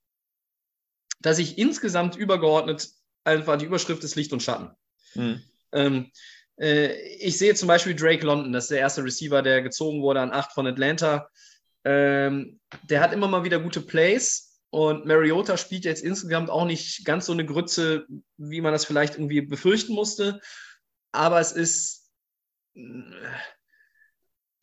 dass 1.21 1.39
ich 1.39 1.57
insgesamt 1.57 2.15
übergeordnet 2.15 2.89
einfach 3.23 3.57
die 3.57 3.65
Überschrift 3.65 4.03
ist 4.03 4.15
Licht 4.15 4.33
und 4.33 4.43
Schatten. 4.43 4.71
Mhm. 5.15 5.41
Ähm, 5.71 6.11
äh, 6.57 6.93
ich 7.17 7.37
sehe 7.37 7.55
zum 7.55 7.67
Beispiel 7.67 7.95
Drake 7.95 8.25
London, 8.25 8.53
das 8.53 8.65
ist 8.65 8.71
der 8.71 8.79
erste 8.79 9.03
Receiver, 9.03 9.41
der 9.41 9.61
gezogen 9.61 10.01
wurde 10.01 10.21
an 10.21 10.31
8 10.31 10.51
von 10.51 10.67
Atlanta. 10.67 11.29
Ähm, 11.89 12.59
der 12.83 13.01
hat 13.01 13.13
immer 13.13 13.27
mal 13.27 13.43
wieder 13.43 13.59
gute 13.59 13.81
Plays 13.81 14.61
und 14.69 15.07
Mariota 15.07 15.57
spielt 15.57 15.85
jetzt 15.85 16.03
insgesamt 16.03 16.51
auch 16.51 16.65
nicht 16.65 17.03
ganz 17.03 17.25
so 17.25 17.33
eine 17.33 17.47
Grütze, 17.47 18.05
wie 18.37 18.61
man 18.61 18.71
das 18.71 18.85
vielleicht 18.85 19.15
irgendwie 19.15 19.41
befürchten 19.41 19.93
musste. 19.93 20.39
Aber 21.11 21.39
es 21.39 21.51
ist. 21.51 22.11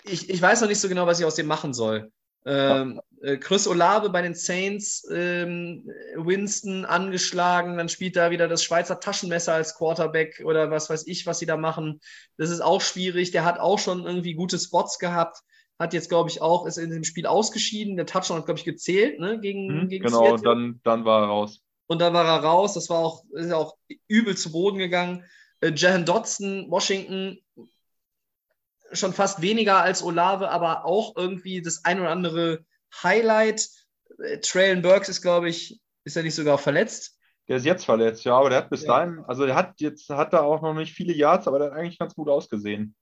Ich, 0.05 0.31
ich 0.31 0.41
weiß 0.41 0.61
noch 0.61 0.69
nicht 0.69 0.81
so 0.81 0.89
genau, 0.89 1.09
was 1.09 1.19
ich 1.19 1.27
aus 1.27 1.35
dem 1.35 1.47
machen 1.47 1.75
soll. 1.75 2.13
Ähm, 2.45 3.01
äh, 3.23 3.39
Chris 3.39 3.67
Olave 3.67 4.11
bei 4.11 4.23
den 4.23 4.37
Saints, 4.37 5.05
ähm, 5.11 5.91
Winston 6.15 6.85
angeschlagen, 6.85 7.77
dann 7.77 7.89
spielt 7.89 8.15
da 8.15 8.31
wieder 8.31 8.47
das 8.47 8.63
Schweizer 8.63 9.01
Taschenmesser 9.01 9.55
als 9.55 9.75
Quarterback 9.75 10.41
oder 10.45 10.71
was 10.71 10.89
weiß 10.89 11.09
ich, 11.09 11.27
was 11.27 11.41
sie 11.41 11.47
da 11.47 11.57
machen. 11.57 12.01
Das 12.37 12.51
ist 12.51 12.61
auch 12.61 12.81
schwierig. 12.81 13.33
Der 13.33 13.45
hat 13.45 13.59
auch 13.59 13.81
schon 13.81 14.07
irgendwie 14.07 14.35
gute 14.35 14.61
Spots 14.61 15.01
gehabt, 15.01 15.41
hat 15.79 15.93
jetzt, 15.93 16.09
glaube 16.09 16.31
ich, 16.31 16.41
auch, 16.41 16.67
ist 16.67 16.79
in 16.79 16.91
dem 16.91 17.05
Spiel 17.05 17.27
ausgeschieden. 17.27 17.97
Der 17.97 18.07
Touchdown 18.07 18.39
hat, 18.39 18.47
glaube 18.47 18.59
ich, 18.59 18.65
gezählt, 18.65 19.21
ne, 19.21 19.39
gegen, 19.41 19.67
Mhm, 19.83 19.89
gegen 19.89 20.05
genau, 20.05 20.19
Seattle. 20.21 20.35
und 20.35 20.45
dann, 20.45 20.81
dann 20.85 21.05
war 21.05 21.23
er 21.23 21.29
raus. 21.29 21.63
Und 21.87 22.01
dann 22.01 22.15
war 22.15 22.25
er 22.27 22.43
raus. 22.43 22.75
Das 22.75 22.89
war 22.91 22.99
auch, 22.99 23.25
ist 23.33 23.53
auch 23.53 23.77
übel 24.09 24.37
zu 24.37 24.53
Boden 24.53 24.79
gegangen. 24.79 25.25
Äh, 25.61 25.73
Jahan 25.75 26.05
Dodson, 26.05 26.67
Washington, 26.71 27.39
schon 28.93 29.13
fast 29.13 29.43
weniger 29.43 29.83
als 29.83 30.03
Olave, 30.03 30.51
aber 30.51 30.85
auch 30.85 31.17
irgendwie 31.17 31.61
das 31.63 31.85
ein 31.85 32.01
oder 32.01 32.11
andere 32.11 32.65
Highlight. 33.03 33.69
Äh, 34.23 34.39
Traylon 34.41 34.83
Burks 34.83 35.09
ist, 35.09 35.23
glaube 35.23 35.49
ich, 35.49 35.81
ist 36.05 36.17
er 36.17 36.23
nicht 36.23 36.35
sogar 36.35 36.59
verletzt? 36.59 37.19
Der 37.49 37.59
ist 37.59 37.67
jetzt 37.67 37.85
verletzt, 37.85 38.25
ja, 38.25 38.37
aber 38.37 38.51
der 38.51 38.59
hat 38.59 38.71
bis 38.71 38.83
Ja. 38.83 38.99
dahin, 38.99 39.21
also 39.27 39.47
der 39.47 39.55
hat 39.55 39.81
jetzt, 39.81 40.09
hat 40.11 40.33
da 40.33 40.41
auch 40.41 40.63
noch 40.63 40.75
nicht 40.75 40.93
viele 40.93 41.13
Yards, 41.13 41.47
aber 41.47 41.59
der 41.59 41.71
hat 41.71 41.77
eigentlich 41.79 41.99
ganz 41.99 42.15
gut 42.15 42.29
ausgesehen. 42.29 42.97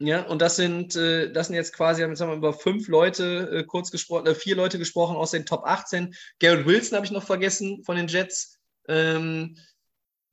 Ja, 0.00 0.22
und 0.22 0.40
das 0.40 0.56
sind, 0.56 0.94
äh, 0.94 1.32
das 1.32 1.48
sind 1.48 1.56
jetzt 1.56 1.72
quasi, 1.72 2.02
jetzt 2.02 2.20
haben 2.20 2.30
wir 2.30 2.36
über 2.36 2.52
fünf 2.52 2.86
Leute 2.86 3.50
äh, 3.52 3.64
kurz 3.64 3.90
gesprochen, 3.90 4.26
äh, 4.26 4.34
vier 4.34 4.54
Leute 4.54 4.78
gesprochen 4.78 5.16
aus 5.16 5.32
den 5.32 5.44
Top 5.44 5.64
18. 5.64 6.14
Garrett 6.38 6.66
Wilson 6.66 6.96
habe 6.96 7.06
ich 7.06 7.10
noch 7.12 7.24
vergessen 7.24 7.82
von 7.84 7.96
den 7.96 8.06
Jets. 8.06 8.58
Ähm, 8.86 9.56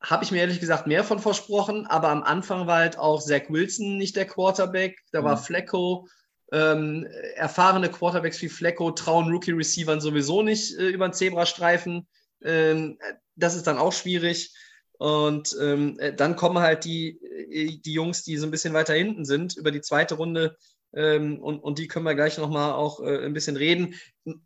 habe 0.01 0.23
ich 0.23 0.31
mir 0.31 0.37
ehrlich 0.39 0.59
gesagt 0.59 0.85
mehr 0.85 1.03
von 1.03 1.17
versprochen, 1.17 1.87
aber 1.87 2.09
am 2.09 2.21
Anfang 2.21 2.67
war 2.67 2.77
halt 2.77 2.99
auch 2.99 3.19
Zach 3.21 3.49
Wilson 3.49 3.97
nicht 3.97 4.15
der 4.15 4.27
Quarterback, 4.27 4.99
da 5.11 5.23
war 5.23 5.35
Mhm. 5.37 5.43
Flecko. 5.43 6.07
Ähm, 6.51 7.07
erfahrene 7.35 7.89
Quarterbacks 7.89 8.39
wie 8.43 8.49
Flecko 8.49 8.91
trauen 8.91 9.31
Rookie-Receivern 9.31 9.99
sowieso 9.99 10.43
nicht 10.43 10.77
äh, 10.77 10.89
über 10.89 11.07
den 11.07 11.13
Zebrastreifen. 11.13 12.07
Ähm, 12.43 12.99
das 13.35 13.55
ist 13.55 13.65
dann 13.65 13.79
auch 13.79 13.93
schwierig. 13.93 14.53
Und 14.97 15.55
ähm, 15.61 15.99
äh, 15.99 16.13
dann 16.13 16.35
kommen 16.35 16.59
halt 16.59 16.85
die, 16.85 17.19
äh, 17.21 17.77
die 17.77 17.93
Jungs, 17.93 18.23
die 18.23 18.37
so 18.37 18.47
ein 18.47 18.51
bisschen 18.51 18.73
weiter 18.73 18.93
hinten 18.93 19.25
sind, 19.25 19.57
über 19.57 19.71
die 19.71 19.81
zweite 19.81 20.15
Runde. 20.15 20.55
Ähm, 20.93 21.39
und, 21.39 21.59
und 21.59 21.77
die 21.77 21.87
können 21.87 22.05
wir 22.05 22.15
gleich 22.15 22.37
nochmal 22.37 22.71
auch 22.71 23.01
äh, 23.01 23.25
ein 23.25 23.33
bisschen 23.33 23.57
reden. 23.57 23.95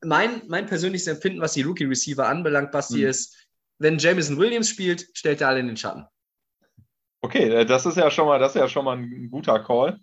Mein, 0.04 0.42
mein 0.48 0.66
persönliches 0.66 1.08
Empfinden, 1.08 1.42
was 1.42 1.54
die 1.54 1.62
Rookie-Receiver 1.62 2.28
anbelangt, 2.28 2.72
Basti, 2.72 3.00
Mhm. 3.00 3.08
ist, 3.08 3.48
wenn 3.78 4.00
Jameson 4.00 4.38
Williams 4.38 4.68
spielt, 4.70 5.08
stellt 5.14 5.42
er 5.42 5.50
alle 5.50 5.60
in 5.60 5.68
den 5.68 5.78
Schatten. 5.78 6.06
Okay, 7.22 7.50
äh, 7.50 7.66
das 7.66 7.86
ist 7.86 7.98
ja 7.98 8.10
schon 8.10 8.26
mal, 8.26 8.40
das 8.40 8.56
ist 8.56 8.62
ja 8.62 8.68
schon 8.68 8.86
mal 8.86 8.98
ein 8.98 9.30
guter 9.30 9.60
Call, 9.60 10.00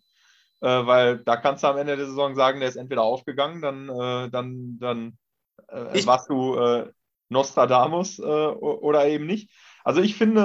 äh, 0.60 0.66
weil 0.68 1.18
da 1.18 1.36
kannst 1.36 1.64
du 1.64 1.68
am 1.68 1.78
Ende 1.78 1.96
der 1.96 2.06
Saison 2.06 2.36
sagen, 2.36 2.60
der 2.60 2.68
ist 2.68 2.76
entweder 2.76 3.02
aufgegangen, 3.02 3.60
dann, 3.62 3.88
äh, 3.88 4.30
dann, 4.30 4.78
dann 4.78 5.18
warst 5.68 6.30
du 6.30 6.92
Nostradamus 7.28 8.20
oder 8.20 9.08
eben 9.08 9.26
nicht. 9.26 9.50
Also 9.86 10.00
ich 10.00 10.16
finde, 10.16 10.40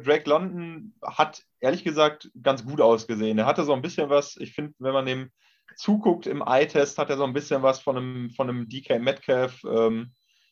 äh, 0.00 0.02
Drake 0.02 0.28
London 0.28 0.94
hat 1.00 1.44
ehrlich 1.60 1.84
gesagt 1.84 2.28
ganz 2.42 2.64
gut 2.64 2.80
ausgesehen. 2.80 3.38
Er 3.38 3.46
hatte 3.46 3.62
so 3.62 3.72
ein 3.72 3.82
bisschen 3.82 4.10
was, 4.10 4.36
ich 4.36 4.52
finde, 4.52 4.74
wenn 4.80 4.92
man 4.92 5.06
dem 5.06 5.30
zuguckt 5.76 6.26
im 6.26 6.42
Eye-Test, 6.44 6.98
hat 6.98 7.08
er 7.08 7.16
so 7.16 7.22
ein 7.22 7.32
bisschen 7.32 7.62
was 7.62 7.78
von 7.78 7.96
einem, 7.96 8.30
von 8.30 8.48
einem 8.48 8.68
DK 8.68 8.98
Metcalf. 8.98 9.62
Ähm, 9.62 10.10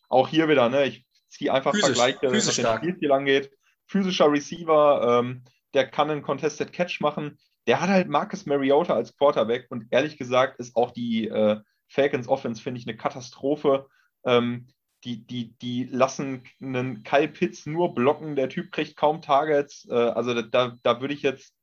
auch 0.08 0.28
hier 0.28 0.48
wieder, 0.48 0.68
ne? 0.68 0.84
Ich 0.84 1.04
ziehe 1.26 1.52
einfach 1.52 1.72
Physisch, 1.72 1.96
Vergleiche, 1.96 2.18
was 2.22 2.30
physisch 2.30 2.54
den 2.54 2.62
stark. 2.62 2.78
Spielstil 2.78 3.10
angeht. 3.10 3.50
Physischer 3.86 4.30
Receiver, 4.30 5.18
ähm, 5.18 5.42
der 5.74 5.88
kann 5.88 6.08
einen 6.08 6.22
Contested 6.22 6.72
Catch 6.72 7.00
machen. 7.00 7.40
Der 7.66 7.80
hat 7.80 7.88
halt 7.88 8.08
Marcus 8.08 8.46
Mariota 8.46 8.94
als 8.94 9.16
Quarterback 9.16 9.66
und 9.70 9.86
ehrlich 9.90 10.16
gesagt 10.16 10.60
ist 10.60 10.76
auch 10.76 10.92
die 10.92 11.26
äh, 11.26 11.58
Falcons 11.88 12.28
Offense, 12.28 12.62
finde 12.62 12.78
ich, 12.78 12.86
eine 12.86 12.96
Katastrophe. 12.96 13.88
Ähm, 14.24 14.68
die, 15.08 15.26
die, 15.26 15.58
die 15.58 15.84
lassen 15.84 16.42
einen 16.60 17.02
Kyle 17.02 17.28
Pitts 17.28 17.64
nur 17.64 17.94
blocken, 17.94 18.36
der 18.36 18.48
Typ 18.48 18.72
kriegt 18.72 18.96
kaum 18.96 19.22
Targets. 19.22 19.86
Äh, 19.90 19.94
also 19.94 20.34
da, 20.34 20.42
da, 20.42 20.76
da 20.82 21.00
würde 21.00 21.14
ich 21.14 21.22
jetzt, 21.22 21.54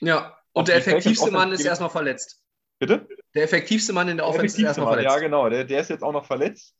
Ja, 0.00 0.36
und 0.52 0.68
der 0.68 0.76
effektivste 0.76 1.30
Mann 1.32 1.50
ist 1.50 1.64
erstmal 1.64 1.90
verletzt. 1.90 2.40
bitte? 2.78 3.08
Der 3.34 3.42
effektivste 3.42 3.92
Mann 3.92 4.08
in 4.08 4.18
der 4.18 4.26
Offense 4.26 4.56
ist 4.56 4.62
erstmal 4.62 4.86
Mann, 4.86 4.94
verletzt. 4.94 5.14
Ja, 5.16 5.20
genau, 5.20 5.48
der, 5.48 5.64
der 5.64 5.80
ist 5.80 5.90
jetzt 5.90 6.04
auch 6.04 6.12
noch 6.12 6.26
verletzt. 6.26 6.76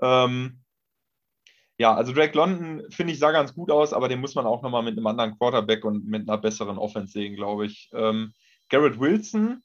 Ähm, 0.00 0.60
ja, 1.76 1.94
also 1.94 2.12
Drake 2.12 2.36
London, 2.36 2.84
finde 2.90 3.12
ich, 3.12 3.18
sah 3.18 3.32
ganz 3.32 3.54
gut 3.54 3.70
aus, 3.70 3.92
aber 3.92 4.08
den 4.08 4.20
muss 4.20 4.34
man 4.34 4.46
auch 4.46 4.62
nochmal 4.62 4.82
mit 4.82 4.96
einem 4.96 5.06
anderen 5.06 5.36
Quarterback 5.38 5.84
und 5.84 6.06
mit 6.06 6.28
einer 6.28 6.38
besseren 6.38 6.78
Offense 6.78 7.12
sehen, 7.12 7.34
glaube 7.34 7.66
ich. 7.66 7.90
Ähm, 7.92 8.32
Garrett 8.68 9.00
Wilson, 9.00 9.62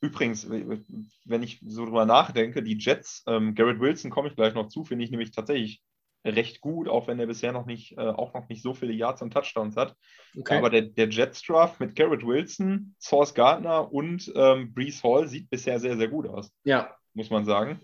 übrigens, 0.00 0.48
wenn 0.48 1.42
ich 1.42 1.60
so 1.66 1.84
drüber 1.84 2.06
nachdenke, 2.06 2.62
die 2.62 2.78
Jets, 2.78 3.24
ähm, 3.26 3.54
Garrett 3.54 3.80
Wilson 3.80 4.10
komme 4.10 4.28
ich 4.28 4.36
gleich 4.36 4.54
noch 4.54 4.68
zu, 4.68 4.84
finde 4.84 5.04
ich 5.04 5.10
nämlich 5.10 5.30
tatsächlich 5.30 5.82
recht 6.24 6.60
gut, 6.60 6.88
auch 6.88 7.06
wenn 7.06 7.20
er 7.20 7.26
bisher 7.26 7.52
noch 7.52 7.66
nicht, 7.66 7.96
äh, 7.96 8.00
auch 8.00 8.34
noch 8.34 8.48
nicht 8.48 8.62
so 8.62 8.74
viele 8.74 8.92
Yards 8.92 9.22
und 9.22 9.32
Touchdowns 9.32 9.76
hat. 9.76 9.96
Okay. 10.36 10.58
Aber 10.58 10.68
der, 10.70 10.82
der 10.82 11.08
Jets 11.08 11.42
Draft 11.42 11.80
mit 11.80 11.94
Garrett 11.94 12.24
Wilson, 12.24 12.94
Source 12.98 13.34
Gardner 13.34 13.92
und 13.92 14.30
ähm, 14.34 14.72
Brees 14.74 15.02
Hall 15.02 15.28
sieht 15.28 15.48
bisher 15.48 15.78
sehr, 15.80 15.96
sehr 15.96 16.08
gut 16.08 16.26
aus 16.26 16.52
ja, 16.64 16.94
muss 17.14 17.30
man 17.30 17.44
sagen. 17.44 17.80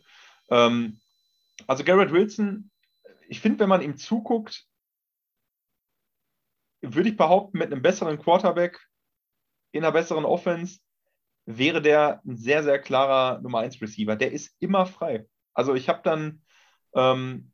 Ähm, 0.51 1.01
also 1.67 1.85
Garrett 1.85 2.13
Wilson, 2.13 2.71
ich 3.29 3.41
finde, 3.41 3.61
wenn 3.61 3.69
man 3.69 3.83
ihm 3.83 3.97
zuguckt, 3.97 4.67
würde 6.83 7.09
ich 7.09 7.17
behaupten, 7.17 7.59
mit 7.59 7.73
einem 7.73 7.83
besseren 7.83 8.19
Quarterback 8.19 8.79
in 9.73 9.85
einer 9.85 9.93
besseren 9.93 10.25
Offense 10.25 10.81
wäre 11.47 11.83
der 11.83 12.21
ein 12.25 12.37
sehr, 12.37 12.63
sehr 12.63 12.79
klarer 12.79 13.41
Nummer 13.41 13.61
1 13.61 13.81
Receiver. 13.81 14.17
Der 14.17 14.33
ist 14.33 14.55
immer 14.61 14.87
frei. 14.87 15.27
Also 15.53 15.75
ich 15.75 15.89
habe 15.89 16.01
dann, 16.03 16.43
ähm, 16.95 17.53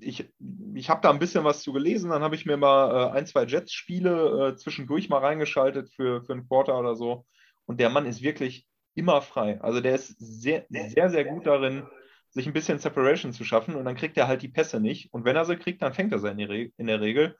ich, 0.00 0.28
ich 0.74 0.90
habe 0.90 1.00
da 1.00 1.10
ein 1.10 1.18
bisschen 1.18 1.44
was 1.44 1.62
zu 1.62 1.72
gelesen, 1.72 2.10
dann 2.10 2.22
habe 2.22 2.34
ich 2.34 2.46
mir 2.46 2.56
mal 2.56 3.08
äh, 3.08 3.18
ein, 3.18 3.26
zwei 3.26 3.44
Jets-Spiele 3.44 4.52
äh, 4.52 4.56
zwischendurch 4.56 5.08
mal 5.08 5.18
reingeschaltet 5.18 5.90
für, 5.90 6.22
für 6.22 6.32
einen 6.32 6.46
Quarter 6.48 6.78
oder 6.78 6.94
so. 6.96 7.26
Und 7.66 7.80
der 7.80 7.90
Mann 7.90 8.06
ist 8.06 8.22
wirklich 8.22 8.66
immer 8.94 9.22
frei. 9.22 9.60
Also 9.60 9.80
der 9.80 9.94
ist 9.94 10.16
sehr, 10.18 10.66
sehr, 10.68 11.10
sehr 11.10 11.24
gut 11.24 11.46
darin, 11.46 11.86
sich 12.30 12.46
ein 12.46 12.52
bisschen 12.52 12.78
Separation 12.78 13.32
zu 13.32 13.44
schaffen 13.44 13.74
und 13.74 13.84
dann 13.84 13.96
kriegt 13.96 14.16
er 14.16 14.28
halt 14.28 14.42
die 14.42 14.48
Pässe 14.48 14.80
nicht. 14.80 15.12
Und 15.12 15.24
wenn 15.24 15.36
er 15.36 15.44
sie 15.44 15.56
kriegt, 15.56 15.82
dann 15.82 15.94
fängt 15.94 16.12
er 16.12 16.18
sie 16.18 16.30
in, 16.30 16.72
in 16.76 16.86
der 16.86 17.00
Regel. 17.00 17.36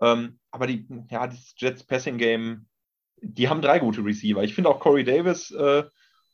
Ähm, 0.00 0.40
aber 0.50 0.66
die, 0.66 0.86
ja, 1.10 1.26
das 1.26 1.54
Jets 1.56 1.84
Passing 1.84 2.18
Game, 2.18 2.66
die 3.22 3.48
haben 3.48 3.62
drei 3.62 3.78
gute 3.78 4.04
Receiver. 4.04 4.42
Ich 4.42 4.54
finde 4.54 4.70
auch 4.70 4.80
Corey 4.80 5.04
Davis 5.04 5.50
äh, 5.52 5.84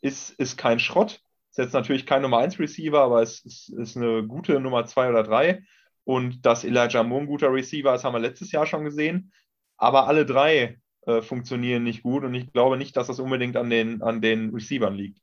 ist, 0.00 0.30
ist 0.30 0.56
kein 0.56 0.80
Schrott. 0.80 1.20
Ist 1.50 1.58
jetzt 1.58 1.74
natürlich 1.74 2.06
kein 2.06 2.22
Nummer 2.22 2.38
1 2.38 2.58
Receiver, 2.58 3.00
aber 3.00 3.22
es 3.22 3.40
ist, 3.44 3.68
ist 3.70 3.96
eine 3.96 4.26
gute 4.26 4.58
Nummer 4.60 4.86
2 4.86 5.10
oder 5.10 5.22
3. 5.22 5.62
Und 6.04 6.46
dass 6.46 6.64
Elijah 6.64 7.02
Moore 7.02 7.22
ein 7.22 7.26
guter 7.26 7.52
Receiver 7.52 7.94
ist, 7.94 8.04
haben 8.04 8.14
wir 8.14 8.20
letztes 8.20 8.50
Jahr 8.52 8.66
schon 8.66 8.84
gesehen. 8.84 9.32
Aber 9.76 10.08
alle 10.08 10.24
drei 10.24 10.80
äh, 11.06 11.22
funktionieren 11.22 11.84
nicht 11.84 12.02
gut 12.02 12.24
und 12.24 12.34
ich 12.34 12.52
glaube 12.52 12.76
nicht, 12.76 12.96
dass 12.96 13.06
das 13.06 13.20
unbedingt 13.20 13.56
an 13.56 13.70
den, 13.70 14.02
an 14.02 14.20
den 14.20 14.50
Receivern 14.50 14.94
liegt. 14.94 15.20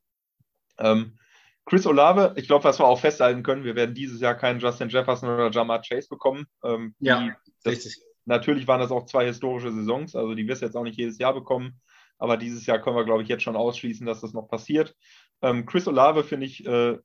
Ähm, 0.78 1.18
Chris 1.66 1.88
Olave, 1.88 2.34
ich 2.38 2.48
glaube, 2.48 2.64
was 2.64 2.80
wir 2.80 2.86
auch 2.86 3.00
festhalten 3.00 3.42
können, 3.42 3.64
wir 3.64 3.76
werden 3.76 3.96
dieses 3.96 4.22
Jahr 4.22 4.36
keinen 4.36 4.60
Justin 4.60 4.90
Jefferson 4.90 5.30
oder 5.30 5.50
Jamar 5.50 5.82
Chase 5.82 6.08
bekommen. 6.08 6.46
Ähm, 6.64 6.94
Ja, 7.00 7.22
die, 7.22 7.34
das, 7.64 7.74
richtig. 7.74 8.05
Natürlich 8.26 8.68
waren 8.68 8.80
das 8.80 8.92
auch 8.92 9.06
zwei 9.06 9.26
historische 9.26 9.72
Saisons, 9.72 10.16
also 10.16 10.34
die 10.34 10.48
wirst 10.48 10.62
du 10.62 10.66
jetzt 10.66 10.76
auch 10.76 10.84
nicht 10.84 10.98
jedes 10.98 11.18
Jahr 11.20 11.34
bekommen. 11.34 11.80
aber 12.18 12.38
dieses 12.38 12.66
Jahr 12.66 12.80
können 12.80 12.96
wir, 12.96 13.06
glaube 13.06 13.24
ich, 13.24 13.30
jetzt 13.30 13.44
schon 13.44 13.58
ausschließen, 13.58 14.06
dass 14.06 14.22
das 14.22 14.34
noch 14.34 14.48
passiert. 14.48 14.96
Ähm, 15.42 15.66
Chris 15.66 15.88
Olave, 15.88 16.24
finde 16.24 16.46
ich, 16.46 16.66
äh, 16.66 16.98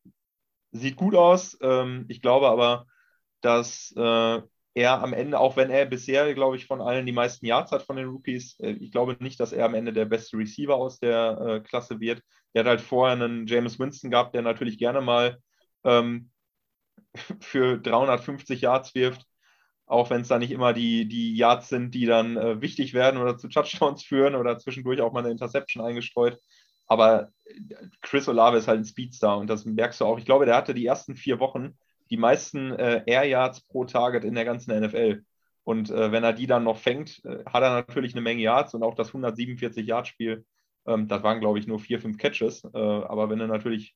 sieht 0.72 0.96
gut 0.96 1.14
aus. 1.14 1.58
Ähm, 1.62 2.04
ich 2.08 2.22
glaube 2.22 2.48
aber, 2.48 2.86
dass 3.40 3.92
äh, 3.96 4.40
er 4.74 5.02
am 5.02 5.12
Ende, 5.12 5.38
auch 5.38 5.56
wenn 5.56 5.70
er 5.70 5.86
bisher, 5.86 6.32
glaube 6.34 6.56
ich, 6.56 6.66
von 6.66 6.80
allen 6.80 7.06
die 7.06 7.12
meisten 7.12 7.46
Yards 7.46 7.72
hat 7.72 7.82
von 7.82 7.96
den 7.96 8.08
Rookies, 8.08 8.58
äh, 8.60 8.70
ich 8.72 8.92
glaube 8.92 9.16
nicht, 9.20 9.40
dass 9.40 9.52
er 9.52 9.66
am 9.66 9.74
Ende 9.74 9.92
der 9.92 10.04
beste 10.04 10.36
Receiver 10.36 10.74
aus 10.74 10.98
der 11.00 11.38
äh, 11.40 11.60
Klasse 11.60 12.00
wird. 12.00 12.22
Er 12.52 12.60
hat 12.60 12.68
halt 12.68 12.80
vorher 12.80 13.14
einen 13.14 13.46
James 13.46 13.78
Winston 13.78 14.10
gehabt, 14.10 14.34
der 14.34 14.42
natürlich 14.42 14.78
gerne 14.78 15.00
mal 15.00 15.38
ähm, 15.84 16.30
für 17.40 17.78
350 17.78 18.60
Yards 18.62 18.94
wirft, 18.94 19.26
auch 19.90 20.08
wenn 20.10 20.20
es 20.20 20.28
da 20.28 20.38
nicht 20.38 20.52
immer 20.52 20.72
die, 20.72 21.06
die 21.06 21.34
Yards 21.34 21.68
sind, 21.68 21.94
die 21.94 22.06
dann 22.06 22.36
äh, 22.36 22.60
wichtig 22.60 22.94
werden 22.94 23.20
oder 23.20 23.36
zu 23.36 23.48
Touchdowns 23.48 24.02
führen 24.04 24.36
oder 24.36 24.58
zwischendurch 24.58 25.00
auch 25.00 25.12
mal 25.12 25.20
eine 25.20 25.30
Interception 25.30 25.84
eingestreut. 25.84 26.38
Aber 26.86 27.30
Chris 28.00 28.28
Olave 28.28 28.56
ist 28.56 28.68
halt 28.68 28.80
ein 28.80 28.84
Speedstar 28.84 29.38
und 29.38 29.48
das 29.48 29.64
merkst 29.64 30.00
du 30.00 30.04
auch. 30.04 30.18
Ich 30.18 30.24
glaube, 30.24 30.46
der 30.46 30.56
hatte 30.56 30.74
die 30.74 30.86
ersten 30.86 31.16
vier 31.16 31.40
Wochen 31.40 31.76
die 32.10 32.16
meisten 32.16 32.72
äh, 32.72 33.02
Air 33.06 33.24
Yards 33.24 33.62
pro 33.62 33.84
Target 33.84 34.24
in 34.24 34.34
der 34.34 34.44
ganzen 34.44 34.78
NFL. 34.78 35.22
Und 35.64 35.90
äh, 35.90 36.10
wenn 36.10 36.24
er 36.24 36.32
die 36.32 36.46
dann 36.46 36.64
noch 36.64 36.78
fängt, 36.78 37.24
äh, 37.24 37.44
hat 37.46 37.62
er 37.62 37.70
natürlich 37.70 38.14
eine 38.14 38.22
Menge 38.22 38.42
Yards 38.42 38.74
und 38.74 38.82
auch 38.82 38.94
das 38.94 39.12
147-Yard-Spiel, 39.12 40.44
ähm, 40.86 41.08
das 41.08 41.22
waren, 41.22 41.40
glaube 41.40 41.58
ich, 41.58 41.66
nur 41.66 41.78
vier, 41.78 42.00
fünf 42.00 42.16
Catches. 42.18 42.64
Äh, 42.64 42.78
aber 42.78 43.30
wenn 43.30 43.38
du 43.38 43.46
natürlich 43.46 43.94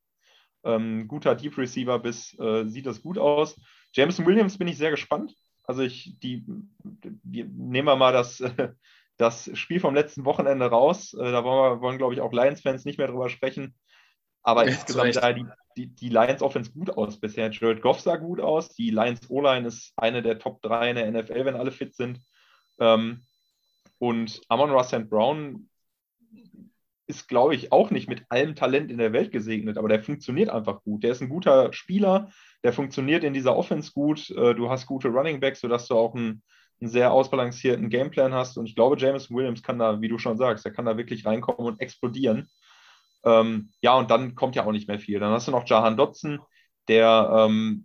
ähm, 0.65 1.09
guter 1.09 1.35
Deep 1.35 1.59
Receiver 1.59 1.99
bist, 1.99 2.39
äh, 2.39 2.65
sieht 2.67 2.87
das 2.87 3.03
gut 3.03 3.19
aus. 3.19 3.61
Jameson 3.93 4.27
Williams 4.27 4.59
bin 4.59 4.69
ich 4.69 4.77
sehr 4.79 4.91
gespannt. 4.91 5.35
Also 5.65 5.83
ich, 5.83 6.19
die, 6.21 6.45
die 6.83 7.45
nehmen 7.45 7.89
wir 7.89 7.97
mal 7.97 8.13
das, 8.13 8.43
das 9.17 9.51
Spiel 9.55 9.81
vom 9.81 9.95
letzten 9.95 10.25
Wochenende 10.25 10.67
raus. 10.67 11.15
Äh, 11.15 11.33
da 11.33 11.45
wollen, 11.45 11.77
wir, 11.77 11.81
wollen 11.81 11.99
glaube 11.99 12.15
ich, 12.15 12.21
auch 12.21 12.33
Lions-Fans 12.33 12.85
nicht 12.85 12.99
mehr 12.99 13.09
drüber 13.09 13.29
sprechen. 13.29 13.75
Aber 14.43 14.65
ja, 14.65 14.73
insgesamt 14.73 15.15
sah 15.15 15.33
die, 15.33 15.47
die, 15.77 15.87
die 15.87 16.11
Lions 16.11 16.43
Offense 16.43 16.71
gut 16.73 16.91
aus 16.91 17.19
bisher. 17.19 17.51
Jared 17.51 17.81
Goff 17.81 18.01
sah 18.01 18.17
gut 18.17 18.41
aus. 18.41 18.69
Die 18.69 18.91
Lions 18.91 19.31
O-Line 19.31 19.67
ist 19.67 19.93
eine 19.97 20.23
der 20.23 20.39
Top 20.39 20.61
3 20.63 20.91
in 20.91 20.97
der 20.97 21.11
NFL, 21.11 21.47
wenn 21.47 21.57
alle 21.57 21.73
fit 21.73 21.95
sind. 21.95 22.21
Ähm, 22.79 23.23
und 23.99 24.43
Amon 24.49 24.71
Ross 24.71 24.89
St. 24.89 25.09
Brown 25.09 25.71
ist, 27.07 27.29
glaube 27.29 27.55
ich, 27.55 27.73
auch 27.73 27.91
nicht 27.91 28.09
mit 28.09 28.25
allem 28.31 28.55
Talent 28.55 28.91
in 28.91 28.99
der 28.99 29.13
Welt 29.13 29.31
gesegnet, 29.31 29.77
aber 29.77 29.89
der 29.89 30.03
funktioniert 30.03 30.49
einfach 30.49 30.83
gut. 30.83 31.03
Der 31.03 31.13
ist 31.13 31.21
ein 31.21 31.29
guter 31.29 31.73
Spieler, 31.73 32.31
der 32.63 32.73
funktioniert 32.73 33.25
in 33.25 33.35
dieser 33.35 33.57
Offense 33.57 33.93
gut. 33.93 34.31
Äh, 34.31 34.55
du 34.55 34.71
hast 34.71 34.87
gute 34.87 35.09
Running 35.09 35.41
Backs, 35.41 35.61
sodass 35.61 35.87
du 35.87 35.97
auch 35.97 36.15
einen, 36.15 36.43
einen 36.81 36.91
sehr 36.91 37.13
ausbalancierten 37.13 37.91
Gameplan 37.91 38.33
hast. 38.33 38.57
Und 38.57 38.67
ich 38.67 38.75
glaube, 38.75 38.97
Jameson 38.99 39.37
Williams 39.37 39.63
kann 39.63 39.79
da, 39.79 40.01
wie 40.01 40.09
du 40.09 40.19
schon 40.19 40.39
sagst, 40.39 40.65
der 40.65 40.73
kann 40.73 40.87
da 40.87 40.97
wirklich 40.97 41.27
reinkommen 41.27 41.67
und 41.67 41.81
explodieren. 41.81 42.49
Ähm, 43.25 43.71
ja, 43.81 43.95
und 43.95 44.11
dann 44.11 44.35
kommt 44.35 44.57
ja 44.57 44.65
auch 44.65 44.73
nicht 44.73 44.89
mehr 44.89 44.99
viel. 44.99 45.21
Dann 45.21 45.33
hast 45.33 45.49
du 45.49 45.53
noch 45.53 45.69
Jahan 45.69 45.97
Dotson, 45.97 46.41
der 46.89 47.31
ähm, 47.49 47.85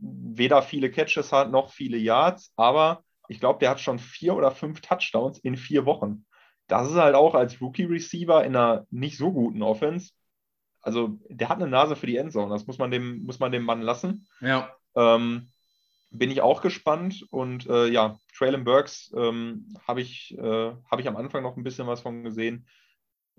weder 0.00 0.62
viele 0.62 0.90
Catches 0.90 1.32
hat 1.32 1.50
noch 1.50 1.70
viele 1.70 1.96
Yards, 1.96 2.52
aber 2.56 3.02
ich 3.28 3.40
glaube, 3.40 3.58
der 3.58 3.70
hat 3.70 3.80
schon 3.80 3.98
vier 3.98 4.34
oder 4.34 4.50
fünf 4.50 4.80
Touchdowns 4.80 5.38
in 5.38 5.56
vier 5.56 5.86
Wochen. 5.86 6.26
Das 6.66 6.88
ist 6.90 6.96
halt 6.96 7.14
auch 7.14 7.34
als 7.34 7.60
Rookie-Receiver 7.60 8.44
in 8.44 8.56
einer 8.56 8.86
nicht 8.90 9.18
so 9.18 9.32
guten 9.32 9.62
Offense. 9.62 10.12
Also, 10.80 11.18
der 11.28 11.48
hat 11.48 11.58
eine 11.58 11.70
Nase 11.70 11.96
für 11.96 12.06
die 12.06 12.16
Endzone. 12.16 12.52
Das 12.52 12.66
muss 12.66 12.78
man 12.78 12.90
dem, 12.90 13.24
muss 13.24 13.38
man 13.38 13.52
dem 13.52 13.64
Mann 13.64 13.82
lassen. 13.82 14.26
Ja. 14.40 14.70
Ähm, 14.94 15.48
bin 16.10 16.30
ich 16.30 16.40
auch 16.40 16.62
gespannt. 16.62 17.26
Und 17.30 17.66
äh, 17.66 17.86
ja, 17.86 18.18
Traylon 18.36 18.64
Burks 18.64 19.12
ähm, 19.16 19.74
habe 19.86 20.00
ich, 20.00 20.36
äh, 20.38 20.72
hab 20.90 21.00
ich 21.00 21.08
am 21.08 21.16
Anfang 21.16 21.42
noch 21.42 21.56
ein 21.56 21.64
bisschen 21.64 21.86
was 21.86 22.00
von 22.00 22.22
gesehen 22.22 22.66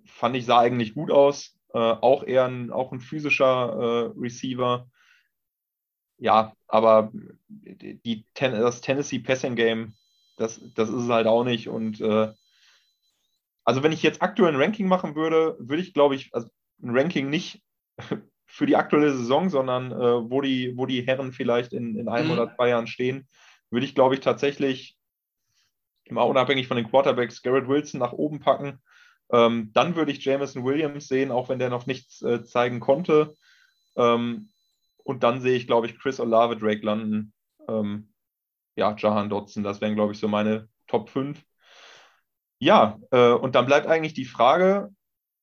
fand 0.05 0.35
ich, 0.35 0.45
sah 0.45 0.59
eigentlich 0.59 0.93
gut 0.93 1.11
aus. 1.11 1.57
Äh, 1.73 1.79
auch 1.79 2.23
eher 2.23 2.45
ein, 2.45 2.71
auch 2.71 2.91
ein 2.91 2.99
physischer 2.99 4.13
äh, 4.15 4.19
Receiver. 4.19 4.87
Ja, 6.17 6.53
aber 6.67 7.11
die, 7.47 8.25
Ten 8.33 8.53
das 8.53 8.81
Tennessee 8.81 9.19
Passing 9.19 9.55
Game, 9.55 9.93
das, 10.37 10.61
das 10.75 10.89
ist 10.89 11.03
es 11.03 11.09
halt 11.09 11.27
auch 11.27 11.43
nicht. 11.43 11.67
Und 11.67 11.99
äh, 11.99 12.31
also 13.65 13.83
wenn 13.83 13.91
ich 13.91 14.03
jetzt 14.03 14.21
aktuell 14.21 14.53
ein 14.53 14.61
Ranking 14.61 14.87
machen 14.87 15.15
würde, 15.15 15.57
würde 15.59 15.81
ich, 15.81 15.93
glaube 15.93 16.15
ich, 16.15 16.33
also 16.33 16.47
ein 16.81 16.95
Ranking 16.95 17.29
nicht 17.29 17.61
für 18.47 18.65
die 18.65 18.75
aktuelle 18.75 19.11
Saison, 19.11 19.49
sondern 19.49 19.91
äh, 19.91 20.29
wo, 20.29 20.41
die, 20.41 20.77
wo 20.77 20.85
die 20.85 21.05
Herren 21.05 21.33
vielleicht 21.33 21.73
in, 21.73 21.97
in 21.97 22.07
einem 22.07 22.27
mhm. 22.27 22.33
oder 22.33 22.55
zwei 22.55 22.69
Jahren 22.69 22.87
stehen, 22.87 23.27
würde 23.69 23.85
ich, 23.85 23.95
glaube 23.95 24.15
ich, 24.15 24.21
tatsächlich 24.21 24.95
immer 26.05 26.25
unabhängig 26.25 26.67
von 26.67 26.77
den 26.77 26.89
Quarterbacks 26.89 27.41
Garrett 27.41 27.67
Wilson 27.67 27.99
nach 27.99 28.13
oben 28.13 28.39
packen 28.39 28.79
ähm, 29.31 29.71
dann 29.73 29.95
würde 29.95 30.11
ich 30.11 30.23
Jameson 30.23 30.63
Williams 30.63 31.07
sehen, 31.07 31.31
auch 31.31 31.49
wenn 31.49 31.59
der 31.59 31.69
noch 31.69 31.85
nichts 31.85 32.21
äh, 32.21 32.43
zeigen 32.43 32.79
konnte. 32.79 33.35
Ähm, 33.95 34.49
und 35.03 35.23
dann 35.23 35.41
sehe 35.41 35.55
ich, 35.55 35.67
glaube 35.67 35.87
ich, 35.87 35.97
Chris 35.97 36.19
Olave, 36.19 36.57
Drake 36.57 36.85
London, 36.85 37.33
ähm, 37.67 38.13
ja, 38.75 38.95
Jahan 38.97 39.29
Dotson. 39.29 39.63
Das 39.63 39.81
wären, 39.81 39.95
glaube 39.95 40.13
ich, 40.13 40.19
so 40.19 40.27
meine 40.27 40.67
Top 40.87 41.09
5. 41.09 41.43
Ja, 42.59 42.99
äh, 43.11 43.31
und 43.31 43.55
dann 43.55 43.65
bleibt 43.65 43.87
eigentlich 43.87 44.13
die 44.13 44.25
Frage, 44.25 44.89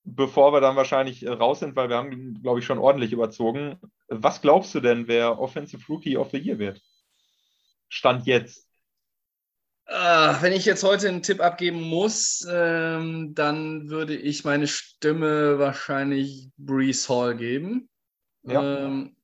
bevor 0.05 0.53
wir 0.53 0.61
dann 0.61 0.77
wahrscheinlich 0.77 1.25
äh, 1.25 1.31
raus 1.31 1.61
sind, 1.61 1.77
weil 1.77 1.89
wir 1.89 1.97
haben, 1.97 2.43
glaube 2.43 2.61
ich, 2.61 2.65
schon 2.65 2.79
ordentlich 2.79 3.13
überzogen. 3.13 3.79
Was 4.09 4.41
glaubst 4.41 4.75
du 4.75 4.81
denn, 4.81 5.09
wer 5.09 5.39
Offensive 5.39 5.85
Rookie 5.89 6.17
of 6.17 6.31
the 6.31 6.39
Year 6.39 6.59
wird? 6.59 6.81
Stand 7.89 8.27
jetzt. 8.27 8.69
Uh, 9.89 10.41
wenn 10.41 10.53
ich 10.53 10.65
jetzt 10.65 10.85
heute 10.85 11.09
einen 11.09 11.23
Tipp 11.23 11.41
abgeben 11.41 11.83
muss, 11.83 12.47
ähm, 12.49 13.35
dann 13.35 13.91
würde 13.91 14.17
ich 14.17 14.45
meine 14.45 14.67
Stimme 14.67 15.59
wahrscheinlich 15.59 16.49
Brees 16.57 17.09
Hall 17.09 17.37
geben. 17.37 17.91
Ja. 18.45 18.87
Ähm, 18.87 19.17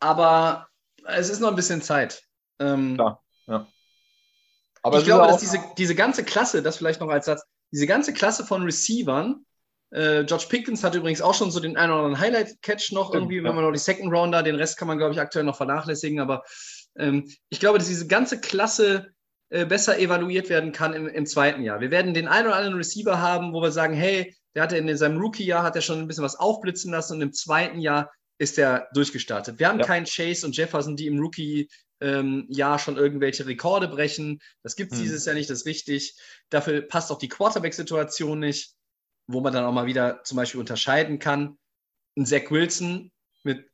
aber 0.00 0.68
es 1.04 1.28
ist 1.28 1.40
noch 1.40 1.50
ein 1.50 1.56
bisschen 1.56 1.82
Zeit. 1.82 2.22
Ähm, 2.58 2.94
Klar. 2.94 3.21
Aber 4.82 4.98
ich 4.98 5.04
glaube, 5.04 5.26
dass 5.26 5.40
diese, 5.40 5.58
diese 5.78 5.94
ganze 5.94 6.24
Klasse, 6.24 6.62
das 6.62 6.76
vielleicht 6.76 7.00
noch 7.00 7.08
als 7.08 7.26
Satz, 7.26 7.42
diese 7.70 7.86
ganze 7.86 8.12
Klasse 8.12 8.44
von 8.44 8.62
Receivern, 8.62 9.44
äh, 9.90 10.24
George 10.24 10.46
Pickens 10.48 10.82
hat 10.82 10.94
übrigens 10.94 11.20
auch 11.20 11.34
schon 11.34 11.50
so 11.50 11.60
den 11.60 11.76
einen 11.76 11.92
oder 11.92 12.02
anderen 12.02 12.20
Highlight-Catch 12.20 12.92
noch 12.92 13.12
irgendwie, 13.12 13.36
ja. 13.36 13.44
wenn 13.44 13.54
man 13.54 13.64
noch 13.64 13.72
die 13.72 13.78
Second 13.78 14.12
Rounder, 14.12 14.42
den 14.42 14.56
Rest 14.56 14.78
kann 14.78 14.88
man, 14.88 14.98
glaube 14.98 15.12
ich, 15.12 15.20
aktuell 15.20 15.44
noch 15.44 15.56
vernachlässigen, 15.56 16.18
aber 16.18 16.42
ähm, 16.96 17.30
ich 17.50 17.60
glaube, 17.60 17.78
dass 17.78 17.88
diese 17.88 18.06
ganze 18.06 18.40
Klasse 18.40 19.12
äh, 19.50 19.66
besser 19.66 19.98
evaluiert 19.98 20.48
werden 20.48 20.72
kann 20.72 20.94
im, 20.94 21.06
im, 21.06 21.26
zweiten 21.26 21.62
Jahr. 21.62 21.80
Wir 21.80 21.90
werden 21.90 22.14
den 22.14 22.26
einen 22.26 22.46
oder 22.46 22.56
anderen 22.56 22.76
Receiver 22.76 23.20
haben, 23.20 23.52
wo 23.52 23.60
wir 23.60 23.70
sagen, 23.70 23.94
hey, 23.94 24.34
der 24.54 24.62
hatte 24.62 24.76
in 24.78 24.96
seinem 24.96 25.18
Rookie-Jahr 25.18 25.62
hat 25.62 25.76
er 25.76 25.82
schon 25.82 25.98
ein 25.98 26.08
bisschen 26.08 26.24
was 26.24 26.36
aufblitzen 26.36 26.90
lassen 26.90 27.14
und 27.14 27.22
im 27.22 27.32
zweiten 27.32 27.78
Jahr 27.78 28.10
ist 28.38 28.58
er 28.58 28.88
durchgestartet. 28.94 29.58
Wir 29.58 29.68
haben 29.68 29.78
ja. 29.78 29.86
keinen 29.86 30.06
Chase 30.06 30.46
und 30.46 30.56
Jefferson, 30.56 30.96
die 30.96 31.06
im 31.06 31.18
Rookie 31.18 31.68
ähm, 32.02 32.46
Jahr 32.48 32.78
schon 32.78 32.96
irgendwelche 32.96 33.46
Rekorde 33.46 33.88
brechen. 33.88 34.40
Das 34.62 34.76
gibt 34.76 34.92
es 34.92 34.98
hm. 34.98 35.04
dieses 35.04 35.24
Jahr 35.24 35.34
nicht, 35.34 35.48
das 35.48 35.60
ist 35.60 35.66
richtig. 35.66 36.18
Dafür 36.50 36.82
passt 36.82 37.10
auch 37.10 37.18
die 37.18 37.28
Quarterback-Situation 37.28 38.38
nicht, 38.38 38.74
wo 39.26 39.40
man 39.40 39.52
dann 39.52 39.64
auch 39.64 39.72
mal 39.72 39.86
wieder 39.86 40.22
zum 40.24 40.36
Beispiel 40.36 40.60
unterscheiden 40.60 41.18
kann. 41.18 41.58
Ein 42.16 42.26
Zach 42.26 42.50
Wilson 42.50 43.10
mit 43.44 43.66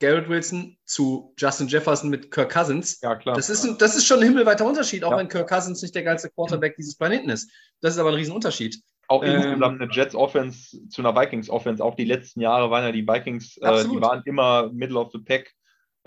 Garrett 0.00 0.28
Wilson 0.28 0.78
zu 0.84 1.34
Justin 1.36 1.68
Jefferson 1.68 2.08
mit 2.08 2.30
Kirk 2.30 2.52
Cousins. 2.52 3.00
Ja, 3.02 3.16
klar. 3.16 3.34
Das 3.34 3.50
ist, 3.50 3.64
ein, 3.64 3.76
das 3.78 3.96
ist 3.96 4.06
schon 4.06 4.18
ein 4.20 4.24
himmelweiter 4.24 4.64
Unterschied, 4.64 5.04
auch 5.04 5.10
ja. 5.10 5.18
wenn 5.18 5.28
Kirk 5.28 5.48
Cousins 5.48 5.82
nicht 5.82 5.94
der 5.94 6.04
geilste 6.04 6.30
Quarterback 6.30 6.76
dieses 6.76 6.96
Planeten 6.96 7.28
ist. 7.30 7.50
Das 7.80 7.94
ist 7.94 7.98
aber 7.98 8.10
ein 8.10 8.14
Riesenunterschied. 8.14 8.80
Auch 9.08 9.24
ähm, 9.24 9.36
insgesamt 9.36 9.80
eine 9.80 9.90
Jets 9.90 10.14
Offense 10.14 10.88
zu 10.88 11.02
einer 11.02 11.16
Vikings 11.16 11.50
Offense. 11.50 11.82
Auch 11.82 11.96
die 11.96 12.04
letzten 12.04 12.40
Jahre 12.40 12.70
waren 12.70 12.84
ja 12.84 12.92
die 12.92 13.06
Vikings, 13.06 13.56
äh, 13.56 13.84
die 13.84 14.00
waren 14.00 14.22
immer 14.24 14.70
Middle 14.72 14.98
of 14.98 15.10
the 15.12 15.18
Pack, 15.18 15.54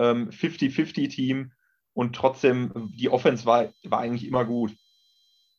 50-50 0.01 1.29
ähm, 1.29 1.51
und 1.93 2.15
trotzdem, 2.15 2.91
die 2.95 3.09
Offense 3.09 3.45
war, 3.45 3.69
war 3.83 3.99
eigentlich 3.99 4.27
immer 4.27 4.45
gut. 4.45 4.73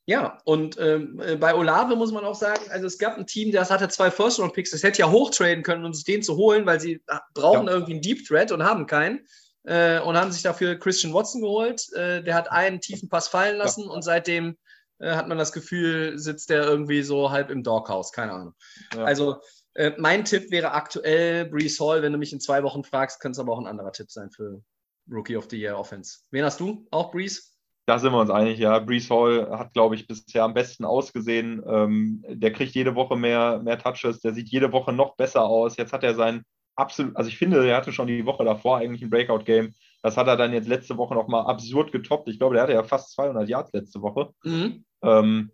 Ja, 0.04 0.38
und 0.44 0.78
ähm, 0.80 1.20
äh, 1.24 1.36
bei 1.36 1.54
Olave 1.54 1.94
muss 1.94 2.10
man 2.10 2.24
auch 2.24 2.34
sagen, 2.34 2.62
also 2.70 2.86
es 2.86 2.98
gab 2.98 3.16
ein 3.16 3.26
Team, 3.26 3.52
das 3.52 3.70
hatte 3.70 3.88
zwei 3.88 4.10
First-Round-Picks, 4.10 4.72
das 4.72 4.82
hätte 4.82 4.98
ja 4.98 5.10
hochtraden 5.10 5.62
können, 5.62 5.84
um 5.84 5.94
sich 5.94 6.04
den 6.04 6.22
zu 6.22 6.36
holen, 6.36 6.66
weil 6.66 6.80
sie 6.80 7.00
brauchen 7.34 7.68
ja. 7.68 7.74
irgendwie 7.74 7.92
einen 7.92 8.02
Deep 8.02 8.26
Threat 8.26 8.50
und 8.50 8.64
haben 8.64 8.86
keinen. 8.86 9.26
Äh, 9.64 10.00
und 10.00 10.16
haben 10.16 10.32
sich 10.32 10.42
dafür 10.42 10.74
Christian 10.76 11.14
Watson 11.14 11.40
geholt. 11.40 11.86
Äh, 11.92 12.24
der 12.24 12.34
hat 12.34 12.50
einen 12.50 12.80
tiefen 12.80 13.08
Pass 13.08 13.28
fallen 13.28 13.56
lassen 13.56 13.84
ja. 13.84 13.90
und 13.90 14.02
seitdem 14.02 14.56
äh, 14.98 15.12
hat 15.14 15.28
man 15.28 15.38
das 15.38 15.52
Gefühl, 15.52 16.18
sitzt 16.18 16.50
der 16.50 16.64
irgendwie 16.64 17.02
so 17.02 17.30
halb 17.30 17.48
im 17.48 17.62
Doghouse, 17.62 18.10
keine 18.10 18.32
Ahnung. 18.32 18.54
Ja. 18.96 19.04
Also 19.04 19.36
äh, 19.74 19.92
mein 19.98 20.24
Tipp 20.24 20.50
wäre 20.50 20.72
aktuell 20.72 21.46
Brees 21.46 21.80
Hall. 21.80 22.02
Wenn 22.02 22.12
du 22.12 22.18
mich 22.18 22.32
in 22.32 22.40
zwei 22.40 22.62
Wochen 22.62 22.84
fragst, 22.84 23.20
könnte 23.20 23.36
es 23.36 23.38
aber 23.38 23.52
auch 23.52 23.60
ein 23.60 23.66
anderer 23.66 23.92
Tipp 23.92 24.10
sein 24.10 24.30
für 24.30 24.62
Rookie 25.10 25.36
of 25.36 25.48
the 25.50 25.58
Year 25.58 25.78
Offense. 25.78 26.20
Wen 26.30 26.44
hast 26.44 26.60
du? 26.60 26.86
Auch 26.90 27.10
Brees? 27.10 27.56
Da 27.86 27.98
sind 27.98 28.12
wir 28.12 28.20
uns 28.20 28.30
einig, 28.30 28.58
ja. 28.58 28.78
Brees 28.78 29.10
Hall 29.10 29.50
hat, 29.50 29.72
glaube 29.72 29.96
ich, 29.96 30.06
bisher 30.06 30.44
am 30.44 30.54
besten 30.54 30.84
ausgesehen. 30.84 31.62
Ähm, 31.66 32.24
der 32.28 32.52
kriegt 32.52 32.74
jede 32.74 32.94
Woche 32.94 33.16
mehr, 33.16 33.60
mehr 33.62 33.78
Touches, 33.78 34.20
der 34.20 34.32
sieht 34.32 34.48
jede 34.50 34.72
Woche 34.72 34.92
noch 34.92 35.16
besser 35.16 35.44
aus. 35.44 35.76
Jetzt 35.76 35.92
hat 35.92 36.04
er 36.04 36.14
sein 36.14 36.44
absolut, 36.76 37.16
also 37.16 37.28
ich 37.28 37.38
finde, 37.38 37.66
er 37.66 37.76
hatte 37.76 37.92
schon 37.92 38.06
die 38.06 38.26
Woche 38.26 38.44
davor 38.44 38.78
eigentlich 38.78 39.02
ein 39.02 39.10
Breakout-Game. 39.10 39.74
Das 40.02 40.16
hat 40.16 40.26
er 40.26 40.36
dann 40.36 40.52
jetzt 40.52 40.68
letzte 40.68 40.96
Woche 40.96 41.14
nochmal 41.14 41.46
absurd 41.46 41.92
getoppt. 41.92 42.28
Ich 42.28 42.38
glaube, 42.38 42.54
der 42.54 42.64
hatte 42.64 42.72
ja 42.72 42.82
fast 42.82 43.12
200 43.12 43.48
Yards 43.48 43.72
letzte 43.72 44.02
Woche. 44.02 44.30
Mhm. 44.44 44.84
Ähm, 45.02 45.50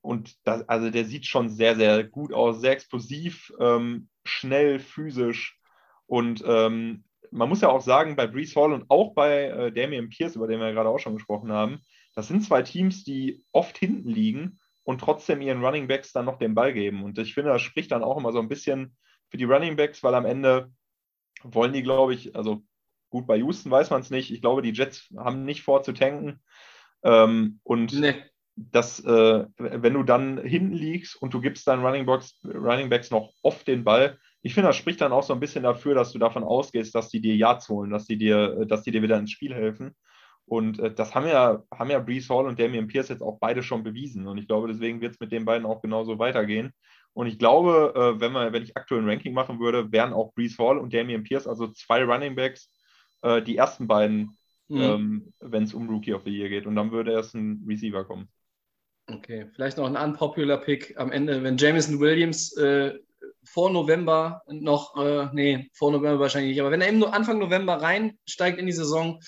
und 0.00 0.36
das, 0.46 0.68
also 0.68 0.90
der 0.90 1.04
sieht 1.04 1.26
schon 1.26 1.48
sehr, 1.48 1.76
sehr 1.76 2.04
gut 2.04 2.32
aus, 2.32 2.60
sehr 2.60 2.72
explosiv, 2.72 3.52
ähm, 3.60 4.08
schnell, 4.24 4.78
physisch. 4.78 5.58
Und 6.06 6.42
ähm, 6.46 7.04
man 7.30 7.48
muss 7.48 7.60
ja 7.60 7.68
auch 7.68 7.80
sagen, 7.80 8.16
bei 8.16 8.26
Brees 8.26 8.54
Hall 8.54 8.72
und 8.72 8.90
auch 8.90 9.14
bei 9.14 9.44
äh, 9.44 9.72
Damian 9.72 10.08
Pierce, 10.08 10.36
über 10.36 10.46
den 10.46 10.60
wir 10.60 10.68
ja 10.68 10.72
gerade 10.72 10.88
auch 10.88 10.98
schon 10.98 11.14
gesprochen 11.14 11.52
haben, 11.52 11.80
das 12.14 12.28
sind 12.28 12.42
zwei 12.44 12.62
Teams, 12.62 13.04
die 13.04 13.44
oft 13.52 13.76
hinten 13.76 14.08
liegen 14.08 14.60
und 14.84 15.00
trotzdem 15.00 15.40
ihren 15.40 15.64
Running 15.64 15.88
Backs 15.88 16.12
dann 16.12 16.26
noch 16.26 16.38
den 16.38 16.54
Ball 16.54 16.72
geben. 16.72 17.02
Und 17.02 17.18
ich 17.18 17.34
finde, 17.34 17.50
das 17.50 17.62
spricht 17.62 17.90
dann 17.90 18.04
auch 18.04 18.16
immer 18.16 18.32
so 18.32 18.38
ein 18.38 18.48
bisschen 18.48 18.96
für 19.30 19.36
die 19.36 19.44
Running 19.44 19.76
Backs, 19.76 20.02
weil 20.02 20.14
am 20.14 20.26
Ende 20.26 20.70
wollen 21.42 21.72
die, 21.72 21.82
glaube 21.82 22.14
ich, 22.14 22.36
also 22.36 22.62
gut, 23.10 23.26
bei 23.26 23.36
Houston 23.36 23.70
weiß 23.70 23.90
man 23.90 24.00
es 24.00 24.10
nicht. 24.10 24.30
Ich 24.30 24.40
glaube, 24.40 24.62
die 24.62 24.72
Jets 24.72 25.12
haben 25.16 25.44
nicht 25.44 25.62
vor 25.62 25.82
zu 25.82 25.92
tanken. 25.92 26.40
Ähm, 27.02 27.60
und 27.64 27.92
nee. 27.92 28.14
Das, 28.56 29.00
äh, 29.04 29.44
wenn 29.58 29.94
du 29.94 30.02
dann 30.02 30.38
hinten 30.38 30.74
liegst 30.74 31.20
und 31.20 31.34
du 31.34 31.40
gibst 31.40 31.66
deinen 31.66 31.84
Running, 31.84 32.06
Box, 32.06 32.38
Running 32.44 32.88
Backs 32.88 33.10
noch 33.10 33.32
oft 33.42 33.66
den 33.66 33.84
Ball, 33.84 34.18
ich 34.42 34.54
finde, 34.54 34.68
das 34.68 34.76
spricht 34.76 35.00
dann 35.00 35.12
auch 35.12 35.22
so 35.22 35.32
ein 35.32 35.40
bisschen 35.40 35.64
dafür, 35.64 35.94
dass 35.94 36.12
du 36.12 36.18
davon 36.18 36.44
ausgehst, 36.44 36.94
dass 36.94 37.08
die 37.08 37.20
dir 37.20 37.34
Yards 37.34 37.68
holen, 37.68 37.90
dass 37.90 38.04
die 38.04 38.18
dir, 38.18 38.66
dass 38.66 38.82
die 38.82 38.90
dir 38.90 39.02
wieder 39.02 39.18
ins 39.18 39.30
Spiel 39.30 39.54
helfen. 39.54 39.94
Und 40.46 40.78
äh, 40.78 40.92
das 40.92 41.14
haben 41.14 41.26
ja, 41.26 41.62
haben 41.72 41.90
ja 41.90 41.98
Brees 41.98 42.28
Hall 42.28 42.46
und 42.46 42.58
Damian 42.58 42.86
Pierce 42.86 43.08
jetzt 43.08 43.22
auch 43.22 43.38
beide 43.40 43.62
schon 43.62 43.82
bewiesen. 43.82 44.26
Und 44.26 44.38
ich 44.38 44.46
glaube, 44.46 44.68
deswegen 44.68 45.00
wird 45.00 45.14
es 45.14 45.20
mit 45.20 45.32
den 45.32 45.46
beiden 45.46 45.66
auch 45.66 45.80
genauso 45.80 46.18
weitergehen. 46.18 46.72
Und 47.14 47.26
ich 47.26 47.38
glaube, 47.38 47.94
äh, 47.96 48.20
wenn, 48.20 48.32
man, 48.32 48.52
wenn 48.52 48.62
ich 48.62 48.76
aktuell 48.76 49.00
ein 49.00 49.08
Ranking 49.08 49.32
machen 49.32 49.60
würde, 49.60 49.90
wären 49.92 50.12
auch 50.12 50.34
Brees 50.34 50.58
Hall 50.58 50.78
und 50.78 50.92
Damian 50.92 51.22
Pierce, 51.22 51.46
also 51.46 51.68
zwei 51.68 52.04
Running 52.04 52.34
Backs, 52.34 52.70
äh, 53.22 53.40
die 53.40 53.56
ersten 53.56 53.86
beiden, 53.86 54.36
mhm. 54.68 54.80
ähm, 54.80 55.32
wenn 55.40 55.62
es 55.62 55.72
um 55.72 55.88
Rookie 55.88 56.12
of 56.12 56.24
the 56.24 56.30
Year 56.30 56.50
geht. 56.50 56.66
Und 56.66 56.76
dann 56.76 56.92
würde 56.92 57.12
erst 57.12 57.34
ein 57.34 57.64
Receiver 57.66 58.04
kommen. 58.04 58.28
Okay, 59.06 59.50
vielleicht 59.54 59.76
noch 59.76 59.86
ein 59.86 59.96
unpopular 59.96 60.58
Pick 60.58 60.98
am 60.98 61.12
Ende, 61.12 61.42
wenn 61.42 61.58
Jameson 61.58 62.00
Williams 62.00 62.56
äh, 62.56 62.94
vor 63.44 63.70
November 63.70 64.42
noch, 64.48 64.96
äh, 64.96 65.28
nee, 65.32 65.70
vor 65.74 65.92
November 65.92 66.20
wahrscheinlich 66.20 66.52
nicht, 66.52 66.60
aber 66.60 66.70
wenn 66.70 66.80
er 66.80 66.88
im 66.88 67.04
Anfang 67.04 67.38
November 67.38 67.74
reinsteigt 67.74 68.58
in 68.58 68.66
die 68.66 68.72
Saison 68.72 69.20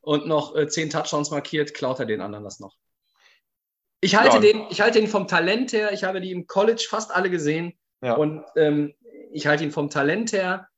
und 0.00 0.26
noch 0.26 0.54
äh, 0.54 0.68
zehn 0.68 0.90
Touchdowns 0.90 1.30
markiert, 1.30 1.72
klaut 1.72 1.98
er 1.98 2.06
den 2.06 2.20
anderen 2.20 2.44
das 2.44 2.60
noch. 2.60 2.74
Ich 4.00 4.16
halte, 4.16 4.36
ja. 4.36 4.40
den, 4.40 4.66
ich 4.68 4.80
halte 4.80 4.98
ihn 4.98 5.08
vom 5.08 5.28
Talent 5.28 5.72
her, 5.72 5.92
ich 5.92 6.04
habe 6.04 6.20
die 6.20 6.32
im 6.32 6.46
College 6.46 6.86
fast 6.88 7.10
alle 7.14 7.30
gesehen 7.30 7.72
ja. 8.02 8.14
und 8.14 8.44
ähm, 8.56 8.94
ich 9.32 9.46
halte 9.46 9.64
ihn 9.64 9.70
vom 9.70 9.88
Talent 9.88 10.32
her, 10.32 10.68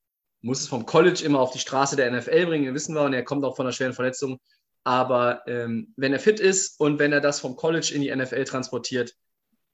muss 0.42 0.60
es 0.60 0.68
vom 0.68 0.86
College 0.86 1.24
immer 1.24 1.40
auf 1.40 1.50
die 1.50 1.58
Straße 1.58 1.96
der 1.96 2.10
NFL 2.12 2.46
bringen, 2.46 2.74
wissen 2.74 2.94
wir, 2.94 3.02
und 3.02 3.14
er 3.14 3.24
kommt 3.24 3.44
auch 3.44 3.56
von 3.56 3.66
einer 3.66 3.72
schweren 3.72 3.94
Verletzung. 3.94 4.38
Aber 4.84 5.42
ähm, 5.46 5.94
wenn 5.96 6.12
er 6.12 6.20
fit 6.20 6.40
ist 6.40 6.78
und 6.78 6.98
wenn 6.98 7.12
er 7.12 7.20
das 7.20 7.40
vom 7.40 7.56
College 7.56 7.90
in 7.94 8.02
die 8.02 8.14
NFL 8.14 8.44
transportiert, 8.44 9.14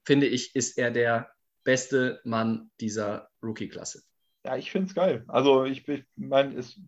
finde 0.05 0.27
ich, 0.27 0.55
ist 0.55 0.79
er 0.79 0.91
der 0.91 1.31
beste 1.65 2.21
Mann 2.25 2.71
dieser 2.81 3.29
Rookie-Klasse. 3.43 4.03
Ja, 4.45 4.57
ich 4.57 4.71
finde 4.71 4.89
es 4.89 4.95
geil. 4.95 5.25
Also 5.29 5.65
ich, 5.65 5.87
ich 5.87 6.05
meine, 6.17 6.55
es 6.57 6.81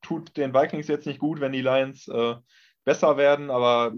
tut 0.00 0.36
den 0.36 0.54
Vikings 0.54 0.86
jetzt 0.86 1.06
nicht 1.06 1.18
gut, 1.18 1.40
wenn 1.40 1.52
die 1.52 1.62
Lions 1.62 2.06
äh, 2.06 2.36
besser 2.84 3.16
werden, 3.16 3.50
aber 3.50 3.94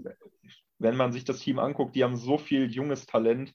wenn 0.79 0.97
man 0.97 1.11
sich 1.11 1.23
das 1.23 1.39
Team 1.39 1.59
anguckt, 1.59 1.95
die 1.95 2.03
haben 2.03 2.17
so 2.17 2.37
viel 2.37 2.71
junges 2.71 3.05
Talent. 3.05 3.53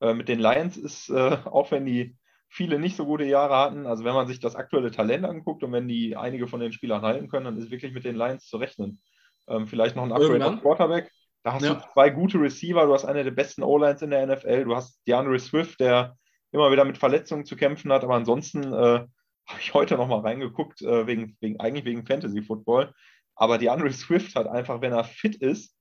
Äh, 0.00 0.14
mit 0.14 0.28
den 0.28 0.38
Lions 0.38 0.76
ist, 0.76 1.10
äh, 1.10 1.14
auch 1.44 1.70
wenn 1.70 1.86
die 1.86 2.16
viele 2.48 2.78
nicht 2.78 2.96
so 2.96 3.06
gute 3.06 3.24
Jahre 3.24 3.56
hatten, 3.56 3.86
also 3.86 4.04
wenn 4.04 4.14
man 4.14 4.26
sich 4.26 4.40
das 4.40 4.56
aktuelle 4.56 4.90
Talent 4.90 5.24
anguckt 5.24 5.62
und 5.62 5.72
wenn 5.72 5.88
die 5.88 6.16
einige 6.16 6.48
von 6.48 6.60
den 6.60 6.72
Spielern 6.72 7.02
halten 7.02 7.28
können, 7.28 7.44
dann 7.44 7.58
ist 7.58 7.70
wirklich 7.70 7.92
mit 7.92 8.04
den 8.04 8.16
Lions 8.16 8.46
zu 8.46 8.56
rechnen. 8.56 9.00
Ähm, 9.48 9.66
vielleicht 9.66 9.96
noch 9.96 10.04
ein 10.04 10.12
Upgrade 10.12 10.58
Quarterback. 10.60 11.10
Da 11.42 11.54
hast 11.54 11.64
ja. 11.64 11.74
du 11.74 11.80
zwei 11.92 12.10
gute 12.10 12.38
Receiver, 12.38 12.84
du 12.86 12.92
hast 12.92 13.04
eine 13.04 13.24
der 13.24 13.30
besten 13.30 13.62
O-Lines 13.62 14.02
in 14.02 14.10
der 14.10 14.26
NFL, 14.26 14.64
du 14.64 14.76
hast 14.76 15.00
DeAndre 15.06 15.38
Swift, 15.38 15.80
der 15.80 16.16
immer 16.52 16.70
wieder 16.70 16.84
mit 16.84 16.98
Verletzungen 16.98 17.44
zu 17.44 17.56
kämpfen 17.56 17.92
hat. 17.92 18.04
Aber 18.04 18.14
ansonsten 18.14 18.62
äh, 18.72 19.06
habe 19.46 19.60
ich 19.60 19.74
heute 19.74 19.96
nochmal 19.96 20.20
reingeguckt, 20.20 20.82
äh, 20.82 21.06
wegen, 21.06 21.36
wegen, 21.40 21.58
eigentlich 21.60 21.84
wegen 21.84 22.06
Fantasy 22.06 22.42
Football. 22.42 22.92
Aber 23.34 23.58
die 23.58 23.70
Andre 23.70 23.90
Swift 23.92 24.36
hat 24.36 24.48
einfach, 24.48 24.80
wenn 24.80 24.92
er 24.92 25.04
fit 25.04 25.36
ist, 25.36 25.74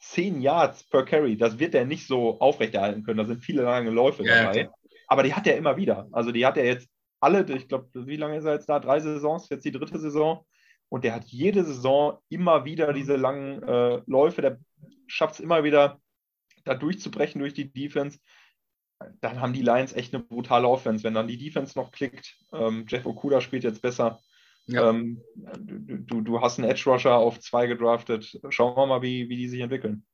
10 0.00 0.40
Yards 0.40 0.88
per 0.88 1.04
Carry. 1.04 1.36
Das 1.36 1.58
wird 1.58 1.74
er 1.74 1.84
nicht 1.84 2.06
so 2.06 2.40
aufrechterhalten 2.40 3.02
können. 3.02 3.18
Da 3.18 3.24
sind 3.24 3.44
viele 3.44 3.62
lange 3.62 3.90
Läufe 3.90 4.24
ja, 4.24 4.44
dabei. 4.44 4.66
Okay. 4.66 4.68
Aber 5.08 5.22
die 5.22 5.34
hat 5.34 5.46
er 5.46 5.56
immer 5.56 5.76
wieder. 5.76 6.08
Also 6.12 6.30
die 6.30 6.46
hat 6.46 6.56
er 6.56 6.64
jetzt 6.64 6.88
alle, 7.20 7.44
ich 7.54 7.68
glaube, 7.68 7.88
wie 7.92 8.16
lange 8.16 8.36
ist 8.36 8.44
er 8.44 8.54
jetzt 8.54 8.68
da? 8.68 8.78
Drei 8.78 9.00
Saisons, 9.00 9.48
jetzt 9.50 9.64
die 9.64 9.72
dritte 9.72 9.98
Saison. 9.98 10.46
Und 10.90 11.04
der 11.04 11.14
hat 11.14 11.24
jede 11.26 11.64
Saison 11.64 12.18
immer 12.28 12.66
wieder 12.66 12.92
diese 12.92 13.16
langen 13.16 13.62
äh, 13.62 14.02
Läufe. 14.06 14.42
Der 14.42 14.58
schafft 15.06 15.34
es 15.34 15.40
immer 15.40 15.64
wieder, 15.64 15.98
da 16.64 16.74
durchzubrechen 16.74 17.40
durch 17.40 17.54
die 17.54 17.72
Defense 17.72 18.18
dann 19.20 19.40
haben 19.40 19.52
die 19.52 19.62
Lions 19.62 19.92
echt 19.92 20.14
eine 20.14 20.22
brutale 20.22 20.68
Offense. 20.68 21.04
Wenn 21.04 21.14
dann 21.14 21.28
die 21.28 21.38
Defense 21.38 21.78
noch 21.78 21.90
klickt, 21.90 22.36
ähm, 22.52 22.84
Jeff 22.88 23.06
Okuda 23.06 23.40
spielt 23.40 23.64
jetzt 23.64 23.82
besser. 23.82 24.20
Ja. 24.66 24.90
Ähm, 24.90 25.22
du, 25.34 26.20
du 26.20 26.40
hast 26.40 26.58
einen 26.58 26.70
Edge 26.70 26.84
Rusher 26.86 27.16
auf 27.16 27.40
zwei 27.40 27.66
gedraftet. 27.66 28.38
Schauen 28.50 28.76
wir 28.76 28.86
mal, 28.86 29.02
wie, 29.02 29.28
wie 29.28 29.36
die 29.36 29.48
sich 29.48 29.60
entwickeln. 29.60 30.04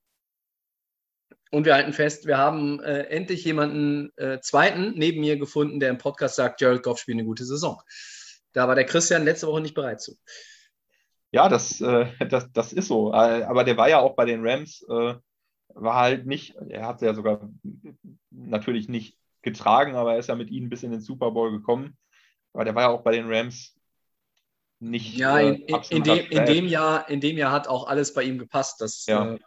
Und 1.50 1.64
wir 1.64 1.74
halten 1.74 1.92
fest, 1.92 2.26
wir 2.26 2.38
haben 2.38 2.80
äh, 2.80 3.02
endlich 3.04 3.44
jemanden 3.44 4.12
äh, 4.16 4.40
zweiten 4.40 4.94
neben 4.96 5.20
mir 5.20 5.36
gefunden, 5.38 5.80
der 5.80 5.90
im 5.90 5.98
Podcast 5.98 6.36
sagt, 6.36 6.60
Jared 6.60 6.82
Goff 6.82 6.98
spielt 6.98 7.16
eine 7.16 7.26
gute 7.26 7.44
Saison. 7.44 7.80
Da 8.52 8.68
war 8.68 8.74
der 8.74 8.86
Christian 8.86 9.24
letzte 9.24 9.46
Woche 9.46 9.60
nicht 9.60 9.74
bereit 9.74 10.00
zu. 10.00 10.16
Ja, 11.36 11.50
das, 11.50 11.82
äh, 11.82 12.06
das, 12.30 12.50
das 12.52 12.72
ist 12.72 12.88
so. 12.88 13.12
Äh, 13.12 13.42
aber 13.42 13.62
der 13.62 13.76
war 13.76 13.90
ja 13.90 13.98
auch 13.98 14.16
bei 14.16 14.24
den 14.24 14.40
Rams 14.42 14.82
äh, 14.88 15.14
war 15.74 15.94
halt 15.96 16.24
nicht, 16.24 16.54
er 16.70 16.86
hat 16.86 17.02
ja 17.02 17.12
sogar 17.12 17.50
natürlich 18.30 18.88
nicht 18.88 19.18
getragen, 19.42 19.96
aber 19.96 20.14
er 20.14 20.18
ist 20.18 20.30
ja 20.30 20.34
mit 20.34 20.50
ihnen 20.50 20.70
bis 20.70 20.82
in 20.82 20.92
den 20.92 21.02
Super 21.02 21.30
Bowl 21.32 21.50
gekommen. 21.50 21.98
Aber 22.54 22.64
der 22.64 22.74
war 22.74 22.84
ja 22.84 22.88
auch 22.88 23.02
bei 23.02 23.12
den 23.12 23.30
Rams 23.30 23.76
nicht. 24.80 25.14
Ja, 25.18 25.38
in, 25.38 25.68
äh, 25.68 25.82
in, 25.90 26.02
dem, 26.02 26.26
in, 26.30 26.46
dem, 26.46 26.66
Jahr, 26.68 27.06
in 27.10 27.20
dem 27.20 27.36
Jahr 27.36 27.52
hat 27.52 27.68
auch 27.68 27.86
alles 27.86 28.14
bei 28.14 28.22
ihm 28.22 28.38
gepasst. 28.38 28.80
Das 28.80 29.04
ja. 29.04 29.34
äh, 29.34 29.38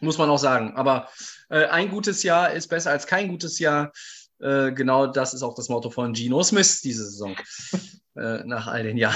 muss 0.00 0.18
man 0.18 0.28
auch 0.28 0.38
sagen. 0.38 0.74
Aber 0.74 1.08
äh, 1.48 1.66
ein 1.66 1.90
gutes 1.90 2.24
Jahr 2.24 2.50
ist 2.50 2.66
besser 2.66 2.90
als 2.90 3.06
kein 3.06 3.28
gutes 3.28 3.60
Jahr. 3.60 3.92
Äh, 4.40 4.72
genau 4.72 5.06
das 5.06 5.34
ist 5.34 5.42
auch 5.42 5.54
das 5.54 5.68
Motto 5.68 5.90
von 5.90 6.14
Gino 6.14 6.42
Smith 6.42 6.80
diese 6.82 7.04
Saison. 7.04 7.36
Äh, 8.16 8.42
nach 8.46 8.66
all 8.66 8.82
den 8.82 8.96
Jahren. 8.96 9.14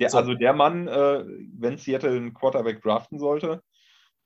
Der, 0.00 0.10
so. 0.10 0.18
Also 0.18 0.34
der 0.34 0.52
Mann, 0.52 0.88
äh, 0.88 1.24
wenn 1.56 1.78
Seattle 1.78 2.10
einen 2.10 2.34
Quarterback 2.34 2.82
draften 2.82 3.20
sollte, 3.20 3.62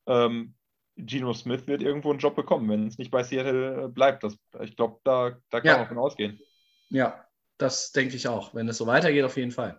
ähm, 0.06 0.54
Geno 0.96 1.34
Smith 1.34 1.66
wird 1.66 1.82
irgendwo 1.82 2.10
einen 2.10 2.18
Job 2.18 2.34
bekommen, 2.34 2.70
wenn 2.70 2.86
es 2.86 2.96
nicht 2.96 3.10
bei 3.10 3.22
Seattle 3.22 3.84
äh, 3.84 3.88
bleibt. 3.88 4.24
Das, 4.24 4.36
ich 4.62 4.76
glaube, 4.76 4.98
da, 5.04 5.36
da 5.50 5.60
kann 5.60 5.66
ja. 5.66 5.78
man 5.78 5.88
von 5.88 5.98
ausgehen. 5.98 6.40
Ja, 6.88 7.22
das 7.58 7.92
denke 7.92 8.16
ich 8.16 8.26
auch. 8.28 8.54
Wenn 8.54 8.68
es 8.68 8.78
so 8.78 8.86
weitergeht, 8.86 9.24
auf 9.24 9.36
jeden 9.36 9.52
Fall. 9.52 9.78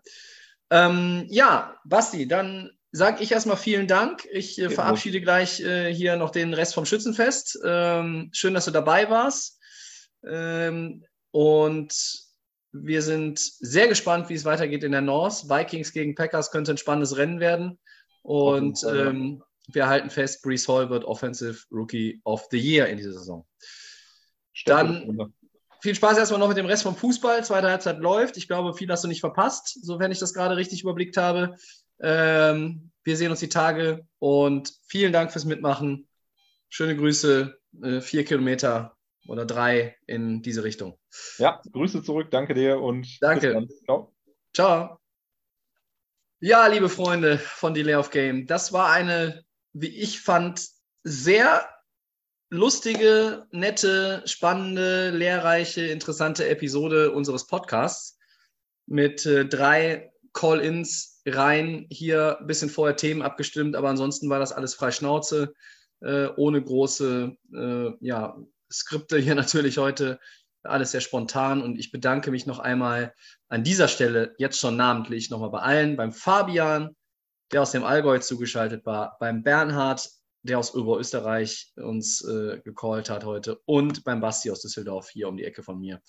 Ähm, 0.70 1.26
ja, 1.30 1.76
Basti, 1.84 2.28
dann 2.28 2.70
sage 2.92 3.24
ich 3.24 3.32
erstmal 3.32 3.58
vielen 3.58 3.88
Dank. 3.88 4.26
Ich 4.32 4.60
äh, 4.60 4.70
verabschiede 4.70 5.22
gleich 5.22 5.60
äh, 5.60 5.94
hier 5.94 6.16
noch 6.16 6.30
den 6.30 6.54
Rest 6.54 6.74
vom 6.74 6.86
Schützenfest. 6.86 7.60
Ähm, 7.66 8.30
schön, 8.32 8.54
dass 8.54 8.66
du 8.66 8.72
dabei 8.72 9.10
warst. 9.10 9.59
Ähm, 10.26 11.04
und 11.32 11.94
wir 12.72 13.02
sind 13.02 13.40
sehr 13.40 13.88
gespannt, 13.88 14.30
wie 14.30 14.36
es 14.36 14.46
weitergeht 14.46 14.84
in 14.84 14.92
der 14.92 15.02
North. 15.02 15.50
Vikings 15.50 15.92
gegen 15.92 16.16
Packers 16.16 16.52
könnte 16.52 16.72
ein 16.72 16.78
spannendes 16.78 17.18
Rennen 17.18 17.40
werden. 17.40 17.80
Und 18.22 18.84
ähm, 18.84 19.44
wir 19.68 19.88
halten 19.88 20.10
fest, 20.10 20.42
Brees 20.44 20.68
Hall 20.68 20.90
wird 20.90 21.04
Offensive 21.04 21.64
Rookie 21.72 22.22
of 22.24 22.48
the 22.52 22.60
Year 22.60 22.88
in 22.88 22.98
dieser 22.98 23.14
Saison. 23.14 23.46
Dann 24.66 25.34
viel 25.82 25.96
Spaß 25.96 26.18
erstmal 26.18 26.40
noch 26.40 26.50
mit 26.50 26.58
dem 26.58 26.66
Rest 26.66 26.84
vom 26.84 26.96
Fußball. 26.96 27.44
Zweite 27.44 27.70
Halbzeit 27.70 28.00
läuft. 28.00 28.38
Ich 28.38 28.48
glaube, 28.48 28.74
viel 28.74 28.90
hast 28.90 29.04
du 29.04 29.08
nicht 29.08 29.22
verpasst, 29.22 29.80
sofern 29.82 30.12
ich 30.12 30.20
das 30.20 30.34
gerade 30.34 30.58
richtig 30.58 30.82
überblickt 30.82 31.18
habe. 31.18 31.56
Ähm, 32.02 32.92
wir 33.04 33.18
sehen 33.18 33.32
uns 33.32 33.40
die 33.40 33.50
Tage 33.50 34.06
und 34.20 34.74
vielen 34.88 35.14
Dank 35.14 35.32
fürs 35.32 35.46
Mitmachen. 35.46 36.08
Schöne 36.70 36.96
Grüße, 36.96 37.58
äh, 37.82 38.02
vier 38.02 38.26
Kilometer 38.26 38.96
oder 39.30 39.46
drei 39.46 39.96
in 40.08 40.42
diese 40.42 40.64
Richtung. 40.64 40.98
Ja, 41.38 41.62
Grüße 41.72 42.04
zurück, 42.04 42.32
danke 42.32 42.54
dir 42.54 42.80
und 42.80 43.22
danke. 43.22 43.68
Ciao. 43.86 44.14
Ciao. 44.54 45.00
Ja, 46.42 46.68
liebe 46.68 46.90
Freunde 46.90 47.38
von 47.38 47.74
Delay 47.74 47.96
of 47.96 48.10
Game, 48.10 48.48
das 48.48 48.72
war 48.72 48.92
eine 48.92 49.44
wie 49.74 49.88
ich 49.88 50.22
fand, 50.22 50.68
sehr 51.04 51.68
lustige, 52.50 53.48
nette, 53.52 54.24
spannende, 54.26 55.12
lehrreiche, 55.12 55.86
interessante 55.86 56.48
Episode 56.50 57.12
unseres 57.12 57.46
Podcasts 57.48 58.18
mit 58.88 59.26
äh, 59.26 59.46
drei 59.46 60.12
Call-ins 60.34 61.22
rein. 61.26 61.86
Hier 61.92 62.40
ein 62.40 62.48
bisschen 62.48 62.70
vorher 62.70 62.96
Themen 62.96 63.22
abgestimmt, 63.22 63.76
aber 63.76 63.90
ansonsten 63.90 64.30
war 64.30 64.40
das 64.40 64.52
alles 64.52 64.74
frei 64.74 64.92
Schnauze, 64.92 65.54
äh, 66.02 66.28
ohne 66.38 66.62
große 66.62 67.36
äh, 67.54 67.92
ja, 68.00 68.38
Skripte 68.72 69.18
hier 69.18 69.36
natürlich 69.36 69.78
heute. 69.78 70.20
alles 70.64 70.92
sehr 70.92 71.02
spontan 71.02 71.62
und 71.62 71.80
ich 71.80 71.92
bedanke 71.92 72.32
mich 72.32 72.46
noch 72.46 72.60
einmal 72.60 73.14
an 73.48 73.64
dieser 73.64 73.88
Stelle 73.88 74.36
jetzt 74.38 74.60
schon 74.60 74.76
namentlich 74.76 75.30
nochmal 75.30 75.52
bei 75.52 75.60
allen, 75.60 75.96
beim 75.96 76.12
Fabian, 76.12 76.96
der 77.52 77.62
aus 77.62 77.72
dem 77.72 77.84
Allgäu 77.84 78.20
zugeschaltet 78.20 78.86
war, 78.86 79.18
beim 79.20 79.42
Bernhard, 79.42 80.10
der 80.44 80.60
aus 80.60 80.74
Oberösterreich 80.76 81.72
uns 81.76 82.24
äh, 82.24 82.60
gecallt 82.64 83.10
hat 83.10 83.26
heute 83.26 83.60
und 83.66 84.04
beim 84.04 84.22
Basti 84.22 84.52
aus 84.52 84.62
Düsseldorf 84.62 85.10
hier 85.10 85.28
um 85.28 85.38
die 85.38 85.46
Ecke 85.46 85.64
von 85.64 85.80
mir. 85.80 86.02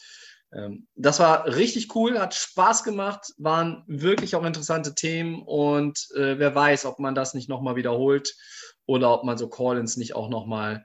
Ähm, 0.53 0.89
das 0.95 1.21
war 1.21 1.47
richtig 1.47 1.95
cool, 1.95 2.19
hat 2.19 2.35
Spaß 2.35 2.85
gemacht, 2.85 3.33
waren 3.39 3.85
wirklich 3.87 4.35
auch 4.35 4.45
interessante 4.45 4.95
Themen 4.95 5.43
und 5.43 6.09
äh, 6.15 6.39
wer 6.39 6.55
weiß, 6.55 6.87
ob 6.87 6.99
man 6.99 7.15
das 7.15 7.35
nicht 7.35 7.49
nochmal 7.49 7.77
wiederholt 7.77 8.35
oder 8.87 9.13
ob 9.13 9.25
man 9.25 9.39
so 9.39 9.49
Call-ins 9.49 9.97
nicht 9.97 10.15
auch 10.15 10.29
nochmal, 10.29 10.85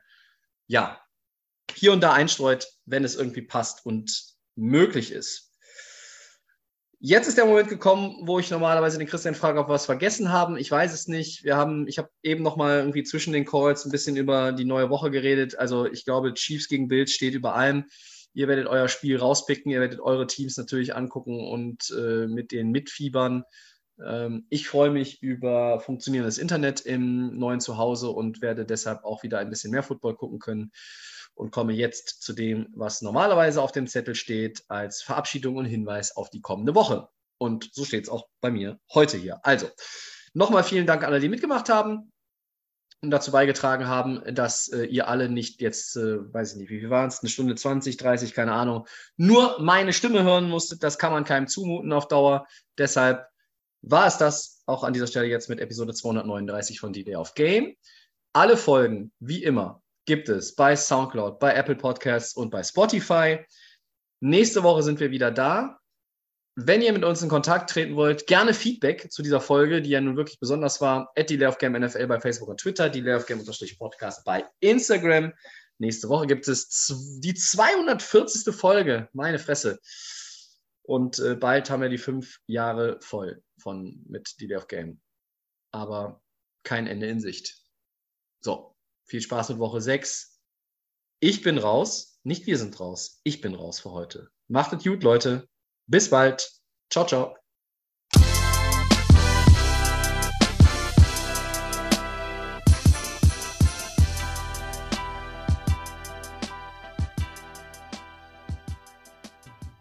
ja, 0.68 1.00
hier 1.76 1.94
und 1.94 2.02
da 2.02 2.14
einstreut, 2.14 2.68
wenn 2.86 3.04
es 3.04 3.16
irgendwie 3.16 3.42
passt 3.42 3.86
und 3.86 4.36
möglich 4.56 5.12
ist. 5.12 5.46
Jetzt 7.00 7.28
ist 7.28 7.38
der 7.38 7.46
Moment 7.46 7.68
gekommen, 7.68 8.18
wo 8.22 8.40
ich 8.40 8.50
normalerweise 8.50 8.98
den 8.98 9.08
Christian 9.08 9.36
frage, 9.36 9.60
ob 9.60 9.68
wir 9.68 9.74
was 9.74 9.86
vergessen 9.86 10.32
haben. 10.32 10.58
Ich 10.58 10.72
weiß 10.72 10.94
es 10.94 11.08
nicht. 11.08 11.44
Wir 11.44 11.56
haben, 11.56 11.88
ich 11.88 11.98
habe 11.98 12.10
eben 12.24 12.42
noch 12.42 12.56
mal 12.56 12.80
irgendwie 12.80 13.04
zwischen 13.04 13.34
den 13.34 13.46
Calls 13.46 13.86
ein 13.86 13.92
bisschen 13.92 14.16
über 14.16 14.54
die 14.54 14.66
neue 14.66 14.90
Woche 14.90 15.12
geredet. 15.12 15.60
Also 15.60 15.86
ich 15.86 16.06
glaube, 16.06 16.34
Chiefs 16.34 16.68
gegen 16.68 16.88
Bild 16.88 17.10
steht 17.10 17.36
über 17.36 17.54
allem. 17.54 17.86
Ihr 18.34 18.48
werdet 18.48 18.68
euer 18.68 18.88
Spiel 18.88 19.18
rauspicken, 19.18 19.72
ihr 19.72 19.82
werdet 19.82 20.00
eure 20.00 20.26
Teams 20.26 20.58
natürlich 20.58 20.96
angucken 20.96 21.48
und 21.48 21.94
äh, 21.96 22.28
mit 22.28 22.52
den 22.52 22.72
mitfiebern. 22.72 23.44
Ähm, 24.04 24.48
ich 24.50 24.68
freue 24.68 24.90
mich 24.90 25.22
über 25.22 25.80
funktionierendes 25.82 26.38
Internet 26.38 26.82
im 26.82 27.38
neuen 27.38 27.60
Zuhause 27.60 28.10
und 28.10 28.42
werde 28.42 28.66
deshalb 28.66 29.04
auch 29.04 29.22
wieder 29.22 29.40
ein 29.40 29.50
bisschen 29.50 29.72
mehr 29.72 29.84
Football 29.84 30.16
gucken 30.16 30.40
können 30.40 30.72
und 31.36 31.52
komme 31.52 31.74
jetzt 31.74 32.22
zu 32.22 32.34
dem, 32.34 32.68
was 32.74 33.02
normalerweise 33.02 33.62
auf 33.62 33.72
dem 33.72 33.88
Zettel 33.88 34.16
steht, 34.16 34.64
als 34.70 35.02
Verabschiedung 35.02 35.58
und 35.58 35.66
Hinweis 35.66 36.16
auf 36.16 36.30
die 36.30 36.42
kommende 36.42 36.74
Woche. 36.74 37.10
Und 37.38 37.70
so 37.74 37.86
steht 37.86 38.06
es 38.06 38.10
auch 38.10 38.28
bei 38.42 38.50
mir 38.50 38.80
heute 38.94 39.18
hier. 39.18 39.40
Also, 39.44 39.70
nochmal 40.34 40.64
vielen 40.64 40.88
Dank 40.88 41.04
an 41.04 41.12
alle, 41.12 41.20
die 41.20 41.30
mitgemacht 41.30 41.70
haben 41.70 42.12
und 43.02 43.12
dazu 43.12 43.32
beigetragen 43.32 43.88
haben, 43.88 44.22
dass 44.34 44.70
äh, 44.70 44.86
ihr 44.86 45.08
alle 45.08 45.30
nicht 45.30 45.62
jetzt, 45.62 45.98
äh, 45.98 46.34
weiß 46.34 46.54
ich 46.54 46.58
nicht, 46.58 46.70
wie 46.70 46.80
viel 46.80 46.90
waren 46.90 47.10
es, 47.10 47.22
eine 47.22 47.30
Stunde 47.30 47.56
20, 47.56 47.98
30, 47.98 48.34
keine 48.34 48.54
Ahnung, 48.54 48.88
nur 49.18 49.60
meine 49.62 49.94
Stimme 49.94 50.24
hören 50.24 50.50
musstet. 50.50 50.84
Das 50.84 50.98
kann 50.98 51.12
man 51.12 51.26
keinem 51.26 51.48
zumuten 51.48 51.92
auf 51.92 52.08
Dauer. 52.08 52.48
Deshalb 52.78 53.28
war 53.82 54.08
es 54.08 54.18
das 54.18 54.64
auch 54.66 54.84
an 54.84 54.94
dieser 54.94 55.08
Stelle 55.08 55.28
jetzt 55.28 55.50
mit 55.50 55.60
Episode 55.60 55.94
239 55.94 56.80
von 56.80 56.94
D-Day 56.94 57.16
of 57.16 57.36
Game. 57.36 57.76
Alle 58.34 58.58
Folgen, 58.58 59.12
wie 59.20 59.44
immer, 59.44 59.84
gibt 60.06 60.30
es 60.30 60.56
bei 60.56 60.76
SoundCloud, 60.76 61.40
bei 61.40 61.54
Apple 61.54 61.76
Podcasts 61.76 62.36
und 62.36 62.50
bei 62.50 62.64
Spotify. 62.64 63.40
Nächste 64.22 64.64
Woche 64.64 64.84
sind 64.84 65.00
wir 65.00 65.12
wieder 65.12 65.32
da. 65.32 65.80
Wenn 66.58 66.82
ihr 66.82 66.94
mit 66.94 67.04
uns 67.04 67.22
in 67.22 67.28
Kontakt 67.28 67.70
treten 67.70 67.96
wollt, 67.98 68.28
gerne 68.28 68.54
Feedback 68.54 69.12
zu 69.12 69.22
dieser 69.22 69.42
Folge, 69.42 69.82
die 69.82 69.90
ja 69.90 70.00
nun 70.00 70.16
wirklich 70.16 70.40
besonders 70.40 70.80
war. 70.80 71.12
At 71.18 71.30
die 71.30 71.38
Game 71.38 71.74
NFL 71.74 72.08
bei 72.08 72.20
Facebook 72.20 72.48
und 72.48 72.62
Twitter, 72.62 72.90
die 72.90 73.04
Game 73.26 73.44
Podcast 73.78 74.24
bei 74.24 74.46
Instagram. 74.62 75.34
Nächste 75.80 76.08
Woche 76.08 76.28
gibt 76.28 76.48
es 76.48 77.20
die 77.20 77.34
240. 77.34 78.56
Folge. 78.56 79.10
Meine 79.12 79.40
Fresse. 79.40 79.80
Und 80.84 81.20
äh, 81.20 81.36
bald 81.36 81.70
haben 81.70 81.82
wir 81.82 81.90
die 81.90 81.98
fünf 81.98 82.40
Jahre 82.48 83.00
voll 83.02 83.44
von 83.58 84.04
mit 84.08 84.40
of 84.56 84.68
Game. 84.68 85.02
Aber 85.72 86.22
kein 86.64 86.88
Ende 86.88 87.08
in 87.08 87.20
Sicht. 87.20 87.58
So, 88.40 88.75
viel 89.06 89.22
Spaß 89.22 89.50
mit 89.50 89.60
Woche 89.60 89.82
6. 89.82 90.40
Ich 91.20 91.42
bin 91.42 91.58
raus. 91.58 92.20
Nicht 92.24 92.48
wir 92.48 92.58
sind 92.58 92.80
raus. 92.80 93.22
Ich 93.24 93.42
bin 93.42 93.56
raus 93.56 93.80
für 93.80 93.92
heute. 93.92 94.30
Macht 94.48 94.74
es 94.74 94.84
gut, 94.84 95.04
Leute. 95.04 95.48
Bis 95.88 96.10
bald. 96.10 96.52
Ciao, 96.90 97.06
ciao. 97.06 97.45